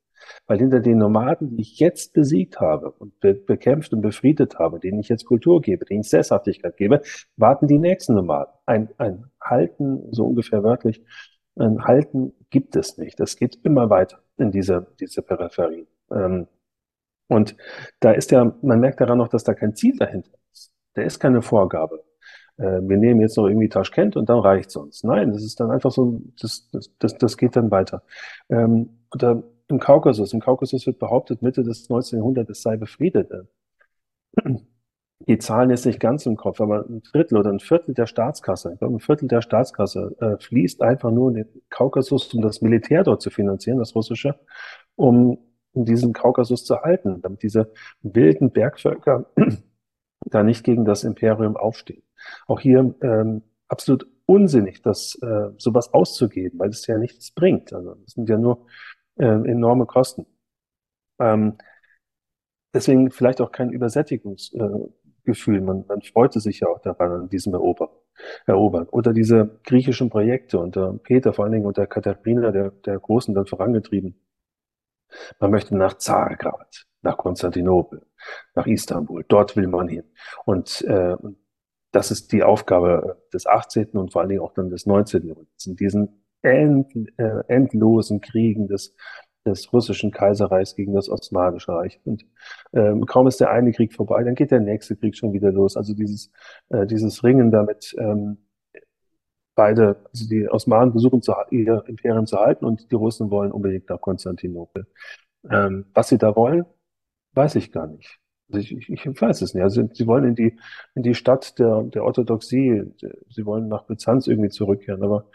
Weil 0.46 0.58
hinter 0.58 0.80
den 0.80 0.98
Nomaden, 0.98 1.50
die 1.50 1.62
ich 1.62 1.78
jetzt 1.78 2.12
besiegt 2.12 2.58
habe 2.58 2.90
und 2.90 3.20
be 3.20 3.34
bekämpft 3.34 3.92
und 3.92 4.00
befriedet 4.00 4.58
habe, 4.58 4.80
denen 4.80 4.98
ich 4.98 5.08
jetzt 5.08 5.24
Kultur 5.24 5.60
gebe, 5.60 5.84
denen 5.84 6.00
ich 6.00 6.10
Sesshaftigkeit 6.10 6.76
gebe, 6.76 7.02
warten 7.36 7.68
die 7.68 7.78
nächsten 7.78 8.14
Nomaden. 8.14 8.52
Ein, 8.64 8.88
ein 8.98 9.30
Halten, 9.40 10.12
so 10.12 10.26
ungefähr 10.26 10.62
wörtlich, 10.62 11.04
ein 11.56 11.84
Halten 11.84 12.32
gibt 12.50 12.76
es 12.76 12.98
nicht. 12.98 13.20
Es 13.20 13.36
geht 13.36 13.58
immer 13.64 13.90
weiter 13.90 14.18
in 14.38 14.50
diese, 14.50 14.86
diese 15.00 15.22
Peripherie. 15.22 15.86
Ähm, 16.10 16.46
und 17.28 17.56
da 18.00 18.12
ist 18.12 18.30
ja, 18.30 18.54
man 18.62 18.80
merkt 18.80 19.00
daran 19.00 19.18
noch, 19.18 19.28
dass 19.28 19.44
da 19.44 19.54
kein 19.54 19.74
Ziel 19.74 19.96
dahinter 19.96 20.32
ist. 20.52 20.72
Da 20.94 21.02
ist 21.02 21.18
keine 21.18 21.42
Vorgabe 21.42 22.04
äh, 22.58 22.80
wir 22.82 22.96
nehmen 22.96 23.20
jetzt 23.20 23.36
noch 23.36 23.46
irgendwie 23.46 23.68
Taschkent 23.68 24.16
und 24.16 24.28
dann 24.28 24.38
reicht's 24.38 24.76
uns. 24.76 25.04
Nein, 25.04 25.32
das 25.32 25.42
ist 25.42 25.60
dann 25.60 25.70
einfach 25.70 25.90
so, 25.90 26.20
das, 26.40 26.68
das, 26.72 26.90
das, 26.98 27.18
das 27.18 27.36
geht 27.36 27.56
dann 27.56 27.70
weiter. 27.70 28.02
Ähm, 28.48 29.00
oder 29.14 29.42
im 29.68 29.78
Kaukasus, 29.80 30.32
im 30.32 30.40
Kaukasus 30.40 30.86
wird 30.86 30.98
behauptet, 30.98 31.42
Mitte 31.42 31.62
des 31.62 31.88
19. 31.88 32.18
Jahrhunderts 32.18 32.62
sei 32.62 32.76
befriedet. 32.76 33.30
Die 35.20 35.38
Zahlen 35.38 35.70
jetzt 35.70 35.86
nicht 35.86 35.98
ganz 35.98 36.26
im 36.26 36.36
Kopf, 36.36 36.60
aber 36.60 36.84
ein 36.86 37.02
Drittel 37.02 37.38
oder 37.38 37.50
ein 37.50 37.60
Viertel 37.60 37.94
der 37.94 38.06
Staatskasse, 38.06 38.72
ich 38.74 38.78
glaube, 38.78 38.96
ein 38.96 39.00
Viertel 39.00 39.28
der 39.28 39.40
Staatskasse 39.40 40.14
äh, 40.20 40.36
fließt 40.42 40.82
einfach 40.82 41.10
nur 41.10 41.30
in 41.30 41.36
den 41.36 41.62
Kaukasus, 41.70 42.32
um 42.34 42.42
das 42.42 42.60
Militär 42.60 43.02
dort 43.02 43.22
zu 43.22 43.30
finanzieren, 43.30 43.78
das 43.78 43.94
russische, 43.94 44.38
um, 44.94 45.38
um 45.72 45.84
diesen 45.86 46.12
Kaukasus 46.12 46.64
zu 46.66 46.82
halten, 46.82 47.22
damit 47.22 47.42
diese 47.42 47.72
wilden 48.02 48.50
Bergvölker 48.52 49.30
da 50.26 50.42
nicht 50.42 50.64
gegen 50.64 50.84
das 50.84 51.02
Imperium 51.02 51.56
aufstehen. 51.56 52.02
Auch 52.46 52.60
hier 52.60 52.94
ähm, 53.00 53.42
absolut 53.68 54.06
unsinnig, 54.26 54.82
das 54.82 55.18
äh, 55.22 55.50
sowas 55.56 55.94
auszugeben, 55.94 56.58
weil 56.58 56.70
es 56.70 56.86
ja 56.86 56.98
nichts 56.98 57.30
bringt. 57.30 57.72
Also 57.72 57.96
es 58.06 58.12
sind 58.12 58.28
ja 58.28 58.36
nur 58.36 58.66
äh, 59.16 59.24
enorme 59.24 59.86
Kosten. 59.86 60.26
Ähm, 61.18 61.56
deswegen 62.74 63.10
vielleicht 63.10 63.40
auch 63.40 63.52
kein 63.52 63.70
Übersättigungsgefühl. 65.26 65.60
man, 65.60 65.84
man 65.88 66.02
freute 66.02 66.40
sich 66.40 66.60
ja 66.60 66.68
auch 66.68 66.80
daran, 66.80 67.12
an 67.12 67.28
diesem 67.28 67.54
Erobern. 67.54 67.88
erobern. 68.46 68.86
Oder 68.90 69.12
diese 69.12 69.58
griechischen 69.64 70.10
Projekte 70.10 70.58
unter 70.58 70.94
Peter, 71.02 71.32
vor 71.32 71.44
allen 71.44 71.52
Dingen 71.52 71.66
unter 71.66 71.86
Katharina 71.86 72.50
der, 72.50 72.70
der 72.70 72.98
Großen 72.98 73.34
dann 73.34 73.46
vorangetrieben. 73.46 74.18
Man 75.38 75.50
möchte 75.50 75.76
nach 75.76 75.98
Zagrad, 75.98 76.86
nach 77.02 77.16
Konstantinopel, 77.16 78.02
nach 78.54 78.66
Istanbul. 78.66 79.24
Dort 79.28 79.56
will 79.56 79.68
man 79.68 79.88
hin. 79.88 80.04
Und 80.44 80.82
äh, 80.82 81.16
das 81.92 82.10
ist 82.10 82.32
die 82.32 82.42
Aufgabe 82.42 83.22
des 83.32 83.46
18. 83.46 83.90
und 83.90 84.12
vor 84.12 84.22
allen 84.22 84.30
Dingen 84.30 84.42
auch 84.42 84.52
dann 84.54 84.70
des 84.70 84.86
19. 84.86 85.26
Jahrhunderts. 85.26 85.66
In 85.66 85.76
diesen 85.76 86.22
end, 86.42 86.92
äh, 87.18 87.42
endlosen 87.48 88.20
Kriegen 88.20 88.66
des, 88.66 88.94
des 89.46 89.72
russischen 89.72 90.10
Kaiserreichs 90.10 90.74
gegen 90.74 90.94
das 90.94 91.08
Osmanische 91.08 91.72
Reich. 91.72 92.00
Und 92.04 92.24
ähm, 92.72 93.06
kaum 93.06 93.26
ist 93.26 93.40
der 93.40 93.50
eine 93.50 93.72
Krieg 93.72 93.94
vorbei, 93.94 94.22
dann 94.24 94.34
geht 94.34 94.50
der 94.50 94.60
nächste 94.60 94.96
Krieg 94.96 95.16
schon 95.16 95.32
wieder 95.32 95.52
los. 95.52 95.76
Also 95.76 95.94
dieses, 95.94 96.30
äh, 96.68 96.86
dieses 96.86 97.24
Ringen 97.24 97.50
damit, 97.50 97.94
ähm, 97.98 98.38
beide, 99.54 99.96
also 100.12 100.28
die 100.28 100.48
Osmanen 100.48 100.92
versuchen 100.92 101.22
zu, 101.22 101.32
ihr 101.50 101.82
Imperium 101.86 102.26
zu 102.26 102.36
halten 102.38 102.64
und 102.64 102.90
die 102.90 102.94
Russen 102.94 103.30
wollen 103.30 103.52
unbedingt 103.52 103.88
nach 103.88 104.00
Konstantinopel. 104.00 104.86
Ähm, 105.50 105.86
was 105.94 106.08
sie 106.08 106.18
da 106.18 106.36
wollen, 106.36 106.66
weiß 107.34 107.56
ich 107.56 107.72
gar 107.72 107.86
nicht. 107.86 108.18
Also 108.48 108.60
ich, 108.60 108.72
ich, 108.72 109.06
ich 109.06 109.20
weiß 109.20 109.42
es 109.42 109.54
nicht. 109.54 109.62
Also 109.62 109.88
sie 109.92 110.06
wollen 110.06 110.24
in 110.24 110.34
die, 110.34 110.58
in 110.94 111.02
die 111.02 111.14
Stadt 111.14 111.58
der, 111.58 111.82
der 111.84 112.04
Orthodoxie, 112.04 112.84
sie 113.30 113.46
wollen 113.46 113.68
nach 113.68 113.84
Byzanz 113.84 114.26
irgendwie 114.26 114.50
zurückkehren, 114.50 115.02
aber 115.02 115.28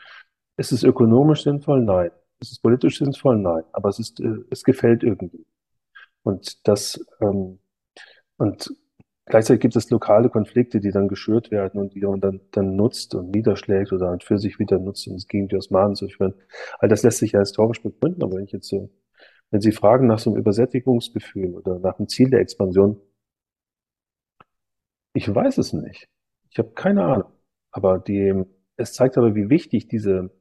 ist 0.58 0.72
es 0.72 0.84
ökonomisch 0.84 1.44
sinnvoll? 1.44 1.84
Nein. 1.84 2.12
Ist 2.42 2.52
es 2.54 2.60
politisch 2.60 2.98
sinnvoll? 2.98 3.38
Nein. 3.38 3.64
Aber 3.72 3.90
es 3.90 4.00
ist, 4.00 4.20
äh, 4.20 4.38
es 4.50 4.64
gefällt 4.64 5.04
irgendwie. 5.04 5.46
Und 6.24 6.68
das, 6.68 7.00
ähm, 7.22 7.60
und 8.38 8.76
gleichzeitig 9.26 9.62
gibt 9.62 9.76
es 9.76 9.90
lokale 9.90 10.30
Konflikte, 10.30 10.80
die 10.80 10.92
dann 10.92 11.08
geschürt 11.08 11.52
werden 11.52 11.80
und 11.80 11.94
die 11.96 12.02
man 12.02 12.20
dann, 12.22 12.42
dann 12.52 12.76
nutzt 12.76 13.16
und 13.16 13.32
niederschlägt 13.32 13.94
oder 13.94 14.18
für 14.22 14.38
sich 14.40 14.60
wieder 14.60 14.80
nutzt, 14.80 15.08
um 15.08 15.16
es 15.16 15.28
gegen 15.28 15.48
die 15.48 15.56
Osmanen 15.56 15.96
zu 15.96 16.08
führen. 16.10 16.34
All 16.80 16.90
das 16.90 17.04
lässt 17.04 17.20
sich 17.20 17.34
ja 17.34 17.40
historisch 17.40 17.82
begründen, 17.84 18.24
aber 18.24 18.38
wenn 18.38 18.46
ich 18.46 18.52
jetzt 18.52 18.68
so, 18.70 18.90
wenn 19.52 19.62
Sie 19.62 19.72
fragen 19.72 20.08
nach 20.08 20.20
so 20.20 20.32
einem 20.32 20.40
Übersättigungsgefühl 20.40 21.56
oder 21.56 21.80
nach 21.80 22.00
einem 22.00 22.08
Ziel 22.08 22.30
der 22.30 22.42
Expansion, 22.42 23.02
ich 25.14 25.34
weiß 25.34 25.58
es 25.58 25.74
nicht. 25.74 26.10
Ich 26.50 26.58
habe 26.60 26.72
keine 26.72 27.04
Ahnung. 27.04 27.32
Aber 27.72 28.00
die, 28.00 28.44
es 28.78 28.94
zeigt 28.94 29.18
aber, 29.18 29.36
wie 29.36 29.50
wichtig 29.50 29.88
diese, 29.88 30.32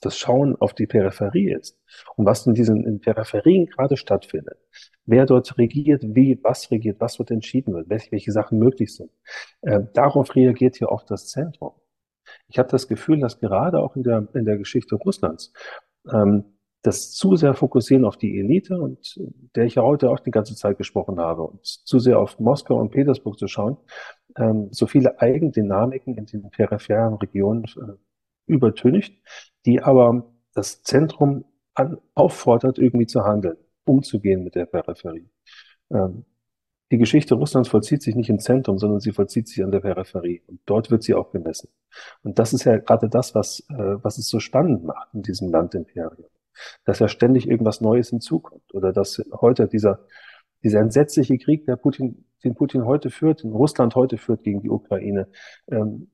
das 0.00 0.16
Schauen 0.16 0.56
auf 0.56 0.74
die 0.74 0.86
Peripherie 0.86 1.52
ist 1.52 1.78
und 2.16 2.26
was 2.26 2.46
in 2.46 2.54
diesen 2.54 2.84
in 2.86 3.00
Peripherien 3.00 3.66
gerade 3.66 3.96
stattfindet. 3.96 4.58
Wer 5.04 5.26
dort 5.26 5.58
regiert, 5.58 6.02
wie, 6.04 6.38
was 6.42 6.70
regiert, 6.70 7.00
was 7.00 7.18
wird 7.18 7.30
entschieden 7.30 7.74
wird, 7.74 7.88
welche, 7.88 8.12
welche 8.12 8.32
Sachen 8.32 8.58
möglich 8.58 8.94
sind. 8.94 9.10
Äh, 9.62 9.80
darauf 9.94 10.34
reagiert 10.36 10.76
hier 10.76 10.90
auch 10.92 11.02
das 11.04 11.28
Zentrum. 11.28 11.72
Ich 12.48 12.58
habe 12.58 12.68
das 12.68 12.86
Gefühl, 12.86 13.20
dass 13.20 13.40
gerade 13.40 13.80
auch 13.80 13.96
in 13.96 14.02
der, 14.04 14.28
in 14.34 14.44
der 14.44 14.58
Geschichte 14.58 14.94
Russlands 14.94 15.52
ähm, 16.10 16.44
das 16.82 17.12
zu 17.12 17.36
sehr 17.36 17.54
fokussieren 17.54 18.04
auf 18.04 18.16
die 18.16 18.38
Elite 18.38 18.80
und 18.80 19.20
der 19.54 19.64
ich 19.64 19.76
ja 19.76 19.82
heute 19.82 20.10
auch 20.10 20.18
die 20.18 20.32
ganze 20.32 20.56
Zeit 20.56 20.78
gesprochen 20.78 21.20
habe 21.20 21.42
und 21.42 21.64
zu 21.64 21.98
sehr 22.00 22.18
auf 22.18 22.38
Moskau 22.40 22.76
und 22.80 22.90
Petersburg 22.90 23.38
zu 23.38 23.46
schauen, 23.46 23.76
ähm, 24.36 24.68
so 24.72 24.86
viele 24.86 25.20
Eigendynamiken 25.20 26.16
in 26.16 26.26
den 26.26 26.50
peripheren 26.50 27.14
Regionen 27.14 27.64
äh, 27.64 27.92
übertüncht, 28.46 29.14
die 29.66 29.82
aber 29.82 30.32
das 30.54 30.82
Zentrum 30.82 31.44
an, 31.74 31.98
auffordert, 32.14 32.78
irgendwie 32.78 33.06
zu 33.06 33.24
handeln, 33.24 33.56
umzugehen 33.84 34.44
mit 34.44 34.54
der 34.54 34.66
Peripherie. 34.66 35.28
Ähm, 35.90 36.24
die 36.92 36.98
Geschichte 36.98 37.34
Russlands 37.34 37.70
vollzieht 37.70 38.02
sich 38.02 38.14
nicht 38.14 38.28
im 38.28 38.38
Zentrum, 38.38 38.78
sondern 38.78 39.00
sie 39.00 39.12
vollzieht 39.12 39.48
sich 39.48 39.64
an 39.64 39.70
der 39.70 39.80
Peripherie. 39.80 40.42
Und 40.46 40.60
dort 40.66 40.90
wird 40.90 41.02
sie 41.02 41.14
auch 41.14 41.30
gemessen. 41.30 41.70
Und 42.22 42.38
das 42.38 42.52
ist 42.52 42.64
ja 42.64 42.76
gerade 42.76 43.08
das, 43.08 43.34
was, 43.34 43.60
äh, 43.70 44.04
was 44.04 44.18
es 44.18 44.28
so 44.28 44.40
spannend 44.40 44.84
macht 44.84 45.08
in 45.14 45.22
diesem 45.22 45.50
Landimperium. 45.50 46.28
Dass 46.84 46.98
ja 46.98 47.08
ständig 47.08 47.48
irgendwas 47.48 47.80
Neues 47.80 48.10
hinzukommt. 48.10 48.74
Oder 48.74 48.92
dass 48.92 49.22
heute 49.32 49.68
dieser, 49.68 50.00
dieser 50.62 50.80
entsetzliche 50.80 51.38
Krieg, 51.38 51.64
der 51.64 51.76
Putin, 51.76 52.26
den 52.44 52.54
Putin 52.54 52.84
heute 52.84 53.08
führt, 53.08 53.42
den 53.42 53.52
Russland 53.52 53.94
heute 53.94 54.18
führt 54.18 54.42
gegen 54.42 54.60
die 54.60 54.68
Ukraine, 54.68 55.28
ähm, 55.70 56.10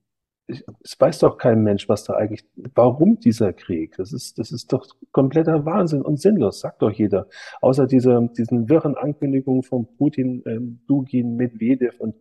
es 0.48 0.98
weiß 0.98 1.18
doch 1.20 1.36
kein 1.36 1.62
Mensch, 1.62 1.88
was 1.88 2.04
da 2.04 2.14
eigentlich, 2.14 2.44
warum 2.74 3.20
dieser 3.20 3.52
Krieg? 3.52 3.96
Das 3.96 4.12
ist, 4.12 4.38
das 4.38 4.50
ist 4.50 4.72
doch 4.72 4.86
kompletter 5.12 5.64
Wahnsinn 5.66 6.02
und 6.02 6.20
sinnlos, 6.20 6.60
sagt 6.60 6.82
doch 6.82 6.90
jeder. 6.90 7.28
Außer 7.60 7.86
dieser, 7.86 8.20
diesen 8.22 8.68
wirren 8.68 8.96
Ankündigungen 8.96 9.62
von 9.62 9.86
Putin, 9.96 10.42
ähm, 10.46 10.80
Dugin, 10.86 11.36
Medvedev 11.36 12.00
und 12.00 12.16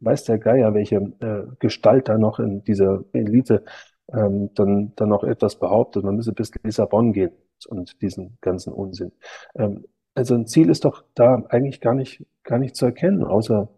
weiß 0.00 0.24
der 0.24 0.38
Geier, 0.38 0.74
welche 0.74 0.96
äh, 0.96 1.44
Gestalt 1.58 2.08
da 2.08 2.18
noch 2.18 2.38
in 2.38 2.62
dieser 2.64 3.04
Elite 3.12 3.64
ähm, 4.12 4.50
dann, 4.54 4.92
dann 4.96 5.08
noch 5.08 5.24
etwas 5.24 5.58
behauptet. 5.58 6.04
Man 6.04 6.16
müsse 6.16 6.32
bis 6.32 6.52
Lissabon 6.62 7.12
gehen 7.12 7.32
und 7.68 8.00
diesen 8.00 8.38
ganzen 8.40 8.72
Unsinn. 8.72 9.12
Ähm, 9.56 9.84
also 10.14 10.34
ein 10.34 10.46
Ziel 10.46 10.70
ist 10.70 10.84
doch 10.84 11.04
da 11.14 11.42
eigentlich 11.48 11.80
gar 11.80 11.94
nicht, 11.94 12.24
gar 12.44 12.58
nicht 12.58 12.76
zu 12.76 12.86
erkennen, 12.86 13.24
außer 13.24 13.68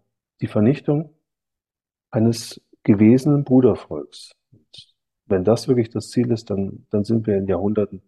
die 0.41 0.47
Vernichtung 0.47 1.11
eines 2.11 2.61
gewesenen 2.85 3.45
Brudervolks. 3.45 4.33
Und 4.53 4.95
wenn 5.27 5.45
das 5.45 5.69
wirklich 5.69 5.91
das 5.91 6.11
Ziel 6.11 6.31
ist, 6.31 6.51
dann, 6.51 6.87
dann 6.91 7.05
sind 7.05 7.27
wir 7.27 7.37
in 7.37 7.47
Jahrhunderten, 7.47 8.03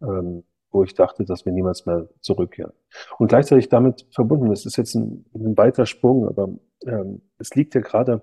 ähm, 0.00 0.44
wo 0.70 0.84
ich 0.84 0.94
dachte, 0.94 1.24
dass 1.24 1.44
wir 1.44 1.52
niemals 1.52 1.84
mehr 1.84 2.08
zurückkehren. 2.20 2.72
Und 3.18 3.28
gleichzeitig 3.28 3.68
damit 3.68 4.06
verbunden, 4.12 4.48
das 4.50 4.64
ist 4.66 4.76
jetzt 4.76 4.94
ein, 4.94 5.26
ein 5.34 5.56
weiter 5.56 5.84
Sprung, 5.84 6.28
aber 6.28 6.48
ähm, 6.86 7.22
es 7.38 7.54
liegt 7.54 7.74
ja 7.74 7.80
gerade, 7.80 8.22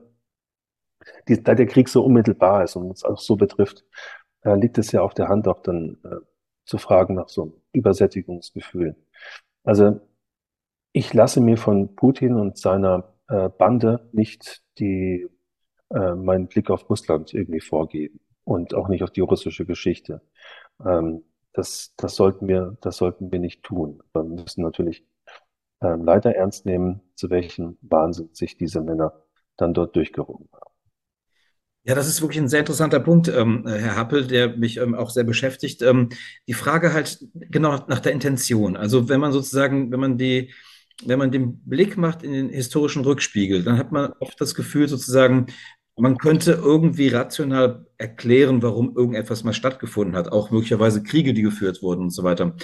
die, 1.27 1.43
da 1.43 1.55
der 1.55 1.67
Krieg 1.67 1.89
so 1.89 2.03
unmittelbar 2.03 2.63
ist 2.63 2.75
und 2.75 2.89
uns 2.89 3.03
auch 3.03 3.19
so 3.19 3.35
betrifft, 3.35 3.85
äh, 4.43 4.55
liegt 4.55 4.77
es 4.77 4.91
ja 4.91 5.01
auf 5.01 5.13
der 5.13 5.27
Hand 5.27 5.47
auch 5.47 5.61
dann 5.61 5.97
äh, 6.03 6.15
zu 6.65 6.77
fragen 6.77 7.15
nach 7.15 7.29
so 7.29 7.43
einem 7.43 7.53
Übersättigungsgefühl. 7.73 8.95
Also 9.63 9.99
ich 10.93 11.13
lasse 11.13 11.41
mir 11.41 11.57
von 11.57 11.95
Putin 11.95 12.35
und 12.35 12.57
seiner 12.57 13.13
äh, 13.27 13.49
Bande 13.49 14.09
nicht 14.13 14.63
die 14.79 15.27
äh, 15.89 16.15
meinen 16.15 16.47
Blick 16.47 16.69
auf 16.69 16.89
Russland 16.89 17.33
irgendwie 17.33 17.61
vorgeben 17.61 18.19
und 18.43 18.73
auch 18.73 18.87
nicht 18.87 19.03
auf 19.03 19.11
die 19.11 19.21
russische 19.21 19.65
Geschichte. 19.65 20.21
Ähm, 20.85 21.23
das, 21.53 21.93
das 21.97 22.15
sollten 22.15 22.47
wir, 22.47 22.77
das 22.81 22.97
sollten 22.97 23.31
wir 23.31 23.39
nicht 23.39 23.63
tun. 23.63 24.03
Wir 24.13 24.23
müssen 24.23 24.61
natürlich 24.61 25.05
ähm, 25.81 26.05
leider 26.05 26.35
ernst 26.35 26.65
nehmen, 26.65 27.01
zu 27.15 27.29
welchem 27.29 27.77
Wahnsinn 27.81 28.29
sich 28.33 28.57
diese 28.57 28.81
Männer 28.81 29.13
dann 29.57 29.73
dort 29.73 29.95
durchgerungen 29.95 30.47
haben. 30.53 30.71
Ja, 31.83 31.95
das 31.95 32.07
ist 32.07 32.21
wirklich 32.21 32.39
ein 32.39 32.49
sehr 32.49 32.59
interessanter 32.59 32.99
Punkt, 32.99 33.29
ähm, 33.29 33.63
Herr 33.65 33.95
Happel, 33.95 34.27
der 34.27 34.57
mich 34.57 34.77
ähm, 34.77 34.93
auch 34.93 35.09
sehr 35.09 35.23
beschäftigt. 35.23 35.81
Ähm, 35.81 36.09
die 36.45 36.53
Frage 36.53 36.93
halt 36.93 37.25
genau 37.33 37.79
nach 37.87 38.01
der 38.01 38.11
Intention. 38.11 38.75
Also 38.75 39.07
wenn 39.07 39.21
man 39.21 39.31
sozusagen, 39.31 39.89
wenn 39.91 39.99
man 40.01 40.17
die, 40.17 40.53
wenn 41.05 41.17
man 41.17 41.31
den 41.31 41.63
Blick 41.63 41.95
macht 41.95 42.23
in 42.23 42.33
den 42.33 42.49
historischen 42.49 43.03
Rückspiegel, 43.05 43.63
dann 43.63 43.77
hat 43.77 43.93
man 43.93 44.11
oft 44.19 44.39
das 44.41 44.53
Gefühl 44.53 44.89
sozusagen, 44.89 45.45
man 45.97 46.17
könnte 46.17 46.51
irgendwie 46.51 47.07
rational 47.07 47.85
erklären, 47.97 48.61
warum 48.61 48.95
irgendetwas 48.95 49.43
mal 49.43 49.53
stattgefunden 49.53 50.15
hat, 50.15 50.31
auch 50.31 50.51
möglicherweise 50.51 51.01
Kriege, 51.01 51.33
die 51.33 51.41
geführt 51.41 51.81
wurden 51.81 52.03
und 52.03 52.09
so 52.11 52.23
weiter. 52.23 52.55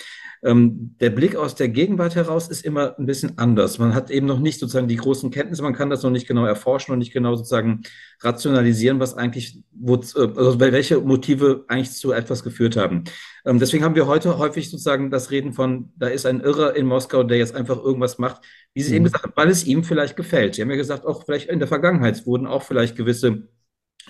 Ähm, 0.44 0.96
der 1.00 1.10
Blick 1.10 1.36
aus 1.36 1.56
der 1.56 1.70
Gegenwart 1.70 2.16
heraus 2.16 2.50
ist 2.50 2.66
immer 2.66 2.96
ein 3.00 3.06
bisschen 3.06 3.38
anders. 3.38 3.80
Man 3.80 3.96
hat 3.96 4.12
eben 4.12 4.28
noch 4.28 4.40
nicht 4.40 4.60
sozusagen 4.60 4.88
die 4.88 4.98
großen 4.98 5.32
Kenntnisse, 5.32 5.64
man 5.64 5.74
kann 5.74 5.90
das 5.90 6.04
noch 6.04 6.12
nicht 6.12 6.28
genau 6.28 6.46
erforschen 6.46 6.92
und 6.92 7.00
nicht 7.00 7.14
genau 7.14 7.36
sozusagen 7.36 7.82
rationalisieren, 8.22 9.00
was 9.00 9.16
eigentlich, 9.16 9.64
wo, 9.72 9.96
also 9.96 10.60
welche 10.60 11.00
Motive 11.00 11.66
eigentlich 11.70 11.92
zu 11.92 12.12
etwas 12.12 12.44
geführt 12.44 12.76
haben. 12.76 13.06
Ähm, 13.46 13.58
deswegen 13.58 13.84
haben 13.84 13.96
wir 13.96 14.06
heute 14.06 14.38
häufig 14.38 14.70
sozusagen 14.70 15.10
das 15.10 15.32
Reden 15.32 15.54
von, 15.54 15.92
da 15.96 16.08
ist 16.08 16.26
ein 16.26 16.42
Irrer 16.42 16.76
in 16.76 16.86
Moskau, 16.86 17.24
der 17.24 17.38
jetzt 17.38 17.56
einfach 17.56 17.82
irgendwas 17.82 18.20
macht, 18.20 18.42
wie 18.74 18.82
Sie 18.82 18.90
mhm. 18.92 18.96
eben 18.96 19.06
gesagt 19.06 19.24
haben, 19.24 19.34
weil 19.36 19.50
es 19.50 19.66
ihm 19.66 19.84
vielleicht 19.84 20.16
gefällt. 20.16 20.56
Sie 20.56 20.62
haben 20.62 20.70
ja 20.70 20.76
gesagt, 20.76 21.06
auch 21.06 21.26
vielleicht 21.26 21.50
in 21.50 21.60
der 21.60 21.68
Vergangenheit 21.68 22.26
wurden 22.26 22.48
auch 22.48 22.64
vielleicht 22.64 22.96
gewisse 22.96 23.48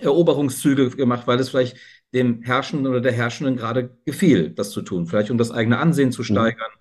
Eroberungszüge 0.01 0.89
gemacht, 0.91 1.27
weil 1.27 1.39
es 1.39 1.49
vielleicht 1.49 1.77
dem 2.13 2.41
Herrschenden 2.41 2.87
oder 2.87 3.01
der 3.01 3.11
Herrschenden 3.11 3.57
gerade 3.57 3.97
gefiel, 4.05 4.49
das 4.49 4.71
zu 4.71 4.81
tun. 4.81 5.07
Vielleicht 5.07 5.31
um 5.31 5.37
das 5.37 5.51
eigene 5.51 5.79
Ansehen 5.79 6.11
zu 6.11 6.21
mhm. 6.21 6.25
steigern 6.25 6.71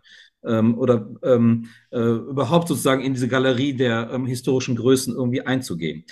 mhm. 0.42 0.50
ähm, 0.50 0.78
oder 0.78 1.10
ähm, 1.22 1.68
äh, 1.90 1.98
überhaupt 1.98 2.68
sozusagen 2.68 3.02
in 3.02 3.14
diese 3.14 3.28
Galerie 3.28 3.74
der 3.74 4.10
ähm, 4.12 4.26
historischen 4.26 4.76
Größen 4.76 5.14
irgendwie 5.14 5.42
einzugehen. 5.42 6.04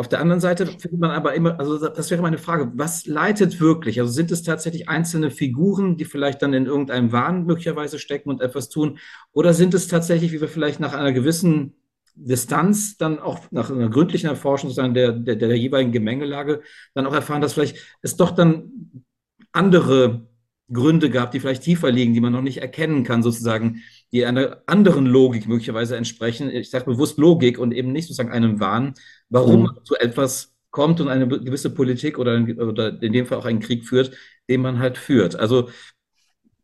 Auf 0.00 0.08
der 0.08 0.20
anderen 0.20 0.40
Seite 0.40 0.64
findet 0.64 0.98
man 0.98 1.10
aber 1.10 1.34
immer, 1.34 1.60
also 1.60 1.76
das 1.76 2.10
wäre 2.10 2.22
meine 2.22 2.38
Frage, 2.38 2.72
was 2.74 3.04
leitet 3.04 3.60
wirklich? 3.60 4.00
Also 4.00 4.10
sind 4.10 4.30
es 4.30 4.42
tatsächlich 4.42 4.88
einzelne 4.88 5.30
Figuren, 5.30 5.98
die 5.98 6.06
vielleicht 6.06 6.40
dann 6.40 6.54
in 6.54 6.64
irgendeinem 6.64 7.12
Wahn 7.12 7.44
möglicherweise 7.44 7.98
stecken 7.98 8.30
und 8.30 8.40
etwas 8.40 8.70
tun? 8.70 8.98
Oder 9.32 9.52
sind 9.52 9.74
es 9.74 9.88
tatsächlich, 9.88 10.32
wie 10.32 10.40
wir 10.40 10.48
vielleicht 10.48 10.80
nach 10.80 10.94
einer 10.94 11.12
gewissen 11.12 11.74
Distanz 12.14 12.96
dann 12.96 13.18
auch 13.18 13.40
nach 13.50 13.70
einer 13.70 13.90
gründlichen 13.90 14.30
Erforschung 14.30 14.70
sozusagen 14.70 14.94
der, 14.94 15.12
der, 15.12 15.36
der 15.36 15.54
jeweiligen 15.54 15.92
Gemengelage 15.92 16.62
dann 16.94 17.04
auch 17.04 17.12
erfahren, 17.12 17.42
dass 17.42 17.52
vielleicht 17.52 17.76
es 18.00 18.16
doch 18.16 18.30
dann 18.30 19.04
andere 19.52 20.30
Gründe 20.72 21.10
gab, 21.10 21.32
die 21.32 21.40
vielleicht 21.40 21.64
tiefer 21.64 21.90
liegen, 21.90 22.14
die 22.14 22.20
man 22.20 22.32
noch 22.32 22.42
nicht 22.42 22.62
erkennen 22.62 23.04
kann, 23.04 23.22
sozusagen, 23.22 23.82
die 24.12 24.24
einer 24.24 24.62
anderen 24.66 25.04
Logik 25.04 25.46
möglicherweise 25.46 25.96
entsprechen. 25.96 26.48
Ich 26.48 26.70
sage 26.70 26.86
bewusst 26.86 27.18
Logik 27.18 27.58
und 27.58 27.72
eben 27.72 27.92
nicht 27.92 28.06
sozusagen 28.06 28.32
einem 28.32 28.60
Wahn, 28.60 28.94
warum 29.30 29.62
man 29.62 29.84
zu 29.84 29.96
etwas 29.96 30.52
kommt 30.70 31.00
und 31.00 31.08
eine 31.08 31.26
gewisse 31.26 31.70
Politik 31.70 32.18
oder, 32.18 32.44
oder 32.58 33.02
in 33.02 33.12
dem 33.12 33.26
Fall 33.26 33.38
auch 33.38 33.44
einen 33.44 33.60
Krieg 33.60 33.84
führt, 33.84 34.12
den 34.48 34.60
man 34.60 34.78
halt 34.78 34.98
führt. 34.98 35.36
Also 35.36 35.68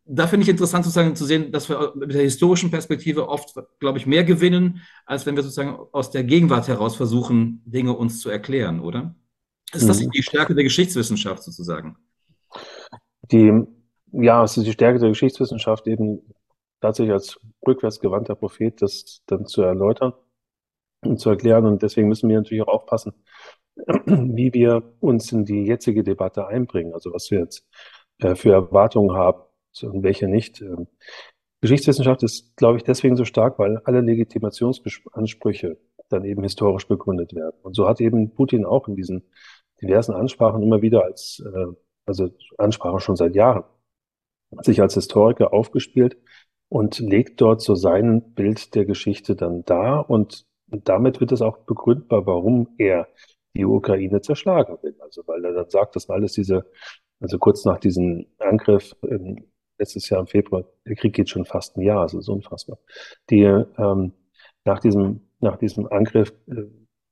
da 0.05 0.28
finde 0.28 0.44
ich 0.44 0.48
interessant 0.48 0.84
sozusagen 0.84 1.16
zu 1.16 1.24
sehen, 1.24 1.51
dass 1.51 1.68
wir 1.68 1.93
mit 1.97 2.14
der 2.14 2.22
historischen 2.22 2.70
Perspektive 2.70 3.28
oft, 3.28 3.55
glaube 3.80 3.98
ich, 3.98 4.06
mehr 4.06 4.22
gewinnen, 4.22 4.82
als 5.05 5.26
wenn 5.26 5.34
wir 5.34 5.43
sozusagen 5.43 5.76
aus 5.90 6.12
der 6.12 6.22
Gegenwart 6.22 6.68
heraus 6.68 6.94
versuchen, 6.94 7.62
Dinge 7.64 7.93
uns 7.93 8.20
zu 8.20 8.30
erklären, 8.30 8.80
oder? 8.80 9.16
Ist 9.72 9.88
das 9.88 10.01
mhm. 10.01 10.10
die 10.10 10.22
Stärke 10.22 10.55
der 10.55 10.62
Geschichtswissenschaft 10.62 11.43
sozusagen? 11.43 11.97
Die, 13.32 13.52
ja, 14.12 14.44
es 14.44 14.56
ist 14.56 14.66
die 14.66 14.72
Stärke 14.72 15.01
der 15.01 15.09
Geschichtswissenschaft 15.09 15.88
eben 15.88 16.20
tatsächlich 16.80 17.12
als 17.12 17.40
rückwärtsgewandter 17.66 18.36
Prophet, 18.36 18.80
das 18.80 19.22
dann 19.26 19.47
zu 19.47 19.62
erläutern 19.62 20.12
zu 21.16 21.31
erklären. 21.31 21.66
Und 21.66 21.83
deswegen 21.83 22.09
müssen 22.09 22.28
wir 22.28 22.37
natürlich 22.37 22.62
auch 22.62 22.74
aufpassen, 22.74 23.15
wie 23.77 24.53
wir 24.53 24.83
uns 25.01 25.33
in 25.33 25.45
die 25.45 25.65
jetzige 25.65 26.03
Debatte 26.03 26.47
einbringen. 26.47 26.95
Also 26.95 27.12
was 27.12 27.31
wir 27.31 27.41
jetzt 27.41 27.66
äh, 28.19 28.35
für 28.35 28.53
Erwartungen 28.53 29.16
haben 29.16 29.43
und 29.83 30.03
welche 30.03 30.28
nicht. 30.28 30.61
Ähm, 30.62 30.89
Geschichtswissenschaft 31.61 32.23
ist, 32.23 32.57
glaube 32.57 32.78
ich, 32.78 32.85
deswegen 32.85 33.16
so 33.16 33.24
stark, 33.24 33.59
weil 33.59 33.78
alle 33.85 34.01
Legitimationsansprüche 34.01 35.78
dann 36.09 36.24
eben 36.24 36.43
historisch 36.43 36.87
begründet 36.87 37.35
werden. 37.35 37.57
Und 37.62 37.74
so 37.74 37.89
hat 37.89 38.01
eben 38.01 38.35
Putin 38.35 38.65
auch 38.65 38.89
in 38.89 38.95
diesen 38.95 39.24
diversen 39.83 40.15
Ansprachen 40.15 40.62
immer 40.62 40.83
wieder 40.83 41.05
als, 41.05 41.43
äh, 41.45 41.66
also 42.07 42.31
Ansprache 42.59 43.01
schon 43.01 43.16
seit 43.16 43.35
Jahren, 43.35 43.65
sich 44.62 44.81
als 44.81 44.95
Historiker 44.95 45.53
aufgespielt 45.53 46.16
und 46.69 46.99
legt 46.99 47.41
dort 47.41 47.61
so 47.62 47.74
sein 47.74 48.35
Bild 48.35 48.74
der 48.74 48.85
Geschichte 48.85 49.37
dann 49.37 49.65
dar 49.65 50.09
und 50.09 50.47
damit 50.68 51.20
wird 51.20 51.32
es 51.32 51.43
auch 51.43 51.59
begründbar, 51.59 52.26
warum 52.26 52.68
er 52.78 53.09
die 53.55 53.64
Ukraine 53.64 54.20
zerschlagen 54.20 54.78
will. 54.82 54.97
Also 55.01 55.22
weil 55.26 55.44
er 55.44 55.52
dann 55.52 55.70
sagt, 55.70 55.97
dass 55.97 56.10
alles 56.10 56.32
diese, 56.32 56.66
also 57.20 57.38
kurz 57.38 57.64
nach 57.64 57.78
diesem 57.78 58.26
Angriff 58.38 58.94
letztes 59.78 60.09
Jahr 60.09 60.20
im 60.20 60.26
Februar, 60.26 60.64
der 60.86 60.97
Krieg 60.97 61.14
geht 61.14 61.28
schon 61.28 61.44
fast 61.44 61.76
ein 61.76 61.82
Jahr, 61.82 62.01
also 62.01 62.20
so 62.20 62.32
unfassbar. 62.32 62.78
Die 63.30 63.43
ähm, 63.43 64.12
nach 64.64 64.80
diesem 64.80 65.20
nach 65.40 65.56
diesem 65.56 65.86
Angriff 65.86 66.32
äh, 66.48 66.62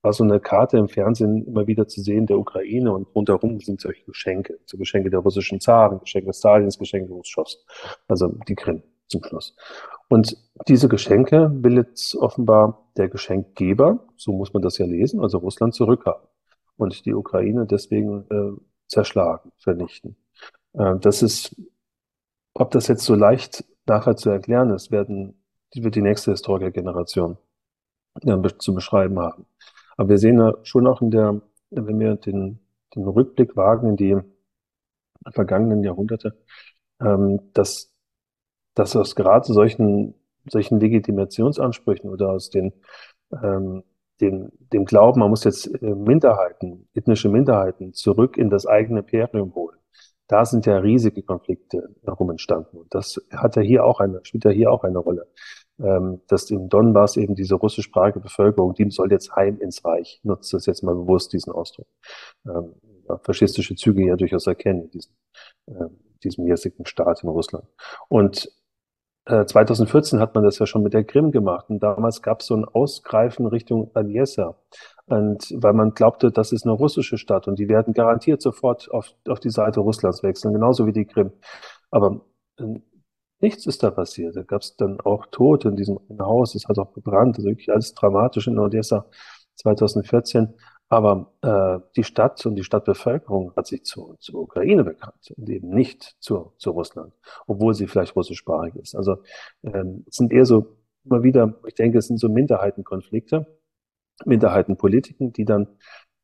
war 0.03 0.13
so 0.13 0.25
eine 0.25 0.39
Karte 0.39 0.77
im 0.77 0.89
Fernsehen 0.89 1.47
immer 1.47 1.67
wieder 1.67 1.89
zu 1.89 2.03
sehen 2.03 2.27
der 2.27 2.39
Ukraine 2.39 2.93
und 2.93 3.09
rundherum 3.15 3.61
sind 3.61 3.81
solche 3.81 4.05
Geschenke, 4.05 4.59
so 4.67 4.77
Geschenke 4.77 5.09
der 5.11 5.21
russischen 5.21 5.61
Zaren, 5.61 5.99
Geschenke 6.01 6.33
Stalins, 6.33 6.79
Geschenke 6.79 7.09
Khrushchevs, 7.09 7.65
also 8.07 8.29
die 8.47 8.55
Krim 8.55 8.83
zum 9.09 9.25
Schluss. 9.25 9.57
Und 10.09 10.37
diese 10.69 10.89
Geschenke 10.89 11.51
will 11.55 11.77
jetzt 11.77 12.15
offenbar 12.15 12.91
der 12.97 13.09
Geschenkgeber, 13.09 14.07
so 14.17 14.33
muss 14.33 14.53
man 14.53 14.63
das 14.63 14.79
ja 14.79 14.87
lesen, 14.87 15.21
also 15.21 15.39
Russland 15.39 15.75
zurückhaben 15.75 16.27
und 16.77 17.05
die 17.07 17.15
Ukraine 17.15 17.67
deswegen 17.67 18.25
äh, 18.31 18.61
zerschlagen, 18.87 19.53
vernichten. 19.57 20.17
Äh, 20.75 20.97
das 21.01 21.23
ist 21.23 21.57
ob 22.55 22.71
das 22.71 22.87
jetzt 22.87 23.05
so 23.05 23.15
leicht 23.15 23.65
nachher 23.87 24.17
zu 24.17 24.31
erklären 24.31 24.71
ist, 24.71 24.91
werden, 24.91 25.35
wird 25.75 25.97
die 25.97 26.03
nächste 26.03 26.31
Historikergeneration 26.31 27.37
dann 28.23 28.49
zu 28.59 28.75
beschreiben 28.75 29.19
haben. 29.19 29.45
Aber 29.97 30.09
wir 30.11 30.19
sehen 30.19 30.39
ja 30.39 30.55
schon 30.63 30.87
auch 30.87 31.03
in 31.03 31.11
der, 31.11 31.43
wenn 31.71 31.99
wir 31.99 32.15
den, 32.15 32.61
den 32.95 33.05
Rückblick 33.05 33.57
wagen 33.57 33.89
in 33.91 33.97
die 33.97 34.17
vergangenen 35.33 35.83
Jahrhunderte, 35.83 36.39
ähm, 37.01 37.41
dass, 37.55 37.93
dass 38.75 38.97
aus 38.97 39.15
gerade 39.15 39.53
solchen, 39.53 40.15
solchen 40.49 40.81
Legitimationsansprüchen 40.81 42.11
oder 42.11 42.31
aus 42.31 42.51
den, 42.51 42.73
ähm, 43.43 43.85
den, 44.21 44.53
dem 44.73 44.85
Glauben, 44.85 45.21
man 45.21 45.31
muss 45.31 45.45
jetzt 45.45 45.67
äh, 45.67 45.95
Minderheiten, 45.95 46.89
ethnische 46.95 47.29
Minderheiten 47.29 47.93
zurück 47.93 48.37
in 48.37 48.51
das 48.51 48.67
eigene 48.67 49.01
Imperium 49.01 49.55
holen, 49.55 49.79
da 50.27 50.45
sind 50.45 50.67
ja 50.67 50.79
riesige 50.79 51.23
Konflikte 51.23 51.95
herum 52.05 52.31
entstanden. 52.31 52.79
Und 52.79 52.95
das 52.95 53.21
hat 53.31 53.57
ja 53.57 53.63
hier 53.63 53.85
auch 53.85 54.01
eine, 54.01 54.21
spielt 54.25 54.45
ja 54.45 54.51
hier 54.51 54.73
auch 54.73 54.85
eine 54.85 54.99
Rolle. 54.99 55.27
Ähm, 55.81 56.21
dass 56.29 56.51
in 56.51 56.69
Donbass 56.69 57.17
eben 57.17 57.35
diese 57.35 57.57
russischsprachige 57.57 58.21
Bevölkerung, 58.21 58.75
die 58.75 58.89
soll 58.91 59.11
jetzt 59.11 59.35
heim 59.35 59.59
ins 59.61 59.85
Reich. 59.85 60.21
Nutzt 60.23 60.55
das 60.55 60.67
jetzt 60.67 60.83
mal 60.83 60.95
bewusst, 60.95 61.33
diesen 61.33 61.53
Ausdruck. 61.53 61.89
Ähm, 62.47 62.75
faschistische 63.23 63.75
Züge 63.75 64.07
ja 64.07 64.17
durchaus 64.17 64.47
erkennen, 64.47 64.89
diesen, 64.91 65.17
äh, 65.67 65.87
diesem 66.23 66.47
jetzigen 66.47 66.87
Staat 66.87 67.25
in 67.25 67.29
Russland. 67.29 67.67
Und 68.09 68.51
2014 69.27 70.19
äh, 70.19 70.23
hat 70.23 70.35
man 70.35 70.45
das 70.45 70.59
ja 70.59 70.67
schon 70.67 70.83
mit 70.83 70.93
der 70.93 71.05
Krim 71.05 71.31
gemacht 71.31 71.67
und 71.69 71.83
damals 71.83 72.21
gab 72.23 72.41
es 72.41 72.47
so 72.47 72.57
ein 72.57 72.65
Ausgreifen 72.65 73.47
Richtung 73.47 73.91
Odessa. 73.95 74.57
Und 75.07 75.53
weil 75.57 75.73
man 75.75 75.93
glaubte, 75.95 76.31
das 76.31 76.53
ist 76.53 76.65
eine 76.65 76.73
russische 76.73 77.19
Stadt 77.19 77.49
und 77.49 77.59
die 77.59 77.69
werden 77.69 77.95
garantiert 77.95 78.43
sofort 78.43 78.91
auf, 78.91 79.15
auf 79.29 79.41
die 79.41 79.51
Seite 79.51 79.81
Russlands 79.81 80.23
wechseln, 80.23 80.53
genauso 80.55 80.87
wie 80.87 80.93
die 80.93 81.07
Krim. 81.07 81.33
Aber 81.91 82.21
äh, 82.59 82.81
nichts 83.41 83.67
ist 83.67 83.83
da 83.83 83.91
passiert. 83.91 84.37
Da 84.37 84.43
gab 84.43 84.63
es 84.63 84.77
dann 84.77 85.01
auch 85.01 85.27
Tote 85.31 85.69
in 85.69 85.77
diesem 85.77 85.99
Haus, 86.19 86.55
es 86.55 86.69
hat 86.69 86.79
auch 86.79 86.93
gebrannt, 86.95 87.37
also 87.37 87.49
wirklich 87.49 87.71
alles 87.73 87.95
dramatisch 87.95 88.47
in 88.49 88.59
Odessa 88.59 89.07
2014. 89.57 90.55
Aber 90.89 91.33
äh, 91.43 91.81
die 91.97 92.05
Stadt 92.05 92.45
und 92.47 92.57
die 92.57 92.65
Stadtbevölkerung 92.65 93.53
hat 93.57 93.67
sich 93.67 93.85
zu, 93.85 94.17
zur 94.21 94.43
Ukraine 94.43 94.85
bekannt 94.85 95.33
und 95.37 95.49
eben 95.49 95.71
nicht 95.71 96.17
zu, 96.21 96.53
zu 96.59 96.71
Russland, 96.71 97.13
obwohl 97.47 97.75
sie 97.75 97.87
vielleicht 97.87 98.15
russischsprachig 98.15 98.77
ist. 98.77 98.95
Also 98.95 99.17
ähm, 99.63 100.05
sind 100.09 100.33
eher 100.33 100.45
so 100.45 100.77
immer 101.05 101.23
wieder, 101.23 101.55
ich 101.67 101.75
denke, 101.75 101.99
es 101.99 102.07
sind 102.07 102.19
so 102.19 102.29
Minderheitenkonflikte, 102.29 103.47
Minderheitenpolitiken, 104.25 105.33
die 105.33 105.45
dann 105.45 105.69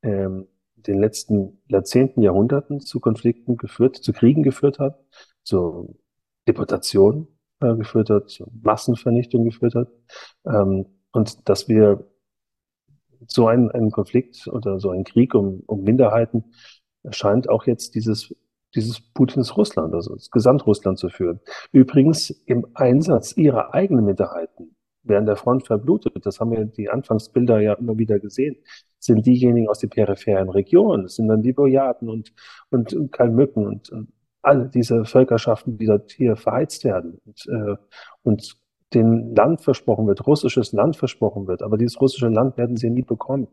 ähm, 0.02 0.46
den 0.76 0.98
letzten 0.98 1.62
Jahrzehnten, 1.68 2.22
Jahrhunderten 2.22 2.80
zu 2.80 3.00
Konflikten 3.00 3.56
geführt, 3.56 3.96
zu 3.96 4.12
Kriegen 4.12 4.42
geführt 4.42 4.78
hat, 4.78 4.98
zu 5.42 5.98
Deportationen 6.48 7.28
äh, 7.60 7.74
geführt 7.74 8.10
hat, 8.10 8.30
zu 8.30 8.50
Massenvernichtung 8.62 9.44
geführt 9.44 9.74
hat. 9.74 9.88
Ähm, 10.46 10.86
und 11.12 11.48
dass 11.48 11.68
wir 11.68 12.09
so 13.26 13.48
ein, 13.48 13.70
ein 13.70 13.90
Konflikt 13.90 14.46
oder 14.48 14.78
so 14.78 14.90
ein 14.90 15.04
Krieg 15.04 15.34
um, 15.34 15.62
um 15.66 15.82
Minderheiten 15.82 16.44
scheint 17.10 17.48
auch 17.48 17.66
jetzt 17.66 17.94
dieses, 17.94 18.34
dieses 18.74 19.00
Putins 19.00 19.56
Russland, 19.56 19.94
also 19.94 20.14
das 20.14 20.30
Gesamtrussland 20.30 20.98
zu 20.98 21.08
führen. 21.08 21.40
Übrigens 21.72 22.30
im 22.46 22.66
Einsatz 22.74 23.36
ihrer 23.36 23.74
eigenen 23.74 24.04
Minderheiten 24.04 24.76
während 25.02 25.28
der 25.28 25.36
Front 25.36 25.66
verblutet. 25.66 26.14
Das 26.26 26.40
haben 26.40 26.52
wir 26.52 26.64
die 26.64 26.90
Anfangsbilder 26.90 27.60
ja 27.60 27.74
immer 27.74 27.96
wieder 27.98 28.18
gesehen. 28.18 28.56
Sind 28.98 29.26
diejenigen 29.26 29.68
aus 29.68 29.78
den 29.78 29.90
peripheren 29.90 30.50
Regionen. 30.50 31.04
Das 31.04 31.16
sind 31.16 31.28
dann 31.28 31.42
die 31.42 31.54
Bojaden 31.54 32.08
und, 32.10 32.32
und, 32.68 32.92
und 32.92 33.10
Kalmücken 33.10 33.66
und, 33.66 33.90
und 33.90 34.12
alle 34.42 34.68
diese 34.68 35.04
Völkerschaften, 35.04 35.78
die 35.78 35.86
dort 35.86 36.12
hier 36.12 36.36
verheizt 36.36 36.84
werden. 36.84 37.18
Und, 37.24 37.46
äh, 37.48 37.76
und 38.22 38.59
den 38.94 39.34
Land 39.34 39.60
versprochen 39.62 40.06
wird, 40.06 40.26
russisches 40.26 40.72
Land 40.72 40.96
versprochen 40.96 41.46
wird, 41.46 41.62
aber 41.62 41.78
dieses 41.78 42.00
russische 42.00 42.28
Land 42.28 42.56
werden 42.56 42.76
sie 42.76 42.90
nie 42.90 43.02
bekommen. 43.02 43.48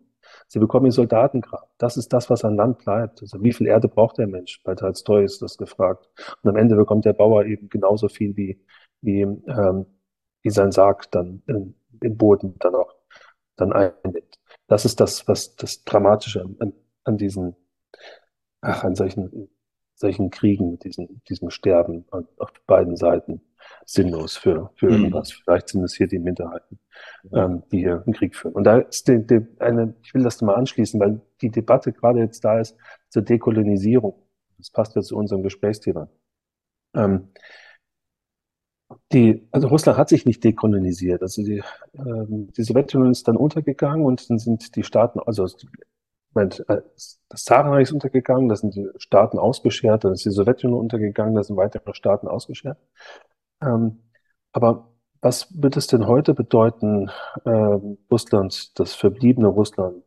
Sie 0.48 0.60
bekommen 0.60 0.86
die 0.86 0.92
Soldatengrab. 0.92 1.70
Das 1.78 1.98
ist 1.98 2.12
das, 2.12 2.30
was 2.30 2.44
an 2.44 2.56
Land 2.56 2.80
bleibt. 2.80 3.22
Also 3.22 3.42
wie 3.44 3.54
viel 3.54 3.68
Erde 3.68 3.88
braucht 3.88 4.18
der 4.18 4.28
Mensch? 4.28 4.62
Bei 4.64 4.76
Tolstoi 4.76 5.24
ist 5.24 5.42
das 5.42 5.58
gefragt. 5.58 6.10
Und 6.42 6.50
am 6.50 6.58
Ende 6.58 6.76
bekommt 6.76 7.06
der 7.06 7.14
Bauer 7.14 7.46
eben 7.46 7.70
genauso 7.70 8.08
viel 8.10 8.36
wie, 8.36 8.60
wie, 9.02 9.22
ähm, 9.22 9.86
wie 10.42 10.50
sein 10.50 10.72
Sarg 10.72 11.12
dann 11.12 11.44
im, 11.48 11.76
im 12.02 12.18
Boden 12.18 12.56
dann 12.60 12.76
auch 12.76 12.96
dann 13.56 13.74
einnimmt. 13.74 14.40
Das 14.68 14.86
ist 14.86 15.00
das, 15.00 15.28
was 15.28 15.56
das 15.56 15.84
Dramatische 15.84 16.44
an, 16.60 16.74
an 17.04 17.18
diesen, 17.18 17.56
ach, 18.62 18.84
an 18.84 18.96
solchen, 18.96 19.50
solchen 19.98 20.30
Kriegen, 20.30 20.72
mit 20.72 20.84
diesem, 20.84 21.22
diesem 21.28 21.50
Sterben 21.50 22.06
auf 22.12 22.54
beiden 22.68 22.96
Seiten 22.96 23.42
sinnlos 23.86 24.38
für, 24.38 24.72
für 24.76 24.88
mhm. 24.88 24.94
irgendwas. 24.94 25.32
Vielleicht 25.32 25.70
sind 25.70 25.84
es 25.84 25.96
hier 25.96 26.08
die 26.08 26.20
Minderheiten, 26.20 26.80
ähm, 27.34 27.64
die 27.72 27.80
hier 27.80 28.04
einen 28.06 28.14
Krieg 28.14 28.36
führen. 28.36 28.54
Und 28.54 28.64
da 28.64 28.80
ist 28.80 29.08
die, 29.08 29.26
die, 29.26 29.46
eine, 29.60 29.96
ich 30.04 30.14
will 30.14 30.24
das 30.24 30.42
mal 30.42 30.56
anschließen, 30.56 31.00
weil 31.00 31.22
die 31.42 31.50
Debatte 31.50 31.92
gerade 31.92 32.20
jetzt 32.20 32.46
da 32.46 32.60
ist 32.60 32.78
zur 33.10 33.24
Dekolonisierung. 33.24 34.16
Das 34.58 34.70
passt 34.70 34.96
ja 34.96 35.02
zu 35.02 35.18
unserem 35.18 35.44
Gesprächsthema. 35.44 36.10
Ähm, 36.96 37.30
die, 39.12 39.48
also 39.52 39.68
Russland 39.68 39.98
hat 39.98 40.10
sich 40.10 40.26
nicht 40.26 40.44
dekolonisiert. 40.44 41.22
Also 41.22 41.44
die, 41.44 41.64
ähm, 41.94 42.52
die 42.56 42.64
Sowjetunion 42.64 43.12
ist 43.12 43.28
dann 43.28 43.36
untergegangen 43.36 44.06
und 44.06 44.30
dann 44.30 44.38
sind 44.38 44.76
die 44.76 44.84
Staaten, 44.84 45.20
also 45.20 45.48
das 46.34 47.44
Zarenreich 47.44 47.84
ist 47.84 47.94
untergegangen, 47.94 48.50
da 48.50 48.56
sind 48.56 48.76
die 48.76 48.88
Staaten 48.98 49.40
ausgeschert, 49.40 50.04
dann 50.04 50.14
ist 50.14 50.26
die 50.26 50.30
Sowjetunion 50.32 50.80
untergegangen, 50.80 51.36
da 51.36 51.44
sind 51.44 51.58
weitere 51.58 51.94
Staaten 51.94 52.28
ausgeschert. 52.28 52.78
Ähm, 53.62 54.04
aber 54.52 54.94
was 55.22 55.48
wird 55.62 55.78
es 55.78 55.88
denn 55.88 56.08
heute 56.08 56.34
bedeuten, 56.34 57.10
äh, 57.46 57.80
Russland, 58.12 58.80
das 58.80 58.94
verbliebene 58.94 59.48
Russland, 59.48 60.04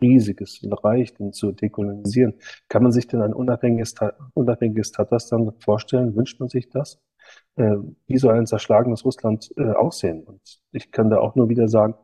riesiges 0.00 0.60
Reich 0.84 1.14
denn 1.14 1.32
zu 1.32 1.52
dekolonisieren. 1.52 2.34
Kann 2.68 2.82
man 2.82 2.92
sich 2.92 3.06
denn 3.06 3.22
ein 3.22 3.32
unabhängiges, 3.32 3.94
unabhängiges 4.34 4.92
Tatarstan 4.92 5.52
vorstellen? 5.60 6.16
Wünscht 6.16 6.40
man 6.40 6.48
sich 6.48 6.68
das? 6.68 7.00
Äh, 7.56 7.76
wie 8.06 8.18
soll 8.18 8.34
ein 8.34 8.46
zerschlagenes 8.46 9.04
Russland 9.04 9.50
äh, 9.56 9.70
aussehen? 9.72 10.24
Und 10.24 10.60
ich 10.72 10.90
kann 10.90 11.10
da 11.10 11.18
auch 11.18 11.34
nur 11.36 11.48
wieder 11.48 11.68
sagen, 11.68 11.94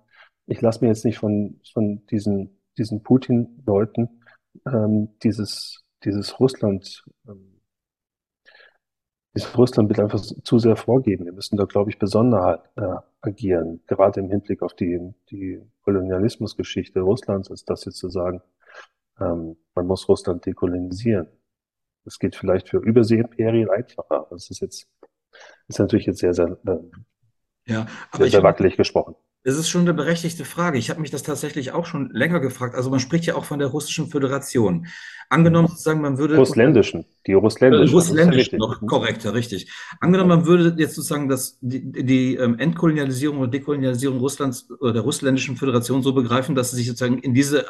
ich 0.46 0.60
lasse 0.60 0.82
mir 0.82 0.88
jetzt 0.88 1.04
nicht 1.04 1.18
von, 1.18 1.60
von 1.72 2.06
diesen, 2.06 2.59
diesen 2.78 3.02
Putin-Leuten 3.02 4.22
ähm, 4.66 5.08
dieses, 5.22 5.84
dieses 6.04 6.38
Russland 6.40 7.04
ähm, 7.28 7.60
ist 9.32 9.56
Russland 9.56 9.88
wird 9.88 10.00
einfach 10.00 10.20
zu 10.20 10.58
sehr 10.58 10.76
vorgeben. 10.76 11.24
Wir 11.24 11.32
müssen 11.32 11.56
da, 11.56 11.64
glaube 11.64 11.90
ich, 11.90 11.98
besonders 11.98 12.60
äh, 12.76 12.96
agieren, 13.20 13.80
gerade 13.86 14.20
im 14.20 14.28
Hinblick 14.28 14.62
auf 14.62 14.74
die, 14.74 14.98
die 15.30 15.60
Kolonialismusgeschichte 15.82 17.00
Russlands, 17.00 17.50
als 17.50 17.64
das 17.64 17.84
jetzt 17.84 17.98
zu 17.98 18.08
sagen, 18.08 18.42
ähm, 19.20 19.56
man 19.74 19.86
muss 19.86 20.08
Russland 20.08 20.46
dekolonisieren. 20.46 21.28
Das 22.04 22.18
geht 22.18 22.34
vielleicht 22.34 22.70
für 22.70 22.78
Überseeimperien 22.78 23.70
einfacher. 23.70 24.26
Das 24.30 24.50
ist 24.50 24.60
jetzt, 24.60 24.88
ist 25.68 25.78
natürlich 25.78 26.06
jetzt 26.06 26.18
sehr, 26.18 26.34
sehr, 26.34 26.58
äh, 26.66 26.78
ja, 27.66 27.86
sehr, 28.16 28.30
sehr 28.30 28.42
wackelig 28.42 28.76
gesprochen. 28.76 29.14
Es 29.42 29.56
ist 29.56 29.70
schon 29.70 29.82
eine 29.82 29.94
berechtigte 29.94 30.44
Frage. 30.44 30.76
Ich 30.76 30.90
habe 30.90 31.00
mich 31.00 31.10
das 31.10 31.22
tatsächlich 31.22 31.72
auch 31.72 31.86
schon 31.86 32.10
länger 32.10 32.40
gefragt. 32.40 32.74
Also 32.74 32.90
man 32.90 33.00
spricht 33.00 33.24
ja 33.24 33.36
auch 33.36 33.46
von 33.46 33.58
der 33.58 33.68
Russischen 33.68 34.08
Föderation. 34.08 34.86
Angenommen 35.30 35.68
sozusagen, 35.68 36.02
man 36.02 36.18
würde... 36.18 36.36
Russländischen, 36.36 37.06
die 37.26 37.32
Russländischen. 37.32 37.88
Äh, 37.88 37.90
Russländischen, 37.90 38.58
noch 38.58 38.80
korrekter, 38.86 39.32
richtig. 39.32 39.72
Angenommen, 40.00 40.28
man 40.28 40.46
würde 40.46 40.74
jetzt 40.76 40.94
sozusagen 40.94 41.28
das, 41.28 41.56
die, 41.62 41.90
die 41.90 42.34
ähm, 42.34 42.58
Entkolonialisierung 42.58 43.38
oder 43.38 43.50
Dekolonialisierung 43.50 44.18
Russlands 44.18 44.70
oder 44.78 44.92
der 44.92 45.02
Russländischen 45.02 45.56
Föderation 45.56 46.02
so 46.02 46.12
begreifen, 46.12 46.54
dass 46.54 46.72
sie 46.72 46.76
sich 46.76 46.88
sozusagen 46.88 47.18
in 47.20 47.32
diese 47.32 47.64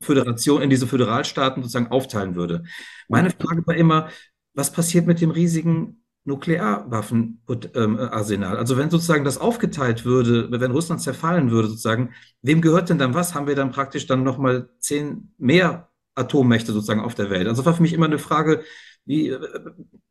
Föderation, 0.00 0.62
in 0.62 0.70
diese 0.70 0.86
Föderalstaaten 0.86 1.62
sozusagen 1.62 1.88
aufteilen 1.88 2.36
würde. 2.36 2.62
Meine 3.08 3.30
Frage 3.30 3.66
war 3.66 3.74
immer, 3.74 4.08
was 4.54 4.70
passiert 4.70 5.06
mit 5.06 5.20
dem 5.20 5.30
riesigen 5.30 6.04
Nuklearwaffenarsenal. 6.28 8.56
Also 8.56 8.76
wenn 8.76 8.90
sozusagen 8.90 9.24
das 9.24 9.38
aufgeteilt 9.38 10.04
würde, 10.04 10.48
wenn 10.50 10.70
Russland 10.70 11.00
zerfallen 11.00 11.50
würde, 11.50 11.68
sozusagen, 11.68 12.10
wem 12.42 12.60
gehört 12.60 12.90
denn 12.90 12.98
dann 12.98 13.14
was? 13.14 13.34
Haben 13.34 13.48
wir 13.48 13.56
dann 13.56 13.72
praktisch 13.72 14.06
dann 14.06 14.22
nochmal 14.22 14.68
zehn 14.78 15.32
mehr 15.38 15.88
Atommächte 16.14 16.72
sozusagen 16.72 17.00
auf 17.00 17.14
der 17.14 17.30
Welt? 17.30 17.48
Also 17.48 17.64
war 17.64 17.74
für 17.74 17.82
mich 17.82 17.94
immer 17.94 18.06
eine 18.06 18.18
Frage, 18.18 18.62
wie, 19.06 19.34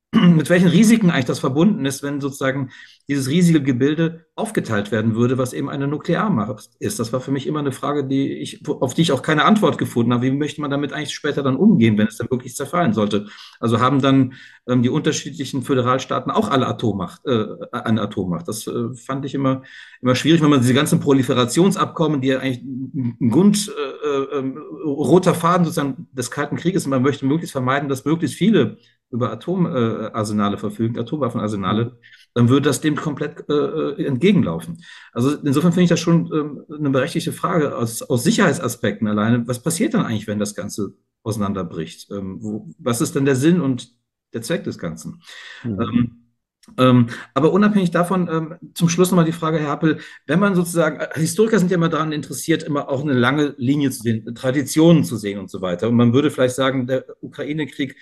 mit 0.14 0.50
welchen 0.50 0.70
Risiken 0.70 1.10
eigentlich 1.10 1.26
das 1.26 1.40
verbunden 1.40 1.86
ist, 1.86 2.02
wenn 2.02 2.22
sozusagen 2.22 2.70
dieses 3.10 3.30
riesige 3.30 3.62
Gebilde 3.62 4.26
aufgeteilt 4.36 4.92
werden 4.92 5.16
würde, 5.16 5.38
was 5.38 5.52
eben 5.52 5.70
eine 5.70 5.88
Nuklearmacht 5.88 6.70
ist. 6.80 7.00
Das 7.00 7.12
war 7.12 7.20
für 7.20 7.32
mich 7.32 7.46
immer 7.46 7.60
eine 7.60 7.74
Frage, 7.74 8.06
die 8.06 8.34
ich, 8.34 8.66
auf 8.68 8.94
die 8.94 9.02
ich 9.02 9.12
auch 9.12 9.22
keine 9.22 9.44
Antwort 9.44 9.78
gefunden 9.78 10.14
habe. 10.14 10.24
Wie 10.24 10.32
möchte 10.32 10.62
man 10.62 10.72
damit 10.72 10.94
eigentlich 10.94 11.14
später 11.14 11.44
dann 11.44 11.58
umgehen, 11.58 11.98
wenn 11.98 12.08
es 12.08 12.18
dann 12.18 12.30
wirklich 12.30 12.56
zerfallen 12.56 12.94
sollte? 12.94 13.28
Also 13.60 13.82
haben 13.82 14.02
dann 14.02 14.34
ähm, 14.68 14.82
die 14.82 14.90
unterschiedlichen 14.90 15.64
Föderalstaaten 15.64 16.32
auch 16.32 16.50
alle 16.50 16.68
Atommacht, 16.68 17.26
äh, 17.26 17.46
eine 17.72 18.02
Atommacht. 18.02 18.48
Das 18.48 18.66
äh, 18.68 18.94
fand 18.94 19.26
ich 19.26 19.34
immer, 19.34 19.64
immer 20.02 20.16
schwierig, 20.16 20.42
wenn 20.42 20.50
man 20.50 20.62
diese 20.62 20.74
ganzen 20.74 21.02
Proliferationsabkommen, 21.02 22.22
die 22.22 22.30
ja 22.30 22.40
eigentlich 22.40 22.64
ein 22.64 23.30
Grund, 23.30 23.70
äh, 23.70 24.08
äh, 24.08 24.40
ähm, 24.40 24.58
roter 24.86 25.34
Faden 25.34 25.66
sozusagen 25.66 26.08
des 26.12 26.32
Kalten 26.32 26.56
Krieges, 26.56 26.88
man 26.88 27.02
möchte 27.02 27.26
möglichst 27.26 27.52
vermeiden, 27.52 27.90
dass 27.90 28.06
möglichst 28.06 28.38
viele 28.38 28.78
über 29.10 29.32
Atomarsenale 29.32 30.58
verfügen, 30.58 31.00
Atomwaffenarsenale, 31.00 31.98
dann 32.34 32.50
würde 32.50 32.66
das 32.66 32.82
dem 32.82 32.96
komplett 32.96 33.50
äh, 33.50 34.04
entgegenlaufen. 34.06 34.84
Also 35.14 35.36
insofern 35.44 35.72
finde 35.72 35.84
ich 35.84 35.90
das 35.90 36.00
schon 36.00 36.30
ähm, 36.34 36.66
eine 36.70 36.90
berechtigte 36.90 37.32
Frage 37.32 37.76
aus, 37.76 38.02
aus 38.02 38.24
Sicherheitsaspekten 38.24 39.08
alleine. 39.08 39.48
Was 39.48 39.62
passiert 39.62 39.94
dann 39.94 40.06
eigentlich, 40.06 40.28
wenn 40.28 40.40
das 40.40 40.56
Ganze 40.56 40.94
auseinanderbricht? 41.24 42.12
Ähm, 42.12 42.38
wo, 42.42 42.70
was 42.80 43.02
ist 43.02 43.16
denn 43.16 43.26
der 43.26 43.36
Sinn 43.36 43.62
und 43.62 43.94
der 44.34 44.42
Zweck 44.42 44.66
des 44.66 44.78
Ganzen? 44.78 45.22
Mhm. 45.64 45.82
Ähm, 45.82 46.27
ähm, 46.78 47.08
aber 47.34 47.52
unabhängig 47.54 47.92
davon, 47.92 48.28
ähm, 48.32 48.56
zum 48.74 48.90
Schluss 48.90 49.10
nochmal 49.10 49.26
die 49.26 49.32
Frage, 49.32 49.60
Herr 49.60 49.70
Happel, 49.70 50.00
wenn 50.26 50.40
man 50.40 50.56
sozusagen, 50.56 51.00
äh, 51.00 51.08
Historiker 51.16 51.60
sind 51.60 51.72
ja 51.72 51.76
immer 51.76 51.90
daran 51.90 52.12
interessiert, 52.12 52.64
immer 52.64 52.90
auch 52.90 53.02
eine 53.02 53.14
lange 53.14 53.56
Linie 53.58 53.90
zu 53.92 54.02
sehen, 54.02 54.36
Traditionen 54.36 55.04
zu 55.04 55.18
sehen 55.18 55.40
und 55.40 55.50
so 55.50 55.62
weiter. 55.62 55.88
Und 55.88 55.96
man 55.96 56.14
würde 56.14 56.30
vielleicht 56.30 56.56
sagen, 56.56 56.88
der 56.88 57.06
Ukraine-Krieg 57.22 57.96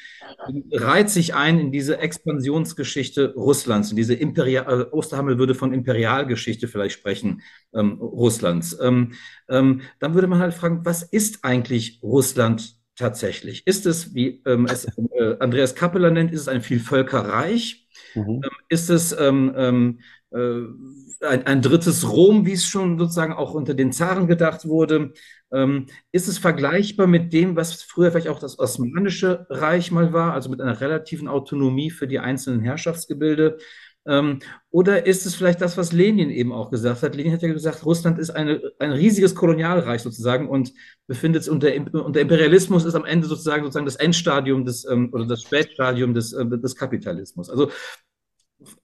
reiht 0.71 1.09
sich 1.09 1.35
ein 1.35 1.59
in 1.59 1.71
diese 1.71 1.99
Expansionsgeschichte 1.99 3.33
Russlands, 3.35 3.91
in 3.91 3.97
diese 3.97 4.15
Imperial, 4.15 4.81
äh, 4.81 4.95
Osterhammel 4.95 5.37
würde 5.37 5.55
von 5.55 5.73
Imperialgeschichte 5.73 6.67
vielleicht 6.67 6.95
sprechen, 6.95 7.41
ähm, 7.73 7.93
Russlands. 8.01 8.77
Ähm, 8.81 9.13
ähm, 9.47 9.81
dann 9.99 10.15
würde 10.15 10.27
man 10.27 10.39
halt 10.39 10.53
fragen, 10.53 10.81
was 10.83 11.03
ist 11.03 11.45
eigentlich 11.45 11.99
Russland 12.01 12.75
tatsächlich? 12.95 13.67
Ist 13.67 13.85
es, 13.85 14.13
wie 14.15 14.41
ähm, 14.45 14.65
es 14.65 14.85
äh, 14.85 15.35
Andreas 15.39 15.75
Kappeler 15.75 16.11
nennt, 16.11 16.31
ist 16.31 16.41
es 16.41 16.47
ein 16.47 16.61
Vielvölkerreich? 16.61 17.84
Mhm. 18.15 18.41
Ähm, 18.43 18.51
ist 18.69 18.89
es 18.89 19.17
ähm, 19.17 19.53
ähm, 19.55 19.99
äh, 20.31 21.25
ein, 21.25 21.45
ein, 21.45 21.61
drittes 21.61 22.09
Rom, 22.09 22.45
wie 22.45 22.53
es 22.53 22.65
schon 22.65 22.97
sozusagen 22.97 23.33
auch 23.33 23.53
unter 23.53 23.73
den 23.73 23.91
Zaren 23.91 24.27
gedacht 24.27 24.65
wurde? 24.67 25.13
Ähm, 25.51 25.87
ist 26.11 26.27
es 26.27 26.37
vergleichbar 26.37 27.07
mit 27.07 27.33
dem, 27.33 27.55
was 27.55 27.83
früher 27.83 28.11
vielleicht 28.11 28.27
auch 28.27 28.39
das 28.39 28.59
Osmanische 28.59 29.45
Reich 29.49 29.91
mal 29.91 30.13
war, 30.13 30.33
also 30.33 30.49
mit 30.49 30.61
einer 30.61 30.81
relativen 30.81 31.27
Autonomie 31.27 31.91
für 31.91 32.07
die 32.07 32.19
einzelnen 32.19 32.61
Herrschaftsgebilde? 32.61 33.57
Ähm, 34.07 34.39
oder 34.69 35.05
ist 35.05 35.25
es 35.25 35.35
vielleicht 35.35 35.61
das, 35.61 35.77
was 35.77 35.91
Lenin 35.91 36.29
eben 36.29 36.51
auch 36.51 36.69
gesagt 36.69 37.01
hat? 37.01 37.15
Lenin 37.15 37.33
hat 37.33 37.41
ja 37.41 37.51
gesagt, 37.51 37.85
Russland 37.85 38.19
ist 38.19 38.29
eine, 38.29 38.61
ein 38.79 38.91
riesiges 38.91 39.33
Kolonialreich 39.33 40.01
sozusagen 40.01 40.47
und 40.47 40.73
befindet 41.07 41.43
sich 41.43 41.51
unter, 41.51 41.69
unter 42.05 42.21
Imperialismus 42.21 42.85
ist 42.85 42.95
am 42.95 43.05
Ende 43.05 43.27
sozusagen, 43.27 43.63
sozusagen 43.63 43.85
das 43.85 43.95
Endstadium 43.95 44.63
des 44.63 44.85
ähm, 44.85 45.09
oder 45.11 45.25
das 45.25 45.41
Spätstadium 45.41 46.13
des, 46.13 46.33
äh, 46.33 46.45
des 46.45 46.75
Kapitalismus. 46.75 47.49
Also 47.49 47.71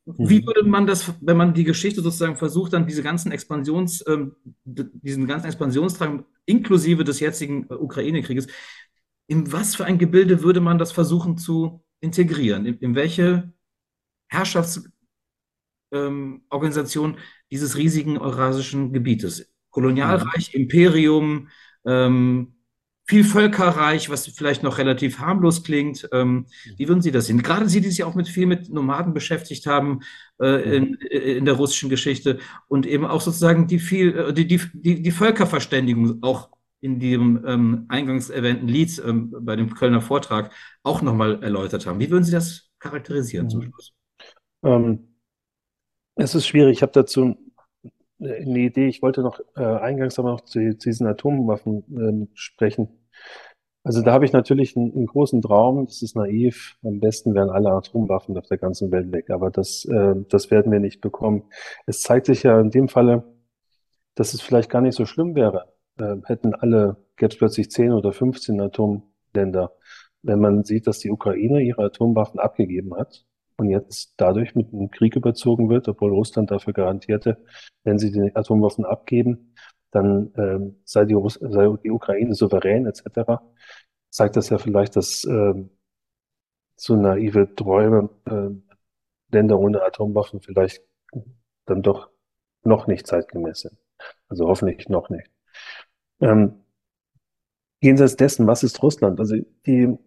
wie 0.06 0.42
mhm. 0.42 0.48
würde 0.48 0.64
man 0.64 0.88
das, 0.88 1.14
wenn 1.22 1.38
man 1.38 1.54
die 1.54 1.64
Geschichte 1.64 2.02
sozusagen 2.02 2.36
versucht, 2.36 2.74
dann 2.74 2.88
diese 2.88 3.04
ganzen 3.04 3.32
Expansions, 3.32 4.04
ähm, 4.08 4.36
diesen 4.64 5.28
ganzen 5.28 5.48
Expansionstrang 5.48 6.26
inklusive 6.46 7.04
des 7.04 7.20
jetzigen 7.20 7.68
äh, 7.70 7.76
Ukraine-Krieges, 7.76 8.48
in 9.28 9.52
was 9.52 9.76
für 9.76 9.86
ein 9.86 9.98
Gebilde 9.98 10.44
würde 10.44 10.62
man 10.62 10.78
das 10.78 10.92
versuchen 10.92 11.38
zu 11.38 11.84
integrieren? 12.02 12.66
In, 12.66 12.78
in 12.80 12.96
welche 12.96 13.54
Herrschaftsorganisation 14.28 15.01
ähm, 15.92 16.44
dieses 17.52 17.78
riesigen 17.78 18.18
eurasischen 18.18 18.94
Gebietes? 18.94 19.52
Kolonialreich, 19.72 20.54
mhm. 20.54 20.62
Imperium, 20.62 21.48
ähm, 21.86 22.54
viel 23.12 23.24
Völkerreich, 23.26 24.10
was 24.10 24.28
vielleicht 24.28 24.64
noch 24.64 24.78
relativ 24.78 25.20
harmlos 25.20 25.64
klingt. 25.64 26.08
Ähm, 26.14 26.46
wie 26.78 26.88
würden 26.88 27.02
Sie 27.02 27.12
das 27.12 27.26
sehen? 27.26 27.42
Gerade 27.42 27.68
Sie, 27.68 27.82
die 27.82 27.90
sich 27.90 28.04
auch 28.04 28.16
mit 28.16 28.28
viel 28.28 28.46
mit 28.46 28.70
Nomaden 28.70 29.14
beschäftigt 29.14 29.66
haben 29.66 30.00
äh, 30.40 30.78
in, 30.78 30.94
in 30.96 31.46
der 31.46 31.56
russischen 31.56 31.90
Geschichte 31.90 32.40
und 32.68 32.86
eben 32.86 33.06
auch 33.06 33.20
sozusagen 33.20 33.68
die 33.68 33.80
viel, 33.80 34.18
äh, 34.18 34.34
die, 34.34 34.48
die, 34.48 34.62
die, 34.74 35.02
die 35.02 35.12
Völkerverständigung 35.12 36.24
auch 36.24 36.52
in 36.80 37.00
dem 37.00 37.44
ähm, 37.46 37.86
eingangs 37.90 38.30
erwähnten 38.30 38.68
Lied 38.68 39.02
ähm, 39.06 39.36
bei 39.42 39.56
dem 39.56 39.74
Kölner 39.74 40.02
Vortrag 40.02 40.54
auch 40.84 41.02
nochmal 41.02 41.44
erläutert 41.44 41.86
haben. 41.86 42.00
Wie 42.00 42.10
würden 42.10 42.24
Sie 42.24 42.32
das 42.32 42.70
charakterisieren 42.80 43.50
zum 43.50 43.62
Schluss? 43.62 43.94
Ähm, 44.64 45.11
es 46.22 46.36
ist 46.36 46.48
schwierig. 46.48 46.78
Ich 46.78 46.82
habe 46.82 46.92
dazu 46.92 47.36
eine 48.20 48.60
Idee. 48.60 48.88
Ich 48.88 49.02
wollte 49.02 49.22
noch 49.22 49.40
äh, 49.56 49.64
eingangs 49.64 50.20
aber 50.20 50.32
noch 50.32 50.42
zu, 50.42 50.78
zu 50.78 50.90
diesen 50.90 51.08
Atomwaffen 51.08 51.84
ähm, 51.90 52.30
sprechen. 52.34 52.90
Also 53.84 54.04
da 54.04 54.12
habe 54.14 54.26
ich 54.26 54.34
natürlich 54.34 54.78
einen, 54.78 54.94
einen, 54.94 55.08
großen 55.08 55.42
Traum. 55.42 55.88
Das 55.88 56.02
ist 56.04 56.16
naiv. 56.16 56.78
Am 56.84 57.00
besten 57.00 57.34
wären 57.34 57.50
alle 57.50 57.72
Atomwaffen 57.72 58.38
auf 58.38 58.48
der 58.48 58.60
ganzen 58.60 58.92
Welt 58.92 59.12
weg. 59.12 59.30
Aber 59.32 59.50
das, 59.50 59.86
äh, 59.86 60.16
das 60.30 60.52
werden 60.52 60.72
wir 60.72 60.80
nicht 60.80 61.02
bekommen. 61.02 61.44
Es 61.88 62.02
zeigt 62.02 62.28
sich 62.28 62.44
ja 62.44 62.60
in 62.60 62.70
dem 62.70 62.88
Falle, 62.88 63.24
dass 64.16 64.34
es 64.34 64.42
vielleicht 64.42 64.70
gar 64.70 64.82
nicht 64.82 64.96
so 64.96 65.06
schlimm 65.06 65.36
wäre, 65.36 65.74
äh, 66.00 66.18
hätten 66.26 66.54
alle 66.54 66.98
jetzt 67.20 67.38
plötzlich 67.40 67.72
10 67.72 67.92
oder 67.94 68.14
15 68.14 68.60
Atomländer. 68.62 69.74
Wenn 70.24 70.40
man 70.40 70.64
sieht, 70.64 70.86
dass 70.88 71.00
die 71.00 71.10
Ukraine 71.10 71.62
ihre 71.62 71.86
Atomwaffen 71.86 72.40
abgegeben 72.40 72.96
hat 72.96 73.26
und 73.62 73.70
jetzt 73.70 74.14
dadurch 74.18 74.56
mit 74.56 74.74
einem 74.74 74.90
Krieg 74.92 75.16
überzogen 75.16 75.70
wird, 75.70 75.88
obwohl 75.88 76.12
Russland 76.12 76.52
dafür 76.52 76.74
garantierte, 76.74 77.38
wenn 77.84 78.00
sie 78.00 78.12
die 78.12 78.36
Atomwaffen 78.36 78.86
abgeben, 78.86 79.56
dann 79.92 80.34
ähm, 80.38 80.82
sei, 80.84 81.06
die, 81.06 81.16
sei 81.26 81.68
die 81.84 81.92
Ukraine 81.92 82.34
souverän 82.34 82.86
etc., 82.86 83.42
zeigt 84.10 84.36
das 84.36 84.50
ja 84.50 84.58
vielleicht, 84.58 84.96
dass 84.96 85.24
ähm, 85.26 85.70
so 86.76 86.96
naive 86.96 87.56
Träume 87.56 88.10
äh, 88.26 88.50
Länder 89.32 89.60
ohne 89.60 89.84
Atomwaffen 89.84 90.42
vielleicht 90.42 90.84
dann 91.66 91.82
doch 91.82 92.10
noch 92.64 92.88
nicht 92.88 93.08
zeitgemäß 93.08 93.62
sind. 93.62 93.78
Also 94.28 94.48
hoffentlich 94.48 94.90
noch 94.90 95.10
nicht. 95.10 95.30
Ähm, 96.20 96.64
jenseits 97.82 98.16
dessen, 98.16 98.48
was 98.48 98.64
ist 98.64 98.82
Russland? 98.82 99.20
Also 99.20 99.36
die, 99.66 99.98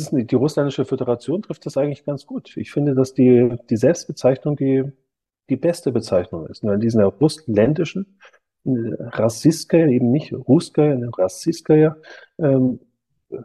ist 0.00 0.10
die 0.12 0.34
russländische 0.34 0.84
Föderation 0.84 1.42
trifft 1.42 1.66
das 1.66 1.76
eigentlich 1.76 2.04
ganz 2.04 2.26
gut. 2.26 2.56
Ich 2.56 2.72
finde, 2.72 2.94
dass 2.94 3.14
die, 3.14 3.56
die 3.68 3.76
Selbstbezeichnung 3.76 4.56
die, 4.56 4.84
die 5.50 5.56
beste 5.56 5.92
Bezeichnung 5.92 6.46
ist. 6.46 6.64
Weil 6.64 6.78
diesen 6.78 7.02
russländischen 7.02 8.18
Rassiskaya, 8.64 9.88
eben 9.88 10.10
nicht 10.10 10.32
Ruskaya, 10.32 10.98
Rassiskaya 11.18 11.96
ähm, 12.38 12.80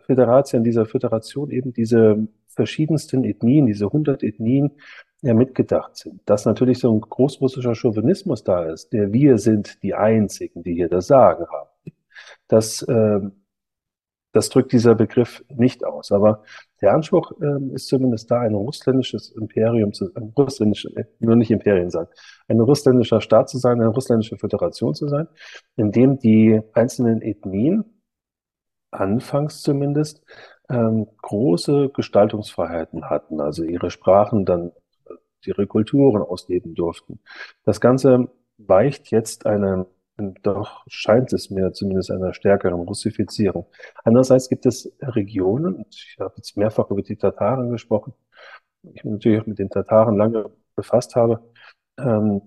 Föderation, 0.05 0.63
dieser 0.63 0.85
Föderation 0.85 1.49
eben 1.49 1.73
diese 1.73 2.27
verschiedensten 2.49 3.23
Ethnien, 3.23 3.65
diese 3.65 3.85
100 3.85 4.23
Ethnien 4.23 4.71
ja 5.21 5.33
mitgedacht 5.33 5.95
sind. 5.95 6.21
Dass 6.25 6.45
natürlich 6.45 6.79
so 6.79 6.93
ein 6.93 7.01
großrussischer 7.01 7.75
Chauvinismus 7.75 8.43
da 8.43 8.65
ist, 8.65 8.93
der 8.93 9.11
wir 9.13 9.37
sind 9.37 9.81
die 9.83 9.95
Einzigen, 9.95 10.63
die 10.63 10.75
hier 10.75 10.89
das 10.89 11.07
Sagen 11.07 11.45
haben. 11.49 11.69
Das, 12.47 12.81
äh, 12.83 13.19
das 14.37 14.49
drückt 14.49 14.71
dieser 14.71 14.93
Begriff 14.93 15.43
nicht 15.49 15.83
aus. 15.83 16.11
Aber 16.11 16.43
der 16.79 16.93
Anspruch 16.93 17.31
äh, 17.41 17.73
ist 17.73 17.87
zumindest 17.87 18.29
da, 18.29 18.41
ein 18.41 18.53
russländisches 18.53 19.31
Imperium 19.31 19.93
zu, 19.93 20.13
ein 20.13 20.31
russländisches, 20.37 20.93
nur 21.19 21.35
nicht 21.35 21.49
Imperium 21.49 21.89
sein, 21.89 22.05
ein 22.47 22.59
russländischer 22.59 23.19
Staat 23.19 23.49
zu 23.49 23.57
sein, 23.57 23.81
eine 23.81 23.89
russländische 23.89 24.37
Föderation 24.37 24.93
zu 24.93 25.07
sein, 25.07 25.27
in 25.75 25.91
dem 25.91 26.19
die 26.19 26.61
einzelnen 26.73 27.23
Ethnien, 27.23 27.83
anfangs 28.91 29.63
zumindest, 29.63 30.23
ähm, 30.69 31.07
große 31.21 31.89
Gestaltungsfreiheiten 31.89 33.09
hatten, 33.09 33.41
also 33.41 33.63
ihre 33.63 33.89
Sprachen 33.89 34.45
dann, 34.45 34.71
ihre 35.45 35.65
Kulturen 35.65 36.21
ausleben 36.21 36.75
durften. 36.75 37.19
Das 37.63 37.81
Ganze 37.81 38.29
weicht 38.57 39.09
jetzt 39.09 39.47
eine, 40.17 40.33
doch 40.43 40.83
scheint 40.87 41.33
es 41.33 41.49
mir 41.49 41.73
zumindest 41.73 42.11
einer 42.11 42.33
stärkeren 42.33 42.81
Russifizierung. 42.81 43.67
Andererseits 44.03 44.49
gibt 44.49 44.65
es 44.65 44.91
Regionen, 45.01 45.85
ich 45.89 46.17
habe 46.19 46.33
jetzt 46.37 46.57
mehrfach 46.57 46.89
über 46.89 47.01
die 47.01 47.15
Tataren 47.15 47.69
gesprochen, 47.69 48.13
ich 48.83 49.03
mich 49.03 49.13
natürlich 49.13 49.41
auch 49.41 49.45
mit 49.47 49.59
den 49.59 49.69
Tataren 49.69 50.17
lange 50.17 50.49
befasst 50.75 51.15
habe. 51.15 51.41
Ähm, 51.99 52.41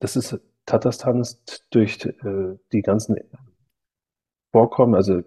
das 0.00 0.16
ist, 0.16 0.38
Tatarstan 0.66 1.20
ist 1.20 1.66
durch 1.70 2.04
äh, 2.04 2.58
die 2.72 2.82
ganzen 2.82 3.16
Vorkommen, 4.52 4.94
also 4.94 5.22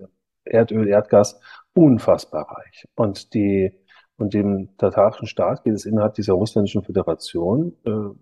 Erdöl, 0.46 0.88
Erdgas, 0.88 1.40
unfassbar 1.74 2.50
reich. 2.50 2.88
Und 2.96 3.34
die, 3.34 3.72
und 4.18 4.34
dem 4.34 4.76
tatarischen 4.78 5.28
Staat 5.28 5.64
geht 5.64 5.74
es 5.74 5.86
innerhalb 5.86 6.16
dieser 6.16 6.34
russländischen 6.34 6.84
Föderation 6.84 7.76
äh, 7.86 8.18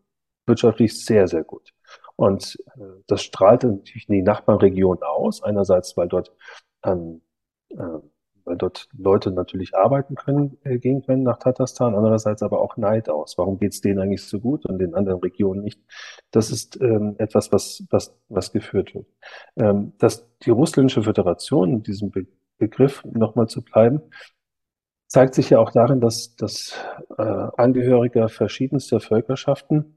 wirtschaftlich 0.47 1.03
sehr, 1.03 1.27
sehr 1.27 1.43
gut. 1.43 1.73
Und 2.15 2.57
äh, 2.75 2.81
das 3.07 3.23
strahlt 3.23 3.63
natürlich 3.63 4.07
in 4.07 4.15
die 4.15 4.21
Nachbarregionen 4.21 5.03
aus. 5.03 5.43
Einerseits, 5.43 5.97
weil 5.97 6.07
dort, 6.07 6.31
ähm, 6.83 7.21
äh, 7.69 7.99
weil 8.45 8.57
dort 8.57 8.87
Leute 8.97 9.31
natürlich 9.31 9.75
arbeiten 9.75 10.15
können, 10.15 10.57
äh, 10.63 10.77
gehen 10.77 11.01
können 11.03 11.23
nach 11.23 11.39
Tatarstan. 11.39 11.95
Andererseits 11.95 12.43
aber 12.43 12.61
auch 12.61 12.77
Neid 12.77 13.09
aus. 13.09 13.37
Warum 13.37 13.59
geht 13.59 13.73
es 13.73 13.81
denen 13.81 13.99
eigentlich 13.99 14.23
so 14.23 14.39
gut 14.39 14.65
und 14.65 14.79
den 14.79 14.95
anderen 14.95 15.19
Regionen 15.19 15.61
nicht? 15.61 15.81
Das 16.31 16.51
ist 16.51 16.79
ähm, 16.81 17.15
etwas, 17.17 17.51
was, 17.51 17.83
was, 17.89 18.15
was 18.29 18.51
geführt 18.51 18.95
wird. 18.95 19.07
Ähm, 19.57 19.93
dass 19.97 20.25
die 20.39 20.51
russländische 20.51 21.03
Föderation 21.03 21.73
in 21.73 21.83
diesem 21.83 22.11
Be 22.11 22.27
Begriff 22.57 23.03
nochmal 23.03 23.47
zu 23.47 23.61
bleiben, 23.61 24.01
zeigt 25.07 25.33
sich 25.33 25.49
ja 25.49 25.59
auch 25.59 25.71
darin, 25.71 25.99
dass, 25.99 26.37
dass 26.37 26.73
äh, 27.17 27.21
Angehörige 27.21 28.29
verschiedenster 28.29 29.01
Völkerschaften 29.01 29.94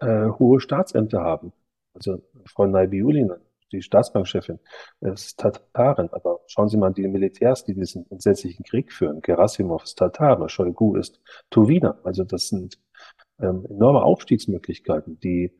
äh, 0.00 0.28
hohe 0.38 0.60
Staatsämter 0.60 1.20
haben. 1.20 1.52
Also 1.94 2.22
Frau 2.46 2.66
Naibiulina, 2.66 3.36
die 3.72 3.82
Staatsbankchefin, 3.82 4.58
ist 5.00 5.38
Tatarin. 5.38 6.08
Aber 6.12 6.40
schauen 6.46 6.68
Sie 6.68 6.76
mal 6.76 6.92
die 6.92 7.06
Militärs, 7.08 7.64
die 7.64 7.74
diesen 7.74 8.10
entsetzlichen 8.10 8.64
Krieg 8.64 8.92
führen. 8.92 9.20
Gerasimov 9.20 9.84
ist 9.84 9.98
Tatare, 9.98 10.48
Shoigu 10.48 10.96
ist 10.96 11.20
Tuwiner. 11.50 11.98
Also 12.04 12.24
das 12.24 12.48
sind 12.48 12.78
ähm, 13.40 13.66
enorme 13.68 14.02
Aufstiegsmöglichkeiten, 14.02 15.18
die 15.20 15.52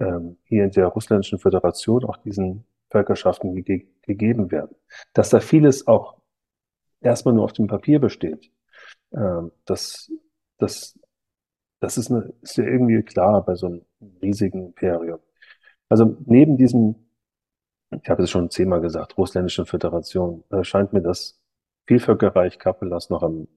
ähm, 0.00 0.38
hier 0.44 0.64
in 0.64 0.70
der 0.70 0.86
russländischen 0.86 1.38
Föderation 1.38 2.04
auch 2.04 2.16
diesen 2.18 2.64
Völkerschaften 2.90 3.54
ge 3.64 3.86
gegeben 4.02 4.50
werden. 4.50 4.74
Dass 5.12 5.28
da 5.28 5.40
vieles 5.40 5.86
auch 5.86 6.16
erstmal 7.00 7.34
nur 7.34 7.44
auf 7.44 7.52
dem 7.52 7.66
Papier 7.66 8.00
besteht, 8.00 8.50
ähm, 9.12 9.52
das, 9.66 10.10
das, 10.58 10.98
das 11.80 11.98
ist, 11.98 12.10
eine, 12.10 12.32
ist 12.42 12.56
ja 12.56 12.64
irgendwie 12.64 13.02
klar 13.02 13.44
bei 13.44 13.54
so 13.54 13.66
einem 13.66 13.84
riesigen 14.22 14.66
Imperium. 14.66 15.20
Also 15.88 16.16
neben 16.26 16.56
diesem, 16.56 16.96
ich 17.90 18.08
habe 18.10 18.22
es 18.24 18.30
schon 18.30 18.50
zehnmal 18.50 18.80
gesagt, 18.80 19.16
russländischen 19.18 19.66
Föderation, 19.66 20.44
äh, 20.50 20.64
scheint 20.64 20.92
mir 20.92 21.02
das 21.02 21.40
Vielvölkerreich 21.86 22.58
Kappelas 22.58 23.10
noch 23.10 23.22
am, 23.22 23.48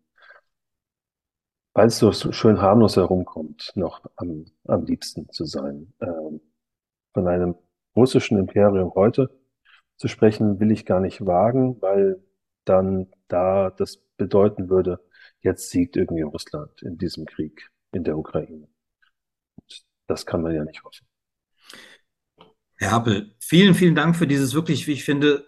weil 1.73 1.88
es 1.88 1.98
so 1.99 2.11
schön 2.11 2.61
harmlos 2.61 2.95
herumkommt, 2.98 3.72
noch 3.76 4.02
am, 4.15 4.45
am 4.68 4.85
liebsten 4.85 5.30
zu 5.30 5.45
sein. 5.45 5.93
Ähm, 6.02 6.41
von 7.14 7.27
einem 7.27 7.56
russischen 7.95 8.38
Imperium 8.38 8.93
heute 8.95 9.30
zu 9.98 10.07
sprechen, 10.07 10.60
will 10.60 10.72
ich 10.72 10.85
gar 10.85 10.99
nicht 11.02 11.26
wagen, 11.26 11.81
weil 11.81 12.23
dann 12.65 13.07
da 13.27 13.69
das 13.72 13.98
bedeuten 14.18 14.69
würde, 14.69 14.99
jetzt 15.41 15.69
siegt 15.72 15.98
irgendwie 15.98 16.23
Russland 16.23 16.81
in 16.84 16.98
diesem 16.98 17.26
Krieg 17.26 17.70
in 17.91 18.03
der 18.03 18.18
Ukraine. 18.18 18.68
Das 20.07 20.26
kann 20.26 20.41
man 20.41 20.53
ja 20.53 20.63
nicht 20.63 20.84
hoffen. 20.84 21.07
Herr 22.76 22.91
Happel, 22.91 23.35
vielen, 23.39 23.76
vielen 23.76 23.95
Dank 23.95 24.15
für 24.15 24.27
dieses 24.27 24.53
wirklich, 24.53 24.88
wie 24.88 24.93
ich 24.93 25.05
finde, 25.05 25.45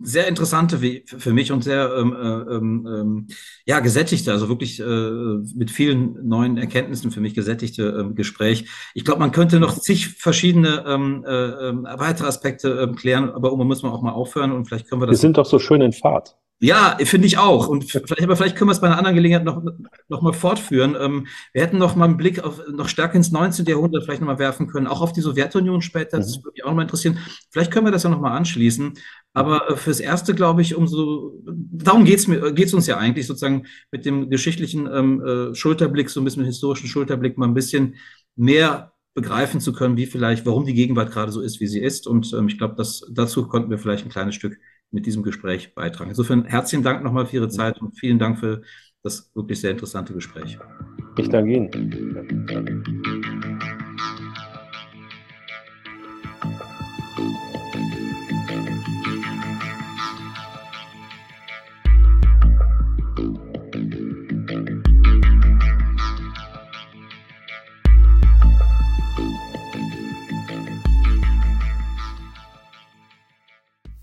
sehr 0.00 0.28
interessante 0.28 0.78
für 0.78 1.32
mich 1.32 1.50
und 1.50 1.64
sehr 1.64 1.92
ähm, 1.96 2.12
äh, 2.12 2.54
ähm, 2.54 2.86
ähm, 2.86 3.26
ja 3.66 3.80
gesättigte, 3.80 4.30
also 4.30 4.48
wirklich 4.48 4.78
äh, 4.78 4.84
mit 4.84 5.72
vielen 5.72 6.28
neuen 6.28 6.56
Erkenntnissen 6.56 7.10
für 7.10 7.20
mich 7.20 7.34
gesättigte 7.34 7.82
ähm, 7.82 8.14
Gespräch. 8.14 8.66
Ich 8.94 9.04
glaube, 9.04 9.18
man 9.18 9.32
könnte 9.32 9.58
noch 9.58 9.76
zig 9.76 10.08
verschiedene 10.08 10.84
ähm, 10.86 11.24
äh, 11.26 11.32
ähm, 11.32 11.84
weitere 11.96 12.28
Aspekte 12.28 12.68
ähm, 12.80 12.94
klären, 12.94 13.30
aber 13.30 13.48
irgendwann 13.48 13.66
muss 13.66 13.82
man 13.82 13.90
auch 13.90 14.02
mal 14.02 14.12
aufhören 14.12 14.52
und 14.52 14.66
vielleicht 14.66 14.88
können 14.88 15.02
wir 15.02 15.06
das. 15.06 15.14
Wir 15.14 15.20
sind 15.20 15.36
doch 15.36 15.46
so 15.46 15.58
schön 15.58 15.80
in 15.80 15.92
Fahrt. 15.92 16.36
Ja, 16.60 16.98
finde 17.04 17.28
ich 17.28 17.38
auch. 17.38 17.68
Und 17.68 17.88
vielleicht, 17.88 18.20
aber 18.20 18.34
vielleicht 18.34 18.56
können 18.56 18.68
wir 18.68 18.72
es 18.72 18.80
bei 18.80 18.88
einer 18.88 18.98
anderen 18.98 19.14
Gelegenheit 19.14 19.44
noch, 19.44 19.62
noch 20.08 20.22
mal 20.22 20.32
fortführen. 20.32 20.96
Ähm, 21.00 21.28
wir 21.52 21.62
hätten 21.62 21.78
noch 21.78 21.94
mal 21.94 22.06
einen 22.06 22.16
Blick 22.16 22.42
auf 22.42 22.60
noch 22.68 22.88
stärker 22.88 23.14
ins 23.14 23.30
19. 23.30 23.64
Jahrhundert 23.66 24.02
vielleicht 24.02 24.20
noch 24.20 24.26
mal 24.26 24.40
werfen 24.40 24.66
können, 24.66 24.88
auch 24.88 25.00
auf 25.00 25.12
die 25.12 25.20
Sowjetunion 25.20 25.82
später. 25.82 26.18
Das 26.18 26.38
mhm. 26.38 26.44
würde 26.44 26.54
mich 26.54 26.64
auch 26.64 26.70
noch 26.70 26.76
mal 26.76 26.82
interessieren. 26.82 27.18
Vielleicht 27.50 27.70
können 27.70 27.86
wir 27.86 27.92
das 27.92 28.02
ja 28.02 28.10
noch 28.10 28.20
mal 28.20 28.36
anschließen. 28.36 28.94
Aber 29.34 29.70
äh, 29.70 29.76
fürs 29.76 30.00
Erste 30.00 30.34
glaube 30.34 30.62
ich, 30.62 30.74
umso 30.74 31.40
darum 31.44 32.04
geht's 32.04 32.26
mir 32.26 32.52
geht's 32.52 32.74
uns 32.74 32.88
ja 32.88 32.96
eigentlich 32.96 33.28
sozusagen 33.28 33.66
mit 33.92 34.04
dem 34.04 34.28
geschichtlichen 34.28 34.88
ähm, 34.92 35.22
äh, 35.24 35.54
Schulterblick, 35.54 36.10
so 36.10 36.20
ein 36.20 36.24
bisschen 36.24 36.44
historischen 36.44 36.88
Schulterblick, 36.88 37.38
mal 37.38 37.46
ein 37.46 37.54
bisschen 37.54 37.94
mehr 38.34 38.94
begreifen 39.14 39.60
zu 39.60 39.72
können, 39.72 39.96
wie 39.96 40.06
vielleicht, 40.06 40.44
warum 40.44 40.64
die 40.64 40.74
Gegenwart 40.74 41.12
gerade 41.12 41.30
so 41.30 41.40
ist, 41.40 41.60
wie 41.60 41.66
sie 41.68 41.80
ist. 41.80 42.08
Und 42.08 42.32
ähm, 42.32 42.48
ich 42.48 42.58
glaube, 42.58 42.74
dazu 43.10 43.46
konnten 43.46 43.70
wir 43.70 43.78
vielleicht 43.78 44.04
ein 44.04 44.10
kleines 44.10 44.34
Stück 44.34 44.58
mit 44.90 45.06
diesem 45.06 45.22
Gespräch 45.22 45.74
beitragen. 45.74 46.10
Insofern 46.10 46.44
herzlichen 46.44 46.82
Dank 46.82 47.02
nochmal 47.02 47.26
für 47.26 47.36
Ihre 47.36 47.48
Zeit 47.48 47.80
und 47.80 47.98
vielen 47.98 48.18
Dank 48.18 48.38
für 48.38 48.62
das 49.02 49.30
wirklich 49.34 49.60
sehr 49.60 49.70
interessante 49.70 50.12
Gespräch. 50.12 50.58
Ich 51.16 51.28
danke 51.28 51.52
Ihnen. 51.52 53.14